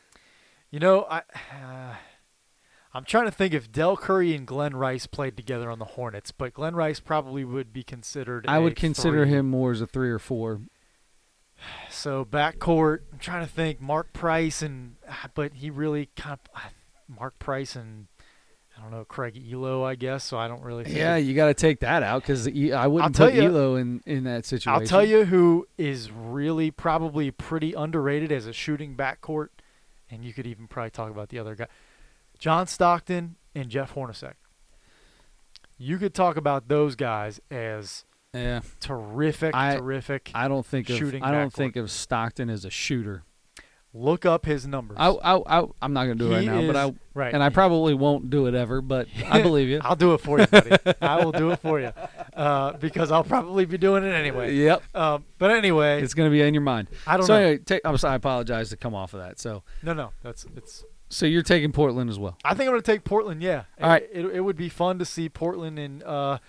you 0.71 0.79
know, 0.79 1.05
I 1.09 1.17
uh, 1.51 1.95
I'm 2.93 3.03
trying 3.03 3.25
to 3.25 3.31
think 3.31 3.53
if 3.53 3.71
Del 3.71 3.97
Curry 3.97 4.33
and 4.33 4.47
Glen 4.47 4.73
Rice 4.73 5.05
played 5.05 5.35
together 5.35 5.69
on 5.69 5.79
the 5.79 5.85
Hornets, 5.85 6.31
but 6.31 6.53
Glen 6.53 6.75
Rice 6.75 7.01
probably 7.01 7.43
would 7.43 7.73
be 7.73 7.83
considered. 7.83 8.45
I 8.47 8.59
would 8.59 8.77
consider 8.77 9.25
three. 9.25 9.37
him 9.37 9.49
more 9.49 9.71
as 9.71 9.81
a 9.81 9.87
three 9.87 10.09
or 10.09 10.19
four. 10.19 10.61
So 11.89 12.25
backcourt, 12.25 12.99
I'm 13.13 13.19
trying 13.19 13.45
to 13.45 13.51
think 13.51 13.79
Mark 13.79 14.11
Price 14.11 14.61
and, 14.61 14.97
but 15.33 15.53
he 15.55 15.69
really 15.69 16.09
kind 16.15 16.37
of 16.53 16.61
Mark 17.07 17.39
Price 17.39 17.75
and 17.75 18.07
I 18.77 18.81
don't 18.81 18.91
know 18.91 19.05
Craig 19.05 19.35
Ehlo, 19.35 19.83
I 19.85 19.95
guess. 19.95 20.23
So 20.23 20.37
I 20.37 20.47
don't 20.47 20.61
really. 20.61 20.83
Think 20.83 20.97
Yeah, 20.97 21.15
you 21.15 21.33
got 21.33 21.47
to 21.47 21.53
take 21.53 21.79
that 21.79 22.03
out 22.03 22.21
because 22.23 22.47
I 22.47 22.87
wouldn't 22.87 23.15
tell 23.15 23.27
put 23.27 23.35
you- 23.35 23.43
Ehlo 23.49 23.79
in 23.79 24.01
in 24.05 24.23
that 24.25 24.45
situation. 24.45 24.71
I'll 24.81 24.85
tell 24.87 25.05
you 25.05 25.25
who 25.25 25.67
is 25.77 26.11
really 26.11 26.71
probably 26.71 27.31
pretty 27.31 27.73
underrated 27.73 28.31
as 28.31 28.45
a 28.47 28.53
shooting 28.53 28.95
backcourt, 28.95 29.47
and 30.11 30.23
you 30.25 30.33
could 30.33 30.45
even 30.45 30.67
probably 30.67 30.91
talk 30.91 31.09
about 31.09 31.29
the 31.29 31.39
other 31.39 31.55
guy, 31.55 31.67
John 32.37 32.67
Stockton 32.67 33.37
and 33.55 33.69
Jeff 33.69 33.93
Hornacek. 33.95 34.33
You 35.77 35.97
could 35.97 36.13
talk 36.13 36.37
about 36.37 36.67
those 36.67 36.95
guys 36.95 37.39
as 37.51 38.05
Yeah, 38.33 38.61
terrific, 38.79 39.53
I- 39.55 39.77
terrific. 39.77 40.31
I 40.33 40.47
don't 40.47 40.65
think 40.65 40.89
of 40.89 40.97
Shooting 40.97 41.23
I 41.23 41.31
don't 41.31 41.49
backcourt. 41.49 41.53
think 41.53 41.75
of 41.77 41.91
Stockton 41.91 42.49
as 42.49 42.65
a 42.65 42.69
shooter. 42.69 43.23
Look 43.97 44.25
up 44.25 44.45
his 44.45 44.67
numbers. 44.67 44.97
I, 44.99 45.07
I, 45.09 45.59
I 45.61 45.65
I'm 45.81 45.93
not 45.93 46.01
gonna 46.03 46.15
do 46.15 46.29
it 46.31 46.35
right 46.35 46.41
He 46.41 46.47
now, 46.47 46.67
but 46.67 46.75
I 46.75 46.93
right, 47.13 47.33
and 47.33 47.41
I 47.41 47.47
probably 47.49 47.93
won't 47.93 48.29
do 48.29 48.45
it 48.47 48.53
ever. 48.53 48.81
But 48.81 49.07
I 49.25 49.41
believe 49.41 49.69
you. 49.69 49.79
I'll 49.81 49.95
do 49.95 50.13
it 50.13 50.17
for 50.19 50.37
you, 50.37 50.47
buddy. 50.47 50.75
I 51.01 51.23
will 51.23 51.31
do 51.31 51.51
it 51.51 51.59
for 51.61 51.79
you 51.79 51.93
uh, 52.33 52.73
because 52.73 53.09
I'll 53.09 53.23
probably 53.23 53.63
be 53.63 53.77
doing 53.77 54.03
it 54.03 54.11
anyway. 54.13 54.53
Yep, 54.53 54.83
Um, 54.93 55.23
but 55.37 55.51
anyway, 55.51 56.01
it's 56.03 56.13
gonna 56.13 56.29
be 56.29 56.41
in 56.41 56.53
your 56.53 56.61
mind. 56.61 56.89
I 57.07 57.15
don't 57.15 57.25
so 57.25 57.35
know. 57.35 57.39
anyway, 57.41 57.63
take, 57.63 57.81
I'm 57.85 57.97
sorry, 57.97 58.11
I 58.11 58.15
apologize 58.15 58.69
to 58.71 58.77
come 58.77 58.93
off 58.93 59.13
of 59.13 59.21
that. 59.21 59.39
So 59.39 59.63
No, 59.81 59.93
no, 59.93 60.11
that's 60.23 60.45
it's. 60.57 60.83
so 61.07 61.25
you're 61.25 61.41
taking 61.41 61.71
Portland 61.71 62.09
as 62.09 62.19
well. 62.19 62.37
I 62.43 62.49
think 62.49 62.67
I'm 62.67 62.73
going 62.73 62.81
to 62.81 62.91
take 62.91 63.05
Portland. 63.05 63.41
Yeah. 63.41 63.63
All 63.81 63.87
right. 63.89 64.03
It, 64.11 64.25
it, 64.25 64.41
would 64.41 64.57
be 64.57 64.67
fun 64.67 64.99
to 64.99 65.05
see 65.05 65.29
Portland 65.29 65.79
and 65.79 66.03
uh, 66.03 66.39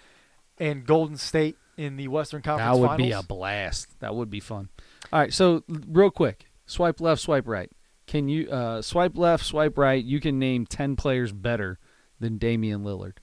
and 0.58 0.84
Golden 0.84 1.16
State 1.16 1.56
in 1.76 1.96
the 1.96 2.08
Western 2.08 2.42
Conference 2.42 2.74
That 2.74 2.80
would 2.80 2.88
Finals. 2.88 3.06
be 3.08 3.12
a 3.12 3.22
blast. 3.22 4.00
That 4.00 4.14
would 4.16 4.30
be 4.30 4.40
fun. 4.40 4.68
All 5.12 5.20
right, 5.20 5.32
so 5.32 5.62
real 5.68 6.10
quick, 6.10 6.45
swipe 6.66 7.00
left, 7.00 7.20
swipe 7.22 7.46
right. 7.48 7.70
Can 8.06 8.28
you 8.28 8.48
uh, 8.50 8.82
swipe 8.82 9.16
left, 9.16 9.44
swipe 9.44 9.76
right? 9.78 10.02
You 10.04 10.20
can 10.20 10.38
name 10.38 10.66
ten 10.66 10.94
players 10.96 11.32
better 11.32 11.78
than 12.20 12.38
Damian 12.38 12.82
Lillard. 12.82 13.14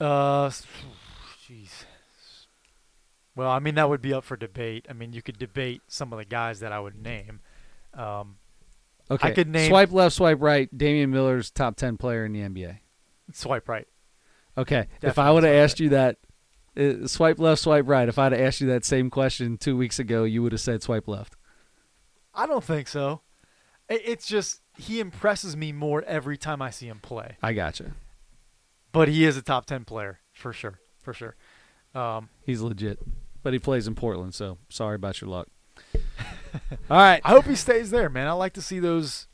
Uh, 0.00 0.48
jeez. 0.48 1.84
Well, 3.36 3.50
I 3.50 3.58
mean 3.58 3.74
that 3.76 3.88
would 3.88 4.00
be 4.02 4.12
up 4.12 4.24
for 4.24 4.36
debate. 4.36 4.86
I 4.88 4.92
mean, 4.92 5.12
you 5.12 5.22
could 5.22 5.38
debate 5.38 5.82
some 5.88 6.12
of 6.12 6.18
the 6.18 6.24
guys 6.24 6.60
that 6.60 6.72
I 6.72 6.80
would 6.80 6.96
name. 7.00 7.40
Um, 7.94 8.36
Okay, 9.10 9.32
could 9.32 9.48
name- 9.48 9.68
swipe 9.68 9.90
left, 9.90 10.14
swipe 10.14 10.40
right. 10.40 10.68
Damian 10.76 11.10
Lillard's 11.12 11.50
top 11.50 11.76
ten 11.76 11.96
player 11.96 12.24
in 12.24 12.32
the 12.32 12.40
NBA. 12.40 12.78
swipe 13.32 13.68
right. 13.68 13.88
Okay. 14.56 14.86
if 15.02 15.18
I 15.18 15.30
would 15.32 15.42
have 15.42 15.54
asked 15.54 15.80
you 15.80 15.88
that, 15.90 16.18
uh, 16.76 17.06
swipe 17.06 17.38
left, 17.38 17.62
swipe 17.62 17.88
right. 17.88 18.08
If 18.08 18.18
I'd 18.18 18.32
have 18.32 18.40
asked 18.40 18.60
you 18.60 18.66
that 18.68 18.84
same 18.84 19.10
question 19.10 19.56
two 19.56 19.76
weeks 19.76 19.98
ago, 19.98 20.24
you 20.24 20.42
would 20.42 20.52
have 20.52 20.60
said 20.60 20.82
swipe 20.82 21.08
left. 21.08 21.36
I 22.34 22.46
don't 22.46 22.64
think 22.64 22.88
so. 22.88 23.22
It's 23.88 24.26
just 24.26 24.60
he 24.78 25.00
impresses 25.00 25.56
me 25.56 25.72
more 25.72 26.02
every 26.04 26.36
time 26.36 26.62
I 26.62 26.70
see 26.70 26.86
him 26.86 27.00
play. 27.00 27.36
I 27.42 27.52
gotcha. 27.52 27.92
But 28.92 29.08
he 29.08 29.24
is 29.24 29.36
a 29.36 29.42
top 29.42 29.66
ten 29.66 29.84
player 29.84 30.20
for 30.32 30.52
sure, 30.52 30.78
for 31.00 31.12
sure. 31.12 31.36
Um, 31.94 32.28
He's 32.46 32.60
legit, 32.60 33.00
but 33.42 33.52
he 33.52 33.58
plays 33.58 33.88
in 33.88 33.96
Portland, 33.96 34.34
so 34.34 34.58
sorry 34.68 34.94
about 34.94 35.20
your 35.20 35.30
luck. 35.30 35.48
All 36.88 36.96
right. 36.96 37.20
I 37.24 37.30
hope 37.30 37.46
he 37.46 37.56
stays 37.56 37.90
there, 37.90 38.08
man. 38.08 38.28
I 38.28 38.32
like 38.32 38.52
to 38.54 38.62
see 38.62 38.78
those 38.78 39.26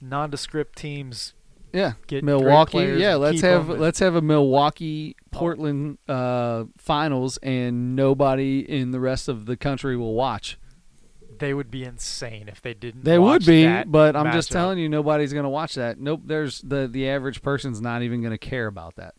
nondescript 0.00 0.76
teams. 0.76 1.34
Yeah, 1.72 1.92
get 2.06 2.24
Milwaukee. 2.24 2.96
Yeah, 2.98 3.14
let's 3.16 3.40
have 3.42 3.64
'em 3.66 3.70
and- 3.72 3.80
let's 3.80 3.98
have 4.00 4.14
a 4.14 4.20
Milwaukee 4.22 5.14
Portland 5.30 5.98
uh, 6.08 6.64
finals, 6.78 7.36
and 7.38 7.94
nobody 7.94 8.60
in 8.60 8.90
the 8.90 9.00
rest 9.00 9.28
of 9.28 9.46
the 9.46 9.56
country 9.56 9.96
will 9.96 10.14
watch. 10.14 10.58
They 11.38 11.54
would 11.54 11.70
be 11.70 11.84
insane 11.84 12.48
if 12.48 12.60
they 12.60 12.74
didn't. 12.74 13.04
They 13.04 13.18
would 13.18 13.46
be, 13.46 13.64
but 13.84 14.14
I'm 14.14 14.30
just 14.32 14.50
matchup. 14.50 14.52
telling 14.52 14.78
you, 14.78 14.88
nobody's 14.90 15.32
going 15.32 15.44
to 15.44 15.48
watch 15.48 15.74
that. 15.76 15.98
Nope. 15.98 16.22
There's 16.26 16.60
the 16.60 16.86
the 16.86 17.08
average 17.08 17.40
person's 17.40 17.80
not 17.80 18.02
even 18.02 18.20
going 18.20 18.32
to 18.32 18.38
care 18.38 18.66
about 18.66 18.96
that. 18.96 19.14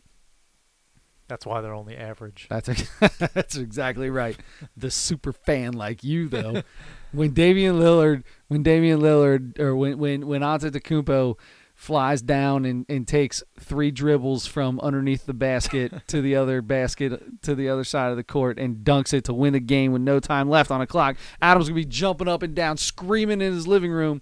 That's 1.28 1.46
why 1.46 1.62
they're 1.62 1.74
only 1.74 1.96
average. 1.96 2.48
That's 2.50 2.68
that's 3.34 3.56
exactly 3.56 4.10
right. 4.10 4.38
The 4.76 4.92
super 4.92 5.32
fan 5.32 5.72
like 5.74 6.04
you 6.04 6.28
though, 6.28 6.62
when 7.14 7.32
Damian 7.34 7.78
Lillard, 7.80 8.24
when 8.50 8.64
Damian 8.64 9.00
Lillard, 9.00 9.58
or 9.58 9.76
when 9.76 9.98
when 9.98 10.28
when 10.28 10.42
Antetokounmpo 10.42 11.38
flies 11.82 12.22
down 12.22 12.64
and, 12.64 12.86
and 12.90 13.08
takes 13.08 13.42
three 13.60 13.90
dribbles 13.90 14.46
from 14.46 14.80
underneath 14.82 15.26
the 15.26 15.34
basket 15.34 15.92
to 16.08 16.22
the 16.22 16.36
other 16.36 16.62
basket 16.62 17.42
to 17.42 17.56
the 17.56 17.68
other 17.68 17.84
side 17.84 18.12
of 18.12 18.18
the 18.18 18.24
court 18.24 18.60
and 18.60 18.86
dunks 18.86 19.16
it 19.16 19.24
to 19.24 19.34
win 19.34 19.52
the 19.54 19.60
game 19.60 19.92
with 19.92 20.04
no 20.04 20.20
time 20.20 20.48
left 20.48 20.70
on 20.70 20.80
a 20.80 20.86
clock. 20.86 21.18
Adam's 21.42 21.70
gonna 21.70 21.82
be 21.82 21.86
jumping 21.86 22.28
up 22.28 22.44
and 22.44 22.54
down, 22.54 22.78
screaming 22.78 23.42
in 23.42 23.52
his 23.52 23.66
living 23.68 23.92
room, 23.92 24.22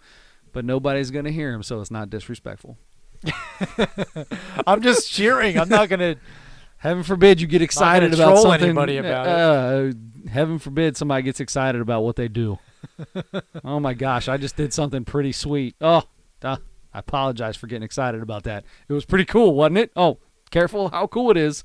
but 0.53 0.63
nobody's 0.63 1.11
gonna 1.11 1.31
hear 1.31 1.51
him, 1.51 1.61
so 1.61 1.81
it's 1.81 1.91
not 1.91 2.09
disrespectful. 2.09 2.77
I'm 4.65 4.81
just 4.81 5.11
cheering. 5.11 5.59
I'm 5.59 5.67
not 5.67 5.89
gonna. 5.89 6.15
Heaven 6.77 7.03
forbid 7.03 7.41
you 7.41 7.47
get 7.47 7.61
excited 7.61 8.13
about 8.13 8.37
something. 8.37 8.63
anybody 8.63 8.95
about 8.95 9.27
it. 9.27 9.95
uh, 9.95 10.29
Heaven 10.31 10.59
forbid 10.59 10.95
somebody 10.95 11.23
gets 11.23 11.41
excited 11.41 11.81
about 11.81 12.03
what 12.03 12.15
they 12.15 12.29
do. 12.29 12.57
oh 13.65 13.81
my 13.81 13.93
gosh, 13.93 14.29
I 14.29 14.37
just 14.37 14.55
did 14.55 14.73
something 14.73 15.03
pretty 15.03 15.33
sweet. 15.33 15.75
Oh, 15.81 16.03
uh, 16.41 16.55
I 16.93 16.99
apologize 16.99 17.55
for 17.55 17.67
getting 17.67 17.83
excited 17.83 18.21
about 18.21 18.43
that. 18.43 18.65
It 18.87 18.93
was 18.93 19.05
pretty 19.05 19.25
cool, 19.25 19.53
wasn't 19.53 19.77
it? 19.77 19.91
Oh, 19.95 20.19
careful 20.51 20.89
how 20.89 21.07
cool 21.07 21.31
it 21.31 21.37
is. 21.37 21.63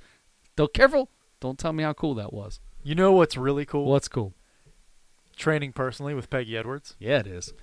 Don't 0.57 0.73
careful. 0.73 1.11
Don't 1.41 1.59
tell 1.59 1.73
me 1.73 1.83
how 1.83 1.93
cool 1.93 2.15
that 2.15 2.33
was. 2.33 2.61
You 2.83 2.95
know 2.95 3.13
what's 3.13 3.37
really 3.37 3.65
cool? 3.65 3.87
What's 3.87 4.09
cool? 4.09 4.35
Training 5.37 5.73
personally 5.73 6.15
with 6.15 6.31
Peggy 6.31 6.57
Edwards. 6.57 6.95
Yeah, 6.99 7.19
it 7.19 7.27
is. 7.27 7.55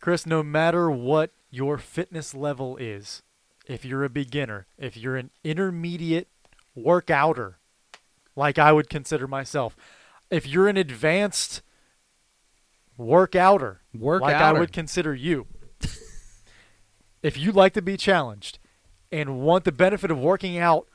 Chris, 0.00 0.26
no 0.26 0.42
matter 0.42 0.90
what 0.90 1.32
your 1.50 1.78
fitness 1.78 2.34
level 2.34 2.76
is, 2.76 3.22
if 3.66 3.84
you're 3.84 4.04
a 4.04 4.10
beginner, 4.10 4.66
if 4.78 4.96
you're 4.96 5.16
an 5.16 5.30
intermediate 5.42 6.28
workouter, 6.76 7.54
like 8.36 8.58
I 8.58 8.72
would 8.72 8.88
consider 8.88 9.26
myself, 9.26 9.76
if 10.30 10.46
you're 10.46 10.68
an 10.68 10.76
advanced 10.76 11.62
workouter, 12.98 13.78
Work 13.98 14.22
like 14.22 14.34
I 14.36 14.52
would 14.52 14.72
consider 14.72 15.14
you, 15.14 15.46
if 17.24 17.38
you 17.38 17.50
like 17.50 17.72
to 17.72 17.82
be 17.82 17.96
challenged 17.96 18.58
and 19.10 19.40
want 19.40 19.64
the 19.64 19.72
benefit 19.72 20.10
of 20.10 20.18
working 20.18 20.58
out 20.58 20.86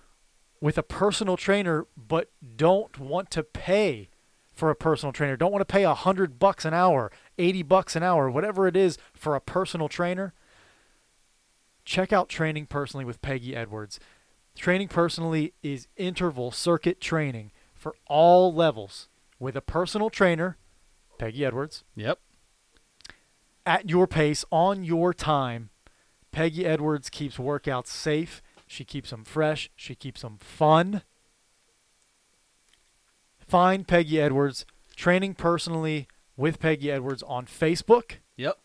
with 0.62 0.78
a 0.78 0.84
personal 0.84 1.36
trainer, 1.36 1.88
but 1.98 2.30
don't 2.56 3.00
want 3.00 3.32
to 3.32 3.44
pay 3.44 4.10
for 4.54 4.70
a 4.70 4.76
personal 4.76 5.12
trainer, 5.12 5.36
don't 5.36 5.52
want 5.52 5.62
to 5.68 5.74
pay 5.74 5.84
a 5.84 5.94
hundred 5.94 6.38
bucks 6.38 6.66
an 6.66 6.74
hour, 6.74 7.12
eighty 7.38 7.64
bucks 7.64 7.96
an 7.96 8.04
hour, 8.04 8.30
whatever 8.30 8.68
it 8.68 8.76
is 8.78 8.98
for 9.14 9.36
a 9.36 9.42
personal 9.42 9.90
trainer, 9.90 10.34
check 11.84 12.14
out 12.14 12.30
Training 12.30 12.68
Personally 12.68 13.06
with 13.06 13.22
Peggy 13.22 13.56
Edwards. 13.56 14.00
Training 14.56 14.90
Personally 14.90 15.54
is 15.64 15.88
interval 15.96 16.52
circuit 16.52 17.02
training 17.02 17.52
for 17.74 17.96
all 18.06 18.54
levels 18.54 19.08
with 19.40 19.56
a 19.56 19.62
personal 19.62 20.10
trainer, 20.10 20.58
Peggy 21.18 21.46
Edwards, 21.46 21.86
Yep. 21.96 22.20
at 23.66 23.90
your 23.90 24.06
pace, 24.06 24.44
on 24.52 24.84
your 24.84 25.14
time. 25.14 25.70
Peggy 26.32 26.66
Edwards 26.66 27.10
keeps 27.10 27.38
workouts 27.38 27.88
safe. 27.88 28.42
She 28.68 28.86
keeps 28.86 29.10
them 29.10 29.24
fresh. 29.24 29.70
She 29.76 29.96
keeps 29.96 30.22
them 30.22 30.38
fun. 30.40 31.02
Find 33.40 33.88
Peggy 33.88 34.22
Edwards 34.22 34.66
training 34.96 35.34
personally 35.34 36.08
with 36.38 36.60
Peggy 36.60 36.92
Edwards 36.92 37.24
on 37.24 37.46
Facebook. 37.46 38.18
Yep. 38.38 38.58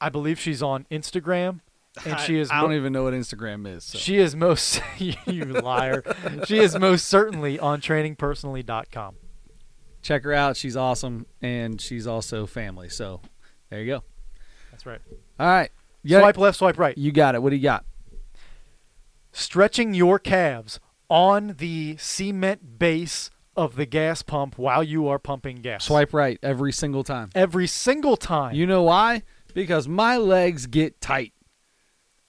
I 0.00 0.08
believe 0.08 0.40
she's 0.40 0.62
on 0.62 0.86
Instagram, 0.90 1.60
and 2.04 2.18
she 2.26 2.38
is. 2.38 2.50
I 2.50 2.56
mo- 2.56 2.68
don't 2.68 2.76
even 2.76 2.92
know 2.92 3.04
what 3.04 3.14
Instagram 3.14 3.66
is. 3.66 3.84
So. 3.84 3.98
She 3.98 4.16
is 4.16 4.34
most 4.34 4.82
you 4.98 5.44
liar. 5.44 6.02
she 6.46 6.58
is 6.58 6.76
most 6.78 7.06
certainly 7.06 7.58
on 7.58 7.80
trainingpersonally.com. 7.80 9.14
Check 10.02 10.24
her 10.24 10.32
out. 10.32 10.56
She's 10.56 10.76
awesome, 10.76 11.26
and 11.42 11.80
she's 11.80 12.06
also 12.06 12.46
family. 12.46 12.88
So 12.88 13.20
there 13.68 13.80
you 13.80 13.86
go. 13.86 14.02
That's 14.70 14.86
right. 14.86 15.00
All 15.38 15.46
right. 15.46 15.70
Yeah, 16.02 16.20
Swipe 16.20 16.38
left, 16.38 16.58
swipe 16.58 16.78
right. 16.78 16.96
you 16.96 17.12
got 17.12 17.34
it. 17.34 17.42
What 17.42 17.50
do 17.50 17.56
you 17.56 17.62
got? 17.62 17.84
Stretching 19.32 19.94
your 19.94 20.18
calves 20.18 20.80
on 21.08 21.54
the 21.58 21.96
cement 21.98 22.78
base 22.78 23.30
of 23.56 23.76
the 23.76 23.86
gas 23.86 24.22
pump 24.22 24.58
while 24.58 24.82
you 24.82 25.08
are 25.08 25.18
pumping 25.18 25.56
gas. 25.56 25.84
Swipe 25.84 26.12
right 26.14 26.38
every 26.42 26.72
single 26.72 27.04
time. 27.04 27.30
every 27.34 27.66
single 27.66 28.16
time. 28.16 28.54
You 28.54 28.66
know 28.66 28.82
why? 28.82 29.22
Because 29.54 29.86
my 29.88 30.16
legs 30.16 30.66
get 30.66 31.00
tight. 31.00 31.32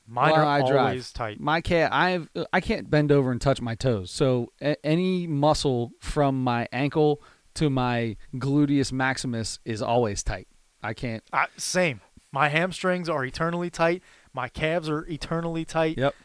Mine 0.08 0.34
are 0.34 0.44
I 0.46 0.60
drive. 0.62 0.72
always 0.88 1.12
tight. 1.14 1.40
My 1.40 1.62
cat, 1.62 1.94
I've 1.94 2.28
I 2.52 2.60
can't 2.60 2.90
bend 2.90 3.12
over 3.12 3.32
and 3.32 3.40
touch 3.40 3.62
my 3.62 3.76
toes. 3.76 4.12
So 4.12 4.52
a- 4.62 4.84
any 4.86 5.26
muscle 5.26 5.92
from 6.02 6.44
my 6.44 6.68
ankle 6.74 7.22
to 7.56 7.70
my 7.70 8.18
gluteus 8.36 8.92
maximus 8.92 9.60
is 9.64 9.82
always 9.82 10.22
tight. 10.24 10.48
I 10.84 10.94
can't. 10.94 11.24
I, 11.32 11.46
same. 11.58 12.02
My 12.32 12.50
hamstrings 12.50 13.10
are 13.10 13.26
eternally 13.26 13.70
tight. 13.70 14.02
My 14.34 14.48
calves 14.48 14.90
are 14.90 15.06
eternally 15.08 15.66
tight. 15.66 15.98
Yep. 15.98 16.16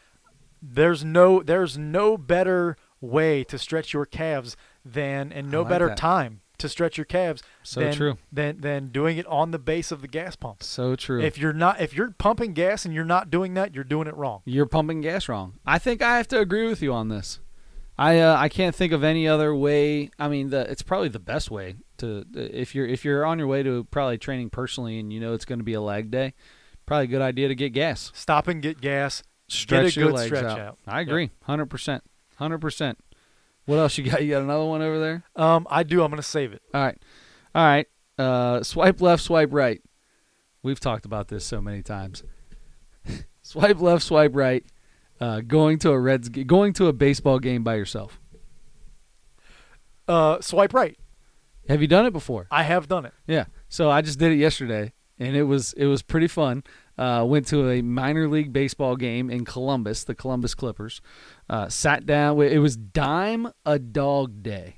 There's 0.61 1.03
no 1.03 1.43
there's 1.43 1.77
no 1.77 2.17
better 2.17 2.77
way 3.01 3.43
to 3.43 3.57
stretch 3.59 3.93
your 3.93 4.05
calves 4.05 4.57
than 4.83 5.31
and 5.31 5.51
no 5.51 5.61
like 5.61 5.69
better 5.69 5.87
that. 5.89 5.97
time 5.97 6.41
to 6.57 6.67
stretch 6.67 6.97
your 6.97 7.05
calves 7.05 7.43
So 7.61 7.81
than, 7.81 7.93
true. 7.93 8.17
than 8.31 8.61
than 8.61 8.87
doing 8.87 9.17
it 9.17 9.27
on 9.27 9.51
the 9.51 9.59
base 9.59 9.91
of 9.91 10.01
the 10.01 10.07
gas 10.07 10.35
pump. 10.35 10.63
So 10.63 10.95
true. 10.95 11.21
If 11.21 11.37
you're 11.37 11.53
not 11.53 11.79
if 11.81 11.93
you're 11.93 12.11
pumping 12.11 12.53
gas 12.53 12.85
and 12.85 12.93
you're 12.93 13.05
not 13.05 13.29
doing 13.29 13.53
that, 13.53 13.75
you're 13.75 13.83
doing 13.83 14.07
it 14.07 14.15
wrong. 14.15 14.41
You're 14.45 14.65
pumping 14.65 15.01
gas 15.01 15.29
wrong. 15.29 15.59
I 15.65 15.77
think 15.77 16.01
I 16.01 16.17
have 16.17 16.27
to 16.29 16.39
agree 16.39 16.67
with 16.67 16.81
you 16.81 16.93
on 16.93 17.09
this. 17.09 17.39
I 17.97 18.19
uh, 18.19 18.35
I 18.37 18.49
can't 18.49 18.75
think 18.75 18.93
of 18.93 19.03
any 19.03 19.27
other 19.27 19.55
way. 19.55 20.11
I 20.19 20.27
mean, 20.27 20.49
the 20.49 20.69
it's 20.69 20.83
probably 20.83 21.09
the 21.09 21.19
best 21.19 21.49
way 21.49 21.77
to 21.97 22.23
if 22.35 22.75
you're 22.75 22.85
if 22.87 23.03
you're 23.03 23.25
on 23.25 23.39
your 23.39 23.47
way 23.47 23.63
to 23.63 23.85
probably 23.85 24.17
training 24.17 24.51
personally 24.51 24.99
and 24.99 25.11
you 25.11 25.19
know 25.19 25.33
it's 25.33 25.45
going 25.45 25.59
to 25.59 25.65
be 25.65 25.73
a 25.73 25.81
leg 25.81 26.11
day, 26.11 26.33
probably 26.85 27.05
a 27.05 27.07
good 27.07 27.21
idea 27.21 27.47
to 27.47 27.55
get 27.55 27.69
gas. 27.69 28.11
Stop 28.13 28.47
and 28.47 28.61
get 28.61 28.81
gas. 28.81 29.23
Stretch 29.47 29.97
a 29.97 29.99
your 29.99 30.09
good 30.09 30.15
legs 30.15 30.27
stretch 30.27 30.45
out. 30.45 30.59
out. 30.59 30.77
I 30.85 31.01
agree, 31.01 31.31
hundred 31.43 31.67
percent, 31.67 32.03
hundred 32.35 32.59
percent. 32.59 32.99
What 33.65 33.77
else 33.79 33.97
you 33.97 34.03
got? 34.03 34.23
You 34.23 34.31
got 34.31 34.43
another 34.43 34.65
one 34.65 34.81
over 34.81 34.99
there? 34.99 35.23
Um, 35.35 35.65
I 35.69 35.83
do. 35.83 36.03
I'm 36.03 36.11
gonna 36.11 36.21
save 36.21 36.53
it. 36.53 36.61
All 36.73 36.81
right, 36.81 36.97
all 37.55 37.65
right. 37.65 37.87
Uh, 38.19 38.61
swipe 38.63 39.01
left, 39.01 39.23
swipe 39.23 39.49
right. 39.51 39.81
We've 40.61 40.79
talked 40.79 41.05
about 41.05 41.29
this 41.29 41.45
so 41.45 41.61
many 41.61 41.81
times. 41.81 42.23
swipe 43.41 43.79
left, 43.79 44.03
swipe 44.03 44.35
right. 44.35 44.65
Uh, 45.19 45.41
going 45.41 45.79
to 45.79 45.91
a 45.91 45.99
Reds, 45.99 46.29
going 46.29 46.73
to 46.73 46.87
a 46.87 46.93
baseball 46.93 47.39
game 47.39 47.63
by 47.63 47.75
yourself. 47.75 48.19
Uh, 50.07 50.39
swipe 50.41 50.73
right. 50.73 50.97
Have 51.67 51.81
you 51.81 51.87
done 51.87 52.05
it 52.05 52.13
before? 52.13 52.47
I 52.49 52.63
have 52.63 52.87
done 52.87 53.05
it. 53.05 53.13
Yeah. 53.25 53.45
So 53.67 53.89
I 53.89 54.01
just 54.01 54.19
did 54.19 54.31
it 54.31 54.37
yesterday, 54.37 54.93
and 55.19 55.35
it 55.35 55.43
was 55.43 55.73
it 55.73 55.85
was 55.85 56.01
pretty 56.01 56.27
fun. 56.27 56.63
Uh, 56.97 57.25
went 57.27 57.45
to 57.47 57.69
a 57.69 57.81
minor 57.81 58.27
league 58.27 58.53
baseball 58.53 58.95
game 58.95 59.29
in 59.29 59.43
Columbus, 59.43 60.03
the 60.03 60.15
Columbus 60.15 60.55
Clippers. 60.55 61.01
Uh, 61.49 61.67
sat 61.67 62.05
down. 62.05 62.39
It 62.41 62.59
was 62.59 62.77
dime 62.77 63.51
a 63.65 63.79
dog 63.79 64.41
day. 64.41 64.75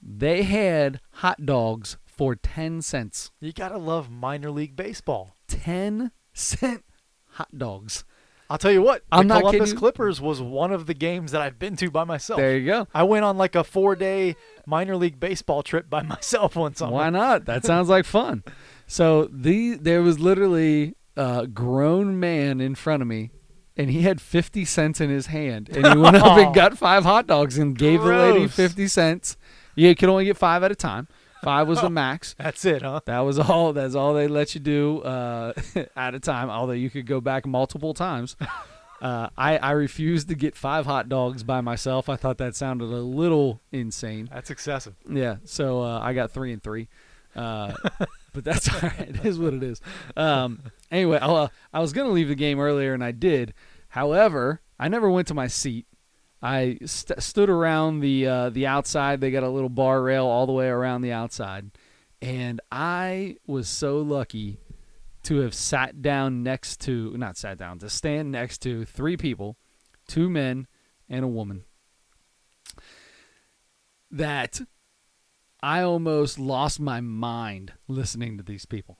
They 0.00 0.42
had 0.42 1.00
hot 1.12 1.44
dogs 1.44 1.98
for 2.04 2.34
ten 2.34 2.80
cents. 2.82 3.30
You 3.40 3.52
gotta 3.52 3.78
love 3.78 4.10
minor 4.10 4.50
league 4.50 4.76
baseball. 4.76 5.34
Ten 5.48 6.12
cent 6.32 6.84
hot 7.32 7.58
dogs. 7.58 8.04
I'll 8.50 8.58
tell 8.58 8.72
you 8.72 8.82
what. 8.82 9.02
I'm 9.10 9.26
not 9.26 9.40
Columbus 9.40 9.70
kidding. 9.70 9.78
Clippers 9.78 10.20
was 10.20 10.42
one 10.42 10.70
of 10.72 10.86
the 10.86 10.94
games 10.94 11.32
that 11.32 11.40
I've 11.40 11.58
been 11.58 11.76
to 11.76 11.90
by 11.90 12.04
myself. 12.04 12.38
There 12.38 12.56
you 12.56 12.66
go. 12.66 12.86
I 12.92 13.02
went 13.04 13.24
on 13.24 13.38
like 13.38 13.54
a 13.54 13.64
four-day 13.64 14.36
minor 14.66 14.96
league 14.96 15.18
baseball 15.18 15.62
trip 15.62 15.88
by 15.88 16.02
myself 16.14 16.56
one 16.56 16.74
summer. 16.74 16.92
Why 16.92 17.10
not? 17.10 17.46
That 17.46 17.64
sounds 17.64 17.88
like 17.88 18.04
fun. 18.04 18.44
So 18.86 19.28
the 19.32 19.74
there 19.76 20.02
was 20.02 20.20
literally 20.20 20.94
a 21.16 21.46
grown 21.46 22.20
man 22.20 22.60
in 22.60 22.74
front 22.74 23.00
of 23.02 23.08
me 23.08 23.30
and 23.76 23.90
he 23.90 24.02
had 24.02 24.20
50 24.20 24.64
cents 24.64 25.00
in 25.00 25.10
his 25.10 25.26
hand 25.26 25.68
and 25.70 25.86
he 25.86 25.96
went 25.96 26.16
up 26.16 26.38
and 26.38 26.54
got 26.54 26.76
five 26.76 27.04
hot 27.04 27.26
dogs 27.26 27.56
and 27.58 27.76
gave 27.76 28.02
the 28.02 28.08
lady 28.08 28.46
50 28.46 28.86
cents. 28.88 29.36
You 29.74 29.94
could 29.94 30.08
only 30.08 30.26
get 30.26 30.36
five 30.36 30.62
at 30.62 30.70
a 30.70 30.76
time. 30.76 31.08
Five 31.44 31.68
was 31.68 31.80
the 31.80 31.90
max. 32.02 32.34
That's 32.38 32.64
it, 32.64 32.82
huh? 32.82 33.00
That 33.06 33.20
was 33.20 33.38
all. 33.38 33.72
That's 33.72 33.94
all 33.94 34.14
they 34.14 34.26
let 34.26 34.54
you 34.54 34.60
do 34.60 35.02
uh, 35.02 35.52
at 35.96 36.14
a 36.14 36.20
time. 36.20 36.50
Although 36.50 36.72
you 36.72 36.90
could 36.90 37.06
go 37.06 37.20
back 37.20 37.46
multiple 37.46 37.94
times. 37.94 38.36
Uh, 39.02 39.28
I 39.36 39.58
I 39.58 39.70
refused 39.72 40.28
to 40.28 40.34
get 40.34 40.56
five 40.56 40.86
hot 40.86 41.10
dogs 41.10 41.42
by 41.42 41.60
myself. 41.60 42.08
I 42.08 42.16
thought 42.16 42.38
that 42.38 42.56
sounded 42.56 42.86
a 42.86 43.02
little 43.02 43.60
insane. 43.70 44.30
That's 44.32 44.48
excessive. 44.48 44.94
Yeah, 45.06 45.38
so 45.44 45.82
uh, 45.82 45.98
I 46.00 46.14
got 46.14 46.30
three 46.30 46.52
and 46.54 46.62
three, 46.62 46.88
uh, 47.36 47.74
but 48.32 48.44
that's 48.44 48.72
all 48.72 48.80
right. 48.80 49.00
It 49.10 49.26
is 49.26 49.38
what 49.38 49.52
it 49.52 49.62
is. 49.62 49.82
Um, 50.16 50.62
anyway, 50.90 51.18
I, 51.18 51.26
uh, 51.26 51.48
I 51.74 51.80
was 51.80 51.92
gonna 51.92 52.10
leave 52.10 52.28
the 52.28 52.34
game 52.34 52.58
earlier, 52.58 52.94
and 52.94 53.04
I 53.04 53.10
did. 53.10 53.52
However, 53.88 54.62
I 54.78 54.88
never 54.88 55.10
went 55.10 55.28
to 55.28 55.34
my 55.34 55.48
seat. 55.48 55.86
I 56.44 56.76
st- 56.84 57.22
stood 57.22 57.48
around 57.48 58.00
the 58.00 58.26
uh, 58.26 58.50
the 58.50 58.66
outside. 58.66 59.22
They 59.22 59.30
got 59.30 59.44
a 59.44 59.48
little 59.48 59.70
bar 59.70 60.02
rail 60.02 60.26
all 60.26 60.44
the 60.44 60.52
way 60.52 60.68
around 60.68 61.00
the 61.00 61.12
outside, 61.12 61.70
and 62.20 62.60
I 62.70 63.36
was 63.46 63.66
so 63.66 63.96
lucky 64.00 64.58
to 65.22 65.38
have 65.38 65.54
sat 65.54 66.02
down 66.02 66.42
next 66.42 66.82
to 66.82 67.16
not 67.16 67.38
sat 67.38 67.56
down 67.56 67.78
to 67.78 67.88
stand 67.88 68.30
next 68.30 68.58
to 68.58 68.84
three 68.84 69.16
people, 69.16 69.56
two 70.06 70.28
men 70.28 70.66
and 71.08 71.24
a 71.24 71.28
woman. 71.28 71.64
That 74.10 74.60
I 75.62 75.80
almost 75.80 76.38
lost 76.38 76.78
my 76.78 77.00
mind 77.00 77.72
listening 77.88 78.36
to 78.36 78.44
these 78.44 78.66
people. 78.66 78.98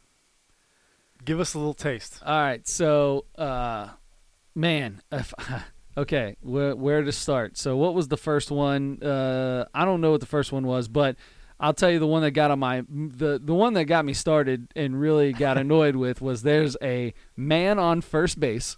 Give 1.23 1.41
us 1.41 1.53
a 1.53 1.59
little 1.59 1.75
taste. 1.75 2.21
All 2.25 2.41
right, 2.41 2.67
so 2.67 3.27
uh, 3.37 3.89
man, 4.55 5.03
if, 5.13 5.35
okay, 5.97 6.37
where 6.41 6.75
where 6.77 7.03
to 7.03 7.13
start? 7.13 7.57
So 7.57 7.77
what 7.77 7.95
was 7.95 8.09
the 8.09 8.17
first 8.17 8.51
one? 8.51 9.03
Uh, 9.03 9.65
I 9.75 9.85
don't 9.85 10.01
know 10.01 10.11
what 10.13 10.21
the 10.21 10.27
first 10.27 10.53
one 10.53 10.67
was, 10.67 10.89
but 10.89 11.17
I'll 11.61 11.75
tell 11.75 11.91
you 11.91 11.99
the 11.99 12.07
one 12.07 12.23
that 12.23 12.33
got 12.33 12.51
on 12.51 12.59
my 12.59 12.85
the 12.89 13.41
the 13.43 13.55
one 13.55 13.75
that 13.75 13.85
got 13.85 14.05
me 14.05 14.13
started 14.13 14.69
and 14.77 15.01
really 15.01 15.33
got 15.33 15.57
annoyed 15.65 15.97
with 15.97 16.21
was 16.21 16.43
there's 16.43 16.77
a 16.83 17.15
man 17.37 17.79
on 17.79 18.01
first 18.01 18.39
base. 18.41 18.77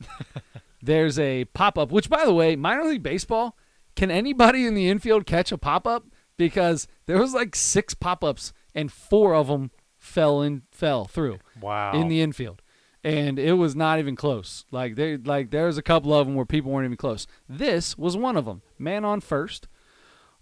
there's 0.82 1.18
a 1.18 1.44
pop 1.46 1.78
up, 1.78 1.90
which 1.92 2.08
by 2.08 2.24
the 2.24 2.34
way, 2.34 2.56
minor 2.56 2.84
league 2.84 3.02
baseball, 3.02 3.56
can 3.96 4.10
anybody 4.10 4.66
in 4.66 4.74
the 4.74 4.88
infield 4.88 5.26
catch 5.26 5.52
a 5.52 5.58
pop 5.58 5.86
up? 5.86 6.04
Because 6.36 6.88
there 7.06 7.18
was 7.18 7.34
like 7.34 7.54
six 7.54 7.94
pop 7.94 8.24
ups 8.24 8.52
and 8.74 8.90
four 8.90 9.34
of 9.34 9.46
them 9.48 9.70
fell 9.98 10.40
and 10.40 10.62
fell 10.72 11.04
through 11.04 11.38
Wow. 11.60 11.92
in 11.92 12.08
the 12.08 12.20
infield, 12.20 12.61
and 13.04 13.38
it 13.38 13.54
was 13.54 13.74
not 13.74 13.98
even 13.98 14.16
close. 14.16 14.64
Like 14.70 14.94
there, 14.94 15.18
like 15.18 15.50
there's 15.50 15.78
a 15.78 15.82
couple 15.82 16.14
of 16.14 16.26
them 16.26 16.36
where 16.36 16.46
people 16.46 16.70
weren't 16.70 16.86
even 16.86 16.96
close. 16.96 17.26
This 17.48 17.96
was 17.98 18.16
one 18.16 18.36
of 18.36 18.44
them. 18.44 18.62
Man 18.78 19.04
on 19.04 19.20
first, 19.20 19.68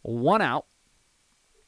one 0.03 0.43
out. 0.43 0.67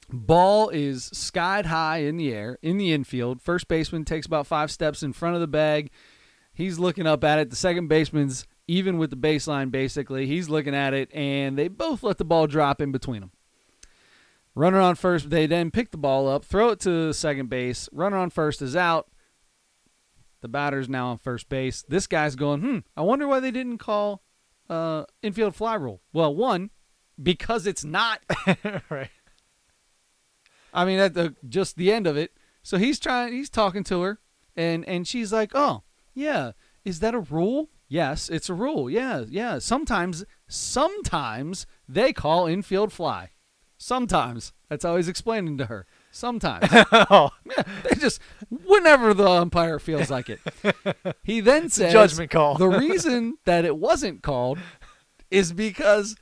Ball 0.08 0.68
is 0.68 1.04
skied 1.04 1.66
high 1.66 1.98
in 1.98 2.18
the 2.18 2.34
air 2.34 2.58
in 2.60 2.76
the 2.76 2.92
infield. 2.92 3.40
First 3.40 3.68
baseman 3.68 4.04
takes 4.04 4.26
about 4.26 4.46
five 4.46 4.70
steps 4.70 5.02
in 5.02 5.12
front 5.12 5.34
of 5.34 5.40
the 5.40 5.46
bag. 5.46 5.90
He's 6.52 6.78
looking 6.78 7.06
up 7.06 7.24
at 7.24 7.38
it. 7.38 7.48
The 7.48 7.56
second 7.56 7.88
baseman's 7.88 8.46
even 8.68 8.98
with 8.98 9.10
the 9.10 9.16
baseline. 9.16 9.70
Basically, 9.70 10.26
he's 10.26 10.50
looking 10.50 10.74
at 10.74 10.92
it, 10.92 11.12
and 11.14 11.58
they 11.58 11.68
both 11.68 12.02
let 12.02 12.18
the 12.18 12.24
ball 12.24 12.46
drop 12.46 12.82
in 12.82 12.92
between 12.92 13.20
them. 13.20 13.30
Runner 14.54 14.80
on 14.80 14.96
first, 14.96 15.30
they 15.30 15.46
then 15.46 15.70
pick 15.70 15.92
the 15.92 15.96
ball 15.96 16.28
up, 16.28 16.44
throw 16.44 16.68
it 16.68 16.80
to 16.80 17.14
second 17.14 17.48
base. 17.48 17.88
Runner 17.90 18.18
on 18.18 18.28
first 18.28 18.60
is 18.60 18.76
out. 18.76 19.08
The 20.42 20.48
batter's 20.48 20.88
now 20.88 21.08
on 21.08 21.18
first 21.18 21.48
base. 21.48 21.84
This 21.88 22.06
guy's 22.06 22.36
going, 22.36 22.60
hmm, 22.60 22.78
I 22.96 23.02
wonder 23.02 23.26
why 23.26 23.40
they 23.40 23.50
didn't 23.50 23.78
call 23.78 24.22
uh, 24.68 25.04
infield 25.22 25.54
fly 25.54 25.74
rule. 25.74 26.02
Well, 26.12 26.34
one, 26.34 26.70
because 27.20 27.66
it's 27.66 27.84
not. 27.84 28.20
right. 28.90 29.10
I 30.74 30.84
mean, 30.84 30.98
at 30.98 31.14
the 31.14 31.34
just 31.48 31.76
the 31.76 31.92
end 31.92 32.06
of 32.06 32.16
it. 32.16 32.32
So 32.62 32.76
he's 32.76 32.98
trying. 32.98 33.32
He's 33.32 33.50
talking 33.50 33.84
to 33.84 34.02
her, 34.02 34.20
and 34.56 34.86
and 34.86 35.06
she's 35.06 35.32
like, 35.32 35.52
"Oh, 35.54 35.82
yeah, 36.14 36.52
is 36.84 37.00
that 37.00 37.14
a 37.14 37.20
rule? 37.20 37.70
Yes, 37.88 38.30
it's 38.30 38.48
a 38.48 38.54
rule. 38.54 38.88
Yeah, 38.88 39.24
yeah. 39.28 39.58
Sometimes, 39.58 40.24
sometimes 40.48 41.66
they 41.86 42.12
call 42.12 42.46
infield 42.46 42.92
fly. 42.92 43.30
Sometimes 43.76 44.52
that's 44.68 44.84
how 44.84 44.96
he's 44.96 45.08
explaining 45.08 45.58
to 45.58 45.66
her. 45.66 45.86
Sometimes, 46.14 46.68
oh, 46.92 47.30
yeah, 47.46 47.62
they 47.84 47.96
just 47.96 48.20
whenever 48.50 49.14
the 49.14 49.26
umpire 49.26 49.78
feels 49.78 50.10
like 50.10 50.28
it. 50.28 50.40
He 51.24 51.40
then 51.40 51.70
says, 51.70 51.92
judgment 51.92 52.30
call. 52.30 52.56
the 52.56 52.68
reason 52.68 53.38
that 53.46 53.64
it 53.64 53.78
wasn't 53.78 54.22
called 54.22 54.58
is 55.30 55.54
because 55.54 56.16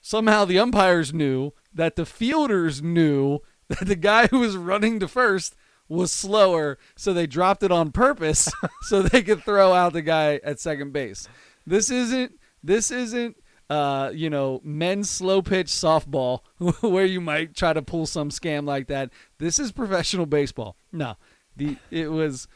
somehow 0.00 0.46
the 0.46 0.58
umpires 0.58 1.12
knew 1.12 1.52
that 1.74 1.96
the 1.96 2.06
fielders 2.06 2.82
knew 2.82 3.40
that 3.68 3.86
the 3.86 3.96
guy 3.96 4.28
who 4.28 4.38
was 4.38 4.56
running 4.56 4.98
to 5.00 5.08
first 5.08 5.54
was 5.88 6.10
slower, 6.10 6.78
so 6.96 7.12
they 7.12 7.26
dropped 7.26 7.62
it 7.62 7.70
on 7.70 7.92
purpose 7.92 8.50
so 8.82 9.02
they 9.02 9.22
could 9.22 9.42
throw 9.44 9.74
out 9.74 9.92
the 9.92 10.02
guy 10.02 10.40
at 10.42 10.58
second 10.58 10.92
base. 10.92 11.28
This 11.66 11.90
isn't 11.90 12.32
this 12.62 12.90
isn't 12.90 13.36
uh, 13.70 14.10
you 14.14 14.30
know, 14.30 14.60
men's 14.64 15.10
slow 15.10 15.42
pitch 15.42 15.66
softball 15.68 16.40
where 16.80 17.04
you 17.04 17.20
might 17.20 17.54
try 17.54 17.72
to 17.72 17.82
pull 17.82 18.06
some 18.06 18.30
scam 18.30 18.66
like 18.66 18.86
that. 18.88 19.10
This 19.38 19.58
is 19.58 19.72
professional 19.72 20.26
baseball. 20.26 20.76
No. 20.92 21.16
The 21.56 21.76
it 21.90 22.10
was 22.10 22.46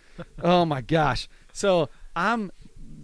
oh 0.43 0.65
my 0.65 0.81
gosh. 0.81 1.29
So 1.53 1.89
I'm 2.15 2.51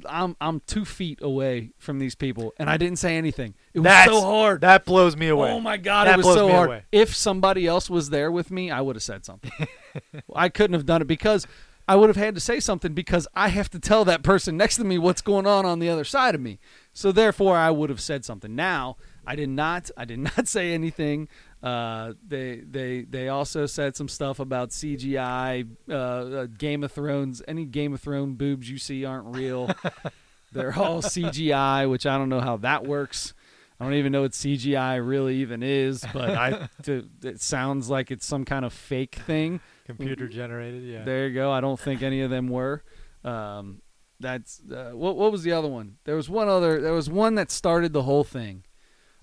I'm 0.07 0.37
I'm 0.41 0.61
two 0.61 0.85
feet 0.85 1.19
away 1.23 1.73
from 1.79 1.99
these 1.99 2.15
people, 2.15 2.53
and 2.59 2.71
I 2.71 2.77
didn't 2.77 2.99
say 2.99 3.17
anything. 3.17 3.55
It 3.75 3.81
was 3.81 3.85
That's 3.85 4.11
so 4.13 4.21
hard. 4.21 4.61
That 4.61 4.85
blows 4.85 5.17
me 5.17 5.29
away. 5.29 5.51
Oh 5.51 5.61
my 5.61 5.77
god, 5.77 6.07
That 6.07 6.15
it 6.15 6.17
was 6.19 6.27
blows 6.27 6.37
so 6.37 6.47
me 6.47 6.53
hard. 6.53 6.69
away. 6.69 6.83
If 6.93 7.15
somebody 7.17 7.67
else 7.67 7.91
was 7.91 8.11
there 8.11 8.31
with 8.31 8.51
me, 8.51 8.71
I 8.71 8.81
would 8.81 8.97
have 8.97 9.03
said 9.03 9.25
something. 9.25 9.51
I 10.35 10.49
couldn't 10.49 10.75
have 10.75 10.87
done 10.87 11.03
it 11.03 11.09
because 11.09 11.47
I 11.89 11.97
would 11.97 12.11
have 12.11 12.17
had 12.17 12.35
to 12.35 12.41
say 12.41 12.61
something 12.61 12.93
because 12.93 13.27
I 13.35 13.49
have 13.49 13.71
to 13.71 13.81
tell 13.81 14.05
that 14.05 14.23
person 14.23 14.59
next 14.59 14.77
to 14.77 14.85
me 14.85 14.99
what's 14.99 15.23
going 15.23 15.47
on 15.47 15.65
on 15.65 15.79
the 15.79 15.89
other 15.89 16.05
side 16.05 16.35
of 16.35 16.41
me. 16.41 16.59
So 16.93 17.13
therefore, 17.13 17.57
I 17.57 17.71
would 17.71 17.89
have 17.89 18.01
said 18.01 18.27
something. 18.27 18.55
Now 18.55 18.99
I 19.27 19.37
did 19.37 19.49
not. 19.49 19.91
I 19.97 20.05
did 20.05 20.19
not 20.19 20.47
say 20.49 20.75
anything. 20.75 21.29
Uh, 21.63 22.13
they 22.27 22.57
they 22.57 23.03
they 23.09 23.29
also 23.29 23.65
said 23.65 23.97
some 23.97 24.09
stuff 24.09 24.39
about 24.39 24.69
CGI, 24.71 25.67
uh, 25.89 25.95
uh, 25.95 26.47
Game 26.47 26.85
of 26.85 26.93
Thrones. 26.93 27.43
Any 27.49 27.65
Game 27.65 27.95
of 27.95 28.03
Thrones 28.03 28.37
boobs 28.37 28.71
you 28.71 28.77
see 28.77 29.07
aren't 29.07 29.35
real. 29.35 29.71
They're 30.53 30.79
all 30.79 31.03
CGI, 31.03 31.91
which 31.91 32.07
I 32.07 32.19
don't 32.19 32.29
know 32.29 32.41
how 32.41 32.59
that 32.59 32.87
works. 32.87 33.33
I 33.81 33.85
don't 33.85 33.95
even 33.95 34.13
know 34.13 34.23
what 34.23 34.33
CGI 34.33 35.07
really 35.07 35.37
even 35.37 35.63
is, 35.63 36.05
but 36.13 36.31
I 36.31 36.69
t- 36.83 37.09
it 37.23 37.41
sounds 37.41 37.89
like 37.89 38.11
it's 38.11 38.27
some 38.27 38.45
kind 38.45 38.65
of 38.65 38.73
fake 38.73 39.15
thing. 39.15 39.61
Computer 39.97 40.29
generated. 40.29 40.83
Yeah. 40.85 41.03
There 41.05 41.27
you 41.29 41.35
go. 41.35 41.51
I 41.51 41.61
don't 41.61 41.81
think 41.81 42.03
any 42.03 42.21
of 42.21 42.31
them 42.31 42.49
were. 42.49 42.83
Um, 43.25 43.81
that's 44.21 44.61
uh, 44.71 44.91
what. 44.93 45.17
What 45.17 45.33
was 45.33 45.43
the 45.43 45.53
other 45.53 45.69
one? 45.69 45.97
There 46.05 46.15
was 46.17 46.29
one 46.29 46.49
other. 46.49 46.81
There 46.81 46.93
was 46.93 47.09
one 47.09 47.35
that 47.37 47.51
started 47.51 47.93
the 47.93 48.03
whole 48.03 48.25
thing. 48.25 48.65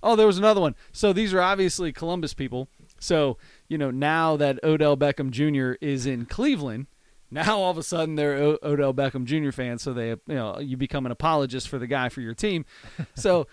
Oh, 0.02 0.16
there 0.16 0.26
was 0.26 0.38
another 0.38 0.60
one. 0.60 0.74
So 0.92 1.12
these 1.12 1.32
are 1.32 1.40
obviously 1.40 1.92
Columbus 1.92 2.34
people. 2.34 2.68
So 2.98 3.38
you 3.68 3.78
know 3.78 3.90
now 3.90 4.36
that 4.36 4.58
Odell 4.64 4.96
Beckham 4.96 5.30
Jr. 5.30 5.76
is 5.80 6.04
in 6.04 6.26
Cleveland, 6.26 6.86
now 7.30 7.58
all 7.58 7.70
of 7.70 7.78
a 7.78 7.82
sudden 7.82 8.14
they're 8.16 8.36
o- 8.36 8.58
Odell 8.62 8.92
Beckham 8.94 9.24
Jr. 9.24 9.50
fans. 9.52 9.82
So 9.82 9.92
they, 9.92 10.08
you 10.08 10.18
know, 10.26 10.58
you 10.58 10.76
become 10.76 11.06
an 11.06 11.12
apologist 11.12 11.68
for 11.68 11.78
the 11.78 11.86
guy 11.86 12.08
for 12.08 12.20
your 12.20 12.34
team. 12.34 12.64
So 13.14 13.46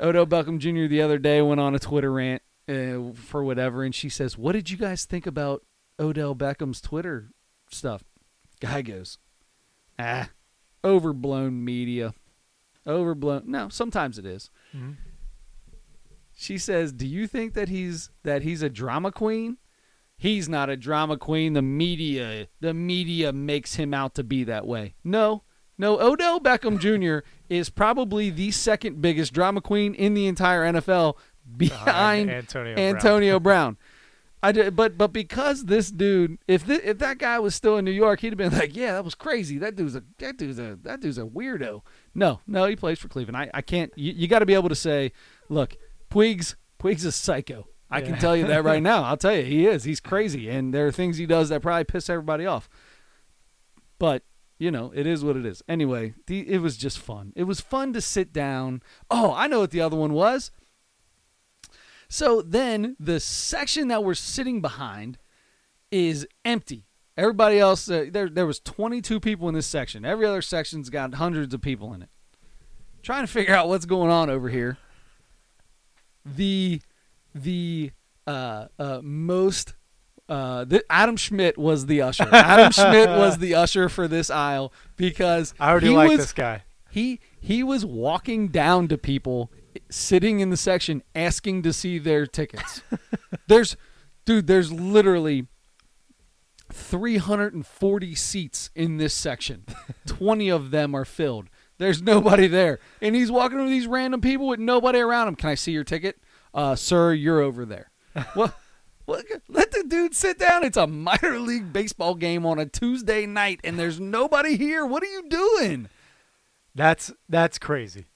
Odell 0.00 0.26
Beckham 0.26 0.58
Jr. 0.58 0.88
the 0.88 1.00
other 1.02 1.18
day 1.18 1.40
went 1.42 1.60
on 1.60 1.74
a 1.74 1.78
Twitter 1.78 2.12
rant 2.12 2.42
uh, 2.68 3.12
for 3.14 3.44
whatever, 3.44 3.82
and 3.84 3.94
she 3.94 4.08
says, 4.08 4.36
"What 4.36 4.52
did 4.52 4.70
you 4.70 4.76
guys 4.76 5.04
think 5.04 5.26
about 5.26 5.62
Odell 5.98 6.34
Beckham's 6.34 6.80
Twitter 6.80 7.30
stuff?" 7.70 8.04
Guy 8.60 8.82
goes, 8.82 9.18
"Ah, 9.98 10.30
overblown 10.84 11.64
media, 11.64 12.14
overblown." 12.86 13.42
No, 13.46 13.68
sometimes 13.68 14.18
it 14.18 14.26
is. 14.26 14.50
Mhm. 14.74 14.96
She 16.34 16.58
says, 16.58 16.92
"Do 16.92 17.06
you 17.06 17.26
think 17.26 17.54
that 17.54 17.68
he's 17.68 18.10
that 18.22 18.42
he's 18.42 18.62
a 18.62 18.68
drama 18.70 19.10
queen?" 19.12 19.58
He's 20.18 20.48
not 20.48 20.70
a 20.70 20.78
drama 20.78 21.18
queen. 21.18 21.52
The 21.52 21.60
media, 21.60 22.48
the 22.60 22.72
media 22.72 23.34
makes 23.34 23.74
him 23.74 23.92
out 23.92 24.14
to 24.14 24.24
be 24.24 24.44
that 24.44 24.66
way. 24.66 24.94
No, 25.04 25.42
no. 25.76 26.00
Odell 26.00 26.40
Beckham 26.40 26.78
Jr. 26.80 27.26
is 27.50 27.68
probably 27.68 28.30
the 28.30 28.50
second 28.50 29.02
biggest 29.02 29.34
drama 29.34 29.60
queen 29.60 29.92
in 29.94 30.14
the 30.14 30.26
entire 30.26 30.62
NFL, 30.72 31.18
behind 31.54 32.30
Antonio. 32.30 32.74
Brown. 32.74 32.86
Antonio 32.86 33.38
Brown. 33.40 33.76
I 34.42 34.52
did, 34.52 34.76
but 34.76 34.96
but 34.98 35.12
because 35.12 35.64
this 35.64 35.90
dude, 35.90 36.38
if 36.46 36.62
thi- 36.62 36.74
if 36.84 36.98
that 36.98 37.18
guy 37.18 37.38
was 37.38 37.54
still 37.54 37.78
in 37.78 37.84
New 37.84 37.90
York, 37.90 38.20
he'd 38.20 38.28
have 38.32 38.38
been 38.38 38.52
like, 38.52 38.76
yeah, 38.76 38.92
that 38.92 39.04
was 39.04 39.14
crazy. 39.14 39.58
That 39.58 39.76
dude's 39.76 39.96
a 39.96 40.04
that 40.18 40.36
dude's 40.36 40.58
a 40.58 40.78
that 40.82 41.00
dude's 41.00 41.18
a 41.18 41.22
weirdo. 41.22 41.82
No, 42.14 42.40
no, 42.46 42.66
he 42.66 42.76
plays 42.76 42.98
for 42.98 43.08
Cleveland. 43.08 43.36
I, 43.36 43.50
I 43.54 43.62
can't. 43.62 43.92
You, 43.96 44.12
you 44.12 44.28
got 44.28 44.40
to 44.40 44.46
be 44.46 44.54
able 44.54 44.68
to 44.68 44.74
say, 44.74 45.12
look, 45.48 45.76
Puig's 46.10 46.54
Puig's 46.78 47.04
a 47.04 47.12
psycho. 47.12 47.66
I 47.90 48.00
can 48.00 48.18
tell 48.18 48.36
you 48.36 48.46
that 48.48 48.64
right 48.64 48.82
now. 48.82 49.04
I'll 49.04 49.16
tell 49.16 49.34
you, 49.34 49.44
he 49.44 49.66
is. 49.66 49.84
He's 49.84 50.00
crazy, 50.00 50.48
and 50.50 50.74
there 50.74 50.86
are 50.88 50.92
things 50.92 51.18
he 51.18 51.26
does 51.26 51.48
that 51.50 51.62
probably 51.62 51.84
piss 51.84 52.10
everybody 52.10 52.44
off. 52.44 52.68
But 53.98 54.22
you 54.58 54.70
know, 54.70 54.92
it 54.94 55.06
is 55.06 55.24
what 55.24 55.36
it 55.36 55.46
is. 55.46 55.62
Anyway, 55.68 56.14
the, 56.26 56.48
it 56.48 56.58
was 56.58 56.76
just 56.76 56.98
fun. 56.98 57.32
It 57.36 57.44
was 57.44 57.60
fun 57.60 57.92
to 57.92 58.00
sit 58.00 58.32
down. 58.32 58.82
Oh, 59.10 59.32
I 59.34 59.46
know 59.46 59.60
what 59.60 59.70
the 59.70 59.80
other 59.80 59.96
one 59.96 60.12
was. 60.12 60.50
So 62.08 62.42
then 62.42 62.96
the 62.98 63.20
section 63.20 63.88
that 63.88 64.04
we're 64.04 64.14
sitting 64.14 64.60
behind 64.60 65.18
is 65.90 66.26
empty. 66.44 66.86
Everybody 67.16 67.58
else, 67.58 67.88
uh, 67.90 68.06
there 68.10 68.28
there 68.28 68.46
was 68.46 68.60
22 68.60 69.20
people 69.20 69.48
in 69.48 69.54
this 69.54 69.66
section. 69.66 70.04
Every 70.04 70.26
other 70.26 70.42
section's 70.42 70.90
got 70.90 71.14
hundreds 71.14 71.54
of 71.54 71.62
people 71.62 71.94
in 71.94 72.02
it. 72.02 72.10
Trying 73.02 73.22
to 73.22 73.32
figure 73.32 73.54
out 73.54 73.68
what's 73.68 73.86
going 73.86 74.10
on 74.10 74.28
over 74.28 74.48
here. 74.48 74.76
The 76.24 76.82
the 77.34 77.92
uh, 78.26 78.66
uh, 78.78 79.00
most 79.02 79.74
uh, 80.28 80.64
th- 80.64 80.82
Adam 80.90 81.16
Schmidt 81.16 81.56
was 81.56 81.86
the 81.86 82.02
usher. 82.02 82.28
Adam 82.32 82.72
Schmidt 82.72 83.08
was 83.08 83.38
the 83.38 83.54
usher 83.62 83.88
for 83.88 84.08
this 84.08 84.28
aisle 84.28 84.72
because 84.96 85.54
I 85.60 85.70
already 85.70 85.88
he 85.88 85.96
like 85.96 86.08
was, 86.10 86.18
this 86.18 86.32
guy. 86.32 86.64
He 86.90 87.20
he 87.40 87.62
was 87.62 87.84
walking 87.84 88.48
down 88.48 88.88
to 88.88 88.98
people 88.98 89.50
sitting 89.90 90.40
in 90.40 90.50
the 90.50 90.56
section 90.56 91.02
asking 91.14 91.62
to 91.62 91.72
see 91.72 91.98
their 91.98 92.26
tickets. 92.26 92.82
there's 93.48 93.76
dude, 94.24 94.46
there's 94.46 94.72
literally 94.72 95.46
340 96.72 98.14
seats 98.14 98.70
in 98.74 98.96
this 98.96 99.14
section. 99.14 99.64
20 100.06 100.48
of 100.48 100.70
them 100.70 100.94
are 100.94 101.04
filled. 101.04 101.48
There's 101.78 102.02
nobody 102.02 102.46
there. 102.46 102.78
And 103.00 103.14
he's 103.14 103.30
walking 103.30 103.58
with 103.58 103.68
these 103.68 103.86
random 103.86 104.20
people 104.20 104.48
with 104.48 104.60
nobody 104.60 104.98
around 104.98 105.28
him. 105.28 105.36
Can 105.36 105.50
I 105.50 105.54
see 105.54 105.72
your 105.72 105.84
ticket? 105.84 106.18
Uh, 106.54 106.74
sir, 106.74 107.12
you're 107.12 107.40
over 107.40 107.64
there. 107.64 107.90
well, 108.36 108.54
well, 109.06 109.22
let 109.48 109.70
the 109.70 109.84
dude 109.86 110.16
sit 110.16 110.38
down. 110.38 110.64
It's 110.64 110.76
a 110.76 110.86
minor 110.86 111.38
league 111.38 111.72
baseball 111.72 112.14
game 112.14 112.44
on 112.46 112.58
a 112.58 112.66
Tuesday 112.66 113.26
night 113.26 113.60
and 113.62 113.78
there's 113.78 114.00
nobody 114.00 114.56
here. 114.56 114.84
What 114.84 115.02
are 115.02 115.06
you 115.06 115.28
doing? 115.28 115.88
That's 116.74 117.12
that's 117.28 117.58
crazy. 117.58 118.06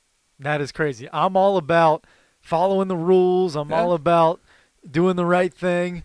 That 0.40 0.60
is 0.60 0.72
crazy. 0.72 1.08
I'm 1.12 1.36
all 1.36 1.56
about 1.56 2.06
following 2.40 2.88
the 2.88 2.96
rules. 2.96 3.54
I'm 3.56 3.70
Yeah. 3.70 3.80
all 3.82 3.92
about 3.92 4.40
doing 4.88 5.16
the 5.16 5.26
right 5.26 5.52
thing. 5.52 6.04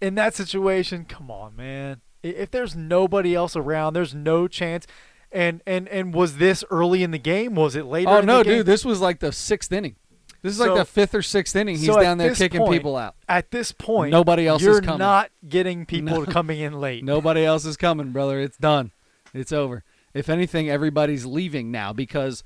In 0.00 0.16
that 0.16 0.34
situation, 0.34 1.04
come 1.04 1.30
on, 1.30 1.56
man. 1.56 2.00
If 2.22 2.50
there's 2.50 2.74
nobody 2.74 3.34
else 3.34 3.54
around, 3.56 3.94
there's 3.94 4.14
no 4.14 4.48
chance. 4.48 4.86
And 5.30 5.62
and 5.66 5.88
and 5.88 6.14
was 6.14 6.36
this 6.36 6.64
early 6.70 7.02
in 7.02 7.10
the 7.10 7.18
game? 7.18 7.54
Was 7.54 7.74
it 7.76 7.86
later? 7.86 8.10
Oh 8.10 8.18
in 8.18 8.26
no, 8.26 8.38
the 8.38 8.44
game? 8.44 8.52
dude! 8.58 8.66
This 8.66 8.84
was 8.84 9.00
like 9.00 9.18
the 9.20 9.32
sixth 9.32 9.72
inning. 9.72 9.96
This 10.42 10.52
is 10.52 10.60
like 10.60 10.68
So- 10.68 10.76
the 10.76 10.84
fifth 10.84 11.14
or 11.14 11.22
sixth 11.22 11.56
inning. 11.56 11.76
He's 11.76 11.86
so 11.86 11.98
down 12.00 12.18
there 12.18 12.34
kicking 12.34 12.60
point- 12.60 12.72
people 12.72 12.96
out. 12.96 13.14
At 13.28 13.50
this 13.50 13.72
point, 13.72 14.10
Nobody 14.12 14.46
else 14.46 14.60
is 14.62 14.66
you're 14.66 14.80
coming. 14.82 14.98
not 14.98 15.30
getting 15.48 15.86
people 15.86 16.20
No. 16.24 16.26
coming 16.26 16.60
in 16.60 16.78
late. 16.80 17.02
Nobody 17.02 17.44
else 17.44 17.64
is 17.64 17.76
coming, 17.76 18.12
brother. 18.12 18.40
It's 18.40 18.58
done. 18.58 18.92
It's 19.32 19.52
over. 19.52 19.82
If 20.12 20.28
anything, 20.28 20.68
everybody's 20.68 21.24
leaving 21.24 21.70
now 21.72 21.92
because 21.92 22.44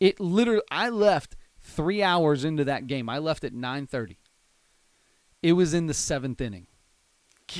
it 0.00 0.18
literally. 0.18 0.62
I 0.70 0.88
left 0.88 1.36
three 1.60 2.02
hours 2.02 2.44
into 2.44 2.64
that 2.64 2.86
game. 2.86 3.08
I 3.08 3.18
left 3.18 3.44
at 3.44 3.52
nine 3.52 3.86
thirty. 3.86 4.18
It 5.42 5.52
was 5.52 5.72
in 5.74 5.86
the 5.86 5.94
seventh 5.94 6.40
inning. 6.40 6.66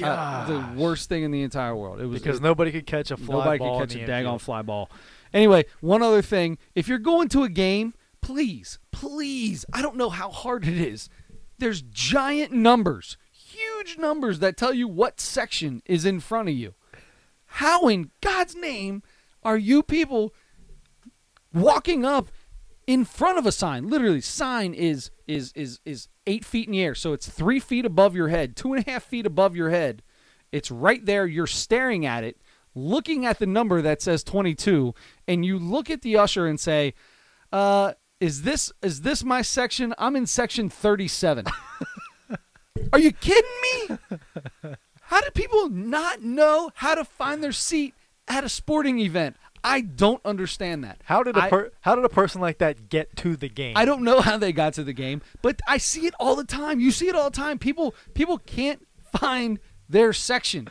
Uh, 0.02 0.46
the 0.46 0.80
worst 0.80 1.08
thing 1.08 1.24
in 1.24 1.32
the 1.32 1.42
entire 1.42 1.74
world. 1.74 2.00
It 2.00 2.06
was 2.06 2.20
because 2.20 2.38
it- 2.38 2.42
nobody 2.42 2.70
could 2.70 2.86
catch 2.86 3.10
a 3.10 3.16
fly 3.16 3.38
nobody 3.38 3.58
ball 3.58 3.80
could 3.80 3.88
catch 3.90 3.96
a 3.96 4.06
daggone 4.06 4.18
infield. 4.20 4.42
fly 4.42 4.62
ball. 4.62 4.90
Anyway, 5.32 5.64
one 5.80 6.02
other 6.02 6.22
thing: 6.22 6.58
if 6.74 6.86
you're 6.88 6.98
going 6.98 7.28
to 7.28 7.42
a 7.42 7.48
game, 7.48 7.94
please, 8.20 8.78
please, 8.92 9.64
I 9.72 9.82
don't 9.82 9.96
know 9.96 10.10
how 10.10 10.30
hard 10.30 10.66
it 10.66 10.76
is. 10.80 11.08
There's 11.58 11.82
giant 11.82 12.52
numbers, 12.52 13.16
huge 13.32 13.98
numbers 13.98 14.38
that 14.38 14.56
tell 14.56 14.72
you 14.72 14.86
what 14.88 15.20
section 15.20 15.82
is 15.86 16.04
in 16.04 16.20
front 16.20 16.48
of 16.48 16.54
you. 16.54 16.74
How 17.46 17.88
in 17.88 18.10
God's 18.20 18.54
name 18.54 19.02
are 19.42 19.58
you 19.58 19.82
people 19.82 20.32
walking 21.52 22.04
up 22.04 22.28
in 22.86 23.04
front 23.04 23.38
of 23.38 23.46
a 23.46 23.52
sign? 23.52 23.88
Literally, 23.88 24.20
sign 24.20 24.74
is 24.74 25.10
is 25.26 25.52
is 25.54 25.80
is 25.84 26.08
eight 26.26 26.44
feet 26.44 26.66
in 26.66 26.72
the 26.72 26.82
air, 26.82 26.94
so 26.94 27.12
it's 27.12 27.28
three 27.28 27.60
feet 27.60 27.84
above 27.84 28.14
your 28.14 28.28
head, 28.28 28.56
two 28.56 28.72
and 28.72 28.86
a 28.86 28.90
half 28.90 29.04
feet 29.04 29.26
above 29.26 29.56
your 29.56 29.70
head. 29.70 30.02
It's 30.52 30.70
right 30.70 31.04
there. 31.04 31.26
You're 31.26 31.46
staring 31.46 32.04
at 32.04 32.24
it, 32.24 32.40
looking 32.74 33.24
at 33.24 33.38
the 33.38 33.46
number 33.46 33.80
that 33.82 34.02
says 34.02 34.24
22, 34.24 34.94
and 35.28 35.44
you 35.44 35.58
look 35.58 35.90
at 35.90 36.02
the 36.02 36.16
usher 36.16 36.46
and 36.46 36.58
say, 36.58 36.94
uh, 37.52 37.92
"Is 38.20 38.42
this 38.42 38.72
is 38.82 39.02
this 39.02 39.24
my 39.24 39.42
section? 39.42 39.94
I'm 39.98 40.16
in 40.16 40.26
section 40.26 40.68
37." 40.68 41.46
Are 42.92 42.98
you 42.98 43.12
kidding 43.12 43.50
me? 43.88 43.98
How 45.02 45.20
do 45.20 45.30
people 45.32 45.68
not 45.68 46.22
know 46.22 46.70
how 46.74 46.94
to 46.94 47.04
find 47.04 47.42
their 47.42 47.52
seat 47.52 47.94
at 48.28 48.44
a 48.44 48.48
sporting 48.48 49.00
event? 49.00 49.36
I 49.62 49.80
don't 49.82 50.20
understand 50.24 50.84
that. 50.84 51.00
How 51.04 51.22
did 51.22 51.36
a 51.36 51.42
I- 51.44 51.50
per- 51.50 51.72
how 51.82 51.94
did 51.94 52.04
a 52.04 52.08
person 52.08 52.40
like 52.40 52.58
that 52.58 52.88
get 52.88 53.14
to 53.16 53.36
the 53.36 53.48
game? 53.48 53.76
I 53.76 53.84
don't 53.84 54.02
know 54.02 54.20
how 54.20 54.38
they 54.38 54.52
got 54.52 54.74
to 54.74 54.84
the 54.84 54.92
game, 54.92 55.22
but 55.42 55.60
I 55.68 55.78
see 55.78 56.06
it 56.06 56.14
all 56.18 56.36
the 56.36 56.44
time. 56.44 56.80
You 56.80 56.90
see 56.90 57.08
it 57.08 57.14
all 57.14 57.30
the 57.30 57.36
time. 57.36 57.58
People 57.58 57.94
people 58.14 58.38
can't 58.38 58.86
find 59.18 59.58
their 59.88 60.12
section. 60.12 60.68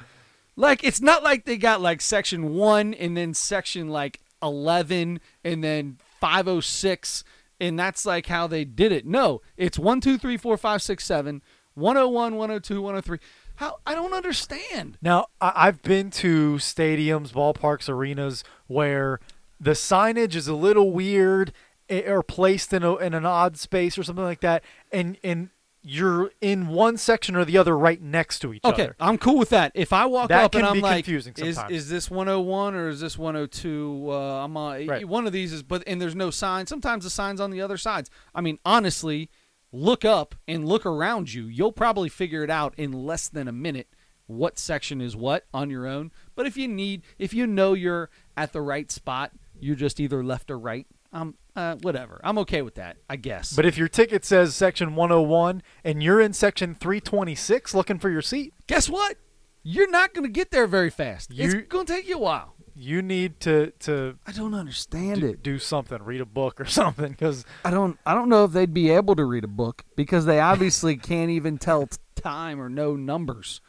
Like 0.55 0.83
it's 0.83 1.01
not 1.01 1.23
like 1.23 1.45
they 1.45 1.57
got 1.57 1.81
like 1.81 2.01
section 2.01 2.53
1 2.55 2.93
and 2.95 3.15
then 3.15 3.33
section 3.33 3.87
like 3.89 4.19
11 4.41 5.19
and 5.43 5.63
then 5.63 5.97
506 6.19 7.23
and 7.61 7.77
that's 7.77 8.05
like 8.05 8.27
how 8.27 8.47
they 8.47 8.65
did 8.65 8.91
it. 8.91 9.05
No, 9.05 9.41
it's 9.57 9.77
1 9.79 10.01
2 10.01 10.17
3 10.17 10.37
4 10.37 10.57
5 10.57 10.81
6 10.81 11.03
7 11.05 11.41
101 11.75 12.35
102 12.35 12.81
103. 12.81 13.19
How 13.59 13.79
I 13.85 13.93
don't 13.93 14.13
understand. 14.13 14.97
Now, 15.01 15.27
I- 15.41 15.51
I've 15.67 15.81
been 15.81 16.11
to 16.11 16.55
stadiums, 16.55 17.31
ballparks, 17.33 17.89
arenas 17.89 18.41
where 18.67 19.19
the 19.59 19.71
signage 19.71 20.33
is 20.33 20.47
a 20.47 20.55
little 20.55 20.91
weird 20.91 21.51
eh, 21.89 22.09
or 22.09 22.23
placed 22.23 22.71
in, 22.71 22.83
a, 22.83 22.95
in 22.95 23.13
an 23.13 23.25
odd 23.25 23.57
space 23.57 23.97
or 23.97 24.03
something 24.03 24.23
like 24.23 24.39
that, 24.39 24.63
and 24.93 25.17
and 25.25 25.49
you're 25.81 26.31
in 26.39 26.67
one 26.69 26.95
section 26.95 27.35
or 27.35 27.43
the 27.43 27.57
other 27.57 27.77
right 27.77 28.01
next 28.01 28.39
to 28.39 28.53
each 28.53 28.63
Okay, 28.63 28.73
other. 28.83 28.91
Okay, 28.91 28.93
I'm 29.01 29.17
cool 29.17 29.37
with 29.37 29.49
that. 29.49 29.73
If 29.75 29.91
I 29.91 30.05
walk 30.05 30.29
That 30.29 30.43
up 30.45 30.55
and 30.55 30.61
can 30.63 30.69
I'm 30.69 30.73
be 30.75 30.81
like, 30.81 31.03
confusing 31.05 31.33
is, 31.37 31.57
is 31.69 31.89
this 31.89 32.09
101 32.09 32.75
or 32.75 32.87
is 32.89 32.99
this 33.01 33.17
102? 33.17 34.07
Uh, 34.09 34.43
I'm 34.43 34.55
on 34.57 34.87
Right. 34.87 35.05
one 35.07 35.25
of 35.27 35.33
these 35.33 35.51
is, 35.53 35.63
but 35.63 35.83
and 35.85 36.01
there's 36.01 36.15
no 36.15 36.31
sign. 36.31 36.65
Sometimes 36.67 37.03
the 37.03 37.09
sign's 37.09 37.39
on 37.41 37.49
the 37.51 37.61
other 37.61 37.77
sides. 37.77 38.09
I 38.35 38.41
mean, 38.41 38.57
honestly, 38.65 39.29
look 39.71 40.03
up 40.05 40.35
and 40.47 40.67
look 40.67 40.85
around 40.85 41.33
you. 41.33 41.45
You'll 41.45 41.71
probably 41.71 42.09
figure 42.09 42.43
it 42.43 42.49
out 42.49 42.73
in 42.77 42.91
less 42.91 43.27
than 43.27 43.47
a 43.47 43.51
minute 43.51 43.87
what 44.27 44.59
section 44.59 45.01
is 45.01 45.15
what 45.15 45.45
on 45.53 45.69
your 45.69 45.87
own. 45.87 46.11
But 46.35 46.45
if 46.45 46.55
you 46.57 46.67
need, 46.67 47.01
if 47.17 47.33
you 47.33 47.47
know 47.47 47.73
you're 47.73 48.09
at 48.37 48.53
the 48.53 48.61
right 48.61 48.91
spot, 48.91 49.31
you're 49.59 49.75
just 49.75 49.99
either 49.99 50.23
left 50.23 50.51
or 50.51 50.57
right. 50.59 50.85
Um, 51.11 51.35
uh, 51.55 51.75
whatever. 51.81 52.21
I'm 52.23 52.37
okay 52.39 52.61
with 52.61 52.75
that. 52.75 52.97
I 53.09 53.15
guess. 53.15 53.53
But 53.55 53.65
if 53.65 53.77
your 53.77 53.87
ticket 53.87 54.23
says 54.23 54.55
section 54.55 54.95
101 54.95 55.63
and 55.83 56.03
you're 56.03 56.21
in 56.21 56.33
section 56.33 56.75
326 56.75 57.73
looking 57.73 57.97
for 57.97 58.09
your 58.09 58.21
seat, 58.21 58.53
guess 58.67 58.87
what? 58.87 59.17
You're 59.63 59.89
not 59.89 60.13
going 60.13 60.23
to 60.25 60.31
get 60.31 60.51
there 60.51 60.67
very 60.67 60.89
fast. 60.91 61.33
You- 61.33 61.45
it's 61.45 61.67
going 61.67 61.85
to 61.87 61.93
take 61.93 62.07
you 62.07 62.15
a 62.15 62.19
while. 62.19 62.53
You 62.79 63.01
need 63.01 63.39
to 63.41 63.71
to 63.79 64.17
I 64.25 64.31
don't 64.31 64.53
understand 64.53 65.21
do, 65.21 65.27
it. 65.27 65.43
do 65.43 65.59
something, 65.59 66.01
read 66.01 66.21
a 66.21 66.25
book 66.25 66.61
or 66.61 66.65
something, 66.79 67.11
because 67.11 67.45
I 67.65 67.71
don't 67.71 67.99
I 68.05 68.13
don't 68.13 68.29
know 68.29 68.45
if 68.45 68.51
they'd 68.51 68.73
be 68.73 68.89
able 68.89 69.15
to 69.15 69.25
read 69.25 69.43
a 69.43 69.49
book 69.49 69.83
because 69.95 70.25
they 70.25 70.39
obviously 70.39 70.95
can't 70.97 71.29
even 71.29 71.57
tell 71.57 71.87
t- 71.87 71.97
time 72.15 72.61
or 72.61 72.69
know 72.69 72.95
numbers. 72.95 73.61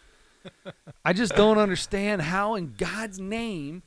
I 1.04 1.12
just 1.12 1.34
don't 1.34 1.58
understand 1.58 2.22
how 2.22 2.54
in 2.54 2.74
God's 2.78 3.18
name 3.18 3.82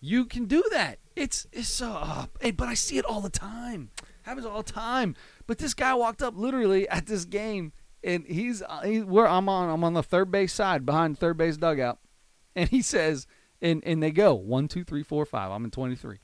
you 0.00 0.26
can 0.26 0.44
do 0.44 0.62
that. 0.70 0.98
It's 1.16 1.46
it's 1.52 1.68
so 1.68 1.92
uh, 1.92 2.26
hey, 2.40 2.50
but 2.50 2.68
I 2.68 2.74
see 2.74 2.98
it 2.98 3.04
all 3.04 3.20
the 3.20 3.30
time. 3.30 3.90
Happens 4.22 4.46
all 4.46 4.62
the 4.62 4.72
time. 4.72 5.16
But 5.46 5.58
this 5.58 5.72
guy 5.72 5.94
walked 5.94 6.22
up 6.22 6.36
literally 6.36 6.86
at 6.88 7.06
this 7.06 7.24
game 7.24 7.72
and 8.04 8.24
he's 8.26 8.62
uh, 8.62 8.82
he, 8.82 9.00
where 9.00 9.26
I'm 9.26 9.48
on 9.48 9.70
I'm 9.70 9.82
on 9.82 9.94
the 9.94 10.02
third 10.02 10.30
base 10.30 10.52
side 10.52 10.84
behind 10.84 11.18
third 11.18 11.38
base 11.38 11.56
dugout. 11.56 11.98
And 12.54 12.68
he 12.68 12.82
says 12.82 13.26
and 13.62 13.82
and 13.84 14.02
they 14.02 14.10
go 14.10 14.34
one, 14.34 14.68
two, 14.68 14.84
three, 14.84 15.02
four, 15.02 15.24
five. 15.26 15.50
I'm 15.50 15.64
in 15.64 15.70
twenty 15.70 15.96
three. 15.96 16.18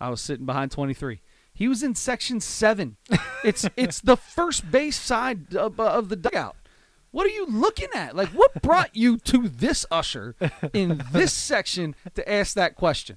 I 0.00 0.10
was 0.10 0.20
sitting 0.20 0.46
behind 0.46 0.70
twenty 0.70 0.94
three. 0.94 1.20
He 1.52 1.66
was 1.68 1.82
in 1.82 1.94
section 1.94 2.40
seven. 2.40 2.96
It's 3.44 3.68
it's 3.76 4.00
the 4.00 4.16
first 4.16 4.70
base 4.70 4.98
side 4.98 5.54
of, 5.56 5.80
uh, 5.80 5.84
of 5.84 6.08
the 6.08 6.16
dugout. 6.16 6.56
What 7.10 7.26
are 7.26 7.30
you 7.30 7.46
looking 7.46 7.88
at? 7.94 8.14
Like, 8.14 8.28
what 8.28 8.60
brought 8.62 8.94
you 8.94 9.16
to 9.18 9.48
this 9.48 9.86
usher 9.90 10.36
in 10.74 11.02
this 11.10 11.32
section 11.50 11.94
to 12.14 12.30
ask 12.30 12.54
that 12.54 12.76
question? 12.76 13.16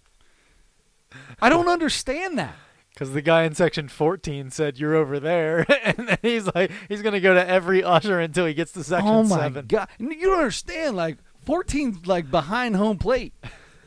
I 1.41 1.49
don't 1.49 1.68
understand 1.68 2.38
that. 2.39 2.56
because 2.93 3.11
the 3.11 3.22
guy 3.22 3.43
in 3.43 3.53
section 3.53 3.89
14 3.89 4.49
said 4.49 4.80
you're 4.80 4.95
over 4.95 5.19
there, 5.19 5.65
and 5.84 6.07
then 6.07 6.18
he's 6.22 6.48
like 6.56 6.72
he's 6.88 7.02
gonna 7.02 7.19
go 7.19 7.34
to 7.34 7.48
every 7.48 7.84
usher 7.84 8.19
until 8.19 8.45
he 8.45 8.53
gets 8.53 8.72
to 8.73 8.84
section 8.84 9.10
oh 9.10 9.23
my 9.23 9.38
seven. 9.38 9.65
god! 9.68 9.89
You 9.99 10.22
don't 10.22 10.39
understand. 10.39 10.95
Like, 10.95 11.18
14's 11.45 12.07
like 12.07 12.31
behind 12.31 12.76
home 12.77 12.98
plate. 12.98 13.34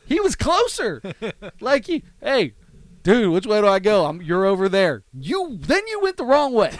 He 0.05 0.19
was 0.19 0.35
closer. 0.35 1.01
like, 1.59 1.87
he, 1.87 2.03
hey, 2.21 2.53
dude, 3.03 3.31
which 3.31 3.45
way 3.45 3.61
do 3.61 3.67
I 3.67 3.79
go? 3.79 4.05
I'm, 4.05 4.21
you're 4.21 4.45
over 4.45 4.69
there. 4.69 5.03
You 5.13 5.57
then 5.59 5.87
you 5.87 6.01
went 6.01 6.17
the 6.17 6.25
wrong 6.25 6.53
way. 6.53 6.77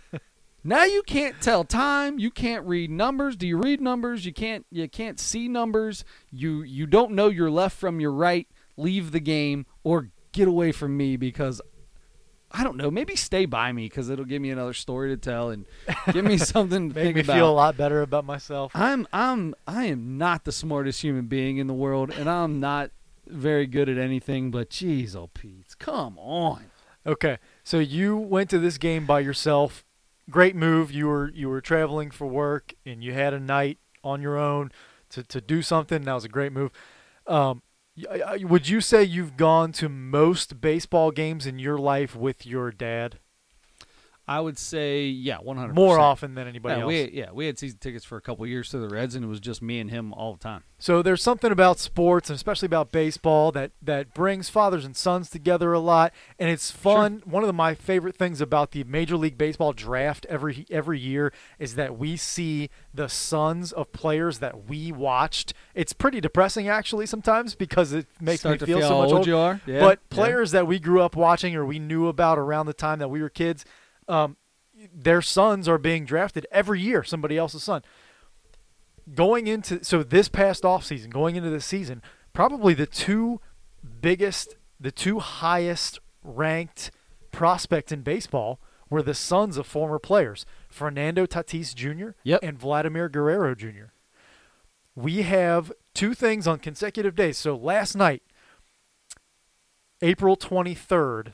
now 0.64 0.84
you 0.84 1.02
can't 1.02 1.40
tell 1.40 1.64
time. 1.64 2.18
You 2.18 2.30
can't 2.30 2.66
read 2.66 2.90
numbers. 2.90 3.36
Do 3.36 3.46
you 3.46 3.58
read 3.58 3.80
numbers? 3.80 4.24
You 4.24 4.32
can't. 4.32 4.66
You 4.70 4.88
can't 4.88 5.18
see 5.18 5.48
numbers. 5.48 6.04
You 6.30 6.62
you 6.62 6.86
don't 6.86 7.12
know 7.12 7.28
your 7.28 7.50
left 7.50 7.76
from 7.78 8.00
your 8.00 8.12
right. 8.12 8.46
leave 8.76 9.12
the 9.12 9.20
game 9.20 9.66
or 9.82 10.10
get 10.32 10.48
away 10.48 10.72
from 10.72 10.96
me 10.96 11.16
because 11.16 11.60
I 12.56 12.62
don't 12.62 12.76
know. 12.76 12.88
Maybe 12.90 13.16
stay 13.16 13.46
by 13.46 13.72
me 13.72 13.86
because 13.86 14.08
it'll 14.10 14.24
give 14.24 14.40
me 14.40 14.50
another 14.50 14.72
story 14.74 15.10
to 15.10 15.16
tell 15.16 15.50
and 15.50 15.64
give 16.12 16.24
me 16.24 16.38
something 16.54 16.90
to 16.90 16.94
Make 16.94 17.04
think 17.04 17.14
me 17.16 17.20
about. 17.22 17.34
feel 17.34 17.50
a 17.50 17.52
lot 17.52 17.76
better 17.76 18.00
about 18.02 18.24
myself. 18.24 18.70
I'm 18.74 19.08
I'm 19.12 19.54
I 19.66 19.86
am 19.86 20.16
not 20.18 20.44
the 20.44 20.52
smartest 20.52 21.02
human 21.02 21.26
being 21.26 21.56
in 21.58 21.66
the 21.66 21.74
world, 21.74 22.10
and 22.12 22.30
I'm 22.30 22.60
not 22.60 22.92
very 23.26 23.66
good 23.66 23.88
at 23.88 23.98
anything. 23.98 24.52
But 24.52 24.70
jeez, 24.70 25.16
oh 25.16 25.30
Pete, 25.34 25.74
come 25.80 26.16
on. 26.18 26.66
Okay, 27.06 27.38
so 27.64 27.80
you 27.80 28.16
went 28.16 28.48
to 28.50 28.58
this 28.60 28.78
game 28.78 29.04
by 29.04 29.18
yourself. 29.20 29.84
Great 30.30 30.54
move. 30.54 30.92
You 30.92 31.08
were 31.08 31.30
you 31.34 31.48
were 31.48 31.60
traveling 31.60 32.10
for 32.12 32.26
work, 32.26 32.72
and 32.86 33.02
you 33.02 33.12
had 33.14 33.34
a 33.34 33.40
night 33.40 33.78
on 34.04 34.22
your 34.22 34.38
own 34.38 34.70
to, 35.10 35.22
to 35.24 35.40
do 35.40 35.60
something. 35.60 36.02
That 36.02 36.14
was 36.14 36.24
a 36.24 36.28
great 36.28 36.52
move. 36.52 36.70
Um, 37.26 37.62
Uh, 38.10 38.38
would 38.42 38.68
you 38.68 38.80
say 38.80 39.04
you've 39.04 39.36
gone 39.36 39.70
to 39.70 39.88
most 39.88 40.60
baseball 40.60 41.12
games 41.12 41.46
in 41.46 41.60
your 41.60 41.78
life 41.78 42.16
with 42.16 42.44
your 42.44 42.72
dad 42.72 43.20
I 44.26 44.40
would 44.40 44.56
say 44.58 45.04
yeah, 45.06 45.36
100 45.38 45.74
more 45.74 45.98
often 45.98 46.34
than 46.34 46.48
anybody 46.48 46.76
Yeah, 46.76 46.80
else? 46.82 46.88
we 46.88 47.10
yeah 47.12 47.30
we 47.32 47.46
had 47.46 47.58
season 47.58 47.78
tickets 47.78 48.04
for 48.04 48.16
a 48.16 48.20
couple 48.22 48.46
years 48.46 48.70
to 48.70 48.78
the 48.78 48.88
Reds, 48.88 49.14
and 49.14 49.24
it 49.24 49.28
was 49.28 49.40
just 49.40 49.60
me 49.60 49.80
and 49.80 49.90
him 49.90 50.12
all 50.14 50.32
the 50.32 50.38
time. 50.38 50.64
So 50.78 51.02
there's 51.02 51.22
something 51.22 51.50
about 51.52 51.78
sports, 51.78 52.28
and 52.30 52.34
especially 52.34 52.66
about 52.66 52.90
baseball, 52.92 53.52
that 53.52 53.72
that 53.82 54.14
brings 54.14 54.48
fathers 54.48 54.84
and 54.84 54.96
sons 54.96 55.30
together 55.30 55.72
a 55.72 55.78
lot, 55.78 56.12
and 56.38 56.50
it's 56.50 56.70
fun. 56.70 57.22
One 57.24 57.42
of 57.42 57.46
the, 57.46 57.52
my 57.52 57.74
favorite 57.74 58.16
things 58.16 58.40
about 58.40 58.70
the 58.72 58.84
Major 58.84 59.16
League 59.16 59.36
Baseball 59.38 59.72
draft 59.72 60.26
every 60.28 60.66
every 60.70 60.98
year 60.98 61.32
is 61.58 61.74
that 61.74 61.98
we 61.98 62.16
see 62.16 62.70
the 62.92 63.08
sons 63.08 63.72
of 63.72 63.92
players 63.92 64.38
that 64.38 64.68
we 64.68 64.90
watched. 64.92 65.52
It's 65.74 65.92
pretty 65.92 66.20
depressing 66.20 66.66
actually 66.68 67.06
sometimes 67.06 67.54
because 67.54 67.92
it 67.92 68.06
makes 68.20 68.40
Start 68.40 68.60
me 68.60 68.66
feel 68.66 68.78
feel 68.78 68.88
so 68.88 68.98
much 68.98 69.06
old 69.08 69.18
old. 69.18 69.26
you 69.26 69.36
are. 69.36 69.60
Yeah, 69.66 69.80
but 69.80 70.00
yeah. 70.10 70.14
players 70.16 70.50
that 70.52 70.66
we 70.66 70.78
grew 70.78 71.02
up 71.02 71.14
watching 71.16 71.54
or 71.54 71.64
we 71.64 71.78
knew 71.78 72.08
about 72.08 72.38
around 72.38 72.66
the 72.66 72.74
time 72.74 72.98
that 73.00 73.08
we 73.08 73.20
were 73.22 73.30
kids, 73.30 73.64
um, 74.08 74.36
their 74.92 75.22
sons 75.22 75.68
are 75.68 75.78
being 75.78 76.04
drafted 76.04 76.46
every 76.50 76.80
year. 76.80 77.02
Somebody 77.02 77.36
else's 77.36 77.62
son 77.62 77.82
going 79.12 79.46
into 79.46 79.84
so 79.84 80.02
this 80.02 80.28
past 80.28 80.62
offseason, 80.62 81.10
going 81.10 81.36
into 81.36 81.50
this 81.50 81.66
season, 81.66 82.02
probably 82.32 82.74
the 82.74 82.86
two 82.86 83.40
biggest, 84.00 84.56
the 84.80 84.90
two 84.90 85.18
highest 85.18 85.98
ranked 86.22 86.90
prospects 87.30 87.92
in 87.92 88.02
baseball 88.02 88.60
were 88.88 89.02
the 89.02 89.14
sons 89.14 89.56
of 89.56 89.66
former 89.66 89.98
players, 89.98 90.46
Fernando 90.68 91.26
Tatis 91.26 91.74
Jr. 91.74 92.10
Yep. 92.22 92.40
and 92.42 92.58
Vladimir 92.58 93.08
Guerrero 93.08 93.54
Jr. 93.54 93.92
We 94.94 95.22
have 95.22 95.72
two 95.94 96.14
things 96.14 96.46
on 96.46 96.58
consecutive 96.60 97.16
days. 97.16 97.36
So 97.36 97.56
last 97.56 97.96
night, 97.96 98.22
April 100.00 100.36
23rd, 100.36 101.32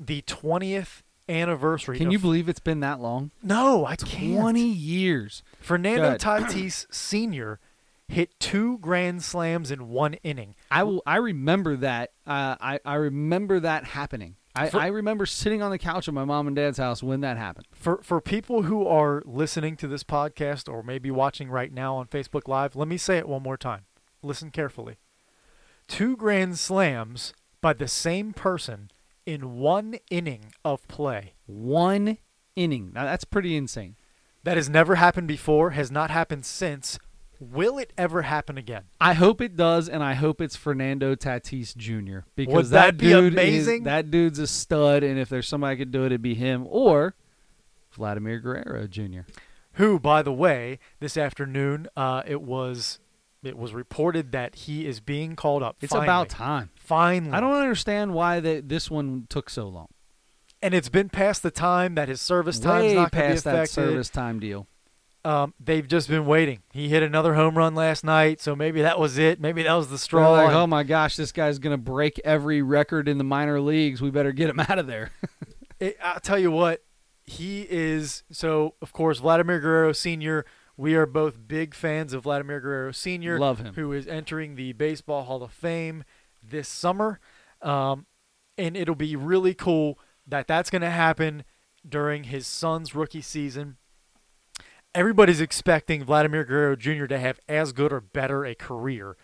the 0.00 0.22
20th 0.22 1.02
anniversary. 1.28 1.98
Can 1.98 2.08
of- 2.08 2.12
you 2.12 2.18
believe 2.18 2.48
it's 2.48 2.60
been 2.60 2.80
that 2.80 3.00
long? 3.00 3.30
No, 3.42 3.86
I 3.86 3.96
can't. 3.96 4.40
20 4.40 4.60
years. 4.62 5.42
Fernando 5.60 6.16
Tatis 6.16 6.86
Sr. 6.90 7.58
hit 8.08 8.38
two 8.38 8.78
grand 8.78 9.22
slams 9.22 9.70
in 9.70 9.88
one 9.88 10.14
inning. 10.22 10.54
I 10.70 10.82
will. 10.82 11.02
I 11.06 11.16
remember 11.16 11.76
that. 11.76 12.10
Uh, 12.26 12.56
I 12.60 12.80
I 12.84 12.94
remember 12.94 13.60
that 13.60 13.84
happening. 13.84 14.36
I, 14.56 14.68
For- 14.70 14.78
I 14.78 14.86
remember 14.86 15.26
sitting 15.26 15.62
on 15.62 15.72
the 15.72 15.78
couch 15.78 16.06
at 16.06 16.14
my 16.14 16.24
mom 16.24 16.46
and 16.46 16.54
dad's 16.54 16.78
house 16.78 17.02
when 17.02 17.20
that 17.22 17.36
happened. 17.36 17.66
For 17.72 18.00
for 18.02 18.20
people 18.20 18.62
who 18.62 18.86
are 18.86 19.22
listening 19.26 19.76
to 19.78 19.88
this 19.88 20.04
podcast 20.04 20.72
or 20.72 20.82
maybe 20.82 21.10
watching 21.10 21.50
right 21.50 21.72
now 21.72 21.96
on 21.96 22.06
Facebook 22.06 22.46
Live, 22.46 22.76
let 22.76 22.86
me 22.86 22.96
say 22.96 23.18
it 23.18 23.28
one 23.28 23.42
more 23.42 23.56
time. 23.56 23.86
Listen 24.22 24.50
carefully. 24.50 24.96
Two 25.88 26.16
grand 26.16 26.58
slams 26.58 27.34
by 27.60 27.72
the 27.72 27.88
same 27.88 28.32
person 28.32 28.90
in 29.26 29.56
one 29.56 29.96
inning 30.10 30.46
of 30.64 30.86
play. 30.88 31.34
One 31.46 32.18
inning. 32.56 32.92
Now 32.94 33.04
that's 33.04 33.24
pretty 33.24 33.56
insane. 33.56 33.96
That 34.42 34.56
has 34.56 34.68
never 34.68 34.96
happened 34.96 35.28
before, 35.28 35.70
has 35.70 35.90
not 35.90 36.10
happened 36.10 36.44
since. 36.44 36.98
Will 37.40 37.78
it 37.78 37.92
ever 37.98 38.22
happen 38.22 38.56
again? 38.56 38.84
I 39.00 39.14
hope 39.14 39.40
it 39.40 39.56
does, 39.56 39.88
and 39.88 40.02
I 40.04 40.14
hope 40.14 40.40
it's 40.40 40.54
Fernando 40.54 41.14
Tatis 41.14 41.76
Jr. 41.76 42.20
Because 42.36 42.54
Would 42.54 42.66
that 42.66 42.96
be 42.96 43.08
dude 43.08 43.32
is- 43.34 43.38
amazing? 43.38 43.82
that 43.84 44.10
dude's 44.10 44.38
a 44.38 44.46
stud, 44.46 45.02
and 45.02 45.18
if 45.18 45.28
there's 45.28 45.48
somebody 45.48 45.76
could 45.76 45.90
do 45.90 46.02
it, 46.04 46.06
it'd 46.06 46.22
be 46.22 46.34
him 46.34 46.64
or 46.68 47.14
Vladimir 47.92 48.38
Guerrero 48.38 48.86
Jr. 48.86 49.20
who, 49.72 49.98
by 49.98 50.22
the 50.22 50.32
way, 50.32 50.78
this 51.00 51.16
afternoon 51.16 51.88
uh, 51.96 52.22
it 52.26 52.40
was 52.42 52.98
it 53.42 53.58
was 53.58 53.74
reported 53.74 54.32
that 54.32 54.54
he 54.54 54.86
is 54.86 55.00
being 55.00 55.36
called 55.36 55.62
up. 55.62 55.76
It's 55.80 55.90
finally. 55.90 56.06
about 56.06 56.28
time. 56.30 56.70
Finally, 56.84 57.32
I 57.32 57.40
don't 57.40 57.54
understand 57.54 58.14
why 58.14 58.40
they, 58.40 58.60
this 58.60 58.90
one 58.90 59.26
took 59.28 59.48
so 59.50 59.66
long. 59.68 59.88
and 60.62 60.72
it's 60.74 60.88
been 60.88 61.08
past 61.08 61.42
the 61.42 61.50
time 61.50 61.94
that 61.96 62.08
his 62.08 62.20
service 62.20 62.58
time's 62.58 62.84
Way 62.84 62.94
not 62.94 63.10
to 63.12 63.16
be 63.16 63.20
past 63.22 63.44
that 63.44 63.54
affected. 63.54 63.72
service 63.74 64.08
time 64.10 64.38
deal. 64.40 64.66
Um, 65.24 65.54
they've 65.58 65.88
just 65.88 66.08
been 66.08 66.26
waiting. 66.26 66.60
He 66.72 66.90
hit 66.90 67.02
another 67.02 67.32
home 67.34 67.56
run 67.56 67.74
last 67.74 68.04
night, 68.04 68.42
so 68.42 68.54
maybe 68.54 68.82
that 68.82 68.98
was 69.00 69.16
it. 69.16 69.40
Maybe 69.40 69.62
that 69.62 69.72
was 69.72 69.86
the 69.86 69.92
They're 69.92 69.98
straw. 69.98 70.32
like, 70.32 70.54
oh 70.54 70.66
my 70.66 70.82
gosh, 70.82 71.16
this 71.16 71.32
guy's 71.32 71.58
gonna 71.58 71.78
break 71.78 72.20
every 72.24 72.60
record 72.60 73.08
in 73.08 73.16
the 73.16 73.24
minor 73.24 73.58
leagues. 73.60 74.02
We 74.02 74.10
better 74.10 74.32
get 74.32 74.50
him 74.50 74.60
out 74.68 74.78
of 74.78 74.86
there. 74.86 75.12
it, 75.80 75.96
I'll 76.02 76.20
tell 76.20 76.38
you 76.38 76.50
what, 76.50 76.84
he 77.24 77.66
is. 77.70 78.22
So, 78.30 78.74
of 78.82 78.92
course, 78.92 79.20
Vladimir 79.20 79.60
Guerrero 79.60 79.92
Sr., 79.92 80.44
we 80.76 80.94
are 80.94 81.06
both 81.06 81.48
big 81.48 81.74
fans 81.74 82.12
of 82.12 82.24
Vladimir 82.24 82.60
Guerrero 82.60 82.92
Sr., 82.92 83.38
Love 83.38 83.60
him. 83.60 83.72
who 83.74 83.92
is 83.92 84.06
entering 84.06 84.56
the 84.56 84.72
Baseball 84.74 85.22
Hall 85.24 85.42
of 85.42 85.52
Fame 85.52 86.04
this 86.48 86.68
summer. 86.68 87.20
Um, 87.62 88.06
and 88.56 88.76
it'll 88.76 88.94
be 88.94 89.16
really 89.16 89.54
cool 89.54 89.98
that 90.26 90.46
that's 90.46 90.70
going 90.70 90.82
to 90.82 90.90
happen 90.90 91.44
during 91.86 92.24
his 92.24 92.46
son's 92.46 92.94
rookie 92.94 93.20
season. 93.20 93.76
Everybody's 94.94 95.40
expecting 95.40 96.04
Vladimir 96.04 96.44
Guerrero 96.44 96.76
Jr. 96.76 97.06
to 97.06 97.18
have 97.18 97.40
as 97.48 97.72
good 97.72 97.92
or 97.92 98.00
better 98.00 98.44
a 98.44 98.54
career 98.54 99.16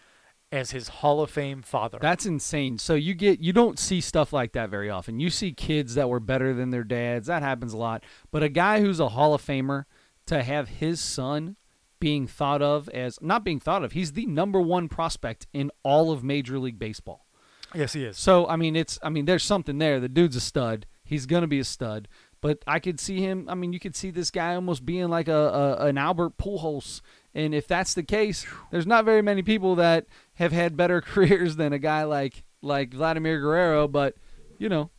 as 0.52 0.72
his 0.72 0.88
Hall 0.88 1.20
of 1.20 1.30
Fame 1.30 1.62
father. 1.62 1.98
That's 2.01 2.26
insane. 2.26 2.78
So 2.78 2.94
you 2.94 3.14
get 3.14 3.40
you 3.40 3.52
don't 3.52 3.78
see 3.78 4.01
stuff 4.01 4.32
like 4.32 4.52
that 4.52 4.68
very 4.68 4.90
often. 4.90 5.20
You 5.20 5.30
see 5.30 5.52
kids 5.52 5.94
that 5.94 6.09
were 6.09 6.20
better 6.20 6.52
than 6.52 6.70
their 6.70 6.84
dads. 6.84 7.28
That 7.28 7.42
happens 7.42 7.72
a 7.72 7.76
lot. 7.76 8.02
But 8.32 8.42
a 8.42 8.48
guy 8.48 8.80
who's 8.80 8.98
a 8.98 9.10
Hall 9.10 9.32
of 9.32 9.44
Famer 9.44 9.84
to 10.26 10.42
have 10.42 10.68
his 10.68 11.01
son 11.01 11.56
being 12.01 12.27
thought 12.27 12.62
of 12.62 12.89
as 12.89 13.20
not 13.20 13.44
being 13.44 13.60
thought 13.60 13.85
of, 13.85 13.93
he's 13.93 14.12
the 14.12 14.27
number 14.27 14.60
one 14.60 14.89
prospect 14.89 15.47
in 15.52 15.70
all 15.82 16.10
of 16.10 16.24
Major 16.24 16.59
League 16.59 16.78
Baseball. 16.78 17.27
yes, 17.74 17.93
he 17.93 18.05
is. 18.05 18.18
So 18.18 18.47
I 18.48 18.56
mean, 18.56 18.74
it's 18.77 18.98
I 19.02 19.10
mean, 19.10 19.27
there's 19.27 19.44
something 19.44 19.78
there. 19.78 20.01
The 20.01 20.09
dude's 20.09 20.36
a 20.36 20.40
stud. 20.40 20.86
He's 21.05 21.27
gonna 21.27 21.47
be 21.47 21.60
a 21.60 21.64
stud. 21.64 22.09
But 22.40 22.62
I 22.66 22.78
could 22.78 22.98
see 22.98 23.20
him. 23.20 23.47
I 23.51 23.55
mean, 23.55 23.72
you 23.74 23.78
could 23.78 23.94
see 23.94 24.10
this 24.10 24.31
guy 24.31 24.55
almost 24.55 24.86
being 24.86 25.09
like 25.09 25.28
a, 25.28 25.77
a 25.81 25.86
an 25.86 25.98
Albert 25.98 26.39
Pujols. 26.39 27.02
And 27.35 27.55
if 27.55 27.68
that's 27.68 27.94
the 27.94 28.02
case, 28.02 28.47
there's 28.70 28.86
not 28.86 29.05
very 29.05 29.22
many 29.22 29.43
people 29.43 29.74
that 29.77 30.06
have 30.35 30.52
had 30.52 30.77
better 30.77 31.01
careers 31.02 31.56
than 31.56 31.72
a 31.72 31.78
guy 31.78 32.05
like 32.05 32.43
like 32.62 32.94
Vladimir 32.94 33.40
Guerrero. 33.40 33.86
But 33.89 34.16
you 34.59 34.68
know, 34.68 34.90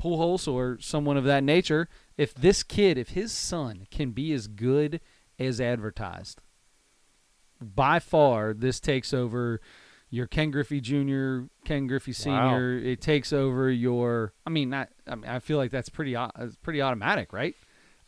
Pujols 0.00 0.46
or 0.50 0.78
someone 0.80 1.16
of 1.16 1.24
that 1.24 1.42
nature. 1.42 1.88
If 2.16 2.34
this 2.34 2.62
kid, 2.62 2.98
if 2.98 3.10
his 3.10 3.32
son 3.32 3.86
can 3.90 4.10
be 4.10 4.32
as 4.32 4.46
good 4.46 5.00
as 5.38 5.60
advertised, 5.60 6.40
by 7.60 7.98
far 7.98 8.52
this 8.54 8.80
takes 8.80 9.12
over 9.14 9.60
your 10.10 10.26
Ken 10.26 10.50
Griffey 10.50 10.80
Jr., 10.80 11.46
Ken 11.64 11.86
Griffey 11.86 12.12
Wow. 12.12 12.50
Sr. 12.50 12.78
It 12.78 13.00
takes 13.00 13.32
over 13.32 13.70
your. 13.70 14.32
I 14.46 14.50
mean, 14.50 14.70
not. 14.70 14.88
I 15.06 15.14
mean, 15.14 15.28
I 15.30 15.38
feel 15.40 15.56
like 15.58 15.70
that's 15.70 15.88
pretty. 15.88 16.16
au- 16.16 16.30
pretty 16.62 16.80
automatic, 16.82 17.32
right? 17.32 17.54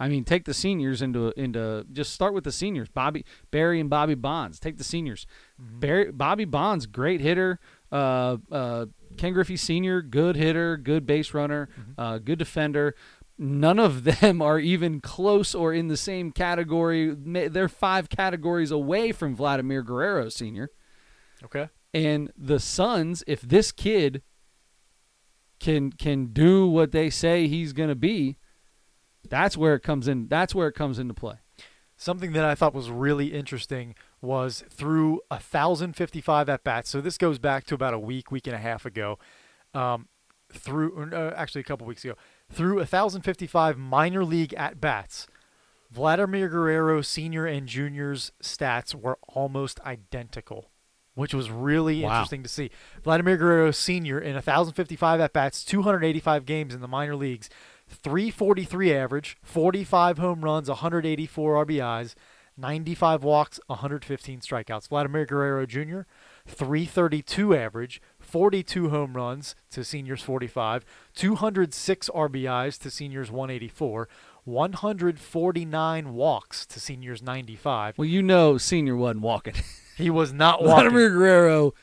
I 0.01 0.07
mean, 0.07 0.23
take 0.25 0.45
the 0.45 0.55
seniors 0.55 1.03
into 1.03 1.33
into. 1.37 1.85
Just 1.93 2.13
start 2.13 2.33
with 2.35 2.45
the 2.45 2.53
seniors. 2.53 2.89
Bobby 2.89 3.25
Barry 3.51 3.81
and 3.81 3.91
Bobby 3.91 4.15
Bonds. 4.15 4.61
Take 4.61 4.79
the 4.79 4.85
seniors. 4.85 5.27
Barry 5.59 6.13
Bobby 6.13 6.45
Bonds, 6.45 6.87
great 6.87 7.21
hitter. 7.21 7.59
Uh, 7.91 8.37
uh, 8.53 8.87
Ken 9.17 9.33
Griffey 9.33 9.57
Sr., 9.57 10.01
good 10.03 10.37
hitter, 10.37 10.77
good 10.77 11.05
base 11.07 11.33
runner, 11.35 11.69
uh, 11.97 12.19
good 12.19 12.39
defender. 12.39 12.95
None 13.39 13.79
of 13.79 14.05
them 14.05 14.43
are 14.43 14.59
even 14.59 15.01
close 15.01 15.55
or 15.55 15.73
in 15.73 15.89
the 15.89 15.97
same 15.97 16.33
category. 16.33 17.15
They're 17.15 17.69
five 17.69 18.09
categories 18.09 18.71
away 18.71 19.13
from 19.13 19.37
Vladimir 19.37 19.83
Guerrero 19.83 20.29
Sr. 20.29 20.71
Okay. 21.45 21.69
And 21.95 22.33
the 22.37 22.59
Sons, 22.59 23.23
if 23.27 23.41
this 23.41 23.73
kid 23.73 24.23
can 25.61 25.91
can 25.91 26.27
do 26.27 26.69
what 26.69 26.93
they 26.93 27.11
say 27.11 27.49
he's 27.49 27.73
going 27.73 27.89
to 27.89 27.95
be, 27.95 28.37
that's 29.29 29.57
where 29.57 29.75
it 29.75 29.81
comes 29.81 30.09
in. 30.09 30.29
That's 30.29 30.55
where 30.55 30.69
it 30.69 30.75
comes 30.75 30.99
into 30.99 31.15
play. 31.15 31.37
Something 31.97 32.33
that 32.33 32.45
I 32.45 32.55
thought 32.55 32.75
was 32.75 32.91
really 32.91 33.33
interesting 33.33 33.97
was 34.21 34.63
through 34.71 35.21
1,055 35.29 36.49
at 36.49 36.63
bats. 36.63 36.91
So 36.91 37.01
this 37.01 37.19
goes 37.19 37.41
back 37.41 37.65
to 37.67 37.75
about 37.75 37.93
a 37.93 37.99
week, 37.99 38.31
week 38.31 38.47
and 38.47 38.55
a 38.55 38.61
half 38.61 38.87
ago. 38.87 39.19
Um, 39.75 40.09
through 40.53 40.91
or, 40.93 41.15
uh, 41.15 41.35
actually 41.35 41.61
a 41.61 41.65
couple 41.65 41.87
weeks 41.87 42.05
ago, 42.05 42.15
through 42.51 42.77
1,055 42.79 43.77
minor 43.79 44.25
league 44.25 44.55
at 44.55 44.81
bats, 44.81 45.27
Vladimir 45.91 46.49
Guerrero 46.49 47.01
Senior 47.03 47.47
and 47.47 47.67
Junior's 47.67 48.33
stats 48.43 48.95
were 48.95 49.19
almost 49.29 49.81
identical. 49.81 50.71
which 51.15 51.35
was 51.35 51.51
really 51.51 52.05
Wow. 52.05 52.11
interesting 52.11 52.45
to 52.45 52.49
see. 52.49 52.71
Vladimir 53.03 53.37
Guerrero 53.37 53.73
Sr. 53.73 54.21
in 54.21 54.37
1,055 54.37 55.19
at 55.21 55.33
bats, 55.33 55.65
285 55.65 56.47
games 56.47 56.73
in 56.73 56.81
the 56.81 56.87
minor 56.87 57.17
leagues, 57.17 57.51
343 57.89 58.95
average, 58.95 59.37
45 59.43 60.19
home 60.19 60.43
runs, 60.45 60.69
184 60.69 61.57
RBIs, 61.67 62.15
95 62.57 63.25
walks, 63.25 63.59
115 63.67 64.39
strikeouts. 64.39 64.89
Vladimir 64.89 65.27
Guerrero 65.27 65.67
Jr., 65.67 66.03
332 66.47 67.53
average, 67.53 68.01
42 68.29 68.91
home 68.91 69.15
runs 69.15 69.55
to 69.71 69.83
seniors 69.83 70.23
45, 70.23 70.85
206 71.15 72.11
RBIs 72.15 72.79
to 72.81 72.91
seniors 72.91 73.31
184, 73.31 74.09
149 74.45 76.15
walks 76.15 76.67
to 76.67 76.79
seniors 76.79 77.23
95. 77.23 77.97
Well, 77.97 78.07
you 78.07 78.23
know, 78.23 78.59
senior 78.59 78.97
wasn't 78.97 79.23
walking. 79.23 79.55
He 79.97 80.11
was 80.11 80.33
not 80.33 80.63
walking. 80.63 80.91
Vladimir 80.91 81.11
Guerrero, 81.11 81.75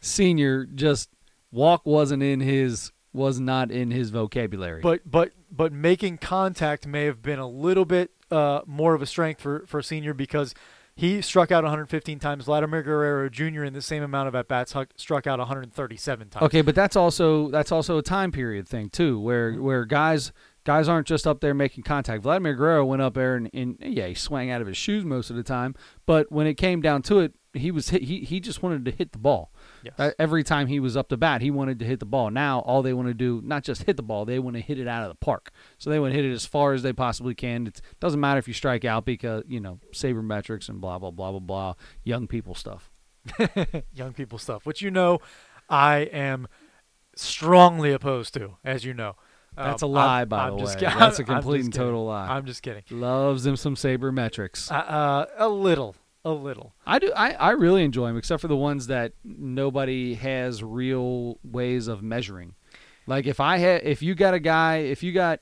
senior, 0.00 0.66
just 0.66 1.10
walk 1.52 1.86
wasn't 1.86 2.22
in 2.22 2.40
his 2.40 2.90
was 3.12 3.38
not 3.38 3.70
in 3.70 3.92
his 3.92 4.10
vocabulary. 4.10 4.80
But 4.80 5.08
but 5.08 5.32
but 5.50 5.72
making 5.72 6.18
contact 6.18 6.86
may 6.86 7.04
have 7.04 7.22
been 7.22 7.38
a 7.38 7.48
little 7.48 7.84
bit 7.84 8.10
uh, 8.30 8.62
more 8.66 8.94
of 8.94 9.02
a 9.02 9.06
strength 9.06 9.40
for 9.40 9.64
for 9.66 9.80
senior 9.80 10.12
because 10.12 10.54
he 10.96 11.20
struck 11.20 11.50
out 11.50 11.64
115 11.64 12.18
times. 12.18 12.44
Vladimir 12.44 12.82
Guerrero 12.82 13.28
Jr. 13.28 13.64
in 13.64 13.72
the 13.72 13.82
same 13.82 14.02
amount 14.02 14.28
of 14.28 14.34
at 14.34 14.46
bats 14.48 14.74
struck 14.96 15.26
out 15.26 15.38
137 15.38 16.28
times. 16.28 16.42
Okay, 16.44 16.62
but 16.62 16.74
that's 16.74 16.96
also 16.96 17.50
that's 17.50 17.72
also 17.72 17.98
a 17.98 18.02
time 18.02 18.30
period 18.32 18.68
thing 18.68 18.90
too, 18.90 19.18
where 19.18 19.52
Mm-hmm. 19.52 19.62
where 19.62 19.84
guys 19.84 20.32
guys 20.64 20.88
aren't 20.88 21.06
just 21.06 21.26
up 21.26 21.40
there 21.40 21.52
making 21.54 21.84
contact. 21.84 22.22
Vladimir 22.22 22.54
Guerrero 22.54 22.84
went 22.84 23.02
up 23.02 23.14
there 23.14 23.36
and, 23.36 23.50
and 23.52 23.76
yeah, 23.80 24.06
he 24.06 24.14
swang 24.14 24.50
out 24.50 24.60
of 24.60 24.66
his 24.66 24.76
shoes 24.76 25.04
most 25.04 25.28
of 25.30 25.36
the 25.36 25.42
time, 25.42 25.74
but 26.06 26.30
when 26.32 26.46
it 26.46 26.54
came 26.54 26.80
down 26.80 27.02
to 27.02 27.18
it, 27.20 27.34
he 27.52 27.70
was 27.70 27.90
hit, 27.90 28.02
he 28.04 28.20
he 28.20 28.40
just 28.40 28.62
wanted 28.62 28.84
to 28.84 28.90
hit 28.90 29.12
the 29.12 29.18
ball. 29.18 29.52
Yes. 29.84 29.94
Uh, 29.98 30.10
Every 30.18 30.42
time 30.42 30.66
he 30.66 30.80
was 30.80 30.96
up 30.96 31.08
to 31.10 31.16
bat, 31.16 31.42
he 31.42 31.50
wanted 31.50 31.78
to 31.80 31.84
hit 31.84 32.00
the 32.00 32.06
ball. 32.06 32.30
Now 32.30 32.60
all 32.60 32.82
they 32.82 32.92
want 32.94 33.08
to 33.08 33.14
do, 33.14 33.40
not 33.44 33.62
just 33.64 33.82
hit 33.84 33.96
the 33.96 34.02
ball, 34.02 34.24
they 34.24 34.38
want 34.38 34.56
to 34.56 34.62
hit 34.62 34.78
it 34.78 34.88
out 34.88 35.02
of 35.02 35.08
the 35.10 35.14
park. 35.16 35.50
So 35.78 35.90
they 35.90 35.98
want 36.00 36.12
to 36.12 36.16
hit 36.16 36.24
it 36.24 36.32
as 36.32 36.46
far 36.46 36.72
as 36.72 36.82
they 36.82 36.92
possibly 36.92 37.34
can. 37.34 37.66
It 37.66 37.80
doesn't 38.00 38.18
matter 38.20 38.38
if 38.38 38.48
you 38.48 38.54
strike 38.54 38.84
out 38.84 39.04
because 39.04 39.44
you 39.46 39.60
know 39.60 39.78
sabermetrics 39.92 40.68
and 40.68 40.80
blah 40.80 40.98
blah 40.98 41.10
blah 41.10 41.30
blah 41.32 41.40
blah, 41.40 41.74
young 42.02 42.26
people 42.26 42.54
stuff. 42.54 42.90
Young 43.94 44.12
people 44.12 44.38
stuff, 44.38 44.66
which 44.66 44.82
you 44.82 44.90
know, 44.90 45.18
I 45.70 46.00
am 46.12 46.46
strongly 47.16 47.92
opposed 47.92 48.34
to, 48.34 48.56
as 48.64 48.84
you 48.84 48.94
know. 48.94 49.16
That's 49.56 49.82
a 49.82 49.86
Um, 49.86 49.92
lie, 49.92 50.18
I'm- 50.20 50.28
by 50.28 50.48
I'm 50.48 50.56
the 50.58 50.64
way. 50.64 50.74
That's 50.80 51.18
a 51.20 51.24
complete 51.34 51.64
and 51.64 51.72
total 51.72 52.06
lie. 52.06 52.26
I'm 52.28 52.44
just 52.44 52.62
kidding. 52.62 52.82
Loves 52.90 53.46
him 53.46 53.56
some 53.56 53.76
sabermetrics. 53.76 54.70
Uh, 54.70 54.74
uh, 54.74 55.26
a 55.38 55.48
little, 55.48 55.94
a 56.24 56.30
little. 56.32 56.74
I 56.86 56.98
do. 56.98 57.12
I, 57.14 57.32
I 57.32 57.50
really 57.50 57.84
enjoy 57.84 58.06
them, 58.08 58.16
except 58.16 58.40
for 58.40 58.48
the 58.48 58.56
ones 58.56 58.86
that 58.88 59.12
nobody 59.24 60.14
has 60.14 60.62
real 60.62 61.38
ways 61.44 61.86
of 61.88 62.02
measuring. 62.02 62.54
Like 63.06 63.26
if 63.26 63.40
I 63.40 63.58
had, 63.58 63.82
if 63.84 64.02
you 64.02 64.14
got 64.14 64.32
a 64.34 64.40
guy, 64.40 64.76
if 64.78 65.02
you 65.02 65.12
got, 65.12 65.40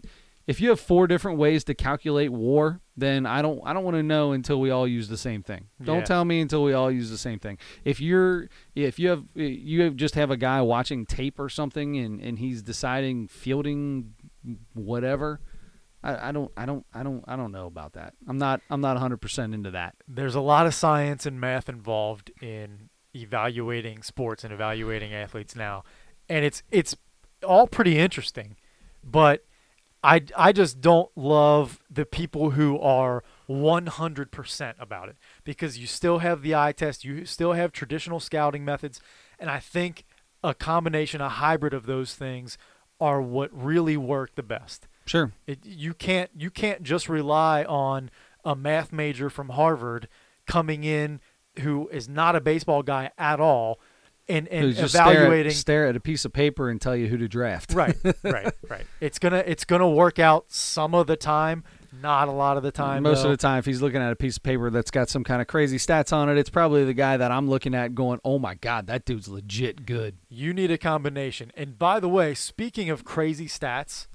if 0.49 0.61
you 0.61 0.71
have 0.71 0.81
four 0.81 1.07
different 1.07 1.39
ways 1.39 1.63
to 1.65 1.75
calculate 1.75 2.31
war, 2.33 2.81
then 2.97 3.25
I 3.27 3.41
don't, 3.43 3.61
I 3.65 3.73
don't 3.73 3.85
want 3.85 3.97
to 3.97 4.03
know 4.03 4.33
until 4.33 4.61
we 4.61 4.71
all 4.71 4.89
use 4.89 5.07
the 5.09 5.17
same 5.17 5.45
thing. 5.45 5.67
Don't 5.81 5.99
Yeah. 6.01 6.05
tell 6.05 6.25
me 6.25 6.41
until 6.41 6.65
we 6.65 6.73
all 6.73 6.91
use 6.91 7.11
the 7.11 7.17
same 7.19 7.39
thing. 7.39 7.59
If 7.85 8.01
you're, 8.01 8.49
if 8.75 8.99
you 8.99 9.11
have, 9.11 9.25
you 9.35 9.83
have 9.83 9.95
just 9.95 10.17
have 10.17 10.33
a 10.33 10.37
guy 10.37 10.61
watching 10.63 11.07
tape 11.07 11.39
or 11.39 11.49
something, 11.49 11.97
and 11.97 12.21
and 12.21 12.41
he's 12.41 12.61
deciding 12.63 13.29
fielding, 13.29 14.15
whatever. 14.75 15.41
I, 16.03 16.29
I 16.29 16.33
don't, 16.33 16.51
I 16.57 16.67
don't, 16.67 16.85
I 16.93 17.03
don't, 17.03 17.25
I 17.27 17.37
don't 17.37 17.53
know 17.53 17.67
about 17.67 17.93
that. 17.95 18.15
I'm 18.27 18.39
not, 18.39 18.61
I'm 18.71 18.81
not 18.81 18.95
100 18.95 19.19
percent 19.19 19.55
into 19.55 19.71
that. 19.71 19.95
There's 20.09 20.35
a 20.35 20.41
lot 20.41 20.67
of 20.67 20.75
science 20.75 21.27
and 21.27 21.41
math 21.41 21.69
involved 21.69 22.31
in 22.41 22.91
evaluating 23.15 24.03
sports 24.03 24.45
and 24.45 24.53
evaluating 24.53 25.13
athletes 25.15 25.55
now, 25.55 25.85
and 26.29 26.45
it's 26.45 26.63
it's 26.71 26.97
all 27.47 27.67
pretty 27.67 27.99
interesting, 27.99 28.57
but 29.05 29.45
I 30.03 30.23
I 30.37 30.53
just 30.53 30.81
don't 30.81 31.11
love 31.17 31.81
the 31.91 32.05
people 32.05 32.51
who 32.51 32.79
are 32.81 33.23
100% 33.49 34.75
about 34.79 35.09
it 35.09 35.17
because 35.45 35.79
you 35.79 35.87
still 35.87 36.19
have 36.19 36.43
the 36.43 36.55
eye 36.55 36.73
test, 36.73 37.05
you 37.05 37.25
still 37.25 37.53
have 37.53 37.73
traditional 37.73 38.19
scouting 38.19 38.65
methods, 38.65 39.01
and 39.39 39.51
I 39.51 39.59
think 39.59 40.05
a 40.43 40.55
combination, 40.55 41.21
a 41.21 41.29
hybrid 41.29 41.75
of 41.75 41.87
those 41.87 42.15
things 42.15 42.59
are 43.01 43.21
what 43.21 43.51
really 43.53 43.97
work 43.97 44.35
the 44.35 44.43
best. 44.43 44.89
Sure. 45.13 45.31
It, 45.47 45.67
you 45.67 45.93
can't 45.93 46.31
you 46.35 46.51
can't 46.51 46.83
just 46.83 47.07
rely 47.07 47.65
on 47.65 48.11
a 48.47 48.57
math 48.57 48.95
major 48.95 49.29
from 49.29 49.51
Harvard 49.51 50.09
coming 50.47 50.85
in 50.85 51.21
who 51.59 51.87
is 51.89 52.09
not 52.09 52.35
a 52.35 52.41
baseball 52.41 52.83
guy 52.83 53.11
at 53.19 53.39
all 53.39 53.79
and 54.27 54.49
and 54.49 54.75
just 54.75 54.95
stare 54.95 55.03
at- 55.05 55.13
evaluating 55.13 55.53
stare 55.53 55.87
at, 55.87 55.97
a 55.97 56.01
piece 56.01 56.25
of 56.25 56.33
paper 56.33 56.71
and 56.71 56.81
tell 56.81 56.97
you 56.97 57.09
who 57.09 57.19
to 57.19 57.29
draft. 57.29 57.75
right 57.75 57.95
right 58.23 58.55
right 58.71 58.87
it's 59.01 59.19
gonna 59.19 59.45
it's 59.47 59.67
gonna 59.67 59.87
work 59.87 60.19
out 60.19 60.47
some 60.49 60.95
of 60.95 61.07
the 61.07 61.17
time 61.17 61.63
not 62.01 62.29
a 62.29 62.33
lot 62.33 62.57
of 62.57 62.63
the 62.63 62.73
time 62.73 63.03
Most 63.03 63.19
though. 63.23 63.29
of 63.29 63.33
the 63.33 63.37
time, 63.37 63.59
if 63.59 63.67
he's 63.67 63.83
looking 63.83 64.01
at 64.01 64.11
a 64.11 64.17
piece 64.17 64.39
of 64.39 64.43
paper 64.43 64.71
that's 64.71 64.91
got 64.91 65.11
some 65.11 65.25
kind 65.25 65.43
of 65.43 65.47
crazy 65.47 65.77
stats 65.77 66.11
on 66.11 66.31
it, 66.31 66.39
it's 66.39 66.49
probably 66.49 66.87
the 66.87 66.95
guy 66.95 67.19
that 67.19 67.31
I'm 67.31 67.51
looking 67.51 67.75
at 67.75 67.95
going, 67.95 68.19
"Oh 68.25 68.39
my 68.39 68.55
God, 68.55 68.87
that 68.87 69.05
dude's 69.05 69.29
legit 69.29 69.85
good." 69.85 70.17
you 70.31 70.55
need 70.55 70.71
a 70.71 70.79
combination 70.79 71.53
and 71.55 71.79
by 71.79 72.01
the 72.01 72.09
way 72.09 72.33
speaking 72.33 72.89
of 72.89 73.05
crazy 73.05 73.47
stats 73.47 74.07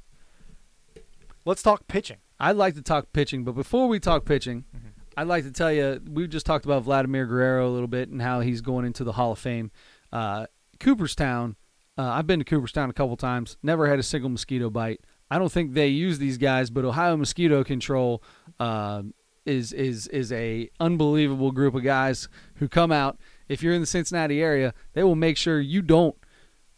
let's 1.48 1.64
talk 1.64 1.88
pitching 1.88 2.18
I'd 2.40 2.56
like 2.56 2.76
to 2.76 2.84
talk 2.84 3.12
pitching, 3.14 3.44
but 3.44 3.54
before 3.54 3.88
we 3.88 4.00
talk 4.00 4.24
pitching, 4.24 4.66
Mhm. 4.76 4.92
I'd 5.18 5.28
like 5.28 5.44
to 5.46 5.52
tell 5.52 5.72
you 5.74 6.00
we 6.08 6.28
just 6.28 6.46
talked 6.46 6.66
about 6.66 6.84
Vladimir 6.84 7.26
Guerrero 7.26 7.68
a 7.68 7.74
little 7.74 7.88
bit 7.88 8.10
and 8.10 8.22
how 8.22 8.42
he's 8.42 8.62
going 8.62 8.86
into 8.86 9.04
the 9.04 9.14
Hall 9.14 9.32
of 9.32 9.40
Fame. 9.40 9.72
Uh, 10.12 10.46
Cooperstown, 10.80 11.56
uh, 11.98 12.04
I've 12.04 12.28
been 12.28 12.38
to 12.38 12.46
Cooperstown 12.46 12.92
a 12.92 12.94
couple 12.94 13.18
times, 13.18 13.58
never 13.64 13.88
had 13.88 13.98
a 13.98 14.04
single 14.04 14.30
mosquito 14.30 14.70
bite. 14.70 15.02
I 15.32 15.40
don't 15.40 15.52
think 15.52 15.74
they 15.74 15.88
use 15.88 16.20
these 16.20 16.38
guys, 16.38 16.70
but 16.70 16.86
Ohio 16.86 17.18
Mosquito 17.18 17.64
Control 17.64 18.22
uh, 18.60 19.02
is 19.46 19.74
is 19.74 20.08
is 20.08 20.32
a 20.32 20.70
unbelievable 20.80 21.52
group 21.52 21.74
of 21.74 21.84
guys 21.84 22.30
who 22.56 22.68
come 22.68 22.92
out. 22.92 23.18
If 23.50 23.64
you're 23.64 23.74
in 23.74 23.82
the 23.82 23.88
Cincinnati 23.88 24.42
area, 24.44 24.74
they 24.94 25.04
will 25.04 25.16
make 25.16 25.38
sure 25.38 25.60
you 25.60 25.82
don't 25.82 26.16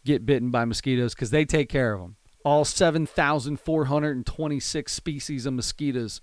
get 0.04 0.24
bitten 0.24 0.50
by 0.50 0.64
mosquitoes 0.64 1.14
because 1.14 1.30
they 1.30 1.44
take 1.44 1.68
care 1.68 1.92
of 1.92 2.00
them. 2.00 2.16
All 2.44 2.64
7,426 2.64 4.92
species 4.92 5.46
of 5.46 5.54
mosquitoes 5.54 6.20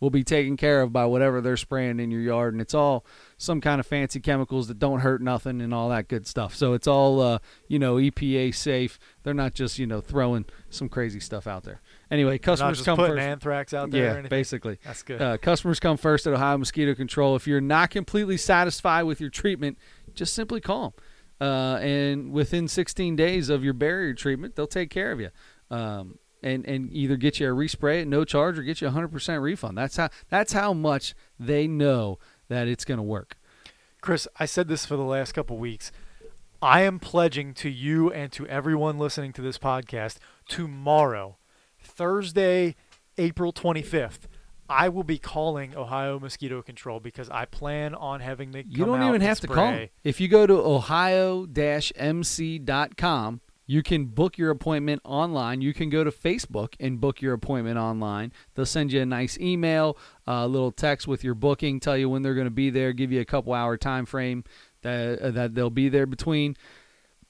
will 0.00 0.10
be 0.10 0.22
taken 0.22 0.56
care 0.56 0.80
of 0.80 0.92
by 0.92 1.04
whatever 1.06 1.40
they're 1.40 1.56
spraying 1.56 1.98
in 1.98 2.10
your 2.10 2.20
yard, 2.20 2.54
and 2.54 2.60
it's 2.60 2.74
all 2.74 3.04
some 3.36 3.60
kind 3.60 3.80
of 3.80 3.86
fancy 3.86 4.20
chemicals 4.20 4.68
that 4.68 4.78
don't 4.78 5.00
hurt 5.00 5.20
nothing 5.20 5.60
and 5.60 5.74
all 5.74 5.88
that 5.88 6.08
good 6.08 6.26
stuff. 6.26 6.54
So 6.54 6.72
it's 6.72 6.86
all 6.86 7.20
uh, 7.20 7.38
you 7.66 7.78
know 7.78 7.96
EPA 7.96 8.54
safe. 8.54 8.98
They're 9.22 9.34
not 9.34 9.54
just 9.54 9.78
you 9.78 9.86
know 9.86 10.00
throwing 10.00 10.44
some 10.70 10.88
crazy 10.88 11.20
stuff 11.20 11.46
out 11.46 11.64
there. 11.64 11.80
Anyway, 12.10 12.38
customers 12.38 12.78
just 12.78 12.86
come 12.86 12.96
putting 12.96 13.16
first. 13.16 13.26
anthrax 13.26 13.74
out 13.74 13.90
there 13.90 14.22
yeah, 14.22 14.28
basically. 14.28 14.78
that's 14.84 15.02
good 15.02 15.20
Uh, 15.20 15.36
customers 15.36 15.80
come 15.80 15.96
first 15.96 16.26
at 16.26 16.32
Ohio 16.32 16.58
Mosquito 16.58 16.94
Control. 16.94 17.36
If 17.36 17.46
you're 17.46 17.60
not 17.60 17.90
completely 17.90 18.36
satisfied 18.36 19.02
with 19.02 19.20
your 19.20 19.30
treatment, 19.30 19.78
just 20.14 20.32
simply 20.32 20.60
call 20.60 20.90
them. 20.90 20.92
Uh, 21.40 21.76
and 21.76 22.32
within 22.32 22.66
16 22.66 23.14
days 23.14 23.48
of 23.48 23.62
your 23.62 23.72
barrier 23.72 24.12
treatment, 24.12 24.56
they'll 24.56 24.66
take 24.66 24.90
care 24.90 25.12
of 25.12 25.20
you. 25.20 25.30
Um, 25.70 26.18
and, 26.42 26.64
and 26.66 26.90
either 26.92 27.16
get 27.16 27.40
you 27.40 27.52
a 27.52 27.54
respray 27.54 28.00
at 28.02 28.08
no 28.08 28.24
charge 28.24 28.58
or 28.58 28.62
get 28.62 28.80
you 28.80 28.86
a 28.86 28.90
100% 28.92 29.42
refund. 29.42 29.76
That's 29.76 29.96
how 29.96 30.08
that's 30.30 30.52
how 30.52 30.72
much 30.72 31.14
they 31.38 31.66
know 31.66 32.18
that 32.48 32.68
it's 32.68 32.84
going 32.84 32.98
to 32.98 33.02
work. 33.02 33.36
Chris, 34.00 34.28
I 34.38 34.46
said 34.46 34.68
this 34.68 34.86
for 34.86 34.94
the 34.96 35.02
last 35.02 35.32
couple 35.32 35.58
weeks. 35.58 35.90
I 36.62 36.82
am 36.82 37.00
pledging 37.00 37.54
to 37.54 37.68
you 37.68 38.12
and 38.12 38.30
to 38.32 38.46
everyone 38.46 38.98
listening 38.98 39.32
to 39.34 39.42
this 39.42 39.58
podcast 39.58 40.18
tomorrow, 40.48 41.36
Thursday, 41.82 42.76
April 43.16 43.52
25th. 43.52 44.20
I 44.68 44.88
will 44.90 45.02
be 45.04 45.18
calling 45.18 45.74
Ohio 45.76 46.20
Mosquito 46.20 46.60
Control 46.62 47.00
because 47.00 47.28
I 47.30 47.46
plan 47.46 47.94
on 47.94 48.20
having 48.20 48.50
them 48.52 48.64
You 48.68 48.84
don't 48.84 49.02
even 49.02 49.22
have 49.22 49.40
to 49.40 49.46
call. 49.46 49.72
spray. 49.72 49.90
If 50.04 50.20
you 50.20 50.28
go 50.28 50.46
to 50.46 50.54
ohio-mc.com, 50.54 53.40
you 53.68 53.82
can 53.82 54.06
book 54.06 54.38
your 54.38 54.50
appointment 54.50 55.02
online. 55.04 55.60
You 55.60 55.74
can 55.74 55.90
go 55.90 56.02
to 56.02 56.10
Facebook 56.10 56.74
and 56.80 56.98
book 56.98 57.20
your 57.20 57.34
appointment 57.34 57.78
online. 57.78 58.32
They'll 58.54 58.64
send 58.64 58.92
you 58.92 59.02
a 59.02 59.06
nice 59.06 59.38
email, 59.38 59.98
a 60.26 60.48
little 60.48 60.72
text 60.72 61.06
with 61.06 61.22
your 61.22 61.34
booking, 61.34 61.78
tell 61.78 61.96
you 61.96 62.08
when 62.08 62.22
they're 62.22 62.34
going 62.34 62.46
to 62.46 62.50
be 62.50 62.70
there, 62.70 62.94
give 62.94 63.12
you 63.12 63.20
a 63.20 63.26
couple 63.26 63.52
hour 63.52 63.76
time 63.76 64.06
frame 64.06 64.42
that 64.80 65.20
uh, 65.20 65.30
that 65.32 65.54
they'll 65.54 65.68
be 65.68 65.90
there 65.90 66.06
between. 66.06 66.56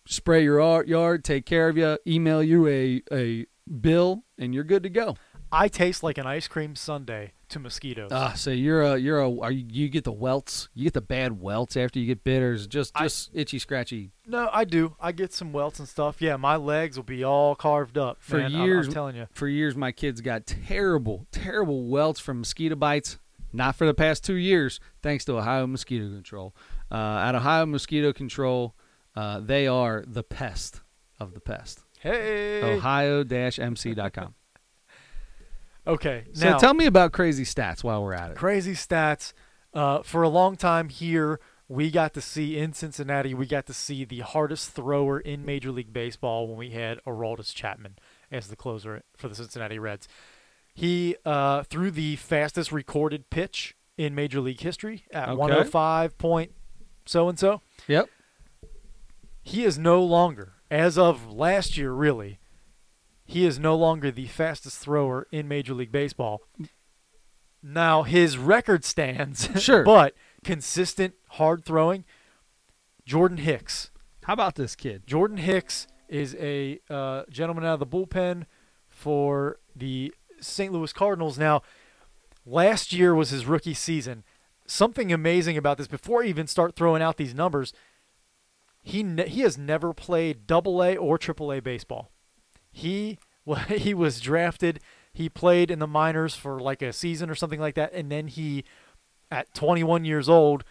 Spray 0.06 0.44
your 0.44 0.84
yard, 0.84 1.24
take 1.24 1.44
care 1.44 1.68
of 1.68 1.76
you, 1.76 1.98
email 2.06 2.40
you 2.40 2.68
a 2.68 3.02
a 3.12 3.46
bill, 3.68 4.22
and 4.38 4.54
you're 4.54 4.64
good 4.64 4.84
to 4.84 4.90
go. 4.90 5.16
I 5.50 5.68
taste 5.68 6.02
like 6.02 6.18
an 6.18 6.26
ice 6.26 6.46
cream 6.48 6.76
sundae 6.76 7.30
to 7.48 7.58
mosquitoes. 7.58 8.10
Ah, 8.12 8.34
so 8.34 8.50
you're 8.50 8.82
a 8.82 8.96
you're 8.98 9.20
a 9.20 9.38
are 9.40 9.50
you, 9.50 9.64
you 9.70 9.88
get 9.88 10.04
the 10.04 10.12
welts, 10.12 10.68
you 10.74 10.84
get 10.84 10.92
the 10.94 11.00
bad 11.00 11.40
welts 11.40 11.76
after 11.76 11.98
you 11.98 12.06
get 12.06 12.22
bitters, 12.24 12.64
it 12.66 12.68
just 12.70 12.92
I- 12.94 13.04
just 13.04 13.30
itchy 13.32 13.58
scratchy 13.58 14.12
no, 14.26 14.50
I 14.52 14.64
do. 14.64 14.94
I 15.00 15.12
get 15.12 15.32
some 15.32 15.52
welts 15.54 15.78
and 15.78 15.88
stuff. 15.88 16.20
Yeah, 16.20 16.36
my 16.36 16.56
legs 16.56 16.96
will 16.98 17.04
be 17.04 17.24
all 17.24 17.54
carved 17.54 17.96
up. 17.96 18.18
For 18.20 18.36
man. 18.36 18.54
I'm- 18.54 18.64
years- 18.66 18.86
I'm 18.88 18.92
telling 18.92 19.16
you. 19.16 19.26
for 19.32 19.48
years 19.48 19.74
my 19.74 19.90
kids 19.92 20.20
got 20.20 20.46
terrible 20.46 21.26
terrible 21.32 21.88
welts 21.88 22.20
from 22.20 22.40
mosquito 22.40 22.74
bites 22.76 23.18
not 23.52 23.74
for 23.76 23.86
the 23.86 23.94
past 23.94 24.22
two 24.24 24.34
years 24.34 24.78
thanks 25.02 25.24
to 25.24 25.38
ohio 25.38 25.66
mosquito 25.66 26.08
control 26.10 26.54
uh, 26.90 27.18
at 27.26 27.34
Ohio 27.34 27.66
Mosquito 27.66 28.14
Control. 28.14 28.74
Uh, 29.14 29.40
they 29.40 29.66
are 29.66 30.04
the 30.06 30.22
pest 30.22 30.80
of 31.20 31.34
the 31.34 31.40
pest. 31.40 31.80
Hey. 32.00 32.62
Ohio-mc.com. 32.62 34.34
Okay. 35.88 36.24
So 36.34 36.50
now, 36.50 36.58
tell 36.58 36.74
me 36.74 36.86
about 36.86 37.12
crazy 37.12 37.44
stats 37.44 37.82
while 37.82 38.02
we're 38.02 38.12
at 38.14 38.30
it. 38.32 38.36
crazy 38.36 38.74
stats. 38.74 39.32
Uh, 39.74 40.02
for 40.02 40.22
a 40.22 40.28
long 40.28 40.56
time 40.56 40.88
here, 40.88 41.40
we 41.68 41.90
got 41.90 42.14
to 42.14 42.20
see 42.20 42.56
in 42.56 42.72
Cincinnati, 42.72 43.34
we 43.34 43.46
got 43.46 43.66
to 43.66 43.74
see 43.74 44.04
the 44.04 44.20
hardest 44.20 44.70
thrower 44.70 45.20
in 45.20 45.44
Major 45.44 45.70
League 45.70 45.92
Baseball 45.92 46.46
when 46.48 46.56
we 46.56 46.70
had 46.70 47.00
Aroldis 47.06 47.54
Chapman 47.54 47.96
as 48.30 48.48
the 48.48 48.56
closer 48.56 49.02
for 49.16 49.28
the 49.28 49.34
Cincinnati 49.34 49.78
Reds. 49.78 50.08
He 50.74 51.16
uh, 51.24 51.64
threw 51.64 51.90
the 51.90 52.16
fastest 52.16 52.70
recorded 52.72 53.30
pitch 53.30 53.76
in 53.96 54.14
Major 54.14 54.40
League 54.40 54.60
history 54.60 55.04
at 55.10 55.28
Okay. 55.28 55.36
105 55.36 56.16
point 56.18 56.52
so 57.04 57.28
and 57.28 57.38
so. 57.38 57.62
Yep. 57.86 58.08
He 59.42 59.64
is 59.64 59.78
no 59.78 60.02
longer, 60.02 60.54
as 60.70 60.98
of 60.98 61.32
last 61.32 61.76
year, 61.76 61.92
really, 61.92 62.38
he 63.28 63.44
is 63.44 63.58
no 63.58 63.76
longer 63.76 64.10
the 64.10 64.26
fastest 64.26 64.78
thrower 64.78 65.28
in 65.30 65.46
Major 65.46 65.74
League 65.74 65.92
Baseball. 65.92 66.40
Now 67.62 68.02
his 68.04 68.38
record 68.38 68.84
stands, 68.86 69.48
Sure. 69.62 69.84
but 69.84 70.14
consistent 70.42 71.12
hard 71.32 71.62
throwing. 71.64 72.04
Jordan 73.04 73.36
Hicks. 73.36 73.90
How 74.24 74.32
about 74.32 74.54
this 74.54 74.74
kid? 74.74 75.06
Jordan 75.06 75.36
Hicks 75.36 75.86
is 76.08 76.34
a 76.40 76.80
uh, 76.88 77.24
gentleman 77.28 77.64
out 77.64 77.74
of 77.74 77.80
the 77.80 77.86
bullpen 77.86 78.44
for 78.88 79.58
the 79.76 80.14
St. 80.40 80.72
Louis 80.72 80.92
Cardinals. 80.94 81.38
Now, 81.38 81.60
last 82.46 82.92
year 82.94 83.14
was 83.14 83.28
his 83.30 83.44
rookie 83.44 83.74
season. 83.74 84.24
Something 84.66 85.12
amazing 85.12 85.56
about 85.58 85.76
this, 85.76 85.86
before 85.86 86.22
I 86.22 86.26
even 86.28 86.46
start 86.46 86.76
throwing 86.76 87.02
out 87.02 87.18
these 87.18 87.34
numbers, 87.34 87.72
he 88.82 89.02
ne- 89.02 89.28
he 89.28 89.40
has 89.42 89.58
never 89.58 89.92
played 89.92 90.46
Double 90.46 90.82
A 90.82 90.96
or 90.96 91.18
Triple 91.18 91.52
A 91.52 91.60
baseball. 91.60 92.10
He 92.70 93.18
well, 93.44 93.58
he 93.68 93.94
was 93.94 94.20
drafted. 94.20 94.80
He 95.12 95.28
played 95.28 95.70
in 95.70 95.78
the 95.78 95.86
minors 95.86 96.34
for 96.34 96.60
like 96.60 96.82
a 96.82 96.92
season 96.92 97.30
or 97.30 97.34
something 97.34 97.60
like 97.60 97.74
that, 97.74 97.92
and 97.92 98.12
then 98.12 98.28
he, 98.28 98.64
at 99.30 99.52
21 99.54 100.04
years 100.04 100.28
old, 100.28 100.64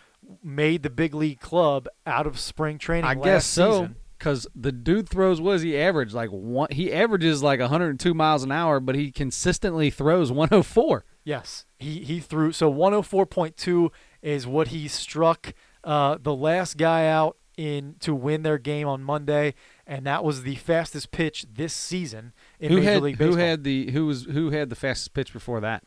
made 0.43 0.83
the 0.83 0.89
big 0.89 1.13
league 1.13 1.39
club 1.39 1.87
out 2.05 2.27
of 2.27 2.39
spring 2.39 2.77
training. 2.77 3.05
I 3.05 3.15
guess 3.15 3.45
so. 3.45 3.71
season. 3.71 3.95
Because 4.17 4.47
the 4.55 4.71
dude 4.71 5.07
throws, 5.07 5.39
what 5.39 5.51
does 5.51 5.61
he 5.61 5.77
average? 5.77 6.11
Like 6.11 6.31
one, 6.31 6.69
he 6.71 6.91
averages 6.91 7.43
like 7.43 7.59
102 7.59 8.15
miles 8.15 8.41
an 8.41 8.51
hour, 8.51 8.79
but 8.79 8.95
he 8.95 9.11
consistently 9.11 9.91
throws 9.91 10.31
104. 10.31 11.05
Yes, 11.23 11.65
he 11.77 12.03
he 12.03 12.19
threw 12.19 12.51
so 12.51 12.73
104.2 12.73 13.91
is 14.23 14.47
what 14.47 14.69
he 14.69 14.87
struck 14.87 15.53
uh, 15.83 16.17
the 16.19 16.33
last 16.33 16.77
guy 16.77 17.05
out 17.05 17.37
in 17.57 17.95
to 17.99 18.15
win 18.15 18.43
their 18.43 18.57
game 18.57 18.87
on 18.87 19.03
Monday, 19.03 19.53
and 19.87 20.05
that 20.05 20.23
was 20.23 20.43
the 20.43 20.55
fastest 20.55 21.11
pitch 21.11 21.45
this 21.51 21.73
season 21.73 22.33
in 22.59 22.69
who 22.69 22.77
Major 22.77 22.91
had 22.91 23.01
League 23.01 23.17
who 23.17 23.35
had 23.37 23.63
the 23.63 23.91
who 23.91 24.05
was 24.05 24.25
who 24.25 24.51
had 24.51 24.69
the 24.69 24.75
fastest 24.75 25.13
pitch 25.13 25.33
before 25.33 25.59
that? 25.61 25.83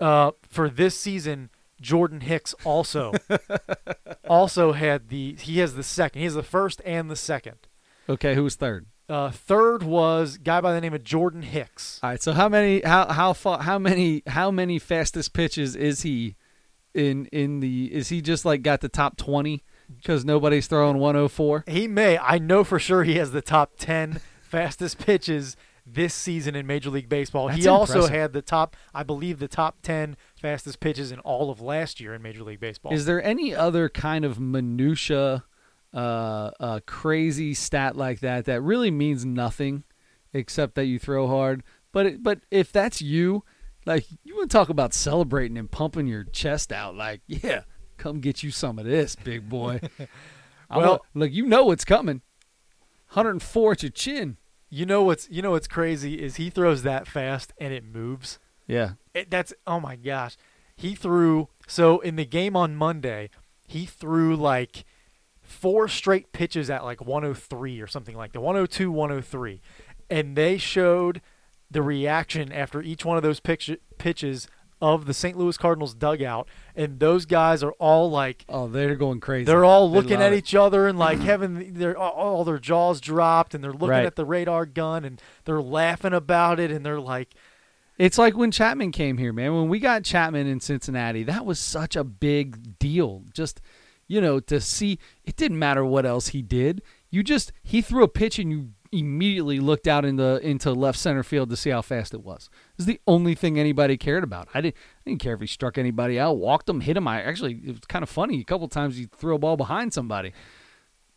uh, 0.00 0.30
for 0.42 0.68
this 0.70 0.96
season, 0.98 1.50
Jordan 1.80 2.20
Hicks 2.20 2.54
also 2.64 3.12
also 4.28 4.72
had 4.72 5.08
the 5.08 5.36
he 5.38 5.58
has 5.58 5.74
the 5.74 5.82
second. 5.82 6.20
He 6.20 6.24
has 6.24 6.34
the 6.34 6.42
first 6.42 6.80
and 6.84 7.10
the 7.10 7.16
second. 7.16 7.56
Okay, 8.08 8.34
who 8.34 8.44
was 8.44 8.56
third? 8.56 8.86
Uh, 9.08 9.30
third 9.30 9.82
was 9.82 10.38
guy 10.38 10.60
by 10.60 10.72
the 10.72 10.80
name 10.80 10.94
of 10.94 11.02
Jordan 11.02 11.42
Hicks. 11.42 11.98
All 12.02 12.10
right, 12.10 12.22
so 12.22 12.32
how 12.32 12.48
many 12.48 12.80
how 12.80 13.12
how 13.12 13.32
far 13.32 13.60
how 13.60 13.78
many 13.78 14.22
how 14.26 14.50
many 14.50 14.78
fastest 14.78 15.32
pitches 15.32 15.74
is 15.76 16.02
he 16.02 16.36
in 16.94 17.26
in 17.26 17.60
the 17.60 17.92
is 17.92 18.08
he 18.08 18.20
just 18.20 18.44
like 18.44 18.62
got 18.62 18.80
the 18.80 18.88
top 18.88 19.16
20 19.16 19.62
because 19.96 20.24
nobody's 20.24 20.66
throwing 20.66 20.98
104? 20.98 21.64
He 21.66 21.88
may. 21.88 22.18
I 22.18 22.38
know 22.38 22.64
for 22.64 22.78
sure 22.78 23.04
he 23.04 23.16
has 23.16 23.32
the 23.32 23.42
top 23.42 23.72
10 23.78 24.20
fastest 24.42 24.98
pitches 24.98 25.56
this 25.86 26.14
season 26.14 26.54
in 26.54 26.66
Major 26.66 26.90
League 26.90 27.08
Baseball. 27.08 27.48
he 27.48 27.62
That's 27.62 27.66
also 27.66 28.06
had 28.06 28.32
the 28.32 28.42
top, 28.42 28.76
I 28.94 29.02
believe, 29.02 29.38
the 29.38 29.48
top 29.48 29.78
10 29.82 30.16
fastest 30.36 30.80
pitches 30.80 31.10
in 31.10 31.18
all 31.20 31.50
of 31.50 31.60
last 31.60 32.00
year 32.00 32.14
in 32.14 32.22
Major 32.22 32.42
League 32.42 32.60
Baseball. 32.60 32.92
Is 32.92 33.06
there 33.06 33.22
any 33.22 33.54
other 33.54 33.88
kind 33.88 34.24
of 34.24 34.38
minutia, 34.38 35.44
uh, 35.92 36.50
uh, 36.60 36.80
crazy 36.86 37.54
stat 37.54 37.96
like 37.96 38.20
that 38.20 38.44
that 38.44 38.60
really 38.60 38.90
means 38.90 39.24
nothing, 39.24 39.84
except 40.32 40.74
that 40.74 40.84
you 40.84 40.98
throw 40.98 41.26
hard? 41.26 41.62
But 41.92 42.06
it, 42.06 42.22
but 42.22 42.40
if 42.50 42.70
that's 42.70 43.02
you, 43.02 43.44
like 43.86 44.06
you 44.22 44.36
want 44.36 44.50
to 44.50 44.56
talk 44.56 44.68
about 44.68 44.94
celebrating 44.94 45.58
and 45.58 45.70
pumping 45.70 46.06
your 46.06 46.24
chest 46.24 46.72
out, 46.72 46.94
like 46.94 47.22
yeah, 47.26 47.62
come 48.00 48.20
get 48.20 48.42
you 48.42 48.50
some 48.50 48.78
of 48.78 48.84
this, 48.86 49.14
big 49.16 49.48
boy. 49.48 49.80
Well- 50.72 51.02
a- 51.14 51.18
look, 51.18 51.32
you 51.32 51.46
know 51.46 51.64
what's 51.64 51.84
coming. 51.84 52.22
104 53.12 53.72
at 53.72 53.82
your 53.82 53.90
chin. 53.90 54.36
you 54.68 54.86
know 54.86 55.02
what's 55.02 55.28
you 55.28 55.42
know 55.42 55.50
what's 55.50 55.66
crazy 55.66 56.22
is 56.22 56.36
he 56.36 56.48
throws 56.48 56.84
that 56.84 57.08
fast 57.08 57.52
and 57.58 57.72
it 57.74 57.84
moves. 57.84 58.38
Yeah. 58.68 58.92
It, 59.14 59.30
that's 59.30 59.52
oh 59.66 59.80
my 59.80 59.96
gosh. 59.96 60.36
He 60.76 60.94
threw 60.94 61.48
so 61.66 61.98
in 62.00 62.14
the 62.16 62.24
game 62.24 62.54
on 62.54 62.76
Monday, 62.76 63.30
he 63.66 63.84
threw 63.84 64.36
like 64.36 64.84
four 65.42 65.88
straight 65.88 66.30
pitches 66.32 66.70
at 66.70 66.84
like 66.84 67.00
103 67.00 67.80
or 67.80 67.88
something 67.88 68.16
like 68.16 68.32
the 68.32 68.40
102, 68.40 68.92
103. 68.92 69.60
And 70.08 70.36
they 70.36 70.56
showed 70.56 71.20
the 71.68 71.82
reaction 71.82 72.52
after 72.52 72.80
each 72.80 73.04
one 73.04 73.16
of 73.16 73.24
those 73.24 73.40
pitch, 73.40 73.70
pitches 73.98 74.46
of 74.80 75.04
the 75.06 75.14
St. 75.14 75.36
Louis 75.36 75.56
Cardinals 75.56 75.94
dugout 75.94 76.48
and 76.74 76.98
those 77.00 77.26
guys 77.26 77.62
are 77.62 77.72
all 77.72 78.10
like 78.10 78.44
Oh, 78.48 78.66
they're 78.68 78.94
going 78.96 79.20
crazy. 79.20 79.44
they're 79.44 79.64
all 79.64 79.90
looking 79.90 80.12
love 80.18 80.20
at 80.22 80.32
it. 80.32 80.36
each 80.38 80.54
other 80.54 80.86
and 80.88 80.98
like 80.98 81.18
having 81.32 81.74
their 81.74 81.96
all, 81.98 82.12
all 82.12 82.44
their 82.44 82.58
jaws 82.58 83.00
dropped 83.00 83.54
and 83.54 83.62
they're 83.62 83.72
looking 83.72 83.88
Right. 83.88 84.06
at 84.06 84.16
the 84.16 84.24
radar 84.24 84.64
gun 84.66 85.04
and 85.04 85.20
they're 85.44 85.60
laughing 85.62 86.12
about 86.14 86.58
it 86.58 86.70
and 86.70 86.84
they're 86.86 87.00
like 87.00 87.34
It's 87.98 88.16
like 88.18 88.36
when 88.36 88.50
Chapman 88.50 88.92
came 88.92 89.18
here, 89.18 89.32
man. 89.32 89.54
When 89.54 89.68
we 89.68 89.78
got 89.80 90.04
Chapman 90.04 90.46
in 90.46 90.60
Cincinnati, 90.60 91.22
that 91.24 91.44
was 91.44 91.58
such 91.60 91.94
a 91.96 92.02
big 92.04 92.78
deal. 92.78 93.24
Just, 93.34 93.60
you 94.08 94.20
know, 94.22 94.40
to 94.40 94.60
see 94.62 94.98
it 95.24 95.36
didn't 95.36 95.58
matter 95.58 95.84
what 95.84 96.06
else 96.06 96.28
he 96.28 96.40
did. 96.40 96.80
You 97.10 97.22
just 97.22 97.52
he 97.62 97.82
threw 97.82 98.02
a 98.02 98.08
pitch 98.08 98.38
and 98.38 98.50
you 98.50 98.70
immediately 98.92 99.60
looked 99.60 99.86
out 99.86 100.04
into 100.04 100.36
into 100.46 100.72
left 100.72 100.98
center 100.98 101.22
field 101.22 101.50
to 101.50 101.56
see 101.56 101.70
how 101.70 101.82
fast 101.82 102.12
it 102.12 102.22
was. 102.22 102.50
It's 102.76 102.86
the 102.86 103.00
only 103.06 103.34
thing 103.34 103.58
anybody 103.58 103.96
cared 103.96 104.24
about. 104.24 104.48
I 104.52 104.60
didn't 104.60 104.76
I 104.76 105.10
didn't 105.10 105.20
care 105.20 105.34
if 105.34 105.40
he 105.40 105.46
struck 105.46 105.78
anybody 105.78 106.18
out, 106.18 106.38
walked 106.38 106.68
him, 106.68 106.80
hit 106.80 106.96
him. 106.96 107.06
I 107.06 107.22
actually 107.22 107.60
it 107.64 107.70
was 107.70 107.80
kind 107.88 108.02
of 108.02 108.08
funny. 108.08 108.40
A 108.40 108.44
couple 108.44 108.68
times 108.68 108.96
he 108.96 109.06
threw 109.06 109.34
a 109.34 109.38
ball 109.38 109.56
behind 109.56 109.92
somebody. 109.92 110.32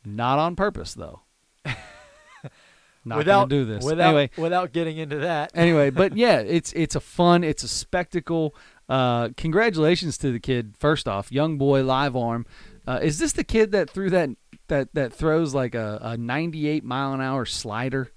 Not 0.05 0.39
on 0.39 0.55
purpose 0.55 0.93
though. 0.93 1.21
Not 3.05 3.17
without 3.17 3.49
gonna 3.49 3.61
do 3.61 3.65
this. 3.65 3.83
without 3.83 4.09
anyway, 4.09 4.29
without 4.37 4.71
getting 4.71 4.97
into 4.97 5.17
that. 5.17 5.51
anyway, 5.55 5.89
but 5.89 6.15
yeah, 6.15 6.39
it's 6.39 6.71
it's 6.73 6.95
a 6.95 7.01
fun, 7.01 7.43
it's 7.43 7.63
a 7.63 7.67
spectacle. 7.67 8.55
Uh, 8.87 9.29
congratulations 9.35 10.17
to 10.19 10.31
the 10.31 10.39
kid. 10.39 10.75
First 10.77 11.07
off, 11.07 11.31
young 11.31 11.57
boy, 11.57 11.83
live 11.83 12.15
arm. 12.15 12.45
Uh, 12.85 12.99
is 13.01 13.17
this 13.19 13.33
the 13.33 13.43
kid 13.43 13.71
that 13.71 13.89
threw 13.89 14.09
that 14.09 14.29
that 14.68 14.94
that 14.94 15.14
throws 15.14 15.53
like 15.53 15.76
a, 15.76 15.99
a 16.02 16.18
98 16.18 16.84
mile 16.84 17.14
an 17.14 17.22
hour 17.22 17.45
slider? 17.45 18.11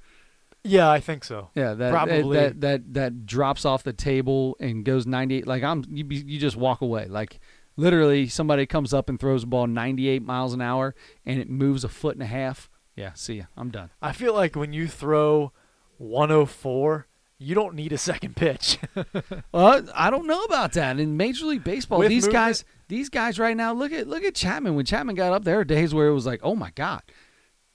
Yeah, 0.64 0.90
I 0.90 0.98
think 1.00 1.22
so. 1.22 1.50
Yeah, 1.54 1.74
that 1.74 1.92
Probably. 1.92 2.36
that 2.38 2.60
that 2.60 2.94
that 2.94 3.26
drops 3.26 3.64
off 3.64 3.84
the 3.84 3.92
table 3.92 4.56
and 4.58 4.84
goes 4.84 5.06
98. 5.06 5.46
Like 5.46 5.62
I'm, 5.62 5.84
you 5.88 6.04
be- 6.04 6.16
you 6.16 6.38
just 6.38 6.56
walk 6.56 6.80
away. 6.80 7.06
Like 7.06 7.38
literally, 7.76 8.26
somebody 8.26 8.66
comes 8.66 8.92
up 8.92 9.08
and 9.08 9.18
throws 9.20 9.44
a 9.44 9.46
ball 9.46 9.66
98 9.66 10.22
miles 10.22 10.54
an 10.54 10.60
hour 10.60 10.94
and 11.24 11.38
it 11.38 11.48
moves 11.48 11.84
a 11.84 11.88
foot 11.88 12.16
and 12.16 12.22
a 12.22 12.26
half. 12.26 12.68
Yeah, 12.96 13.12
see 13.14 13.34
ya. 13.34 13.44
I'm 13.56 13.70
done. 13.70 13.90
I 14.02 14.12
feel 14.12 14.34
like 14.34 14.56
when 14.56 14.72
you 14.72 14.88
throw 14.88 15.52
104, 15.98 17.06
you 17.38 17.54
don't 17.54 17.74
need 17.74 17.92
a 17.92 17.98
second 17.98 18.36
pitch. 18.36 18.78
Well, 19.52 19.86
I 19.94 20.10
don't 20.10 20.26
know 20.26 20.42
about 20.44 20.72
that. 20.72 20.98
In 21.00 21.16
Major 21.16 21.46
League 21.46 21.64
Baseball, 21.64 21.98
With 21.98 22.08
these 22.08 22.24
movement? 22.24 22.44
guys, 22.44 22.64
these 22.88 23.08
guys 23.08 23.38
right 23.38 23.56
now, 23.56 23.72
look 23.72 23.92
at 23.92 24.06
look 24.06 24.22
at 24.22 24.34
Chapman. 24.34 24.74
When 24.74 24.84
Chapman 24.84 25.14
got 25.14 25.32
up, 25.32 25.44
there 25.44 25.64
days 25.64 25.94
where 25.94 26.08
it 26.08 26.12
was 26.12 26.26
like, 26.26 26.40
oh 26.42 26.54
my 26.54 26.70
god, 26.74 27.02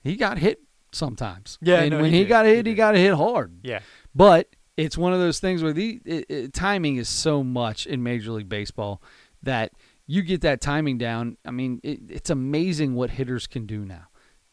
he 0.04 0.16
got 0.16 0.38
hit 0.38 0.62
sometimes. 0.92 1.58
Yeah, 1.62 1.82
and 1.82 1.92
no, 1.92 2.02
when 2.02 2.12
he 2.12 2.20
he, 2.20 2.26
got 2.26 2.46
hit, 2.46 2.58
he 2.58 2.62
did. 2.64 2.76
got 2.76 2.96
hit 2.96 3.14
hard. 3.14 3.60
yeah. 3.64 3.80
But 4.14 4.56
it's 4.78 4.98
one 4.98 5.14
of 5.14 5.20
those 5.20 5.40
things 5.40 5.64
where 5.64 5.74
the 5.74 6.00
it, 6.06 6.26
it, 6.30 6.54
timing 6.54 6.98
is 6.98 7.10
so 7.10 7.44
much 7.44 7.88
in 7.88 8.04
Major 8.04 8.32
League 8.32 8.50
Baseball 8.50 9.02
that 9.42 9.72
you 10.06 10.22
get 10.22 10.42
that 10.42 10.62
timing 10.62 10.98
down. 10.98 11.38
I 11.46 11.52
mean, 11.52 11.80
it, 11.84 12.00
it's 12.10 12.30
amazing 12.30 12.94
what 12.94 13.12
hitters 13.12 13.48
can 13.48 13.66
do 13.66 13.86
now. 13.86 14.08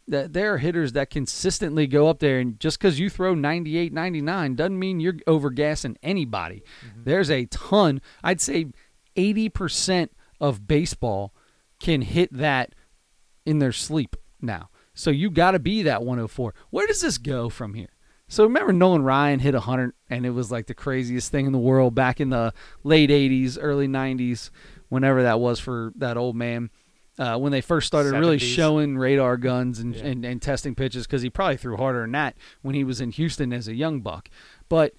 That 0.09 0.33
there 0.33 0.55
are 0.55 0.59
hitters 0.59 0.93
that 0.95 1.11
consistently 1.11 1.87
go 1.87 2.09
up 2.09 2.19
there, 2.19 2.39
and 2.39 2.59
just 2.59 2.79
because 2.79 2.99
you 2.99 3.11
throw 3.11 3.35
98, 3.35 3.93
99 3.93 4.55
doesn't 4.55 4.79
mean 4.79 5.01
you're 5.01 5.15
overgassing 5.27 5.97
anybody. 6.03 6.63
Mm-hmm. 6.87 7.03
There's 7.05 7.31
a 7.31 7.45
ton. 7.47 8.01
I'd 8.25 8.41
say 8.41 8.69
80% 9.17 10.09
of 10.41 10.67
baseball 10.67 11.35
can 11.79 12.03
hit 12.03 12.33
that 12.33 12.75
in 13.45 13.59
their 13.59 13.73
sleep 13.73 14.17
now. 14.41 14.71
So 14.95 15.11
you 15.11 15.31
got 15.31 15.53
to 15.53 15.59
be 15.59 15.83
that 15.83 16.03
104. 16.03 16.55
Where 16.71 16.87
does 16.87 17.01
this 17.01 17.19
go 17.19 17.49
from 17.49 17.75
here? 17.75 17.89
So 18.29 18.45
remember 18.45 18.73
Nolan 18.73 19.03
Ryan 19.03 19.41
hit 19.41 19.55
100 19.55 19.95
and 20.11 20.27
it 20.27 20.31
was 20.31 20.51
like 20.51 20.67
the 20.67 20.75
craziest 20.75 21.31
thing 21.33 21.47
in 21.47 21.53
the 21.53 21.59
world 21.59 21.95
back 21.95 22.21
in 22.21 22.31
the 22.31 22.53
late 22.85 23.09
80s, 23.11 23.57
early 23.61 23.89
90s, 23.89 24.51
whenever 24.89 25.23
that 25.23 25.41
was 25.41 25.61
for 25.61 25.93
that 25.97 26.17
old 26.17 26.37
man. 26.37 26.71
Uh, 27.19 27.37
when 27.39 27.51
they 27.53 27.61
first 27.61 27.87
started 27.87 28.13
really 28.13 28.39
showing 28.39 28.97
radar 28.99 29.37
guns 29.37 29.79
and, 29.79 29.95
Yeah. 29.95 30.05
and, 30.07 30.25
and 30.25 30.41
testing 30.43 30.75
pitches 30.75 31.07
because 31.07 31.23
he 31.23 31.31
probably 31.31 31.57
threw 31.57 31.77
harder 31.77 32.03
than 32.03 32.13
that 32.13 32.37
when 32.63 32.75
he 32.75 32.85
was 32.85 33.01
in 33.01 33.11
Houston 33.11 33.53
as 33.53 33.67
a 33.69 33.75
young 33.75 34.01
buck. 34.01 34.29
But 34.69 34.95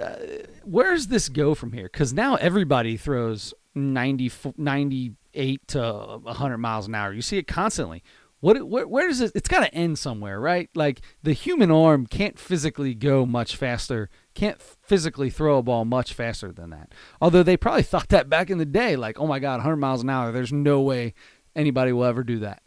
uh, 0.00 0.16
where 0.64 0.90
does 0.92 1.08
this 1.08 1.28
go 1.28 1.54
from 1.54 1.72
here? 1.72 1.88
Because 1.90 2.12
now 2.12 2.34
everybody 2.36 2.96
throws 2.96 3.54
90, 3.74 4.26
f- 4.26 4.46
98 4.56 5.68
to 5.68 6.18
100 6.22 6.58
miles 6.58 6.86
an 6.88 6.94
hour. 6.94 7.12
You 7.12 7.22
see 7.22 7.38
it 7.38 7.46
constantly. 7.46 8.02
What, 8.40 8.62
where, 8.68 8.86
where 8.86 9.08
does 9.08 9.22
it? 9.22 9.32
It's 9.34 9.48
got 9.48 9.60
to 9.60 9.74
end 9.74 9.98
somewhere, 9.98 10.38
right? 10.38 10.68
Like 10.74 11.00
the 11.22 11.32
human 11.32 11.70
arm 11.70 12.06
can't 12.06 12.38
physically 12.38 12.94
go 12.94 13.24
much 13.24 13.56
faster, 13.56 14.10
can't 14.34 14.60
physically 14.60 15.30
throw 15.30 15.56
a 15.58 15.62
ball 15.62 15.86
much 15.86 16.12
faster 16.12 16.52
than 16.52 16.68
that. 16.70 16.92
Although 17.20 17.42
they 17.42 17.56
probably 17.56 17.82
thought 17.82 18.10
that 18.10 18.28
back 18.28 18.50
in 18.50 18.58
the 18.58 18.66
day, 18.66 18.94
like, 18.94 19.18
oh 19.18 19.26
my 19.26 19.38
God, 19.38 19.54
100 19.56 19.76
miles 19.76 20.02
an 20.02 20.10
hour. 20.10 20.30
There's 20.32 20.52
no 20.52 20.82
way 20.82 21.14
anybody 21.56 21.92
will 21.92 22.04
ever 22.04 22.22
do 22.22 22.38
that. 22.40 22.62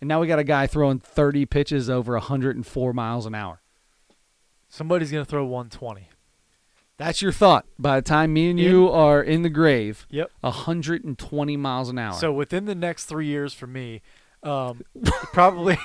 And 0.00 0.08
now 0.08 0.20
we 0.20 0.26
got 0.26 0.38
a 0.40 0.44
guy 0.44 0.66
throwing 0.66 0.98
30 0.98 1.46
pitches 1.46 1.88
over 1.88 2.12
104 2.14 2.92
miles 2.92 3.24
an 3.24 3.34
hour. 3.34 3.60
Somebody's 4.68 5.12
gonna 5.12 5.24
throw 5.24 5.44
120. 5.44 6.08
That's 6.98 7.22
your 7.22 7.32
thought. 7.32 7.66
By 7.78 7.96
the 8.00 8.02
time 8.02 8.32
me 8.32 8.50
and 8.50 8.60
you 8.60 8.90
are 8.90 9.22
in 9.22 9.42
the 9.42 9.48
grave, 9.48 10.06
Yep. 10.10 10.30
120 10.40 11.56
miles 11.56 11.88
an 11.88 11.98
hour. 11.98 12.14
So 12.14 12.32
within 12.32 12.64
the 12.64 12.74
next 12.74 13.06
three 13.06 13.26
years 13.26 13.54
for 13.54 13.66
me, 13.66 14.02
um, 14.42 14.82
probably, 15.32 15.78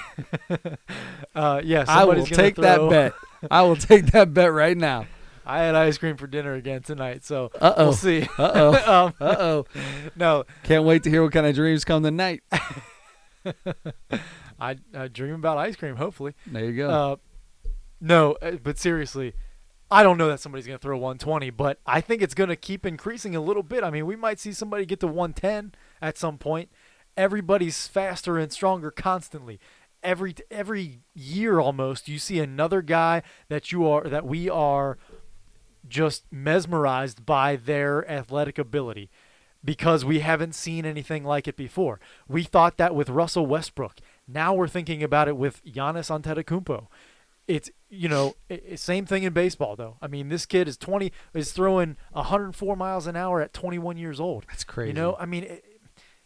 uh, 1.35 1.61
yeah. 1.63 1.85
I 1.87 2.05
will 2.05 2.25
take 2.25 2.55
that 2.55 2.89
bet. 2.89 3.13
I 3.51 3.61
will 3.61 3.75
take 3.75 4.07
that 4.07 4.33
bet 4.33 4.51
right 4.51 4.77
now. 4.77 5.05
I 5.47 5.59
had 5.59 5.75
ice 5.75 5.97
cream 5.97 6.17
for 6.17 6.27
dinner 6.27 6.53
again 6.55 6.81
tonight, 6.81 7.23
so 7.23 7.49
Uh 7.59 7.73
oh. 7.77 7.83
we'll 7.85 7.93
see. 7.93 8.23
Uh 8.37 8.51
oh. 8.53 8.73
um, 9.05 9.13
Uh 9.19 9.35
oh. 9.39 9.65
no, 10.15 10.43
Can't 10.63 10.83
wait 10.83 11.03
to 11.03 11.09
hear 11.09 11.23
what 11.23 11.31
kind 11.31 11.45
of 11.47 11.55
dreams 11.55 11.85
come 11.85 12.03
tonight. 12.03 12.43
I, 14.59 14.75
I 14.93 15.07
dream 15.07 15.35
about 15.35 15.57
ice 15.57 15.75
cream. 15.75 15.95
Hopefully, 15.95 16.33
There 16.47 16.65
you 16.65 16.75
go. 16.75 16.89
uh, 16.89 17.15
no, 18.01 18.33
uh, 18.41 18.51
but 18.63 18.77
seriously, 18.77 19.33
I 19.89 20.03
don't 20.03 20.17
know 20.17 20.27
that 20.27 20.39
somebody's 20.39 20.65
gonna 20.67 20.79
throw 20.79 20.97
120, 20.97 21.49
but 21.51 21.79
I 21.85 22.01
think 22.01 22.21
it's 22.21 22.33
gonna 22.33 22.55
keep 22.55 22.85
increasing 22.85 23.35
a 23.35 23.41
little 23.41 23.63
bit. 23.63 23.83
I 23.83 23.89
mean, 23.89 24.05
we 24.05 24.15
might 24.15 24.39
see 24.39 24.51
somebody 24.51 24.85
get 24.85 24.99
to 25.01 25.07
110 25.07 25.73
at 26.01 26.17
some 26.17 26.37
point. 26.37 26.69
Everybody's 27.15 27.87
faster 27.87 28.37
and 28.37 28.51
stronger 28.51 28.91
constantly. 28.91 29.59
Every 30.03 30.35
every 30.51 31.01
year 31.15 31.59
almost, 31.59 32.07
you 32.07 32.19
see 32.19 32.39
another 32.39 32.81
guy 32.81 33.23
that 33.49 33.71
you 33.71 33.87
are 33.87 34.03
that 34.03 34.25
we 34.25 34.49
are 34.49 34.97
just 35.89 36.25
mesmerized 36.31 37.25
by 37.25 37.55
their 37.55 38.09
athletic 38.09 38.57
ability 38.57 39.09
because 39.63 40.05
we 40.05 40.19
haven't 40.19 40.53
seen 40.55 40.85
anything 40.85 41.23
like 41.23 41.47
it 41.47 41.55
before. 41.57 41.99
We 42.27 42.43
thought 42.43 42.77
that 42.77 42.95
with 42.95 43.09
Russell 43.09 43.45
Westbrook. 43.45 43.99
Now 44.27 44.53
we're 44.53 44.67
thinking 44.67 45.03
about 45.03 45.27
it 45.27 45.37
with 45.37 45.63
Giannis 45.65 46.09
Antetokounmpo. 46.09 46.87
It's 47.47 47.69
you 47.89 48.09
know 48.09 48.35
same 48.75 49.05
thing 49.05 49.23
in 49.23 49.31
baseball 49.33 49.75
though. 49.77 49.97
I 50.01 50.07
mean, 50.07 50.27
this 50.29 50.45
kid 50.45 50.67
is 50.67 50.75
20 50.77 51.11
is 51.33 51.53
throwing 51.53 51.95
104 52.11 52.75
miles 52.75 53.07
an 53.07 53.15
hour 53.15 53.41
at 53.41 53.53
21 53.53 53.97
years 53.97 54.19
old. 54.19 54.45
That's 54.49 54.65
crazy. 54.65 54.89
You 54.89 54.93
know, 54.93 55.15
I 55.17 55.25
mean, 55.25 55.45
it, 55.45 55.63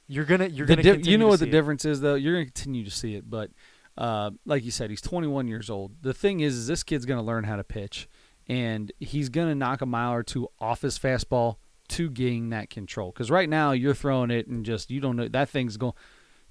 you're 0.07 0.25
gonna 0.25 0.47
you're 0.47 0.65
The 0.67 0.77
gonna 0.77 0.97
di- 0.97 1.09
you 1.09 1.17
know 1.19 1.27
what 1.27 1.39
the 1.39 1.47
it. 1.47 1.51
difference 1.51 1.85
is 1.85 2.01
though 2.01 2.15
you're 2.15 2.33
going 2.33 2.45
to 2.47 2.51
continue 2.51 2.83
to 2.83 2.91
see 2.91 3.15
it 3.15 3.29
but 3.29 3.49
uh, 3.97 4.31
like 4.45 4.63
you 4.65 4.71
said 4.71 4.89
he's 4.89 4.99
21 4.99 5.47
years 5.47 5.69
old 5.69 5.91
the 6.01 6.13
thing 6.13 6.39
is, 6.41 6.55
is 6.55 6.67
this 6.67 6.83
kid's 6.83 7.05
going 7.05 7.19
to 7.19 7.23
learn 7.25 7.43
how 7.45 7.55
to 7.55 7.63
pitch 7.63 8.09
and 8.47 8.91
he's 8.99 9.29
going 9.29 9.47
to 9.47 9.55
knock 9.55 9.81
a 9.81 9.85
mile 9.85 10.13
or 10.13 10.23
two 10.23 10.47
off 10.59 10.81
his 10.81 10.97
fastball 10.97 11.55
to 11.89 12.09
gain 12.09 12.49
that 12.49 12.69
control 12.69 13.11
because 13.11 13.29
right 13.29 13.49
now 13.49 13.71
you're 13.71 13.93
throwing 13.93 14.31
it 14.31 14.47
and 14.47 14.65
just 14.65 14.89
you 14.89 15.01
don't 15.01 15.15
know 15.17 15.27
that 15.27 15.49
thing's 15.49 15.75
going 15.75 15.93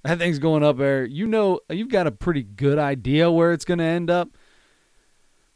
that 0.03 0.19
thing's 0.19 0.39
going 0.39 0.63
up 0.63 0.77
there 0.77 1.03
you 1.03 1.25
know 1.25 1.59
you've 1.69 1.89
got 1.89 2.05
a 2.05 2.11
pretty 2.11 2.43
good 2.43 2.77
idea 2.77 3.31
where 3.31 3.51
it's 3.51 3.65
going 3.65 3.79
to 3.79 3.83
end 3.83 4.09
up 4.09 4.29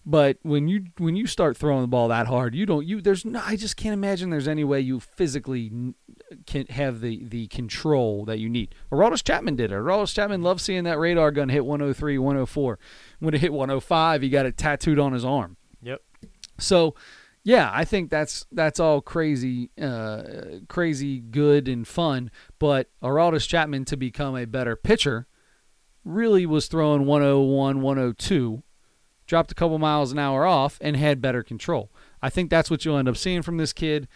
but 0.04 0.38
when 0.42 0.68
you 0.68 0.86
when 0.98 1.16
you 1.16 1.28
start 1.28 1.56
throwing 1.56 1.82
the 1.82 1.88
ball 1.88 2.08
that 2.08 2.26
hard 2.26 2.56
you 2.56 2.66
don't 2.66 2.88
you 2.88 3.00
there's 3.00 3.26
no 3.26 3.40
i 3.46 3.56
just 3.56 3.78
can't 3.78 3.94
imagine 3.94 4.32
there's 4.32 4.48
any 4.48 4.64
way 4.64 4.80
you 4.80 5.00
physically 5.00 5.94
can 6.46 6.66
have 6.68 7.02
the 7.02 7.24
the 7.26 7.48
control 7.48 8.26
that 8.26 8.40
you 8.40 8.50
need. 8.50 8.74
Aroldis 8.92 9.24
Chapman 9.24 9.56
did 9.56 9.72
it. 9.72 9.76
Aroldis 9.76 10.14
Chapman 10.14 10.42
loved 10.42 10.62
seeing 10.62 10.84
that 10.84 11.00
radar 11.00 11.32
gun 11.32 11.50
hit 11.50 11.66
103, 11.66 12.18
104. 12.18 12.80
When 13.20 13.34
it 13.34 13.42
hit 13.42 13.54
105, 13.54 14.22
he 14.22 14.30
got 14.30 14.46
it 14.46 14.58
tattooed 14.58 15.00
on 15.00 15.14
his 15.14 15.26
arm. 15.26 15.58
Yep. 15.82 16.02
So, 16.58 16.96
yeah, 17.44 17.70
I 17.74 17.86
think 17.86 18.10
that's 18.10 18.46
that's 18.52 18.80
all 18.80 19.02
crazy, 19.02 19.70
uh, 19.80 20.24
crazy 20.68 21.20
good 21.20 21.68
and 21.68 21.88
fun. 21.88 22.32
But 22.58 22.90
Aroldis 23.04 23.48
Chapman 23.48 23.86
to 23.86 23.98
become 23.98 24.36
a 24.36 24.46
better 24.46 24.76
pitcher 24.76 25.28
really 26.04 26.46
was 26.46 26.68
throwing 26.68 27.06
101, 27.06 27.82
102, 27.82 28.64
dropped 29.28 29.52
a 29.52 29.56
couple 29.56 29.78
miles 29.80 30.12
an 30.12 30.20
hour 30.20 30.46
off, 30.46 30.78
and 30.82 30.96
had 30.96 31.22
better 31.22 31.44
control. 31.44 31.92
I 32.22 32.30
think 32.30 32.50
that's 32.50 32.72
what 32.72 32.86
you'll 32.86 32.98
end 32.98 33.10
up 33.10 33.18
seeing 33.18 33.42
from 33.42 33.58
this 33.58 33.74
kid. 33.74 34.08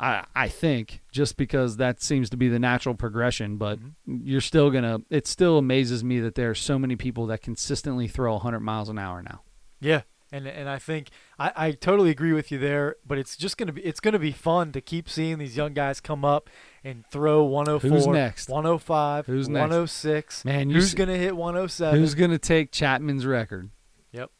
I, 0.00 0.24
I 0.34 0.48
think 0.48 1.02
just 1.12 1.36
because 1.36 1.76
that 1.76 2.02
seems 2.02 2.28
to 2.30 2.36
be 2.36 2.48
the 2.48 2.58
natural 2.58 2.96
progression, 2.96 3.56
but 3.56 3.78
you're 4.06 4.40
still 4.40 4.70
gonna. 4.70 4.98
It 5.10 5.28
still 5.28 5.58
amazes 5.58 6.02
me 6.02 6.18
that 6.20 6.34
there 6.34 6.50
are 6.50 6.56
so 6.56 6.78
many 6.78 6.96
people 6.96 7.26
that 7.26 7.42
consistently 7.42 8.08
throw 8.08 8.32
100 8.32 8.58
miles 8.58 8.88
an 8.88 8.98
hour 8.98 9.22
now. 9.22 9.42
Yeah, 9.80 10.02
and 10.32 10.46
and 10.48 10.68
I 10.68 10.78
think 10.78 11.10
I, 11.38 11.52
I 11.54 11.70
totally 11.72 12.10
agree 12.10 12.32
with 12.32 12.50
you 12.50 12.58
there. 12.58 12.96
But 13.06 13.18
it's 13.18 13.36
just 13.36 13.56
gonna 13.58 13.72
be 13.72 13.82
it's 13.82 14.00
gonna 14.00 14.18
be 14.18 14.32
fun 14.32 14.72
to 14.72 14.80
keep 14.80 15.08
seeing 15.08 15.38
these 15.38 15.56
young 15.56 15.74
guys 15.74 16.00
come 16.00 16.24
up 16.24 16.48
and 16.82 17.06
throw 17.06 17.44
104, 17.44 17.90
Who's 17.90 18.06
next? 18.06 18.48
105, 18.48 19.26
Who's 19.26 19.48
next? 19.48 19.60
106. 19.60 20.44
Man, 20.44 20.70
who's 20.70 20.94
gonna 20.94 21.16
hit 21.16 21.36
107? 21.36 22.00
Who's 22.00 22.14
gonna 22.14 22.38
take 22.38 22.72
Chapman's 22.72 23.26
record? 23.26 23.70
Yep. 24.12 24.30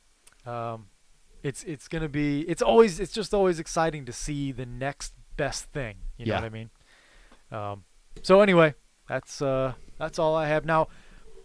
Um, 0.47 0.87
it's 1.43 1.63
it's 1.65 1.87
gonna 1.89 2.09
be 2.09 2.41
it's 2.49 2.63
always 2.63 2.99
it's 2.99 3.13
just 3.13 3.35
always 3.35 3.59
exciting 3.59 4.05
to 4.07 4.13
see 4.13 4.51
the 4.53 4.67
next 4.67 5.13
best 5.37 5.65
thing. 5.73 5.97
You 6.17 6.27
know 6.27 6.33
Yeah. 6.35 6.41
what 6.41 6.45
I 6.47 6.49
mean? 6.49 6.71
Um, 7.51 7.85
so 8.23 8.41
anyway, 8.41 8.75
that's 9.09 9.43
uh 9.43 9.75
that's 9.99 10.19
all 10.19 10.35
I 10.35 10.47
have 10.49 10.65
now. 10.65 10.89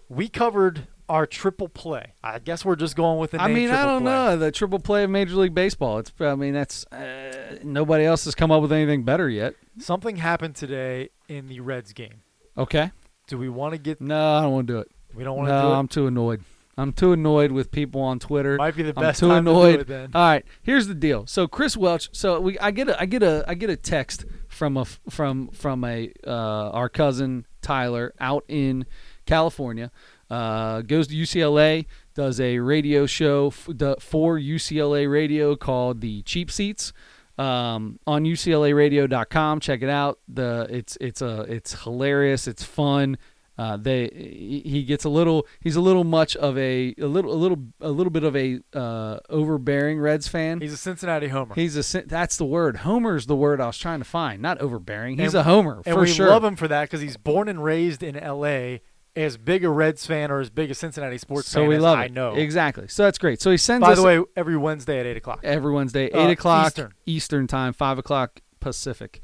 We 0.10 0.30
covered 0.30 0.88
our 1.10 1.26
triple 1.26 1.70
play. 1.70 2.14
I 2.24 2.40
guess 2.40 2.66
we're 2.66 2.76
just 2.76 2.96
going 2.96 3.18
with 3.20 3.32
the 3.32 3.42
I 3.42 3.48
mean, 3.48 3.70
I 3.70 3.86
don't 3.86 4.02
play. 4.02 4.12
know 4.12 4.38
the 4.38 4.52
triple 4.52 4.80
play 4.80 5.04
of 5.04 5.10
Major 5.10 5.36
League 5.36 5.54
Baseball. 5.56 6.00
It's. 6.00 6.12
I 6.20 6.36
mean, 6.36 6.54
that's 6.54 6.86
uh, 6.88 7.58
nobody 7.64 8.04
else 8.06 8.26
has 8.26 8.36
come 8.36 8.52
up 8.52 8.62
with 8.62 8.72
anything 8.74 9.04
better 9.04 9.30
yet. 9.30 9.56
Something 9.80 10.18
happened 10.18 10.56
today 10.56 11.10
in 11.28 11.48
the 11.48 11.60
Reds 11.62 11.94
game. 11.94 12.22
Okay. 12.58 12.92
Do 13.28 13.38
we 13.38 13.50
want 13.50 13.74
to 13.74 13.78
get? 13.78 14.02
No, 14.02 14.36
I 14.36 14.42
don't 14.42 14.52
want 14.54 14.68
to 14.68 14.74
do 14.74 14.80
it. 14.80 14.92
We 15.14 15.24
don't 15.24 15.38
want 15.38 15.50
to 15.50 15.54
No, 15.54 15.62
do 15.62 15.68
it. 15.70 15.76
I'm 15.76 15.88
too 15.88 16.08
annoyed. 16.08 16.44
I'm 16.80 16.94
too 16.94 17.12
annoyed 17.14 17.52
with 17.52 17.72
people 17.72 18.02
on 18.02 18.20
Twitter. 18.20 18.56
Might 18.58 18.76
be 18.76 18.84
the 18.84 18.94
I'm 18.96 19.02
best 19.02 19.20
too 19.20 19.30
time 19.30 19.48
annoyed. 19.48 19.72
to 19.72 19.76
do 19.78 19.82
it 19.82 19.88
then. 19.88 20.12
All 20.14 20.22
right, 20.22 20.46
here's 20.62 20.88
the 20.88 20.94
deal. 20.94 21.26
So 21.26 21.48
Chris 21.48 21.76
Welch. 21.76 22.10
So 22.12 22.40
we, 22.40 22.60
I 22.60 22.70
get 22.72 22.88
a, 22.88 23.02
I 23.02 23.06
get 23.08 23.24
a, 23.24 23.44
I 23.48 23.56
get 23.56 23.72
a 23.72 23.76
text 23.76 24.26
from 24.48 24.78
a, 24.78 24.86
from 24.86 25.48
from 25.50 25.84
a, 25.84 26.12
uh, 26.26 26.30
our 26.70 26.88
cousin 26.88 27.48
Tyler 27.64 28.14
out 28.20 28.44
in 28.48 28.86
California. 29.26 29.92
Uh, 30.30 30.82
goes 30.82 31.08
to 31.08 31.16
UCLA, 31.16 31.86
does 32.14 32.40
a 32.40 32.60
radio 32.60 33.06
show 33.06 33.48
f- 33.48 33.70
for 34.02 34.38
UCLA 34.38 35.10
radio 35.10 35.56
called 35.56 36.02
the 36.02 36.22
Cheap 36.24 36.52
Seats. 36.52 36.92
Um, 37.38 38.00
on 38.08 38.26
UCLARadio.com, 38.26 39.60
check 39.60 39.82
it 39.82 39.90
out. 39.90 40.20
The 40.28 40.68
it's 40.70 40.98
it's 41.00 41.22
a 41.22 41.42
it's 41.42 41.84
hilarious. 41.84 42.48
It's 42.48 42.64
fun. 42.64 43.18
Uh, 43.60 43.76
they 43.76 44.08
he 44.14 44.62
he 44.70 44.84
gets 44.84 45.04
a 45.04 45.10
little 45.10 45.48
he's 45.62 45.76
a 45.76 45.82
little 45.82 46.04
much 46.04 46.36
of 46.36 46.58
a 46.58 46.94
a 47.00 47.06
little 47.06 47.32
a 47.34 47.36
little 47.36 47.58
a 47.82 47.90
little 47.90 48.12
bit 48.12 48.24
of 48.24 48.36
a 48.36 48.60
uh, 48.74 49.20
overbearing 49.30 50.00
Reds 50.00 50.28
fan. 50.28 50.62
He's 50.62 50.74
a 50.74 50.78
Cincinnati 50.78 51.28
homer. 51.30 51.56
He's 51.56 51.76
a 51.96 52.02
that's 52.04 52.38
the 52.38 52.46
word. 52.46 52.78
Homer's 52.78 53.26
the 53.26 53.36
word 53.36 53.60
I 53.60 53.68
was 53.68 53.78
trying 53.78 54.00
to 54.00 54.06
find, 54.06 54.42
not 54.42 54.60
overbearing. 54.60 55.18
He's 55.18 55.34
And- 55.34 55.42
a 55.42 55.44
homer 55.44 55.82
and 55.86 55.96
for 55.96 56.02
we 56.02 56.08
sure. 56.08 56.28
love 56.28 56.44
him 56.44 56.56
for 56.56 56.68
that 56.68 56.84
because 56.84 57.02
he's 57.02 57.18
born 57.18 57.48
and 57.50 57.64
raised 57.64 58.04
in 58.04 58.16
L.A. 58.16 58.82
As 59.18 59.36
big 59.36 59.66
a 59.66 59.70
Reds 59.70 60.06
fan 60.06 60.30
or 60.32 60.40
as 60.40 60.50
big 60.50 60.70
a 60.72 60.76
Cincinnati 60.76 61.18
sports 61.18 61.50
so 61.50 61.62
fan 61.62 61.70
we 61.70 61.76
as 61.78 61.82
love 61.82 61.98
I 61.98 62.06
it. 62.06 62.14
know. 62.14 62.36
exactly. 62.36 62.88
So 62.88 63.04
that's 63.04 63.18
great. 63.18 63.42
So 63.42 63.50
he 63.52 63.58
sends 63.58 63.82
By 63.82 63.94
us 63.94 63.98
the 63.98 64.04
way, 64.04 64.22
every 64.36 64.56
Wednesday 64.58 65.00
at 65.00 65.06
eight 65.06 65.18
o'clock. 65.18 65.40
every 65.44 65.74
Wednesday, 65.74 66.12
Uh, 66.12 66.20
eight 66.28 66.32
o'clock 66.34 66.68
Eastern. 66.68 66.94
Eastern 67.06 67.48
time, 67.48 67.74
five 67.74 67.98
o'clock 67.98 68.42
Pacific. 68.60 69.20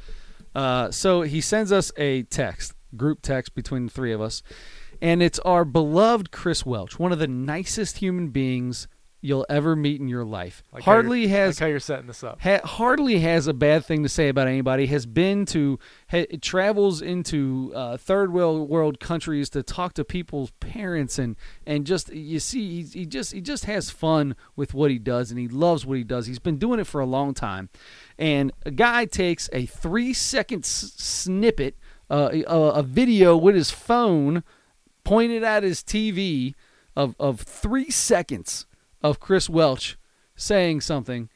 Uh, 0.55 0.89
so 0.91 1.21
he 1.21 1.39
sends 1.41 1.71
us 1.71 1.91
a 1.97 2.23
text, 2.23 2.73
group 2.97 3.21
text 3.21 3.55
between 3.55 3.85
the 3.85 3.91
three 3.91 4.11
of 4.11 4.19
us, 4.21 4.41
and 5.01 5.21
it's 5.23 5.39
our 5.39 5.63
beloved 5.65 6.31
Chris 6.31 6.65
Welch, 6.65 6.97
one 6.99 7.11
of 7.11 7.19
the 7.19 7.27
nicest 7.27 7.97
human 7.97 8.29
beings 8.29 8.87
you'll 9.23 9.45
ever 9.49 9.75
meet 9.75 10.01
in 10.01 10.07
your 10.09 10.25
life. 10.25 10.61
Like 10.73 10.83
how 10.83 10.91
you're- 10.91 11.01
Hardly 11.03 11.27
has 11.27 11.55
like 11.55 11.59
how 11.61 11.67
you're 11.67 11.79
setting 11.79 12.07
this 12.07 12.23
up. 12.23 12.41
ha- 12.41 12.59
hardly 12.63 13.19
has 13.19 13.47
a 13.47 13.53
bad 13.53 13.85
thing 13.85 14.03
to 14.03 14.09
say 14.09 14.27
about 14.27 14.47
anybody. 14.47 14.85
Has 14.87 15.05
been 15.05 15.45
to 15.47 15.79
ha- 16.11 16.25
travels 16.41 17.01
into 17.01 17.71
uh, 17.73 17.97
third 17.97 18.33
world 18.33 18.69
world 18.69 18.99
countries 18.99 19.49
to 19.51 19.63
talk 19.63 19.93
to 19.93 20.03
people's 20.03 20.51
parents 20.59 21.17
and 21.17 21.35
and 21.65 21.85
just 21.85 22.13
you 22.13 22.39
see 22.39 22.75
he's, 22.75 22.93
he 22.93 23.05
just 23.05 23.31
he 23.31 23.39
just 23.41 23.65
has 23.65 23.89
fun 23.89 24.35
with 24.55 24.73
what 24.73 24.91
he 24.91 24.99
does 24.99 25.31
and 25.31 25.39
he 25.39 25.47
loves 25.47 25.85
what 25.85 25.97
he 25.97 26.03
does. 26.03 26.25
He's 26.27 26.39
been 26.39 26.57
doing 26.57 26.79
it 26.79 26.87
for 26.87 26.99
a 26.99 27.05
long 27.05 27.33
time, 27.33 27.69
and 28.19 28.51
a 28.65 28.71
guy 28.71 29.05
takes 29.05 29.49
a 29.53 29.65
three 29.65 30.13
second 30.13 30.65
s- 30.65 30.93
snippet 30.97 31.77
uh, 32.11 32.29
a, 32.45 32.53
a 32.53 32.83
video 32.83 33.37
with 33.37 33.55
his 33.55 33.71
phone 33.71 34.43
pointed 35.05 35.43
at 35.43 35.63
his 35.63 35.81
TV 35.81 36.53
of 36.95 37.15
of 37.19 37.39
three 37.41 37.89
seconds 37.89 38.65
of 39.03 39.19
Chris 39.19 39.49
Welch 39.49 39.97
saying 40.35 40.81
something 40.81 41.29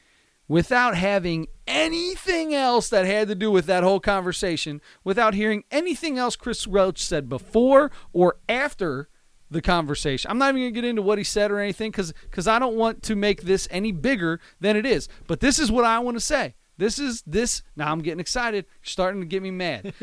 without 0.48 0.96
having 0.96 1.46
anything 1.66 2.54
else 2.54 2.88
that 2.88 3.04
had 3.04 3.28
to 3.28 3.34
do 3.34 3.50
with 3.50 3.66
that 3.66 3.84
whole 3.84 4.00
conversation, 4.00 4.80
without 5.04 5.34
hearing 5.34 5.62
anything 5.70 6.18
else 6.18 6.36
Chris 6.36 6.66
Welch 6.66 7.02
said 7.02 7.28
before 7.28 7.90
or 8.12 8.36
after 8.48 9.08
the 9.50 9.62
conversation. 9.62 10.30
I'm 10.30 10.38
not 10.38 10.50
even 10.50 10.62
going 10.62 10.74
to 10.74 10.80
get 10.80 10.88
into 10.88 11.02
what 11.02 11.18
he 11.18 11.24
said 11.24 11.50
or 11.50 11.58
anything 11.58 11.92
cuz 11.92 12.12
cuz 12.30 12.46
I 12.46 12.58
don't 12.58 12.76
want 12.76 13.02
to 13.04 13.16
make 13.16 13.42
this 13.42 13.68
any 13.70 13.92
bigger 13.92 14.40
than 14.60 14.76
it 14.76 14.84
is. 14.84 15.08
But 15.26 15.40
this 15.40 15.58
is 15.58 15.70
what 15.70 15.84
I 15.84 15.98
want 16.00 16.16
to 16.16 16.20
say. 16.20 16.54
This 16.76 16.98
is 16.98 17.22
this 17.26 17.62
now 17.76 17.90
I'm 17.90 18.00
getting 18.00 18.20
excited. 18.20 18.66
You're 18.66 18.88
starting 18.88 19.20
to 19.20 19.26
get 19.26 19.42
me 19.42 19.50
mad. 19.50 19.94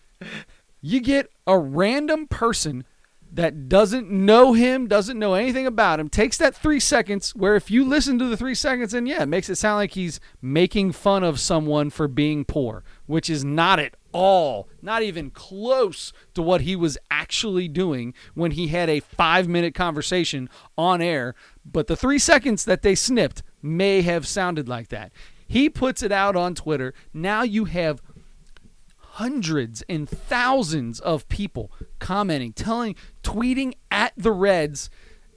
you 0.80 1.00
get 1.00 1.30
a 1.46 1.58
random 1.58 2.26
person 2.26 2.84
that 3.32 3.68
doesn't 3.68 4.10
know 4.10 4.52
him, 4.52 4.88
doesn't 4.88 5.18
know 5.18 5.34
anything 5.34 5.66
about 5.66 6.00
him, 6.00 6.08
takes 6.08 6.36
that 6.38 6.54
three 6.54 6.80
seconds 6.80 7.34
where 7.34 7.56
if 7.56 7.70
you 7.70 7.84
listen 7.84 8.18
to 8.18 8.26
the 8.26 8.36
three 8.36 8.54
seconds, 8.54 8.92
and 8.92 9.06
yeah, 9.06 9.22
it 9.22 9.26
makes 9.26 9.48
it 9.48 9.56
sound 9.56 9.76
like 9.76 9.92
he's 9.92 10.20
making 10.42 10.92
fun 10.92 11.22
of 11.22 11.38
someone 11.38 11.90
for 11.90 12.08
being 12.08 12.44
poor, 12.44 12.82
which 13.06 13.30
is 13.30 13.44
not 13.44 13.78
at 13.78 13.94
all, 14.12 14.68
not 14.82 15.02
even 15.02 15.30
close 15.30 16.12
to 16.34 16.42
what 16.42 16.62
he 16.62 16.74
was 16.74 16.98
actually 17.10 17.68
doing 17.68 18.14
when 18.34 18.52
he 18.52 18.68
had 18.68 18.88
a 18.88 19.00
five 19.00 19.46
minute 19.48 19.74
conversation 19.74 20.48
on 20.76 21.00
air. 21.00 21.34
But 21.64 21.86
the 21.86 21.96
three 21.96 22.18
seconds 22.18 22.64
that 22.64 22.82
they 22.82 22.94
snipped 22.94 23.42
may 23.62 24.02
have 24.02 24.26
sounded 24.26 24.68
like 24.68 24.88
that. 24.88 25.12
He 25.46 25.68
puts 25.68 26.02
it 26.02 26.12
out 26.12 26.36
on 26.36 26.54
Twitter. 26.54 26.94
Now 27.12 27.42
you 27.42 27.64
have 27.64 28.00
hundreds 29.20 29.82
and 29.86 30.08
thousands 30.08 30.98
of 30.98 31.28
people 31.28 31.70
commenting, 31.98 32.54
telling, 32.54 32.96
tweeting 33.22 33.74
at 33.90 34.14
the 34.16 34.32
Reds, 34.32 34.88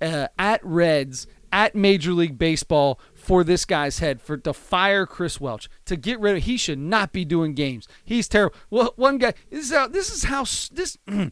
uh, 0.02 0.30
at 0.40 0.64
Reds, 0.64 1.28
at 1.52 1.76
Major 1.76 2.14
League 2.14 2.38
Baseball 2.38 2.98
for 3.14 3.44
this 3.44 3.66
guy's 3.66 4.00
head 4.00 4.22
for 4.22 4.38
to 4.38 4.54
fire 4.54 5.06
Chris 5.06 5.42
Welch 5.42 5.70
to 5.84 5.98
get 5.98 6.18
rid 6.22 6.38
of. 6.38 6.44
He 6.44 6.56
should 6.56 6.80
not 6.80 7.12
be 7.12 7.26
doing 7.26 7.56
games. 7.56 7.90
He's 8.06 8.30
terrible. 8.30 8.56
Well, 8.70 8.94
one 8.96 9.18
guy. 9.18 9.34
This 9.50 9.66
is 9.66 9.74
how. 9.74 9.90
This 9.90 10.10
is 10.10 10.24
how. 10.24 10.46
This. 10.72 10.98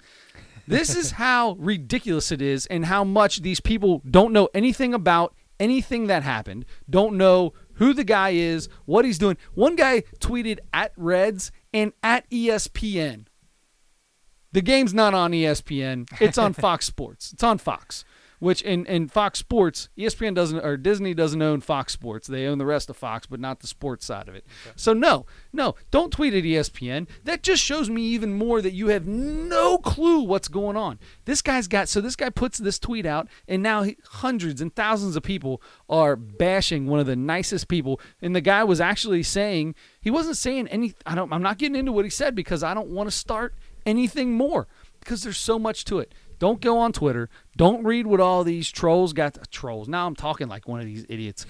this 0.67 0.93
is 0.93 1.11
how 1.11 1.55
ridiculous 1.57 2.33
it 2.33 2.41
is, 2.41 2.65
and 2.65 2.85
how 2.85 3.05
much 3.05 3.43
these 3.43 3.61
people 3.61 4.01
don't 4.09 4.33
know 4.33 4.49
anything 4.53 4.93
about 4.93 5.33
anything 5.57 6.07
that 6.07 6.23
happened. 6.23 6.65
Don't 6.89 7.15
know 7.15 7.53
who 7.75 7.93
the 7.93 8.03
guy 8.03 8.31
is, 8.31 8.67
what 8.85 9.05
he's 9.05 9.17
doing. 9.17 9.37
One 9.53 9.77
guy 9.77 10.01
tweeted 10.19 10.59
at 10.73 10.91
Reds 10.97 11.51
and 11.73 11.93
at 12.03 12.29
ESPN. 12.29 13.25
The 14.53 14.61
game's 14.61 14.93
not 14.93 15.13
on 15.13 15.31
ESPN. 15.31 16.09
It's 16.19 16.37
on 16.37 16.53
Fox 16.65 16.85
Sports. 16.85 17.31
It's 17.31 17.43
on 17.43 17.57
Fox. 17.57 18.03
Which 18.41 18.63
in, 18.63 18.87
in 18.87 19.07
Fox 19.07 19.37
Sports, 19.37 19.89
ESPN 19.95 20.33
doesn't 20.33 20.65
or 20.65 20.75
Disney 20.75 21.13
doesn't 21.13 21.41
own 21.41 21.61
Fox 21.61 21.93
Sports. 21.93 22.27
They 22.27 22.47
own 22.47 22.57
the 22.57 22.65
rest 22.65 22.89
of 22.89 22.97
Fox, 22.97 23.27
but 23.27 23.39
not 23.39 23.59
the 23.59 23.67
sports 23.67 24.03
side 24.03 24.27
of 24.27 24.33
it. 24.33 24.45
Okay. 24.65 24.73
So 24.75 24.93
no, 24.93 25.27
no, 25.53 25.75
don't 25.91 26.11
tweet 26.11 26.33
at 26.33 26.43
ESPN. 26.43 27.07
That 27.23 27.43
just 27.43 27.63
shows 27.63 27.87
me 27.87 28.01
even 28.01 28.33
more 28.33 28.59
that 28.61 28.73
you 28.73 28.87
have 28.87 29.05
no 29.05 29.77
clue 29.77 30.21
what's 30.21 30.47
going 30.47 30.75
on. 30.75 30.97
This 31.25 31.43
guy's 31.43 31.67
got 31.67 31.87
so 31.87 32.01
this 32.01 32.15
guy 32.15 32.31
puts 32.31 32.57
this 32.57 32.79
tweet 32.79 33.05
out, 33.05 33.27
and 33.47 33.61
now 33.61 33.83
he, 33.83 33.97
hundreds 34.05 34.59
and 34.59 34.75
thousands 34.75 35.15
of 35.15 35.21
people 35.21 35.61
are 35.87 36.15
bashing 36.15 36.87
one 36.87 36.99
of 36.99 37.05
the 37.05 37.15
nicest 37.15 37.67
people. 37.67 38.01
And 38.23 38.35
the 38.35 38.41
guy 38.41 38.63
was 38.63 38.81
actually 38.81 39.21
saying 39.21 39.75
he 40.01 40.09
wasn't 40.09 40.37
saying 40.37 40.67
any. 40.69 40.95
I 41.05 41.13
don't. 41.13 41.31
I'm 41.31 41.43
not 41.43 41.59
getting 41.59 41.75
into 41.75 41.91
what 41.91 42.05
he 42.05 42.11
said 42.11 42.33
because 42.33 42.63
I 42.63 42.73
don't 42.73 42.89
want 42.89 43.07
to 43.07 43.15
start 43.15 43.53
anything 43.85 44.33
more 44.33 44.67
because 44.99 45.23
there's 45.23 45.37
so 45.37 45.59
much 45.59 45.85
to 45.85 45.99
it. 45.99 46.13
Don't 46.41 46.59
go 46.59 46.79
on 46.79 46.91
Twitter. 46.91 47.29
Don't 47.55 47.83
read 47.83 48.07
what 48.07 48.19
all 48.19 48.43
these 48.43 48.71
trolls 48.71 49.13
got. 49.13 49.35
To, 49.35 49.41
trolls. 49.51 49.87
Now 49.87 50.07
I'm 50.07 50.15
talking 50.15 50.47
like 50.47 50.67
one 50.67 50.79
of 50.79 50.87
these 50.87 51.05
idiots. 51.07 51.45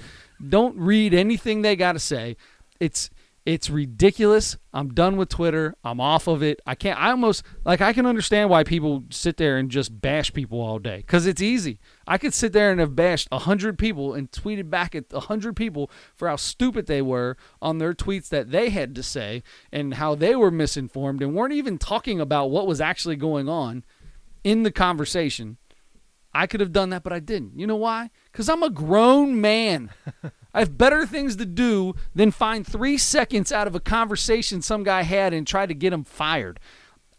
Don't 0.45 0.77
read 0.77 1.13
anything 1.13 1.61
they 1.61 1.77
got 1.77 1.93
to 1.93 1.99
say. 1.99 2.35
It's 2.77 3.09
it's 3.45 3.69
ridiculous. 3.69 4.57
I'm 4.73 4.93
done 4.93 5.15
with 5.15 5.29
Twitter. 5.29 5.75
I'm 5.85 6.01
off 6.01 6.27
of 6.27 6.43
it. 6.43 6.59
I 6.67 6.75
can't. 6.75 6.99
I 6.99 7.11
almost 7.11 7.43
like 7.63 7.79
I 7.79 7.93
can 7.93 8.05
understand 8.05 8.49
why 8.49 8.65
people 8.65 9.05
sit 9.09 9.37
there 9.37 9.55
and 9.55 9.71
just 9.71 10.01
bash 10.01 10.33
people 10.33 10.59
all 10.59 10.77
day 10.77 10.97
because 10.97 11.25
it's 11.25 11.41
easy. 11.41 11.79
I 12.05 12.17
could 12.17 12.33
sit 12.33 12.51
there 12.51 12.69
and 12.69 12.81
have 12.81 12.93
bashed 12.93 13.29
hundred 13.31 13.79
people 13.79 14.13
and 14.13 14.29
tweeted 14.29 14.69
back 14.69 14.93
at 14.93 15.09
hundred 15.13 15.55
people 15.55 15.89
for 16.17 16.27
how 16.27 16.35
stupid 16.35 16.87
they 16.87 17.01
were 17.01 17.37
on 17.61 17.77
their 17.77 17.93
tweets 17.93 18.27
that 18.27 18.51
they 18.51 18.71
had 18.71 18.93
to 18.95 19.03
say 19.03 19.41
and 19.71 19.93
how 19.93 20.15
they 20.15 20.35
were 20.35 20.51
misinformed 20.51 21.21
and 21.21 21.33
weren't 21.33 21.53
even 21.53 21.77
talking 21.77 22.19
about 22.19 22.51
what 22.51 22.67
was 22.67 22.81
actually 22.81 23.15
going 23.15 23.47
on 23.47 23.85
in 24.43 24.63
the 24.63 24.71
conversation. 24.71 25.57
I 26.33 26.47
could 26.47 26.61
have 26.61 26.71
done 26.71 26.91
that, 26.91 27.03
but 27.03 27.13
I 27.13 27.19
didn't. 27.19 27.59
You 27.59 27.67
know 27.67 27.75
why? 27.75 28.09
Because 28.31 28.47
I'm 28.47 28.63
a 28.63 28.69
grown 28.69 29.41
man. 29.41 29.91
I 30.53 30.59
have 30.59 30.77
better 30.77 31.05
things 31.05 31.35
to 31.37 31.45
do 31.45 31.93
than 32.15 32.31
find 32.31 32.65
three 32.65 32.97
seconds 32.97 33.51
out 33.51 33.67
of 33.67 33.75
a 33.75 33.79
conversation 33.79 34.61
some 34.61 34.83
guy 34.83 35.03
had 35.03 35.33
and 35.33 35.45
try 35.45 35.65
to 35.65 35.73
get 35.73 35.93
him 35.93 36.03
fired. 36.03 36.59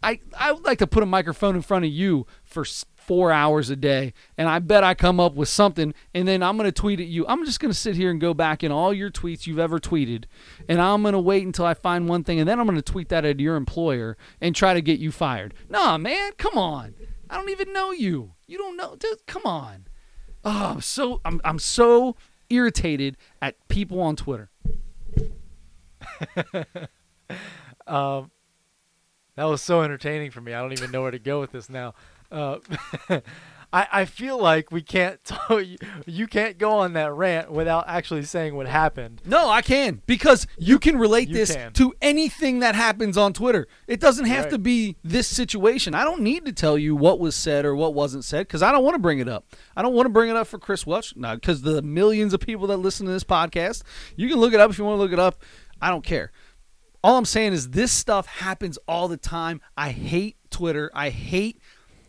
I, 0.02 0.20
I 0.38 0.52
would 0.52 0.64
like 0.64 0.78
to 0.78 0.86
put 0.86 1.02
a 1.02 1.06
microphone 1.06 1.54
in 1.54 1.62
front 1.62 1.84
of 1.84 1.90
you 1.90 2.26
for 2.44 2.64
four 2.96 3.32
hours 3.32 3.70
a 3.70 3.76
day, 3.76 4.12
and 4.36 4.48
I 4.48 4.58
bet 4.58 4.84
I 4.84 4.94
come 4.94 5.20
up 5.20 5.34
with 5.34 5.48
something, 5.48 5.94
and 6.14 6.26
then 6.26 6.42
I'm 6.42 6.56
going 6.56 6.68
to 6.68 6.72
tweet 6.72 7.00
at 7.00 7.06
you. 7.06 7.26
I'm 7.28 7.44
just 7.44 7.60
going 7.60 7.70
to 7.70 7.78
sit 7.78 7.96
here 7.96 8.10
and 8.10 8.20
go 8.20 8.34
back 8.34 8.62
in 8.62 8.72
all 8.72 8.92
your 8.92 9.10
tweets 9.10 9.46
you've 9.46 9.58
ever 9.58 9.78
tweeted, 9.78 10.24
and 10.68 10.80
I'm 10.80 11.02
going 11.02 11.12
to 11.12 11.20
wait 11.20 11.46
until 11.46 11.64
I 11.64 11.74
find 11.74 12.08
one 12.08 12.24
thing, 12.24 12.40
and 12.40 12.48
then 12.48 12.58
I'm 12.58 12.66
going 12.66 12.76
to 12.76 12.82
tweet 12.82 13.08
that 13.10 13.24
at 13.24 13.40
your 13.40 13.56
employer 13.56 14.16
and 14.40 14.54
try 14.54 14.74
to 14.74 14.82
get 14.82 14.98
you 14.98 15.12
fired. 15.12 15.54
Nah, 15.68 15.98
man, 15.98 16.32
come 16.36 16.58
on. 16.58 16.94
I 17.32 17.36
don't 17.36 17.48
even 17.48 17.72
know 17.72 17.92
you. 17.92 18.34
You 18.46 18.58
don't 18.58 18.76
know. 18.76 18.94
Dude, 18.94 19.26
come 19.26 19.46
on. 19.46 19.86
Oh, 20.44 20.72
I'm 20.74 20.82
so 20.82 21.22
I'm 21.24 21.40
I'm 21.44 21.58
so 21.58 22.14
irritated 22.50 23.16
at 23.40 23.56
people 23.68 24.00
on 24.02 24.16
Twitter. 24.16 24.50
um, 27.86 28.30
that 29.36 29.44
was 29.44 29.62
so 29.62 29.80
entertaining 29.80 30.30
for 30.30 30.42
me. 30.42 30.52
I 30.52 30.60
don't 30.60 30.72
even 30.72 30.90
know 30.90 31.00
where 31.00 31.10
to 31.10 31.18
go 31.18 31.40
with 31.40 31.52
this 31.52 31.70
now. 31.70 31.94
Uh, 32.30 32.58
I, 33.72 33.88
I 33.92 34.04
feel 34.04 34.38
like 34.38 34.70
we 34.70 34.82
can't 34.82 35.22
tell 35.24 35.60
you, 35.60 35.78
you 36.06 36.26
can't 36.26 36.58
go 36.58 36.72
on 36.72 36.92
that 36.92 37.12
rant 37.12 37.50
without 37.50 37.84
actually 37.88 38.24
saying 38.24 38.54
what 38.54 38.66
happened. 38.66 39.22
No, 39.24 39.48
I 39.48 39.62
can 39.62 40.02
because 40.06 40.46
you 40.58 40.78
can 40.78 40.98
relate 40.98 41.28
you 41.28 41.34
this 41.34 41.54
can. 41.54 41.72
to 41.74 41.94
anything 42.02 42.58
that 42.60 42.74
happens 42.74 43.16
on 43.16 43.32
Twitter. 43.32 43.66
It 43.86 44.00
doesn't 44.00 44.26
have 44.26 44.44
right. 44.44 44.50
to 44.50 44.58
be 44.58 44.96
this 45.02 45.26
situation. 45.26 45.94
I 45.94 46.04
don't 46.04 46.20
need 46.20 46.44
to 46.44 46.52
tell 46.52 46.76
you 46.76 46.94
what 46.94 47.18
was 47.18 47.34
said 47.34 47.64
or 47.64 47.74
what 47.74 47.94
wasn't 47.94 48.24
said 48.24 48.46
because 48.46 48.62
I 48.62 48.72
don't 48.72 48.84
want 48.84 48.94
to 48.94 49.00
bring 49.00 49.20
it 49.20 49.28
up. 49.28 49.46
I 49.76 49.82
don't 49.82 49.94
want 49.94 50.06
to 50.06 50.10
bring 50.10 50.28
it 50.28 50.36
up 50.36 50.46
for 50.46 50.58
Chris 50.58 50.86
Welch. 50.86 51.16
No, 51.16 51.34
because 51.34 51.62
the 51.62 51.82
millions 51.82 52.34
of 52.34 52.40
people 52.40 52.66
that 52.68 52.76
listen 52.76 53.06
to 53.06 53.12
this 53.12 53.24
podcast, 53.24 53.82
you 54.16 54.28
can 54.28 54.38
look 54.38 54.52
it 54.52 54.60
up 54.60 54.70
if 54.70 54.78
you 54.78 54.84
want 54.84 54.98
to 54.98 55.02
look 55.02 55.12
it 55.12 55.18
up. 55.18 55.42
I 55.80 55.88
don't 55.88 56.04
care. 56.04 56.30
All 57.04 57.16
I'm 57.16 57.24
saying 57.24 57.52
is 57.52 57.70
this 57.70 57.90
stuff 57.90 58.26
happens 58.26 58.78
all 58.86 59.08
the 59.08 59.16
time. 59.16 59.60
I 59.76 59.90
hate 59.90 60.36
Twitter. 60.50 60.90
I 60.94 61.08
hate 61.08 61.60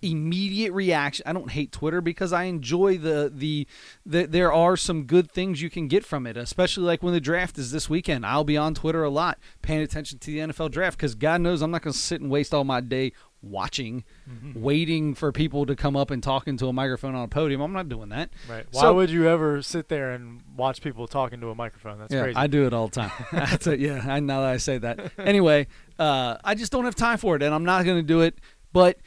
immediate 0.03 0.73
reaction. 0.73 1.23
I 1.25 1.33
don't 1.33 1.51
hate 1.51 1.71
Twitter 1.71 2.01
because 2.01 2.33
I 2.33 2.43
enjoy 2.43 2.97
the, 2.97 3.31
the 3.33 3.67
the 4.05 4.25
there 4.25 4.51
are 4.51 4.75
some 4.77 5.03
good 5.05 5.31
things 5.31 5.61
you 5.61 5.69
can 5.69 5.87
get 5.87 6.05
from 6.05 6.27
it, 6.27 6.37
especially 6.37 6.83
like 6.83 7.01
when 7.01 7.13
the 7.13 7.21
draft 7.21 7.57
is 7.57 7.71
this 7.71 7.89
weekend. 7.89 8.25
I'll 8.25 8.43
be 8.43 8.57
on 8.57 8.73
Twitter 8.73 9.03
a 9.03 9.09
lot, 9.09 9.39
paying 9.61 9.81
attention 9.81 10.19
to 10.19 10.31
the 10.31 10.39
NFL 10.39 10.71
draft 10.71 10.97
because 10.97 11.15
God 11.15 11.41
knows 11.41 11.61
I'm 11.61 11.71
not 11.71 11.81
going 11.81 11.93
to 11.93 11.99
sit 11.99 12.21
and 12.21 12.29
waste 12.29 12.53
all 12.53 12.63
my 12.63 12.81
day 12.81 13.13
watching, 13.43 14.03
mm-hmm. 14.29 14.59
waiting 14.61 15.13
for 15.13 15.31
people 15.31 15.65
to 15.65 15.75
come 15.75 15.95
up 15.95 16.09
and 16.09 16.23
talk 16.23 16.47
into 16.47 16.67
a 16.67 16.73
microphone 16.73 17.13
on 17.13 17.25
a 17.25 17.27
podium. 17.27 17.61
I'm 17.61 17.73
not 17.73 17.89
doing 17.89 18.09
that. 18.09 18.29
Right. 18.49 18.65
Why 18.71 18.81
so, 18.81 18.93
would 18.95 19.09
you 19.09 19.27
ever 19.27 19.61
sit 19.61 19.89
there 19.89 20.11
and 20.11 20.41
watch 20.55 20.81
people 20.81 21.07
talking 21.07 21.41
to 21.41 21.49
a 21.49 21.55
microphone? 21.55 21.99
That's 21.99 22.13
yeah, 22.13 22.23
crazy. 22.23 22.37
I 22.37 22.47
do 22.47 22.65
it 22.65 22.73
all 22.73 22.87
the 22.87 23.01
time. 23.01 23.11
That's 23.31 23.67
a, 23.67 23.77
yeah. 23.77 24.03
I, 24.07 24.19
now 24.21 24.41
that 24.41 24.49
I 24.49 24.57
say 24.57 24.77
that. 24.79 25.11
Anyway, 25.17 25.67
uh, 25.99 26.37
I 26.43 26.55
just 26.55 26.71
don't 26.71 26.85
have 26.85 26.95
time 26.95 27.17
for 27.17 27.35
it, 27.35 27.43
and 27.43 27.53
I'm 27.53 27.65
not 27.65 27.85
going 27.85 27.97
to 27.97 28.07
do 28.07 28.21
it. 28.21 28.39
But 28.71 28.97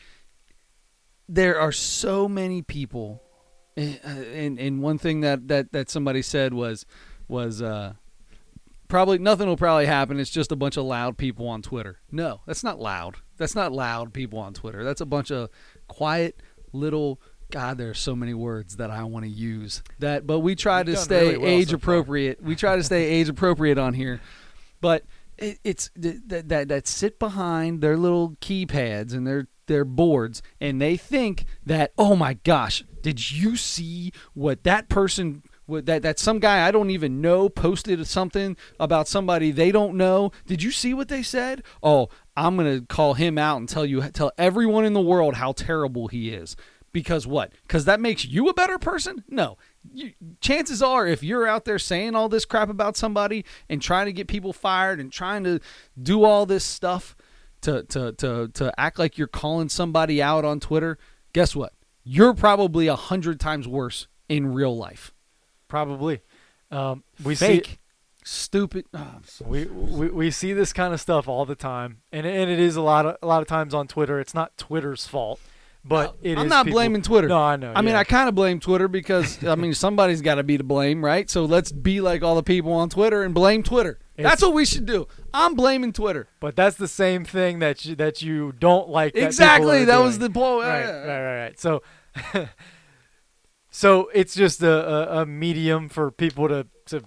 there 1.28 1.58
are 1.58 1.72
so 1.72 2.28
many 2.28 2.62
people, 2.62 3.22
eh, 3.76 3.96
and 4.04 4.58
and 4.58 4.82
one 4.82 4.98
thing 4.98 5.20
that 5.20 5.48
that 5.48 5.72
that 5.72 5.90
somebody 5.90 6.22
said 6.22 6.54
was 6.54 6.86
was 7.28 7.60
uh, 7.60 7.94
probably 8.88 9.18
nothing 9.18 9.48
will 9.48 9.56
probably 9.56 9.86
happen. 9.86 10.20
It's 10.20 10.30
just 10.30 10.52
a 10.52 10.56
bunch 10.56 10.76
of 10.76 10.84
loud 10.84 11.18
people 11.18 11.48
on 11.48 11.62
Twitter. 11.62 11.98
No, 12.10 12.40
that's 12.46 12.62
not 12.62 12.78
loud. 12.78 13.16
That's 13.36 13.54
not 13.54 13.72
loud 13.72 14.12
people 14.12 14.38
on 14.38 14.54
Twitter. 14.54 14.84
That's 14.84 15.00
a 15.00 15.06
bunch 15.06 15.30
of 15.30 15.50
quiet 15.88 16.40
little. 16.72 17.20
God, 17.50 17.78
there 17.78 17.90
are 17.90 17.94
so 17.94 18.16
many 18.16 18.34
words 18.34 18.76
that 18.76 18.90
I 18.90 19.04
want 19.04 19.24
to 19.24 19.30
use. 19.30 19.82
That, 20.00 20.26
but 20.26 20.40
we 20.40 20.56
try 20.56 20.78
You've 20.78 20.86
to 20.86 20.96
stay 20.96 21.26
really 21.28 21.38
well 21.38 21.48
age 21.48 21.70
so 21.70 21.76
appropriate. 21.76 22.42
we 22.42 22.56
try 22.56 22.74
to 22.74 22.82
stay 22.82 23.04
age 23.06 23.28
appropriate 23.28 23.78
on 23.78 23.94
here, 23.94 24.20
but 24.80 25.04
it, 25.38 25.58
it's 25.62 25.90
that, 25.96 26.48
that 26.48 26.68
that 26.68 26.88
sit 26.88 27.18
behind 27.18 27.82
their 27.82 27.96
little 27.96 28.30
keypads 28.40 29.12
and 29.12 29.26
their 29.26 29.46
their 29.66 29.84
boards 29.84 30.42
and 30.60 30.80
they 30.80 30.96
think 30.96 31.44
that 31.64 31.92
oh 31.98 32.16
my 32.16 32.34
gosh 32.34 32.84
did 33.02 33.30
you 33.30 33.56
see 33.56 34.12
what 34.34 34.64
that 34.64 34.88
person 34.88 35.42
that 35.68 36.02
that 36.02 36.18
some 36.18 36.38
guy 36.38 36.66
I 36.66 36.70
don't 36.70 36.90
even 36.90 37.20
know 37.20 37.48
posted 37.48 38.06
something 38.06 38.56
about 38.78 39.08
somebody 39.08 39.50
they 39.50 39.72
don't 39.72 39.96
know 39.96 40.30
did 40.46 40.62
you 40.62 40.70
see 40.70 40.94
what 40.94 41.08
they 41.08 41.22
said 41.22 41.62
oh 41.82 42.08
I'm 42.36 42.56
going 42.56 42.80
to 42.80 42.86
call 42.86 43.14
him 43.14 43.38
out 43.38 43.56
and 43.56 43.68
tell 43.68 43.86
you 43.86 44.02
tell 44.10 44.32
everyone 44.36 44.84
in 44.84 44.92
the 44.92 45.00
world 45.00 45.36
how 45.36 45.52
terrible 45.52 46.08
he 46.08 46.30
is. 46.30 46.54
Because 46.92 47.26
what? 47.26 47.52
Because 47.66 47.84
that 47.84 48.00
makes 48.00 48.24
you 48.24 48.48
a 48.48 48.54
better 48.54 48.78
person? 48.78 49.24
No. 49.28 49.58
You, 49.92 50.12
chances 50.40 50.82
are, 50.82 51.06
if 51.06 51.22
you're 51.22 51.46
out 51.46 51.64
there 51.64 51.78
saying 51.78 52.14
all 52.14 52.28
this 52.28 52.44
crap 52.44 52.70
about 52.70 52.96
somebody 52.96 53.44
and 53.68 53.82
trying 53.82 54.06
to 54.06 54.12
get 54.12 54.28
people 54.28 54.52
fired 54.52 54.98
and 54.98 55.12
trying 55.12 55.44
to 55.44 55.60
do 56.00 56.24
all 56.24 56.46
this 56.46 56.64
stuff 56.64 57.15
to 57.66 57.82
to 57.84 58.12
to 58.12 58.48
to 58.54 58.80
act 58.80 58.98
like 58.98 59.18
you're 59.18 59.26
calling 59.26 59.68
somebody 59.68 60.22
out 60.22 60.44
on 60.44 60.60
Twitter, 60.60 60.98
guess 61.32 61.54
what? 61.54 61.72
You're 62.04 62.34
probably 62.34 62.86
a 62.86 62.96
hundred 62.96 63.40
times 63.40 63.66
worse 63.68 64.06
in 64.28 64.52
real 64.52 64.76
life. 64.76 65.12
Probably. 65.68 66.20
Um, 66.70 67.02
we 67.22 67.34
Fake, 67.34 67.66
see 67.66 67.78
stupid. 68.24 68.86
oh, 68.94 68.98
I'm 69.16 69.24
so 69.24 69.44
we, 69.44 69.64
we 69.64 70.08
we 70.08 70.30
see 70.30 70.52
this 70.52 70.72
kind 70.72 70.94
of 70.94 71.00
stuff 71.00 71.28
all 71.28 71.44
the 71.44 71.54
time, 71.54 71.98
and 72.12 72.26
and 72.26 72.50
it 72.50 72.58
is 72.58 72.76
a 72.76 72.82
lot 72.82 73.06
of 73.06 73.16
a 73.22 73.26
lot 73.26 73.42
of 73.42 73.48
times 73.48 73.74
on 73.74 73.88
Twitter. 73.88 74.20
It's 74.20 74.34
not 74.34 74.56
Twitter's 74.56 75.06
fault, 75.06 75.40
but 75.84 76.16
it 76.22 76.32
is. 76.32 76.38
I'm 76.38 76.48
not 76.48 76.66
people- 76.66 76.76
blaming 76.76 77.02
Twitter. 77.02 77.28
No, 77.28 77.40
I 77.40 77.56
know. 77.56 77.72
I 77.74 77.82
mean. 77.82 77.96
I 77.96 78.04
kind 78.04 78.28
of 78.28 78.34
blame 78.34 78.60
Twitter 78.60 78.86
because 78.88 79.44
I 79.44 79.56
mean 79.56 79.74
somebody's 79.86 80.22
got 80.22 80.36
to 80.36 80.44
be 80.44 80.58
to 80.58 80.64
blame, 80.64 81.04
right? 81.04 81.28
So 81.28 81.44
let's 81.44 81.72
be 81.72 82.00
like 82.00 82.22
all 82.22 82.36
the 82.36 82.42
people 82.44 82.72
on 82.72 82.88
Twitter 82.88 83.22
and 83.24 83.34
blame 83.34 83.62
Twitter. 83.64 83.98
That's 84.24 84.42
what 84.42 84.54
we 84.54 84.64
should 84.64 84.86
do. 84.86 85.06
I'm 85.34 85.54
blaming 85.54 85.92
Twitter. 85.92 86.28
But 86.40 86.56
that's 86.56 86.76
the 86.76 86.88
same 86.88 87.24
thing 87.24 87.58
that 87.58 87.84
you, 87.84 87.94
that 87.96 88.22
you 88.22 88.52
don't 88.58 88.88
like. 88.88 89.14
that 89.14 89.24
exactly. 89.24 89.84
That 89.84 89.98
was 89.98 90.18
the 90.18 90.30
point. 90.30 90.66
right, 90.66 90.84
right, 90.86 91.06
right, 91.06 91.44
right. 91.44 91.60
So, 91.60 91.82
so 93.70 94.08
it's 94.14 94.34
just 94.34 94.62
a, 94.62 94.70
a, 95.18 95.22
a 95.22 95.26
medium 95.26 95.88
for 95.88 96.10
people 96.10 96.48
to 96.48 96.66
to 96.86 97.02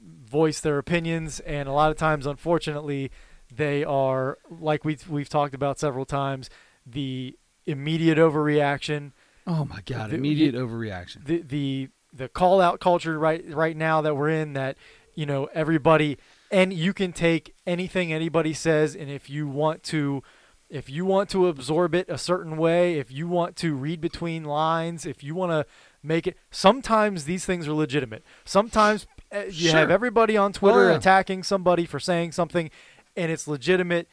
voice 0.00 0.60
their 0.60 0.78
opinions, 0.78 1.40
and 1.40 1.68
a 1.68 1.72
lot 1.72 1.90
of 1.90 1.96
times, 1.96 2.26
unfortunately, 2.26 3.10
they 3.54 3.84
are 3.84 4.38
like 4.50 4.84
we 4.84 4.98
we've 5.08 5.28
talked 5.28 5.54
about 5.54 5.78
several 5.78 6.04
times. 6.04 6.48
The 6.86 7.36
immediate 7.66 8.18
overreaction, 8.18 9.12
Oh 9.46 9.64
my 9.64 9.80
god! 9.86 10.10
The- 10.10 10.16
Immediate 10.16 10.54
overreaction. 10.54 11.24
the 11.26 11.42
the 11.42 11.88
the 12.12 12.28
call 12.28 12.60
out 12.60 12.80
culture 12.80 13.18
right 13.18 13.44
right 13.52 13.76
now 13.76 14.00
that 14.02 14.14
we're 14.16 14.28
in 14.30 14.52
that 14.54 14.76
you 15.14 15.26
know 15.26 15.48
everybody 15.54 16.18
and 16.52 16.72
you 16.72 16.92
can 16.92 17.12
take 17.12 17.54
anything 17.66 18.12
anybody 18.12 18.52
says 18.52 18.94
and 18.94 19.10
if 19.10 19.28
you 19.28 19.48
want 19.48 19.82
to 19.82 20.22
if 20.68 20.88
you 20.88 21.04
want 21.04 21.28
to 21.30 21.48
absorb 21.48 21.94
it 21.94 22.08
a 22.08 22.18
certain 22.18 22.56
way 22.56 22.98
if 22.98 23.10
you 23.10 23.26
want 23.26 23.56
to 23.56 23.74
read 23.74 24.00
between 24.00 24.44
lines 24.44 25.06
if 25.06 25.24
you 25.24 25.34
want 25.34 25.50
to 25.50 25.66
make 26.02 26.26
it 26.26 26.36
sometimes 26.50 27.24
these 27.24 27.44
things 27.44 27.66
are 27.66 27.72
legitimate 27.72 28.22
sometimes 28.44 29.06
uh, 29.34 29.44
you 29.48 29.70
have 29.70 29.90
everybody 29.90 30.36
on 30.36 30.52
twitter 30.52 30.90
yeah. 30.90 30.96
attacking 30.96 31.42
somebody 31.42 31.86
for 31.86 31.98
saying 31.98 32.30
something 32.30 32.70
and 33.16 33.32
it's 33.32 33.48
legitimate 33.48 34.06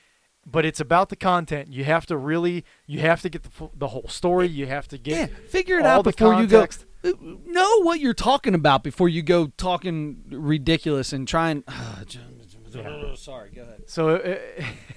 but 0.45 0.65
it's 0.65 0.79
about 0.79 1.09
the 1.09 1.15
content 1.15 1.71
you 1.71 1.83
have 1.83 2.05
to 2.05 2.15
really 2.15 2.63
you 2.87 2.99
have 2.99 3.21
to 3.21 3.29
get 3.29 3.43
the, 3.43 3.69
the 3.75 3.87
whole 3.89 4.07
story 4.07 4.47
you 4.47 4.65
have 4.65 4.87
to 4.87 4.97
get 4.97 5.29
Yeah, 5.29 5.35
figure 5.49 5.79
it 5.79 5.85
out 5.85 6.03
before 6.03 6.41
you 6.41 6.47
go. 6.47 6.65
Uh, 7.03 7.11
Know 7.45 7.81
what 7.83 7.99
you're 7.99 8.13
talking 8.13 8.53
about 8.55 8.83
before 8.83 9.07
you 9.09 9.21
go 9.21 9.47
talking 9.57 10.23
ridiculous 10.29 11.13
and 11.13 11.27
trying. 11.27 11.63
Yeah. 12.71 13.15
Sorry, 13.15 13.49
go 13.49 13.63
ahead. 13.63 13.83
So, 13.87 14.17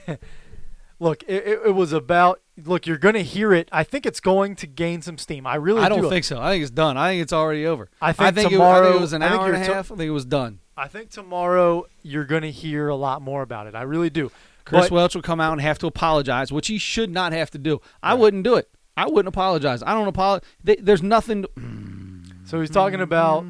uh, 0.06 0.16
look, 0.98 1.22
it, 1.22 1.46
it, 1.46 1.60
it 1.68 1.74
was 1.74 1.92
about. 1.94 2.40
Look, 2.62 2.86
you're 2.86 2.98
going 2.98 3.14
to 3.14 3.22
hear 3.22 3.54
it. 3.54 3.68
I 3.72 3.82
think 3.82 4.04
it's 4.04 4.20
going 4.20 4.56
to 4.56 4.66
gain 4.66 5.00
some 5.00 5.16
steam. 5.16 5.46
I 5.46 5.54
really 5.54 5.80
I 5.80 5.88
don't 5.88 6.02
do. 6.02 6.10
think 6.10 6.24
so. 6.24 6.38
I 6.38 6.52
think 6.52 6.62
it's 6.62 6.70
done. 6.70 6.98
I 6.98 7.12
think 7.12 7.22
it's 7.22 7.32
already 7.32 7.66
over. 7.66 7.88
I 8.00 8.12
think 8.12 8.28
I 8.28 8.30
think 8.30 8.50
tomorrow- 8.50 8.96
it 8.96 9.00
was 9.00 9.14
an 9.14 9.22
I 9.22 9.28
hour 9.28 9.46
and 9.46 9.56
a 9.62 9.66
to- 9.66 9.72
half. 9.74 9.90
I 9.90 9.96
think 9.96 10.08
it 10.08 10.12
was 10.12 10.26
done. 10.26 10.58
I 10.76 10.86
think 10.88 11.08
tomorrow 11.10 11.86
you're 12.02 12.26
going 12.26 12.42
to 12.42 12.50
hear 12.50 12.88
a 12.88 12.94
lot 12.96 13.22
more 13.22 13.40
about 13.40 13.66
it. 13.68 13.74
I 13.74 13.82
really 13.82 14.10
do. 14.10 14.30
Chris 14.66 14.82
But- 14.84 14.90
Welch 14.90 15.14
will 15.14 15.22
come 15.22 15.40
out 15.40 15.52
and 15.52 15.62
have 15.62 15.78
to 15.78 15.86
apologize, 15.86 16.52
which 16.52 16.66
he 16.68 16.76
should 16.76 17.10
not 17.10 17.32
have 17.32 17.50
to 17.52 17.58
do. 17.58 17.80
I 18.02 18.10
Right. 18.12 18.20
wouldn't 18.20 18.44
do 18.44 18.56
it. 18.56 18.68
I 18.96 19.06
wouldn't 19.06 19.28
apologize. 19.28 19.82
I 19.82 19.94
don't 19.94 20.08
apologize. 20.08 20.48
There's 20.62 21.02
nothing. 21.02 21.42
To, 21.42 21.50
So 22.44 22.60
he's 22.60 22.70
talking 22.70 23.00
about. 23.00 23.44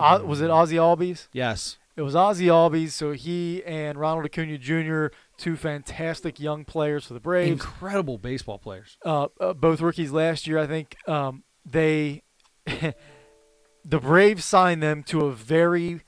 Uh, 0.00 0.20
was 0.24 0.40
it 0.40 0.50
Ozzie 0.50 0.76
Albies? 0.76 1.28
yes. 1.32 1.78
It 1.96 2.02
was 2.02 2.16
Ozzie 2.16 2.46
Albies. 2.48 2.90
So 2.90 3.12
he 3.12 3.62
and 3.64 3.96
Ronald 3.98 4.24
Acuna 4.26 4.58
Jr., 4.58 5.06
two 5.38 5.54
fantastic 5.56 6.40
young 6.40 6.64
players 6.64 7.06
for 7.06 7.14
the 7.14 7.20
Braves. 7.20 7.52
Incredible 7.52 8.18
baseball 8.18 8.58
players. 8.58 8.98
uh, 9.04 9.28
uh, 9.40 9.54
both 9.54 9.80
rookies 9.80 10.10
last 10.10 10.48
year. 10.48 10.58
I 10.58 10.66
think 10.66 10.96
um, 11.08 11.44
they, 11.64 12.22
the 12.66 14.00
Braves 14.00 14.44
signed 14.44 14.82
them 14.82 15.04
to 15.04 15.26
a 15.26 15.32
very 15.32 16.00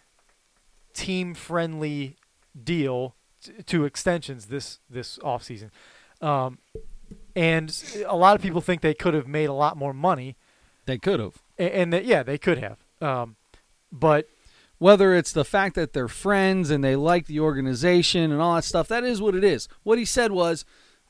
team-friendly 0.92 2.16
deal 2.64 3.14
t- 3.42 3.52
to 3.62 3.84
extensions 3.84 4.46
this 4.46 4.80
this 4.90 5.18
offseason. 5.18 5.70
Um, 6.20 6.58
and 7.36 7.70
a 8.08 8.16
lot 8.16 8.34
of 8.34 8.42
people 8.42 8.60
think 8.60 8.80
they 8.80 8.94
could 8.94 9.14
have 9.14 9.28
made 9.28 9.48
a 9.48 9.52
lot 9.52 9.76
more 9.76 9.92
money, 9.94 10.34
They 10.86 10.98
could 10.98 11.20
have. 11.20 11.34
and, 11.58 11.70
and 11.70 11.92
that, 11.92 12.04
yeah, 12.04 12.22
they 12.24 12.38
could 12.38 12.58
have. 12.58 12.78
Um, 13.00 13.36
but 13.92 14.28
Whether 14.78 15.14
it's 15.14 15.32
the 15.32 15.44
fact 15.44 15.74
that 15.76 15.92
they're 15.92 16.08
friends 16.08 16.70
and 16.70 16.82
they 16.84 16.96
like 16.96 17.26
the 17.26 17.40
organization 17.40 18.30
and 18.32 18.40
all 18.42 18.56
that 18.56 18.64
stuff, 18.64 18.88
that 18.88 19.04
is 19.04 19.22
what 19.22 19.34
it 19.34 19.42
is. 19.44 19.68
What 19.84 19.98
he 19.98 20.04
said 20.04 20.32
was, 20.32 20.64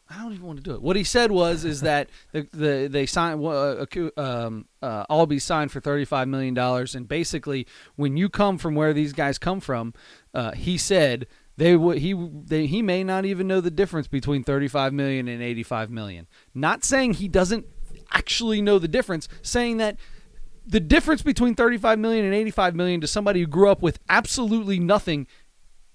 I 0.08 0.22
don't 0.22 0.32
even 0.34 0.46
want 0.46 0.58
to 0.58 0.62
do 0.62 0.74
it. 0.74 0.82
What 0.82 0.94
he 0.94 1.02
said 1.02 1.32
was 1.32 1.64
is 1.64 1.80
that 1.80 2.08
the, 2.32 2.46
the 2.52 2.88
they 2.88 3.06
signed 3.06 3.44
uh, 3.44 3.84
um, 4.16 4.66
uh, 4.80 5.04
Albee 5.10 5.40
signed 5.40 5.72
for 5.72 5.80
thirty 5.80 6.04
five 6.04 6.28
million 6.28 6.54
dollars, 6.54 6.94
and 6.94 7.08
basically 7.08 7.66
when 7.96 8.16
you 8.16 8.28
come 8.28 8.56
from 8.56 8.76
where 8.76 8.92
these 8.92 9.12
guys 9.12 9.36
come 9.36 9.58
from, 9.60 9.94
uh, 10.32 10.52
he 10.52 10.78
said 10.78 11.26
they 11.56 11.76
would 11.76 11.98
he 11.98 12.12
they, 12.12 12.66
he 12.66 12.82
may 12.82 13.02
not 13.04 13.24
even 13.24 13.46
know 13.48 13.60
the 13.60 13.70
difference 13.70 14.08
between 14.08 14.44
thirty 14.44 14.68
five 14.68 14.92
million 14.92 15.28
and 15.28 15.42
eighty 15.42 15.62
five 15.62 15.90
million. 15.90 16.26
Not 16.54 16.84
saying 16.84 17.14
he 17.14 17.28
doesn't 17.28 17.66
actually 18.12 18.62
know 18.62 18.78
the 18.78 18.88
difference, 18.88 19.28
saying 19.42 19.78
that 19.78 19.96
the 20.68 20.80
difference 20.80 21.22
between 21.22 21.54
35 21.54 21.96
million 21.98 22.24
and 22.24 22.34
85 22.34 22.74
million 22.74 23.00
to 23.00 23.06
somebody 23.06 23.38
who 23.40 23.46
grew 23.46 23.68
up 23.70 23.82
with 23.82 24.00
absolutely 24.08 24.80
nothing 24.80 25.28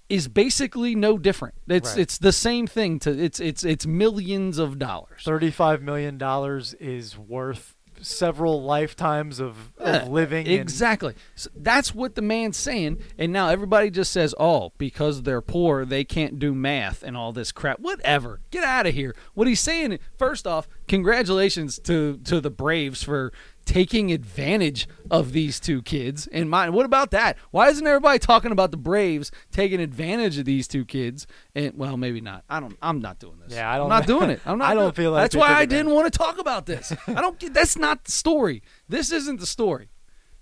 is 0.07 0.29
basically 0.29 0.95
no 0.95 1.17
different. 1.17 1.55
It's 1.67 1.89
Right. 1.91 1.99
it's 1.99 2.17
the 2.17 2.31
same 2.31 2.67
thing 2.67 2.99
to 2.99 3.11
it's 3.11 3.39
it's 3.39 3.63
it's 3.63 3.85
millions 3.85 4.57
of 4.57 4.77
dollars. 4.79 5.23
thirty-five 5.23 5.81
million 5.81 6.17
dollars 6.17 6.73
is 6.75 7.17
worth 7.17 7.75
several 8.01 8.61
lifetimes 8.63 9.39
of, 9.39 9.71
Yeah, 9.79 10.03
of 10.03 10.09
living. 10.09 10.47
and- 10.47 10.59
Exactly. 10.59 11.13
So 11.35 11.49
that's 11.55 11.93
what 11.95 12.15
the 12.15 12.21
man's 12.21 12.57
saying. 12.57 12.99
And 13.17 13.31
now 13.33 13.49
everybody 13.49 13.89
just 13.89 14.11
says, 14.11 14.33
"Oh, 14.39 14.71
because 14.77 15.23
they're 15.23 15.41
poor, 15.41 15.85
they 15.85 16.03
can't 16.03 16.39
do 16.39 16.53
math 16.53 17.03
and 17.03 17.15
all 17.17 17.31
this 17.31 17.51
crap." 17.51 17.79
Whatever. 17.79 18.41
Get 18.51 18.63
out 18.63 18.85
of 18.87 18.93
here. 18.93 19.15
What 19.33 19.47
he's 19.47 19.59
saying, 19.59 19.99
first 20.17 20.45
off, 20.47 20.67
congratulations 20.87 21.79
to 21.85 22.17
to 22.25 22.39
the 22.39 22.49
Braves 22.51 23.03
for 23.03 23.31
taking 23.72 24.11
advantage 24.11 24.88
of 25.10 25.31
these 25.31 25.60
two 25.60 25.81
kids. 25.81 26.27
And 26.27 26.49
my, 26.49 26.69
what 26.69 26.85
about 26.85 27.11
that? 27.11 27.38
Why 27.52 27.69
isn't 27.69 27.85
everybody 27.88 28.19
talking 28.19 28.52
about 28.52 28.72
the 28.72 28.77
Braves 28.77 29.31
taking 29.52 29.80
advantage 29.80 30.38
of 30.38 30.45
these 30.45 30.68
two 30.68 30.84
kids? 30.84 31.26
And 31.56 31.77
well, 31.77 31.95
maybe 31.95 32.19
not. 32.19 32.43
I 32.49 32.60
don't. 32.60 32.77
I'm 32.81 32.99
not 32.99 33.19
doing 33.19 33.39
this. 33.39 33.53
Yeah, 33.53 33.72
I 33.72 33.77
don't- 33.77 33.85
I'm 33.85 33.99
not 33.99 34.07
doing 34.07 34.30
it. 34.35 34.41
I'm 34.45 34.57
not. 34.57 34.72
I 34.72 34.73
don't 34.73 34.95
feel 34.95 35.11
like 35.11 35.23
That's 35.23 35.35
why 35.35 35.53
I 35.53 35.65
didn't 35.65 35.91
want 35.91 36.11
to 36.11 36.18
talk 36.18 36.38
about 36.38 36.65
this. 36.65 36.91
I 37.07 37.22
don't. 37.22 37.39
get 37.39 37.53
That's 37.53 37.77
not 37.77 38.03
the 38.06 38.11
story. 38.11 38.61
This 38.89 39.11
isn't 39.11 39.39
the 39.39 39.45
story 39.48 39.89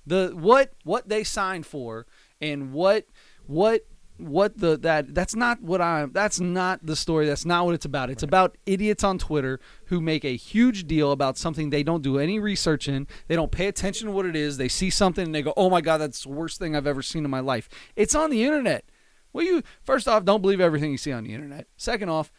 the 0.07 0.31
what 0.33 0.73
what 0.83 1.07
they 1.07 1.23
signed 1.23 1.65
for 1.65 2.07
and 2.41 2.73
what 2.73 3.05
what 3.45 3.85
what 4.19 4.57
the 4.57 4.77
that 4.77 5.15
that's 5.15 5.35
not 5.35 5.61
what 5.61 5.81
I 5.81 6.05
that's 6.11 6.39
not 6.39 6.85
the 6.85 6.95
story. 6.95 7.25
That's 7.25 7.45
not 7.45 7.65
what 7.65 7.75
it's 7.75 7.85
about. 7.85 8.09
It's 8.09 8.23
about 8.23 8.57
idiots 8.65 9.03
on 9.03 9.17
Twitter 9.17 9.59
who 9.85 10.01
make 10.01 10.25
a 10.25 10.35
huge 10.35 10.87
deal 10.87 11.11
about 11.11 11.37
something 11.37 11.69
they 11.69 11.83
don't 11.83 12.01
do 12.01 12.19
any 12.19 12.39
research 12.39 12.87
in. 12.87 13.07
They 13.27 13.35
don't 13.35 13.51
pay 13.51 13.67
attention 13.67 14.07
to 14.07 14.13
what 14.13 14.25
it 14.25 14.35
is. 14.35 14.57
They 14.57 14.67
see 14.67 14.89
something 14.89 15.25
and 15.25 15.35
they 15.35 15.41
go 15.41 15.53
oh 15.55 15.69
my 15.69 15.81
god 15.81 15.97
that's 15.99 16.23
the 16.23 16.29
worst 16.29 16.59
thing 16.59 16.75
I've 16.75 16.87
ever 16.87 17.01
seen 17.01 17.23
in 17.23 17.31
my 17.31 17.39
life. 17.39 17.69
It's 17.95 18.15
on 18.15 18.29
the 18.29 18.43
internet. 18.43 18.85
Well 19.31 19.45
you 19.45 19.63
first 19.83 20.07
off 20.07 20.25
don't 20.25 20.41
believe 20.41 20.61
everything 20.61 20.91
you 20.91 20.97
see 20.97 21.13
on 21.13 21.23
the 21.23 21.33
internet. 21.33 21.67
Second 21.77 22.09
off 22.09 22.31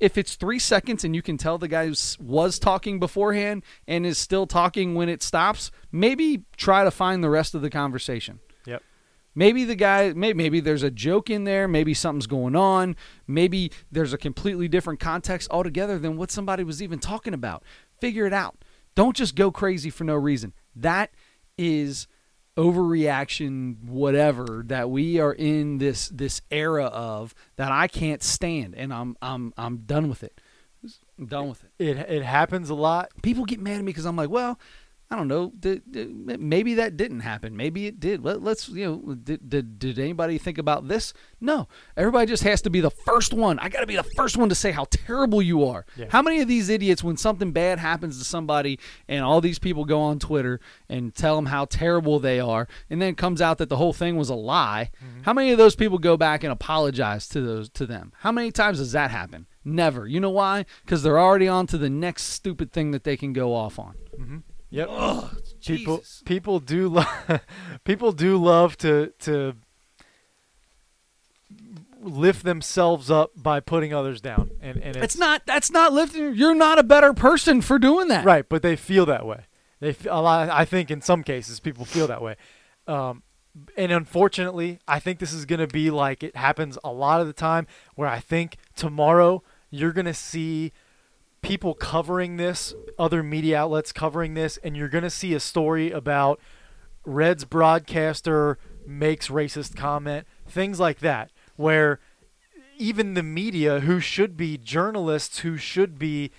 if 0.00 0.16
it's 0.16 0.36
three 0.36 0.58
seconds 0.58 1.04
and 1.04 1.14
you 1.14 1.22
can 1.22 1.36
tell 1.36 1.58
the 1.58 1.68
guy 1.68 1.92
was 2.20 2.58
talking 2.58 2.98
beforehand 2.98 3.62
and 3.86 4.06
is 4.06 4.18
still 4.18 4.46
talking 4.46 4.94
when 4.94 5.08
it 5.08 5.22
stops, 5.22 5.70
maybe 5.92 6.44
try 6.56 6.84
to 6.84 6.90
find 6.90 7.22
the 7.22 7.30
rest 7.30 7.54
of 7.54 7.62
the 7.62 7.70
conversation. 7.70 8.40
Maybe 9.38 9.64
the 9.64 9.76
guy, 9.76 10.14
maybe, 10.14 10.34
maybe 10.34 10.60
there's 10.60 10.82
a 10.82 10.90
joke 10.90 11.28
in 11.28 11.44
there. 11.44 11.68
Maybe 11.68 11.92
something's 11.92 12.26
going 12.26 12.56
on. 12.56 12.96
Maybe 13.26 13.70
there's 13.92 14.14
a 14.14 14.18
completely 14.18 14.66
different 14.66 14.98
context 14.98 15.48
altogether 15.50 15.98
than 15.98 16.16
what 16.16 16.30
somebody 16.30 16.64
was 16.64 16.82
even 16.82 16.98
talking 16.98 17.34
about. 17.34 17.62
Figure 18.00 18.26
it 18.26 18.32
out. 18.32 18.56
Don't 18.94 19.14
just 19.14 19.36
go 19.36 19.52
crazy 19.52 19.90
for 19.90 20.04
no 20.04 20.14
reason. 20.14 20.54
That 20.74 21.10
is 21.58 22.08
overreaction 22.56 23.84
whatever 23.84 24.64
that 24.66 24.88
we 24.88 25.20
are 25.20 25.34
in 25.34 25.76
this 25.76 26.08
this 26.08 26.40
era 26.50 26.86
of 26.86 27.34
that 27.56 27.70
I 27.70 27.86
can't 27.86 28.22
stand 28.22 28.74
and 28.74 28.94
I'm 28.94 29.14
I'm 29.20 29.52
I'm 29.58 29.78
done 29.78 30.08
with 30.08 30.22
it. 30.22 30.40
I'm 31.18 31.26
done 31.26 31.50
with 31.50 31.62
it. 31.64 31.70
It 31.78 31.98
it 31.98 32.22
happens 32.22 32.70
a 32.70 32.74
lot. 32.74 33.10
People 33.22 33.44
get 33.44 33.60
mad 33.60 33.76
at 33.76 33.84
me 33.84 33.92
cuz 33.92 34.06
I'm 34.06 34.16
like, 34.16 34.30
well, 34.30 34.58
I 35.08 35.14
don't 35.14 35.28
know. 35.28 35.52
Maybe 36.38 36.74
that 36.74 36.96
didn't 36.96 37.20
happen. 37.20 37.56
Maybe 37.56 37.86
it 37.86 38.00
did. 38.00 38.24
Let, 38.24 38.42
let's 38.42 38.68
you 38.68 38.84
know. 38.84 39.14
Did, 39.14 39.48
did 39.48 39.78
did 39.78 40.00
anybody 40.00 40.36
think 40.36 40.58
about 40.58 40.88
this? 40.88 41.14
No. 41.40 41.68
Everybody 41.96 42.26
just 42.26 42.42
has 42.42 42.60
to 42.62 42.70
be 42.70 42.80
the 42.80 42.90
first 42.90 43.32
one. 43.32 43.60
I 43.60 43.68
got 43.68 43.80
to 43.80 43.86
be 43.86 43.94
the 43.94 44.02
first 44.02 44.36
one 44.36 44.48
to 44.48 44.56
say 44.56 44.72
how 44.72 44.86
terrible 44.90 45.40
you 45.40 45.64
are. 45.64 45.86
Yeah. 45.96 46.06
How 46.08 46.22
many 46.22 46.40
of 46.40 46.48
these 46.48 46.68
idiots, 46.68 47.04
when 47.04 47.16
something 47.16 47.52
bad 47.52 47.78
happens 47.78 48.18
to 48.18 48.24
somebody, 48.24 48.80
and 49.06 49.22
all 49.24 49.40
these 49.40 49.60
people 49.60 49.84
go 49.84 50.00
on 50.00 50.18
Twitter 50.18 50.58
and 50.88 51.14
tell 51.14 51.36
them 51.36 51.46
how 51.46 51.66
terrible 51.66 52.18
they 52.18 52.40
are, 52.40 52.66
and 52.90 53.00
then 53.00 53.10
it 53.10 53.16
comes 53.16 53.40
out 53.40 53.58
that 53.58 53.68
the 53.68 53.76
whole 53.76 53.92
thing 53.92 54.16
was 54.16 54.28
a 54.28 54.34
lie? 54.34 54.90
Mm-hmm. 54.96 55.22
How 55.22 55.32
many 55.32 55.52
of 55.52 55.58
those 55.58 55.76
people 55.76 55.98
go 55.98 56.16
back 56.16 56.42
and 56.42 56.52
apologize 56.52 57.28
to 57.28 57.40
those 57.40 57.68
to 57.70 57.86
them? 57.86 58.12
How 58.18 58.32
many 58.32 58.50
times 58.50 58.78
does 58.78 58.90
that 58.90 59.12
happen? 59.12 59.46
Never. 59.64 60.08
You 60.08 60.18
know 60.18 60.30
why? 60.30 60.66
Because 60.84 61.04
they're 61.04 61.20
already 61.20 61.46
on 61.46 61.68
to 61.68 61.78
the 61.78 61.90
next 61.90 62.24
stupid 62.24 62.72
thing 62.72 62.90
that 62.90 63.04
they 63.04 63.16
can 63.16 63.32
go 63.32 63.54
off 63.54 63.78
on. 63.78 63.94
Mm-hmm. 64.18 64.38
Yep. 64.70 64.88
Ugh, 64.90 65.36
people 65.64 65.96
Jesus. 65.98 66.22
people 66.24 66.60
do 66.60 66.88
lo- 66.88 67.04
people 67.84 68.12
do 68.12 68.36
love 68.36 68.76
to 68.78 69.12
to 69.20 69.54
lift 72.00 72.44
themselves 72.44 73.10
up 73.10 73.30
by 73.36 73.58
putting 73.60 73.92
others 73.94 74.20
down 74.20 74.50
and 74.60 74.76
and 74.78 74.96
it's, 74.96 75.04
It's 75.04 75.16
not. 75.18 75.42
That's 75.46 75.70
not 75.70 75.92
lifting. 75.92 76.34
You're 76.34 76.54
not 76.54 76.78
a 76.78 76.82
better 76.82 77.12
person 77.12 77.60
for 77.60 77.78
doing 77.78 78.08
that. 78.08 78.24
right 78.24 78.48
but 78.48 78.62
they 78.62 78.76
feel 78.76 79.06
that 79.06 79.26
way 79.26 79.44
they 79.80 79.90
f- 79.90 80.06
a 80.08 80.20
lot 80.22 80.48
i 80.50 80.64
think 80.64 80.90
in 80.90 81.00
some 81.00 81.22
cases 81.22 81.58
people 81.60 81.84
feel 81.84 82.06
that 82.06 82.22
way 82.22 82.36
um 82.86 83.22
and 83.76 83.90
unfortunately 83.92 84.78
i 84.86 84.98
think 85.00 85.18
this 85.18 85.32
is 85.32 85.44
going 85.46 85.58
to 85.58 85.66
be 85.66 85.90
like 85.90 86.22
it 86.22 86.36
happens 86.36 86.78
a 86.84 86.92
lot 86.92 87.20
of 87.20 87.26
the 87.26 87.32
time 87.32 87.66
where 87.94 88.08
i 88.08 88.20
think 88.20 88.56
tomorrow 88.76 89.42
you're 89.70 89.92
going 89.92 90.06
to 90.06 90.14
see 90.14 90.72
people 91.46 91.74
covering 91.74 92.38
this 92.38 92.74
other 92.98 93.22
media 93.22 93.56
outlets 93.56 93.92
covering 93.92 94.34
this 94.34 94.56
and 94.64 94.76
you're 94.76 94.88
going 94.88 95.04
to 95.04 95.10
see 95.10 95.32
a 95.32 95.38
story 95.38 95.92
about 95.92 96.40
Reds 97.04 97.44
broadcaster 97.44 98.58
makes 98.84 99.28
racist 99.28 99.76
comment, 99.76 100.26
things 100.48 100.80
like 100.80 100.98
that, 100.98 101.30
where 101.54 102.00
even 102.78 103.14
the 103.14 103.22
media, 103.22 103.78
who 103.78 104.00
should 104.00 104.36
be 104.36 104.58
journalists, 104.58 105.38
who 105.38 105.56
should 105.56 106.00
be 106.00 106.32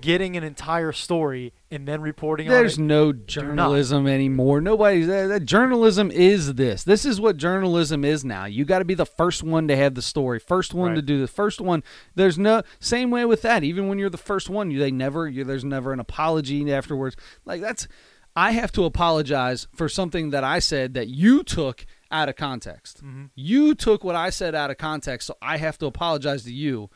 getting 0.00 0.36
an 0.36 0.44
entire 0.44 0.92
story 0.92 1.52
and 1.70 1.86
then 1.86 2.00
reporting 2.00 2.48
There's 2.48 2.78
on 2.78 2.84
it. 2.84 2.88
no 2.88 3.12
journalism 3.12 4.06
anymore. 4.06 4.60
Nobody's 4.60 5.06
that, 5.06 5.26
that 5.26 5.44
journalism 5.44 6.10
is 6.10 6.54
this. 6.54 6.84
This 6.84 7.04
is 7.04 7.20
what 7.20 7.36
journalism 7.36 8.04
is 8.04 8.24
now. 8.24 8.44
You 8.44 8.64
got 8.64 8.78
to 8.78 8.84
be 8.84 8.94
the 8.94 9.06
first 9.06 9.42
one 9.42 9.68
to 9.68 9.76
have 9.76 9.94
the 9.94 10.02
story, 10.02 10.38
first 10.38 10.74
one 10.74 10.94
to 10.94 11.02
do 11.02 11.20
the 11.20 11.28
first 11.28 11.60
one. 11.60 11.82
There's 12.14 12.38
no 12.38 12.62
same 12.80 13.10
way 13.10 13.24
with 13.24 13.42
that. 13.42 13.64
Even 13.64 13.88
when 13.88 13.98
you're 13.98 14.10
the 14.10 14.16
first 14.16 14.48
one, 14.48 14.70
you 14.70 14.78
they 14.78 14.90
never 14.90 15.28
you, 15.28 15.44
there's 15.44 15.64
never 15.64 15.92
an 15.92 16.00
apology 16.00 16.72
afterwards. 16.72 17.16
Like 17.44 17.60
that's 17.60 17.88
I 18.36 18.52
have 18.52 18.70
to 18.72 18.84
apologize 18.84 19.66
for 19.74 19.88
something 19.88 20.30
that 20.30 20.44
I 20.44 20.60
said 20.60 20.94
that 20.94 21.08
you 21.08 21.42
took 21.42 21.84
out 22.10 22.28
of 22.28 22.36
context. 22.36 22.98
Mm-hmm. 22.98 23.26
You 23.34 23.74
took 23.74 24.04
what 24.04 24.14
I 24.14 24.30
said 24.30 24.54
out 24.54 24.70
of 24.70 24.78
context, 24.78 25.26
so 25.26 25.36
I 25.42 25.56
have 25.56 25.76
to 25.78 25.86
apologize 25.86 26.44
to 26.44 26.52
you. 26.52 26.88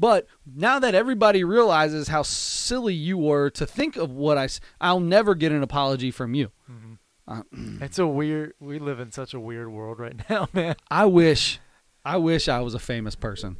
But 0.00 0.26
now 0.46 0.78
that 0.78 0.94
everybody 0.94 1.44
realizes 1.44 2.08
how 2.08 2.22
silly 2.22 2.94
you 2.94 3.18
were 3.18 3.50
to 3.50 3.66
think 3.66 3.96
of 3.96 4.10
what 4.10 4.38
I, 4.38 4.48
I'll 4.80 4.98
never 4.98 5.34
get 5.34 5.52
an 5.52 5.62
apology 5.62 6.10
from 6.10 6.32
you. 6.32 6.50
Mm-hmm. 6.70 6.92
Uh, 7.28 7.42
mm. 7.54 7.82
It's 7.82 7.98
a 7.98 8.06
weird. 8.06 8.54
We 8.58 8.78
live 8.78 8.98
in 8.98 9.12
such 9.12 9.34
a 9.34 9.38
weird 9.40 9.70
world 9.70 9.98
right 10.00 10.16
now, 10.30 10.48
man. 10.54 10.74
I 10.90 11.04
wish, 11.04 11.60
I 12.02 12.16
wish 12.16 12.48
I 12.48 12.60
was 12.60 12.72
a 12.72 12.78
famous 12.78 13.14
person. 13.14 13.58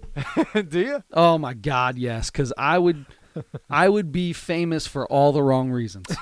Do 0.68 0.80
you? 0.80 1.04
Oh 1.12 1.38
my 1.38 1.54
God, 1.54 1.96
yes, 1.96 2.28
because 2.28 2.52
I 2.58 2.76
would, 2.80 3.06
I 3.70 3.88
would 3.88 4.10
be 4.10 4.32
famous 4.32 4.84
for 4.88 5.06
all 5.06 5.30
the 5.32 5.44
wrong 5.44 5.70
reasons. 5.70 6.06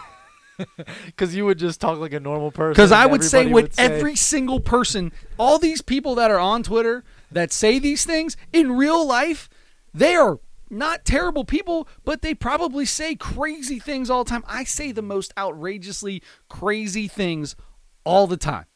Because 1.04 1.34
you 1.34 1.44
would 1.44 1.58
just 1.58 1.82
talk 1.82 1.98
like 1.98 2.14
a 2.14 2.20
normal 2.20 2.50
person. 2.50 2.72
Because 2.72 2.90
I 2.90 3.04
would 3.04 3.22
say 3.22 3.44
what 3.44 3.52
would 3.64 3.74
say- 3.74 3.84
every 3.84 4.16
single 4.16 4.58
person, 4.58 5.12
all 5.38 5.58
these 5.58 5.82
people 5.82 6.14
that 6.14 6.30
are 6.30 6.38
on 6.38 6.62
Twitter 6.62 7.04
that 7.30 7.52
say 7.52 7.78
these 7.78 8.04
things 8.04 8.36
in 8.52 8.76
real 8.76 9.06
life, 9.06 9.48
they 9.92 10.14
are 10.14 10.40
not 10.68 11.04
terrible 11.04 11.44
people, 11.44 11.88
but 12.04 12.22
they 12.22 12.34
probably 12.34 12.84
say 12.84 13.14
crazy 13.14 13.78
things 13.78 14.10
all 14.10 14.24
the 14.24 14.30
time. 14.30 14.44
I 14.46 14.64
say 14.64 14.92
the 14.92 15.02
most 15.02 15.32
outrageously 15.38 16.22
crazy 16.48 17.08
things 17.08 17.54
all 18.04 18.26
the 18.26 18.36
time. 18.36 18.66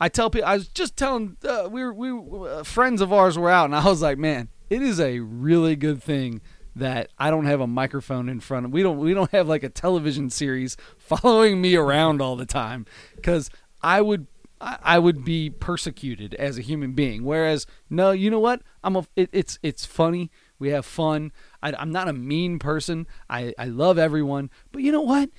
I 0.00 0.08
tell 0.08 0.30
people, 0.30 0.48
I 0.48 0.54
was 0.54 0.68
just 0.68 0.96
telling, 0.96 1.36
uh, 1.48 1.68
we 1.70 1.84
were, 1.84 1.92
we 1.92 2.48
uh, 2.48 2.64
friends 2.64 3.00
of 3.00 3.12
ours 3.12 3.38
were 3.38 3.50
out, 3.50 3.66
and 3.66 3.76
I 3.76 3.84
was 3.84 4.02
like, 4.02 4.18
man, 4.18 4.48
it 4.68 4.82
is 4.82 4.98
a 4.98 5.20
really 5.20 5.76
good 5.76 6.02
thing 6.02 6.40
that 6.74 7.10
I 7.18 7.30
don't 7.30 7.44
have 7.44 7.60
a 7.60 7.66
microphone 7.66 8.28
in 8.28 8.40
front 8.40 8.66
of. 8.66 8.72
We 8.72 8.82
don't, 8.82 8.98
we 8.98 9.12
don't 9.14 9.30
have 9.30 9.46
like 9.46 9.62
a 9.62 9.68
television 9.68 10.30
series 10.30 10.76
following 10.96 11.60
me 11.60 11.76
around 11.76 12.22
all 12.22 12.34
the 12.34 12.46
time, 12.46 12.86
because 13.14 13.50
I 13.82 14.00
would, 14.00 14.26
I, 14.62 14.98
would 14.98 15.24
be 15.24 15.50
persecuted 15.50 16.34
as 16.34 16.56
a 16.56 16.62
human 16.62 16.92
being. 16.92 17.24
Whereas, 17.24 17.66
no, 17.90 18.12
you 18.12 18.30
know 18.30 18.38
what? 18.38 18.62
I'm 18.84 18.96
a, 18.96 19.06
it, 19.16 19.28
it's, 19.32 19.58
it's 19.62 19.84
funny. 19.84 20.30
We 20.58 20.68
have 20.68 20.86
fun. 20.86 21.32
I, 21.62 21.72
I'm 21.72 21.90
not 21.90 22.08
a 22.08 22.12
mean 22.12 22.58
person. 22.58 23.06
I, 23.28 23.54
I 23.58 23.66
love 23.66 23.98
everyone, 23.98 24.50
but 24.70 24.82
you 24.82 24.92
know 24.92 25.00
what? 25.00 25.30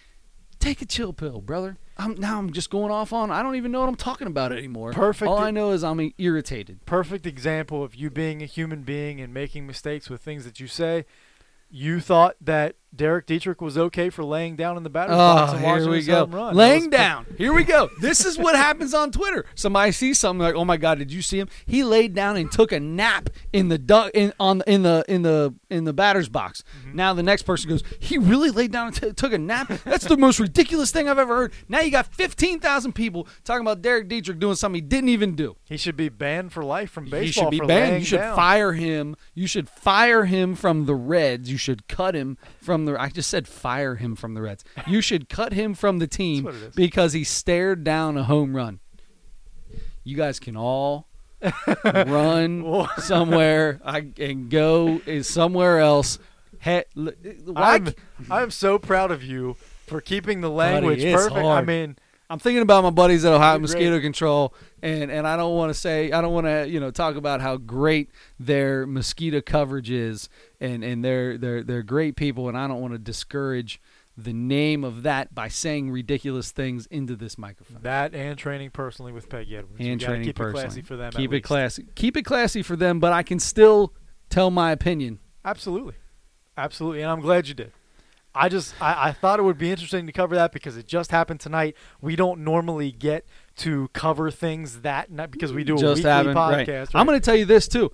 take 0.64 0.82
a 0.82 0.86
chill 0.86 1.14
pill, 1.14 1.42
brother. 1.42 1.78
I'm 1.98 2.16
now 2.16 2.40
I'm 2.40 2.52
just 2.52 2.72
going 2.72 2.92
off 2.92 3.14
on 3.14 3.30
I 3.30 3.44
don't 3.44 3.56
even 3.56 3.72
know 3.72 3.82
what 3.82 3.90
I'm 3.90 3.96
talking 3.96 4.28
about 4.28 4.52
anymore. 4.52 4.94
Perfect. 4.94 5.30
All 5.30 5.38
I 5.38 5.52
know 5.52 5.72
is 5.72 5.84
I'm 5.84 6.12
irritated. 6.18 6.86
perfect 6.86 7.28
example 7.28 7.84
of 7.84 7.94
you 7.94 8.10
being 8.10 8.42
a 8.42 8.46
human 8.46 8.82
being 8.82 9.22
and 9.22 9.34
making 9.34 9.68
mistakes 9.68 10.10
with 10.10 10.22
things 10.22 10.46
that 10.46 10.60
you 10.60 10.68
say. 10.68 11.06
You 11.70 12.00
thought 12.00 12.36
that 12.42 12.76
Derek 12.96 13.26
Dietrich 13.26 13.60
was 13.62 13.78
okay 13.78 14.10
for 14.10 14.24
laying 14.24 14.56
down 14.56 14.78
in 14.78 14.84
the 14.84 14.90
batter's 14.90 15.16
box 15.16 15.52
Oh, 15.52 15.56
and 15.56 15.66
here 15.66 15.74
watching 15.74 15.90
we 15.90 16.04
go. 16.04 16.20
home 16.20 16.36
run. 16.36 16.56
Laying 16.56 16.90
down. 16.90 17.26
Here 17.38 17.52
we 17.54 17.64
go. 17.64 17.90
This 18.00 18.24
is 18.24 18.38
what 18.38 18.56
happens 18.56 18.94
on 18.94 19.12
Twitter. 19.12 19.46
Somebody 19.56 19.92
sees 19.92 20.20
something 20.20 20.42
like, 20.44 20.54
"Oh 20.56 20.64
my 20.66 20.78
God, 20.78 21.00
did 21.00 21.12
you 21.12 21.22
see 21.24 21.40
him? 21.40 21.48
He 21.66 21.84
laid 21.84 22.14
down 22.14 22.38
and 22.38 22.52
took 22.52 22.72
a 22.72 22.80
nap 22.80 23.30
in 23.52 23.70
the 23.70 23.78
du- 23.80 24.12
in 24.14 24.32
on 24.40 24.62
in 24.68 24.84
the 24.84 25.04
in 25.08 25.24
the 25.24 25.56
in 25.72 25.86
the 25.86 25.94
batter's 25.94 26.30
box." 26.30 26.64
Mm-hmm. 26.86 26.96
Now 26.98 27.14
the 27.14 27.24
next 27.24 27.44
person 27.44 27.70
goes, 27.70 27.84
"He 28.00 28.18
really 28.20 28.52
laid 28.52 28.72
down 28.72 28.88
and 28.88 28.96
t- 28.96 29.14
took 29.14 29.34
a 29.34 29.38
nap? 29.40 29.70
That's 29.86 30.06
the 30.06 30.18
most 30.18 30.40
ridiculous 30.40 30.92
thing 30.92 31.10
I've 31.10 31.18
ever 31.20 31.36
heard." 31.36 31.54
Now 31.68 31.80
you 31.82 31.90
got 31.90 32.14
fifteen 32.14 32.60
thousand 32.60 32.94
people 32.94 33.28
talking 33.44 33.62
about 33.62 33.82
Derek 33.82 34.08
Dietrich 34.08 34.40
doing 34.40 34.56
something 34.56 34.76
he 34.76 34.82
didn't 34.88 35.10
even 35.10 35.36
do. 35.36 35.56
He 35.64 35.78
should 35.78 35.98
be 35.98 36.10
banned 36.10 36.54
for 36.54 36.64
life 36.64 36.92
from 36.92 37.06
baseball. 37.06 37.50
He 37.50 37.58
should 37.58 37.62
be 37.64 37.68
banned. 37.68 38.00
You 38.02 38.06
should 38.06 38.18
down. 38.18 38.36
fire 38.36 38.74
him. 38.74 39.16
You 39.34 39.48
should 39.48 39.68
fire 39.68 40.26
him 40.26 40.54
from 40.56 40.86
the 40.86 40.94
Reds. 40.96 41.50
You 41.52 41.58
should 41.58 41.88
cut 41.88 42.14
him 42.14 42.38
from 42.64 42.86
the. 42.86 43.00
I 43.00 43.10
just 43.10 43.30
said 43.30 43.48
fire 43.48 43.96
him 43.96 44.16
from 44.16 44.34
the 44.34 44.42
Reds. 44.42 44.64
You 44.88 45.02
should 45.02 45.30
cut 45.30 45.54
him 45.54 45.74
from 45.74 46.00
the 46.00 46.08
team 46.08 46.46
That's 46.46 46.56
what 46.56 46.64
it 46.64 46.68
is. 46.70 46.76
because 46.76 47.14
he 47.14 47.24
stared 47.24 47.84
down 47.84 48.18
a 48.18 48.24
home 48.24 48.56
run. 48.56 48.80
You 50.04 50.18
guys 50.18 50.40
can 50.40 50.58
all 50.58 51.08
run 51.84 52.88
somewhere 52.98 53.80
I, 53.86 54.08
and 54.18 54.50
go 54.50 55.02
is 55.06 55.28
somewhere 55.30 55.80
else. 55.80 56.20
He, 56.62 56.82
I'm, 57.56 57.90
I'm 58.30 58.52
so 58.52 58.80
proud 58.80 59.12
of 59.12 59.24
you 59.24 59.56
for 59.86 60.02
keeping 60.02 60.42
the 60.42 60.50
language 60.50 61.04
perfect. 61.04 61.36
I 61.36 61.62
mean, 61.62 61.98
I'm 62.34 62.40
thinking 62.40 62.64
about 62.64 62.84
my 62.84 62.90
buddies 62.90 63.24
at 63.26 63.32
Ohio 63.32 63.60
Mosquito. 63.60 64.00
Control, 64.00 64.56
and 64.82 65.12
and 65.12 65.28
I 65.28 65.38
don't 65.38 65.56
want 65.56 65.70
to 65.70 65.76
say 65.76 66.12
I 66.12 66.20
don't 66.20 66.34
want 66.34 66.48
to 66.48 66.68
you 66.68 66.80
know 66.80 66.90
talk 66.90 67.16
about 67.16 67.42
how 67.42 67.58
great 67.58 68.10
their 68.40 68.88
mosquito 68.88 69.40
coverage 69.40 69.92
is, 69.92 70.30
and 70.60 70.84
and 70.84 71.06
they're 71.06 71.38
they're 71.38 71.62
they're 71.62 71.84
great 71.84 72.16
people, 72.16 72.50
and 72.50 72.58
I 72.58 72.68
don't 72.68 72.82
want 72.82 72.94
to 72.94 72.98
discourage 72.98 73.80
the 74.18 74.34
name 74.34 74.84
of 74.84 75.04
that 75.04 75.36
by 75.36 75.48
saying 75.48 75.92
ridiculous 75.92 76.50
things 76.50 76.88
into 76.88 77.16
this 77.16 77.38
microphone. 77.38 77.84
that 77.84 78.16
and 78.16 78.36
training 78.36 78.72
personally 78.72 79.12
with 79.12 79.30
Peggy 79.30 79.56
Edwards. 79.58 79.76
And 79.80 80.02
training 80.02 80.26
keep 80.26 80.36
personally, 80.36 80.62
it 80.62 80.66
classy 80.66 80.82
for 80.82 80.96
them. 80.96 81.12
keep 81.12 81.30
it 81.30 81.36
least. 81.36 81.46
classy, 81.46 81.86
keep 81.94 82.18
it 82.18 82.24
classy 82.24 82.64
for 82.64 82.76
them, 82.76 83.00
but 83.00 83.14
I 83.14 83.22
can 83.22 83.38
still 83.38 83.94
tell 84.32 84.50
my 84.50 84.72
opinion. 84.72 85.20
Absolutely, 85.46 85.94
absolutely, 86.58 87.04
and 87.04 87.12
I'm 87.12 87.22
glad 87.22 87.48
you 87.48 87.54
did. 87.54 87.74
I 88.36 88.50
just 88.50 88.74
I, 88.82 89.10
I 89.10 89.12
thought 89.12 89.40
it 89.40 89.44
would 89.44 89.58
be 89.58 89.70
interesting 89.70 90.06
to 90.08 90.12
cover 90.12 90.36
that 90.36 90.52
because 90.52 90.78
it 90.78 90.88
just 90.88 91.12
happened 91.12 91.40
tonight. 91.40 91.76
We 92.02 92.16
don't 92.16 92.42
normally 92.44 92.92
get 92.92 93.26
to 93.58 93.90
cover 93.94 94.32
things 94.32 94.82
that 94.82 95.12
night 95.12 95.32
because 95.32 95.54
we 95.54 95.64
do 95.64 95.76
a 95.76 95.80
Just 95.80 95.98
weekly 95.98 96.12
happened, 96.12 96.36
right. 96.36 96.68
podcast. 96.68 96.90
I'm 96.94 97.06
going 97.06 97.20
to 97.20 97.24
tell 97.24 97.36
you 97.36 97.46
this 97.46 97.68
too. 97.68 97.92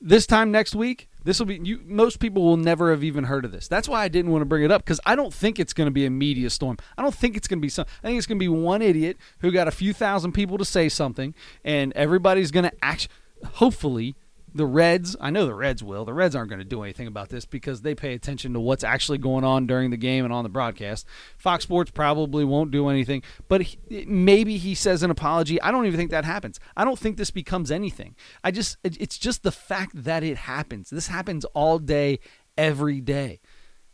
This 0.00 0.26
time 0.26 0.50
next 0.50 0.74
week, 0.74 1.08
this 1.24 1.38
will 1.38 1.46
be 1.46 1.58
you. 1.62 1.80
Most 1.86 2.20
people 2.20 2.42
will 2.42 2.58
never 2.58 2.90
have 2.90 3.02
even 3.02 3.24
heard 3.24 3.46
of 3.46 3.52
this. 3.52 3.66
That's 3.68 3.88
why 3.88 4.02
I 4.02 4.08
didn't 4.08 4.30
want 4.30 4.42
to 4.42 4.46
bring 4.46 4.62
it 4.62 4.70
up 4.70 4.84
because 4.84 5.00
I 5.06 5.16
don't 5.16 5.32
think 5.32 5.58
it's 5.58 5.72
going 5.72 5.86
to 5.86 5.90
be 5.90 6.04
a 6.04 6.10
media 6.10 6.50
storm. 6.50 6.76
I 6.98 7.02
don't 7.02 7.14
think 7.14 7.34
it's 7.34 7.48
going 7.48 7.58
to 7.58 7.62
be 7.62 7.70
some. 7.70 7.86
I 8.02 8.08
think 8.08 8.18
it's 8.18 8.26
going 8.26 8.38
to 8.38 8.42
be 8.42 8.48
one 8.48 8.82
idiot 8.82 9.16
who 9.38 9.50
got 9.50 9.66
a 9.66 9.70
few 9.70 9.94
thousand 9.94 10.32
people 10.32 10.58
to 10.58 10.64
say 10.66 10.90
something, 10.90 11.34
and 11.64 11.92
everybody's 11.94 12.50
going 12.50 12.64
to 12.64 12.72
act. 12.82 13.08
Hopefully, 13.54 14.14
the 14.54 14.66
Reds. 14.66 15.16
I 15.20 15.30
know 15.30 15.46
the 15.46 15.54
Reds 15.54 15.82
will. 15.82 16.04
The 16.04 16.14
Reds 16.14 16.36
aren't 16.36 16.48
going 16.48 16.60
to 16.60 16.64
do 16.64 16.82
anything 16.82 17.06
about 17.06 17.28
this 17.28 17.44
because 17.44 17.82
they 17.82 17.94
pay 17.94 18.14
attention 18.14 18.52
to 18.52 18.60
what's 18.60 18.84
actually 18.84 19.18
going 19.18 19.44
on 19.44 19.66
during 19.66 19.90
the 19.90 19.96
game 19.96 20.24
and 20.24 20.32
on 20.32 20.44
the 20.44 20.48
broadcast. 20.48 21.06
Fox 21.36 21.64
Sports 21.64 21.90
probably 21.90 22.44
won't 22.44 22.70
do 22.70 22.88
anything, 22.88 23.22
but 23.48 23.62
he, 23.62 24.04
maybe 24.06 24.56
he 24.56 24.74
says 24.74 25.02
an 25.02 25.10
apology. 25.10 25.60
I 25.60 25.70
don't 25.72 25.86
even 25.86 25.98
think 25.98 26.12
that 26.12 26.24
happens. 26.24 26.60
I 26.76 26.84
don't 26.84 26.98
think 26.98 27.16
this 27.16 27.32
becomes 27.32 27.70
anything. 27.70 28.14
I 28.44 28.52
just 28.52 28.76
it's 28.84 29.18
just 29.18 29.42
the 29.42 29.52
fact 29.52 30.04
that 30.04 30.22
it 30.22 30.36
happens. 30.36 30.90
This 30.90 31.08
happens 31.08 31.44
all 31.46 31.78
day 31.78 32.20
every 32.56 33.00
day. 33.00 33.40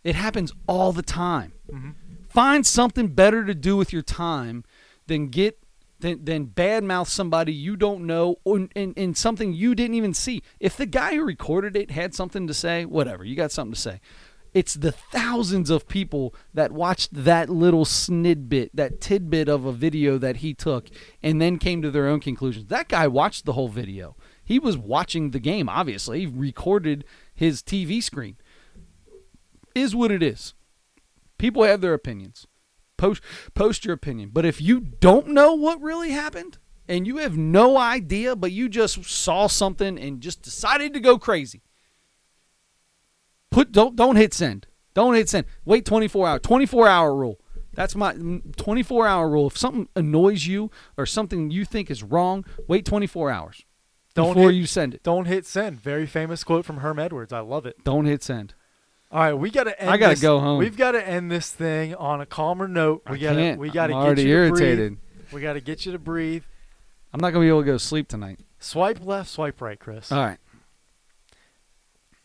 It 0.04 0.14
happens 0.14 0.52
all 0.66 0.92
the 0.92 1.02
time. 1.02 1.52
Mm-hmm. 1.70 1.90
Find 2.28 2.66
something 2.66 3.08
better 3.08 3.44
to 3.44 3.54
do 3.54 3.76
with 3.76 3.92
your 3.92 4.02
time 4.02 4.64
than 5.06 5.28
get 5.28 5.58
than 6.00 6.24
than 6.24 6.46
badmouth 6.46 7.08
somebody 7.08 7.52
you 7.52 7.76
don't 7.76 8.06
know 8.06 8.36
in, 8.46 8.68
in 8.74 9.14
something 9.14 9.52
you 9.52 9.74
didn't 9.74 9.94
even 9.94 10.14
see. 10.14 10.42
If 10.58 10.76
the 10.76 10.86
guy 10.86 11.14
who 11.14 11.24
recorded 11.24 11.76
it 11.76 11.90
had 11.90 12.14
something 12.14 12.46
to 12.46 12.54
say, 12.54 12.84
whatever, 12.84 13.24
you 13.24 13.36
got 13.36 13.52
something 13.52 13.74
to 13.74 13.80
say. 13.80 14.00
It's 14.52 14.74
the 14.74 14.92
thousands 14.92 15.70
of 15.70 15.86
people 15.86 16.34
that 16.52 16.72
watched 16.72 17.10
that 17.12 17.48
little 17.48 17.84
snidbit, 17.84 18.70
that 18.74 19.00
tidbit 19.00 19.48
of 19.48 19.64
a 19.64 19.72
video 19.72 20.18
that 20.18 20.38
he 20.38 20.54
took, 20.54 20.88
and 21.22 21.40
then 21.40 21.58
came 21.58 21.82
to 21.82 21.90
their 21.90 22.08
own 22.08 22.18
conclusions. 22.18 22.66
That 22.66 22.88
guy 22.88 23.06
watched 23.06 23.44
the 23.44 23.52
whole 23.52 23.68
video. 23.68 24.16
He 24.42 24.58
was 24.58 24.76
watching 24.76 25.30
the 25.30 25.38
game, 25.38 25.68
obviously. 25.68 26.20
He 26.20 26.26
recorded 26.26 27.04
his 27.32 27.62
TV 27.62 28.02
screen. 28.02 28.36
Is 29.74 29.94
what 29.94 30.10
it 30.10 30.22
is. 30.22 30.54
People 31.38 31.62
have 31.62 31.80
their 31.80 31.94
opinions. 31.94 32.48
Post 33.00 33.22
post 33.54 33.84
your 33.84 33.94
opinion. 33.94 34.30
But 34.32 34.44
if 34.44 34.60
you 34.60 34.78
don't 34.80 35.28
know 35.28 35.54
what 35.54 35.80
really 35.80 36.10
happened 36.10 36.58
and 36.86 37.06
you 37.06 37.16
have 37.18 37.36
no 37.36 37.76
idea, 37.78 38.36
but 38.36 38.52
you 38.52 38.68
just 38.68 39.04
saw 39.04 39.46
something 39.46 39.98
and 39.98 40.20
just 40.20 40.42
decided 40.42 40.92
to 40.94 41.00
go 41.00 41.18
crazy, 41.18 41.62
put 43.50 43.72
don't 43.72 43.96
don't 43.96 44.16
hit 44.16 44.34
send. 44.34 44.66
Don't 44.94 45.14
hit 45.14 45.28
send. 45.28 45.46
Wait 45.64 45.84
24 45.84 46.28
hour. 46.28 46.38
24 46.38 46.88
hour 46.88 47.14
rule. 47.14 47.40
That's 47.72 47.94
my 47.94 48.12
24 48.56 49.06
hour 49.06 49.30
rule. 49.30 49.46
If 49.46 49.56
something 49.56 49.88
annoys 49.96 50.46
you 50.46 50.70
or 50.96 51.06
something 51.06 51.50
you 51.50 51.64
think 51.64 51.90
is 51.90 52.02
wrong, 52.02 52.44
wait 52.68 52.84
24 52.84 53.30
hours 53.30 53.64
Don't 54.14 54.34
before 54.34 54.50
hit- 54.50 54.58
you 54.58 54.66
send 54.66 54.94
it. 54.94 55.02
Don't 55.02 55.26
hit 55.26 55.46
send. 55.46 55.80
Very 55.80 56.06
famous 56.06 56.42
quote 56.44 56.64
from 56.64 56.78
Herm 56.78 56.98
Edwards. 56.98 57.32
I 57.32 57.40
love 57.40 57.66
it. 57.66 57.82
Don't 57.84 58.04
hit 58.06 58.22
send. 58.22 58.54
All 59.12 59.20
right, 59.20 59.34
we 59.34 59.50
got 59.50 59.64
to 59.64 59.80
end 59.80 59.90
I 59.90 59.96
gotta 59.96 60.12
this- 60.12 60.20
go 60.22 60.38
home. 60.38 60.58
We've 60.58 60.76
got 60.76 60.92
to 60.92 61.06
end 61.06 61.30
this 61.30 61.50
thing 61.50 61.94
on 61.96 62.20
a 62.20 62.26
calmer 62.26 62.68
note. 62.68 63.02
We 63.10 63.18
got 63.18 63.34
to 63.34 63.56
we 63.56 63.70
got 63.70 63.88
to 63.88 63.92
get 63.92 63.96
already 63.98 64.22
you 64.22 64.28
to 64.28 64.34
irritated. 64.34 64.98
breathe. 65.00 65.32
We 65.32 65.40
got 65.40 65.54
to 65.54 65.60
get 65.60 65.84
you 65.84 65.92
to 65.92 65.98
breathe. 65.98 66.44
I'm 67.12 67.20
not 67.20 67.30
gonna 67.32 67.44
be 67.44 67.48
able 67.48 67.60
to 67.62 67.66
go 67.66 67.72
to 67.72 67.78
sleep 67.80 68.06
tonight. 68.08 68.38
Swipe 68.60 69.04
left, 69.04 69.30
swipe 69.30 69.60
right, 69.60 69.78
Chris. 69.80 70.12
All 70.12 70.24
right. 70.24 70.38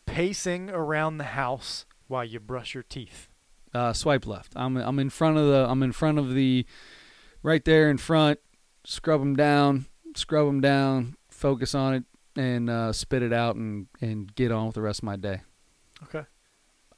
Pacing 0.06 0.70
around 0.70 1.18
the 1.18 1.24
house 1.24 1.86
while 2.06 2.24
you 2.24 2.38
brush 2.38 2.74
your 2.74 2.84
teeth. 2.84 3.28
Uh, 3.74 3.92
swipe 3.92 4.26
left. 4.26 4.52
I'm 4.54 4.76
I'm 4.76 4.98
in 5.00 5.10
front 5.10 5.38
of 5.38 5.46
the 5.48 5.66
I'm 5.68 5.82
in 5.82 5.90
front 5.92 6.18
of 6.18 6.34
the 6.34 6.64
right 7.42 7.64
there 7.64 7.90
in 7.90 7.98
front. 7.98 8.38
Scrub 8.84 9.20
them 9.20 9.34
down. 9.34 9.86
Scrub 10.14 10.46
them 10.46 10.60
down. 10.60 11.16
Focus 11.30 11.74
on 11.74 11.94
it 11.94 12.04
and 12.36 12.70
uh, 12.70 12.92
spit 12.92 13.22
it 13.22 13.32
out 13.32 13.56
and 13.56 13.88
and 14.00 14.32
get 14.36 14.52
on 14.52 14.66
with 14.66 14.76
the 14.76 14.82
rest 14.82 15.00
of 15.00 15.04
my 15.04 15.16
day. 15.16 15.40
Okay. 16.04 16.24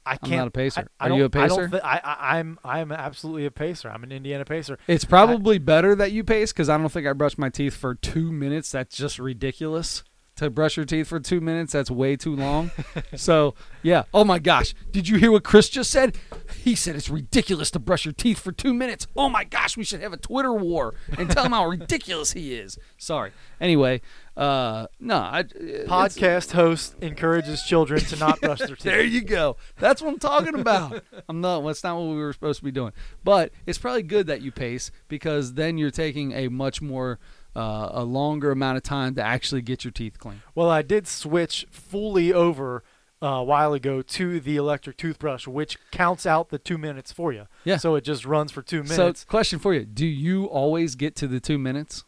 I 0.05 0.13
I'm 0.13 0.29
can't. 0.29 0.47
a 0.47 0.51
pacer. 0.51 0.87
I, 0.99 1.05
I 1.05 1.09
Are 1.09 1.17
you 1.17 1.23
a 1.23 1.25
I 1.25 1.47
don't 1.47 1.71
pacer? 1.71 1.81
I, 1.83 2.01
I, 2.03 2.37
I'm 2.39 2.57
I'm 2.63 2.91
absolutely 2.91 3.45
a 3.45 3.51
pacer. 3.51 3.89
I'm 3.89 4.03
an 4.03 4.11
Indiana 4.11 4.45
pacer. 4.45 4.79
It's 4.87 5.05
probably 5.05 5.57
better 5.59 5.93
that 5.95 6.11
you 6.11 6.23
pace 6.23 6.51
because 6.51 6.69
I 6.69 6.77
don't 6.77 6.89
think 6.89 7.05
I 7.07 7.13
brushed 7.13 7.37
my 7.37 7.49
teeth 7.49 7.75
for 7.75 7.93
two 7.95 8.31
minutes. 8.31 8.71
That's 8.71 8.95
just 8.97 9.19
ridiculous. 9.19 10.03
To 10.35 10.49
brush 10.49 10.77
your 10.77 10.85
teeth 10.85 11.09
for 11.09 11.19
two 11.19 11.41
minutes, 11.41 11.73
that's 11.73 11.91
way 11.91 12.15
too 12.15 12.33
long. 12.33 12.71
so, 13.17 13.55
yeah. 13.83 14.03
Oh 14.13 14.23
my 14.23 14.39
gosh. 14.39 14.73
Did 14.89 15.09
you 15.09 15.17
hear 15.17 15.33
what 15.33 15.43
Chris 15.43 15.67
just 15.67 15.91
said? 15.91 16.17
He 16.63 16.75
said 16.75 16.95
it's 16.95 17.09
ridiculous 17.09 17.69
to 17.71 17.79
brush 17.79 18.05
your 18.05 18.13
teeth 18.13 18.39
for 18.39 18.53
two 18.53 18.73
minutes. 18.73 19.05
Oh 19.17 19.27
my 19.27 19.43
gosh. 19.43 19.75
We 19.75 19.83
should 19.83 19.99
have 19.99 20.13
a 20.13 20.17
Twitter 20.17 20.53
war 20.53 20.93
and 21.17 21.29
tell 21.29 21.43
him 21.43 21.51
how 21.51 21.65
ridiculous 21.67 22.31
he 22.31 22.53
is. 22.53 22.77
Sorry. 22.97 23.33
Anyway, 23.59 23.99
uh, 24.39 24.87
no. 24.99 25.17
I, 25.17 25.43
Podcast 25.43 26.51
host 26.51 26.95
encourages 27.01 27.61
children 27.63 27.99
to 28.01 28.15
not 28.15 28.39
brush 28.39 28.59
their 28.59 28.67
teeth. 28.75 28.83
There 28.83 29.03
you 29.03 29.21
go. 29.21 29.57
That's 29.77 30.01
what 30.01 30.13
I'm 30.13 30.19
talking 30.19 30.55
about. 30.55 31.03
I'm 31.27 31.41
not. 31.41 31.61
That's 31.61 31.83
not 31.83 31.97
what 31.97 32.09
we 32.09 32.15
were 32.15 32.33
supposed 32.33 32.59
to 32.59 32.65
be 32.65 32.71
doing. 32.71 32.93
But 33.23 33.51
it's 33.65 33.77
probably 33.77 34.03
good 34.03 34.27
that 34.27 34.41
you 34.41 34.51
pace 34.51 34.91
because 35.07 35.53
then 35.53 35.77
you're 35.77 35.91
taking 35.91 36.31
a 36.31 36.47
much 36.47 36.81
more, 36.81 37.19
uh, 37.55 37.89
a 37.91 38.03
longer 38.03 38.51
amount 38.51 38.77
of 38.77 38.83
time 38.83 39.13
to 39.15 39.21
actually 39.21 39.61
get 39.61 39.83
your 39.83 39.91
teeth 39.91 40.17
clean. 40.17 40.41
Well, 40.55 40.69
I 40.69 40.81
did 40.81 41.07
switch 41.07 41.67
fully 41.69 42.31
over 42.31 42.83
uh, 43.21 43.27
a 43.27 43.43
while 43.43 43.73
ago 43.73 44.01
to 44.01 44.39
the 44.39 44.55
electric 44.55 44.95
toothbrush, 44.95 45.47
which 45.47 45.77
counts 45.91 46.25
out 46.25 46.49
the 46.49 46.59
two 46.59 46.77
minutes 46.77 47.11
for 47.11 47.33
you. 47.33 47.47
Yeah. 47.65 47.75
So 47.77 47.95
it 47.95 48.05
just 48.05 48.25
runs 48.25 48.51
for 48.53 48.61
two 48.61 48.83
minutes. 48.83 49.21
So, 49.21 49.27
question 49.27 49.59
for 49.59 49.73
you: 49.73 49.85
Do 49.85 50.05
you 50.05 50.45
always 50.45 50.95
get 50.95 51.15
to 51.17 51.27
the 51.27 51.39
two 51.39 51.57
minutes? 51.57 52.05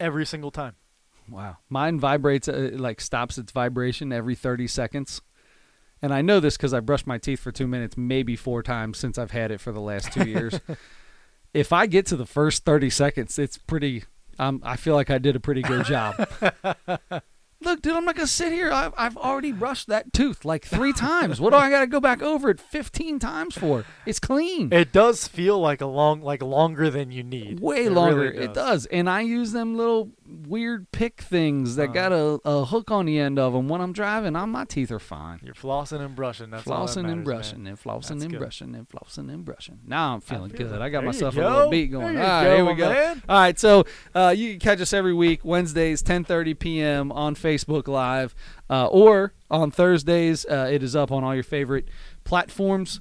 every 0.00 0.26
single 0.26 0.50
time. 0.50 0.74
Wow. 1.30 1.56
Mine 1.68 1.98
vibrates, 1.98 2.48
uh, 2.48 2.52
it, 2.52 2.80
like 2.80 3.00
stops 3.00 3.38
its 3.38 3.52
vibration 3.52 4.12
every 4.12 4.34
30 4.34 4.66
seconds. 4.66 5.22
And 6.02 6.12
I 6.12 6.20
know 6.20 6.38
this 6.38 6.56
because 6.56 6.74
I 6.74 6.80
brushed 6.80 7.06
my 7.06 7.18
teeth 7.18 7.40
for 7.40 7.50
two 7.50 7.66
minutes, 7.66 7.96
maybe 7.96 8.36
four 8.36 8.62
times 8.62 8.98
since 8.98 9.16
I've 9.16 9.30
had 9.30 9.50
it 9.50 9.60
for 9.60 9.72
the 9.72 9.80
last 9.80 10.12
two 10.12 10.28
years. 10.28 10.60
if 11.54 11.72
I 11.72 11.86
get 11.86 12.04
to 12.06 12.16
the 12.16 12.26
first 12.26 12.64
30 12.64 12.90
seconds, 12.90 13.38
it's 13.38 13.56
pretty, 13.56 14.04
um, 14.38 14.60
I 14.62 14.76
feel 14.76 14.94
like 14.94 15.08
I 15.10 15.18
did 15.18 15.34
a 15.34 15.40
pretty 15.40 15.62
good 15.62 15.86
job. 15.86 16.28
Look, 17.60 17.80
dude, 17.80 17.94
I'm 17.94 18.04
not 18.04 18.14
going 18.16 18.26
to 18.26 18.32
sit 18.32 18.52
here. 18.52 18.70
I've, 18.70 18.92
I've 18.96 19.16
already 19.16 19.52
brushed 19.52 19.88
that 19.88 20.12
tooth 20.12 20.44
like 20.44 20.66
three 20.66 20.92
times. 20.96 21.40
What 21.40 21.50
do 21.50 21.56
I 21.56 21.70
got 21.70 21.80
to 21.80 21.86
go 21.86 22.00
back 22.00 22.22
over 22.22 22.50
it 22.50 22.60
15 22.60 23.18
times 23.18 23.56
for? 23.56 23.86
It's 24.04 24.20
clean. 24.20 24.70
It 24.72 24.92
does 24.92 25.26
feel 25.26 25.58
like 25.58 25.80
a 25.80 25.86
long, 25.86 26.20
like 26.20 26.42
longer 26.42 26.90
than 26.90 27.10
you 27.10 27.22
need. 27.22 27.60
Way 27.60 27.86
It 27.86 27.92
longer. 27.92 28.18
really 28.18 28.44
It 28.44 28.52
does. 28.52 28.84
And 28.86 29.08
I 29.08 29.22
use 29.22 29.52
them 29.52 29.76
little 29.76 30.10
weird 30.26 30.90
pick 30.90 31.20
things 31.20 31.76
that 31.76 31.84
Uh-huh. 31.84 31.92
got 31.92 32.12
a, 32.12 32.40
a 32.44 32.64
hook 32.64 32.90
on 32.90 33.06
the 33.06 33.18
end 33.18 33.38
of 33.38 33.52
them. 33.52 33.68
When 33.68 33.80
I'm 33.80 33.92
driving, 33.92 34.34
I'm, 34.36 34.50
my 34.52 34.64
teeth 34.64 34.90
are 34.90 34.98
fine. 34.98 35.40
You're 35.42 35.54
flossing 35.54 36.00
and 36.00 36.16
brushing. 36.16 36.50
That's 36.50 36.66
all 36.66 36.86
that 36.86 36.92
flossing 36.96 37.10
and 37.10 37.24
brushing 37.24 37.62
man. 37.64 37.72
and 37.72 37.80
flossing 37.80 38.08
That's 38.08 38.22
and 38.24 38.30
good. 38.32 38.38
brushing 38.40 38.74
and 38.74 38.88
flossing 38.88 39.32
and 39.32 39.44
brushing. 39.44 39.80
Now 39.86 40.14
I'm 40.14 40.20
feeling 40.20 40.50
feel 40.50 40.68
good. 40.68 40.76
it. 40.76 40.82
I 40.82 40.88
got 40.88 41.00
There 41.00 41.06
myself 41.08 41.36
a 41.36 41.40
little 41.40 41.70
beat 41.70 41.86
going. 41.92 42.16
All 42.16 42.22
right, 42.22 42.44
go, 42.44 42.56
here 42.56 42.64
we 42.64 42.74
go. 42.74 42.88
man. 42.90 43.22
All 43.28 43.38
right, 43.38 43.58
so 43.58 43.84
uh, 44.14 44.34
you 44.36 44.50
can 44.52 44.60
catch 44.60 44.80
us 44.80 44.92
every 44.92 45.12
week 45.14 45.44
Wednesdays 45.44 46.02
10:30 46.02 46.58
p.m. 46.58 47.12
on 47.12 47.34
Facebook 47.34 47.86
Live, 47.86 48.34
uh, 48.70 48.86
or 48.86 49.34
on 49.50 49.70
Thursdays. 49.70 50.46
Uh, 50.46 50.68
it 50.72 50.82
is 50.82 50.96
up 50.96 51.12
on 51.12 51.22
all 51.22 51.34
your 51.34 51.44
favorite 51.44 51.86
platforms. 52.24 53.00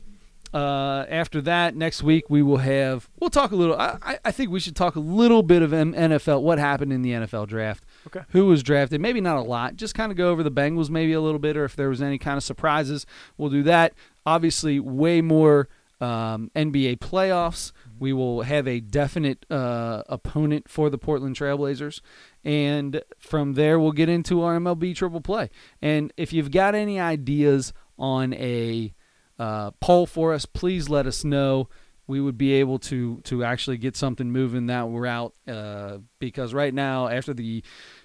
Uh, 0.54 1.06
after 1.10 1.42
that, 1.42 1.76
next 1.76 2.04
week 2.04 2.30
we 2.30 2.44
will 2.44 2.58
have. 2.58 3.10
We'll 3.20 3.30
talk 3.32 3.52
a 3.52 3.56
little. 3.56 3.76
I, 3.76 4.20
I- 4.24 4.32
think 4.32 4.52
we 4.52 4.60
should 4.60 4.76
talk 4.76 4.96
a 4.96 5.00
little 5.00 5.42
bit 5.44 5.62
of 5.62 5.72
NFL. 5.72 6.42
What 6.42 6.60
happened 6.60 6.92
in 6.94 7.02
the 7.02 7.12
NFL 7.12 7.48
draft? 7.48 7.84
Okay. 8.08 8.22
Who 8.30 8.46
was 8.48 8.62
drafted? 8.64 9.00
Maybe 9.02 9.22
not 9.22 9.38
a 9.38 9.42
lot. 9.42 9.76
Just 9.76 9.96
kind 9.96 10.12
of 10.12 10.18
go 10.18 10.30
over 10.30 10.44
the 10.44 10.52
Bengals 10.52 10.90
maybe 10.90 11.14
a 11.14 11.22
little 11.22 11.40
bit, 11.40 11.56
or 11.58 11.66
if 11.66 11.76
there 11.76 11.90
was 11.90 12.02
any 12.02 12.18
kind 12.18 12.38
of 12.38 12.44
surprises, 12.44 13.06
we'll 13.38 13.50
do 13.50 13.64
that. 13.64 13.94
Obviously, 14.26 14.80
way 14.80 15.22
more 15.22 15.70
um, 16.02 16.52
NBA 16.56 16.98
playoffs. 17.00 17.72
We 18.00 18.12
will 18.12 18.42
have 18.42 18.68
a 18.68 18.80
definite 18.80 19.46
uh, 19.50 20.04
opponent 20.10 20.68
for 20.70 20.90
the 20.90 20.98
Portland 20.98 21.36
Trailblazers, 21.36 22.02
and 22.44 23.02
from 23.20 23.54
there 23.54 23.80
we'll 23.80 23.92
get 23.94 24.10
into 24.10 24.42
our 24.42 24.58
MLB 24.58 24.96
Triple 24.96 25.22
Play. 25.22 25.50
And 25.82 26.12
if 26.18 26.34
you've 26.34 26.52
got 26.52 26.76
any 26.76 27.00
ideas 27.00 27.72
on 27.98 28.34
a 28.34 28.94
uh, 29.40 29.72
poll 29.72 30.06
for 30.06 30.34
us, 30.34 30.46
please 30.46 30.90
let 30.90 31.08
us 31.08 31.24
know. 31.24 31.70
We 32.06 32.20
would 32.20 32.38
be 32.38 32.54
able 32.54 32.80
to 32.80 33.22
to 33.22 33.44
actually 33.44 33.78
get 33.78 33.96
something 33.96 34.30
moving 34.30 34.68
that 34.68 34.86
route 34.86 35.34
uh, 35.48 36.00
because 36.20 36.54
right 36.54 36.74
now, 36.74 37.08
after 37.08 37.34
the 37.34 37.64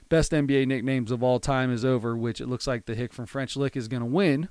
best 0.08 0.32
NBA 0.32 0.66
nicknames 0.66 1.10
of 1.10 1.22
all 1.22 1.40
time 1.40 1.72
is 1.72 1.84
over, 1.84 2.16
which 2.16 2.40
it 2.40 2.46
looks 2.46 2.66
like 2.66 2.86
the 2.86 2.94
Hick 2.94 3.12
from 3.12 3.26
French 3.26 3.56
Lick 3.56 3.76
is 3.76 3.88
going 3.88 4.00
to 4.00 4.06
win, 4.06 4.48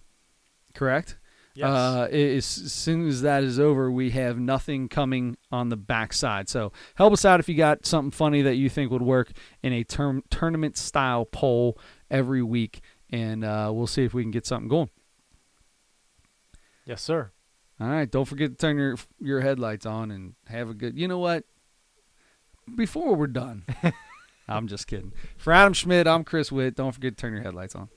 correct? 0.74 1.18
Yes. 1.58 1.70
Uh, 1.70 2.08
as 2.12 2.45
soon 2.45 3.08
as 3.08 3.24
that 3.24 3.44
is 3.44 3.60
over, 3.60 3.90
we 3.90 4.12
have 4.12 4.38
nothing 4.38 4.88
coming 4.88 5.38
on 5.52 5.70
the 5.70 5.76
backside. 5.76 6.49
So 6.49 6.72
help 6.94 7.14
us 7.14 7.26
out 7.26 7.40
if 7.40 7.49
you 7.49 7.56
got 7.56 7.84
something 7.84 8.12
funny 8.12 8.44
that 8.44 8.58
you 8.58 8.70
think 8.70 8.91
would 8.91 9.02
work 9.02 9.32
in 9.64 9.74
a 9.74 9.84
term, 9.84 10.24
tournament 10.30 10.78
style 10.78 11.26
poll 11.26 11.80
every 12.12 12.44
week, 12.44 12.82
and 13.10 13.44
uh, 13.44 13.72
we'll 13.74 13.88
see 13.88 14.04
if 14.04 14.14
we 14.14 14.22
can 14.22 14.30
get 14.30 14.45
something 14.45 14.68
going. 14.68 14.91
Yes, 16.88 17.01
sir. 17.01 17.31
All 17.80 17.88
right, 17.88 18.09
don't 18.09 18.26
forget 18.26 18.51
to 18.51 18.55
turn 18.55 18.77
your 18.77 18.95
your 19.19 19.41
headlights 19.41 19.85
on 19.85 20.09
and 20.09 20.34
have 20.47 20.69
a 20.69 20.73
good. 20.73 20.97
You 20.97 21.07
know 21.07 21.19
what? 21.19 21.43
Before 22.76 23.15
we're 23.15 23.27
done, 23.27 23.65
I'm 24.47 24.68
just 24.68 24.88
kidding. 24.88 25.14
For 25.38 25.53
Adam 25.53 25.73
Schmidt, 25.73 26.07
I'm 26.07 26.23
Chris 26.23 26.51
Witt. 26.51 26.76
Don't 26.76 26.91
forget 26.91 27.15
to 27.15 27.22
turn 27.22 27.34
your 27.34 27.43
headlights 27.43 27.76
on. 27.76 27.89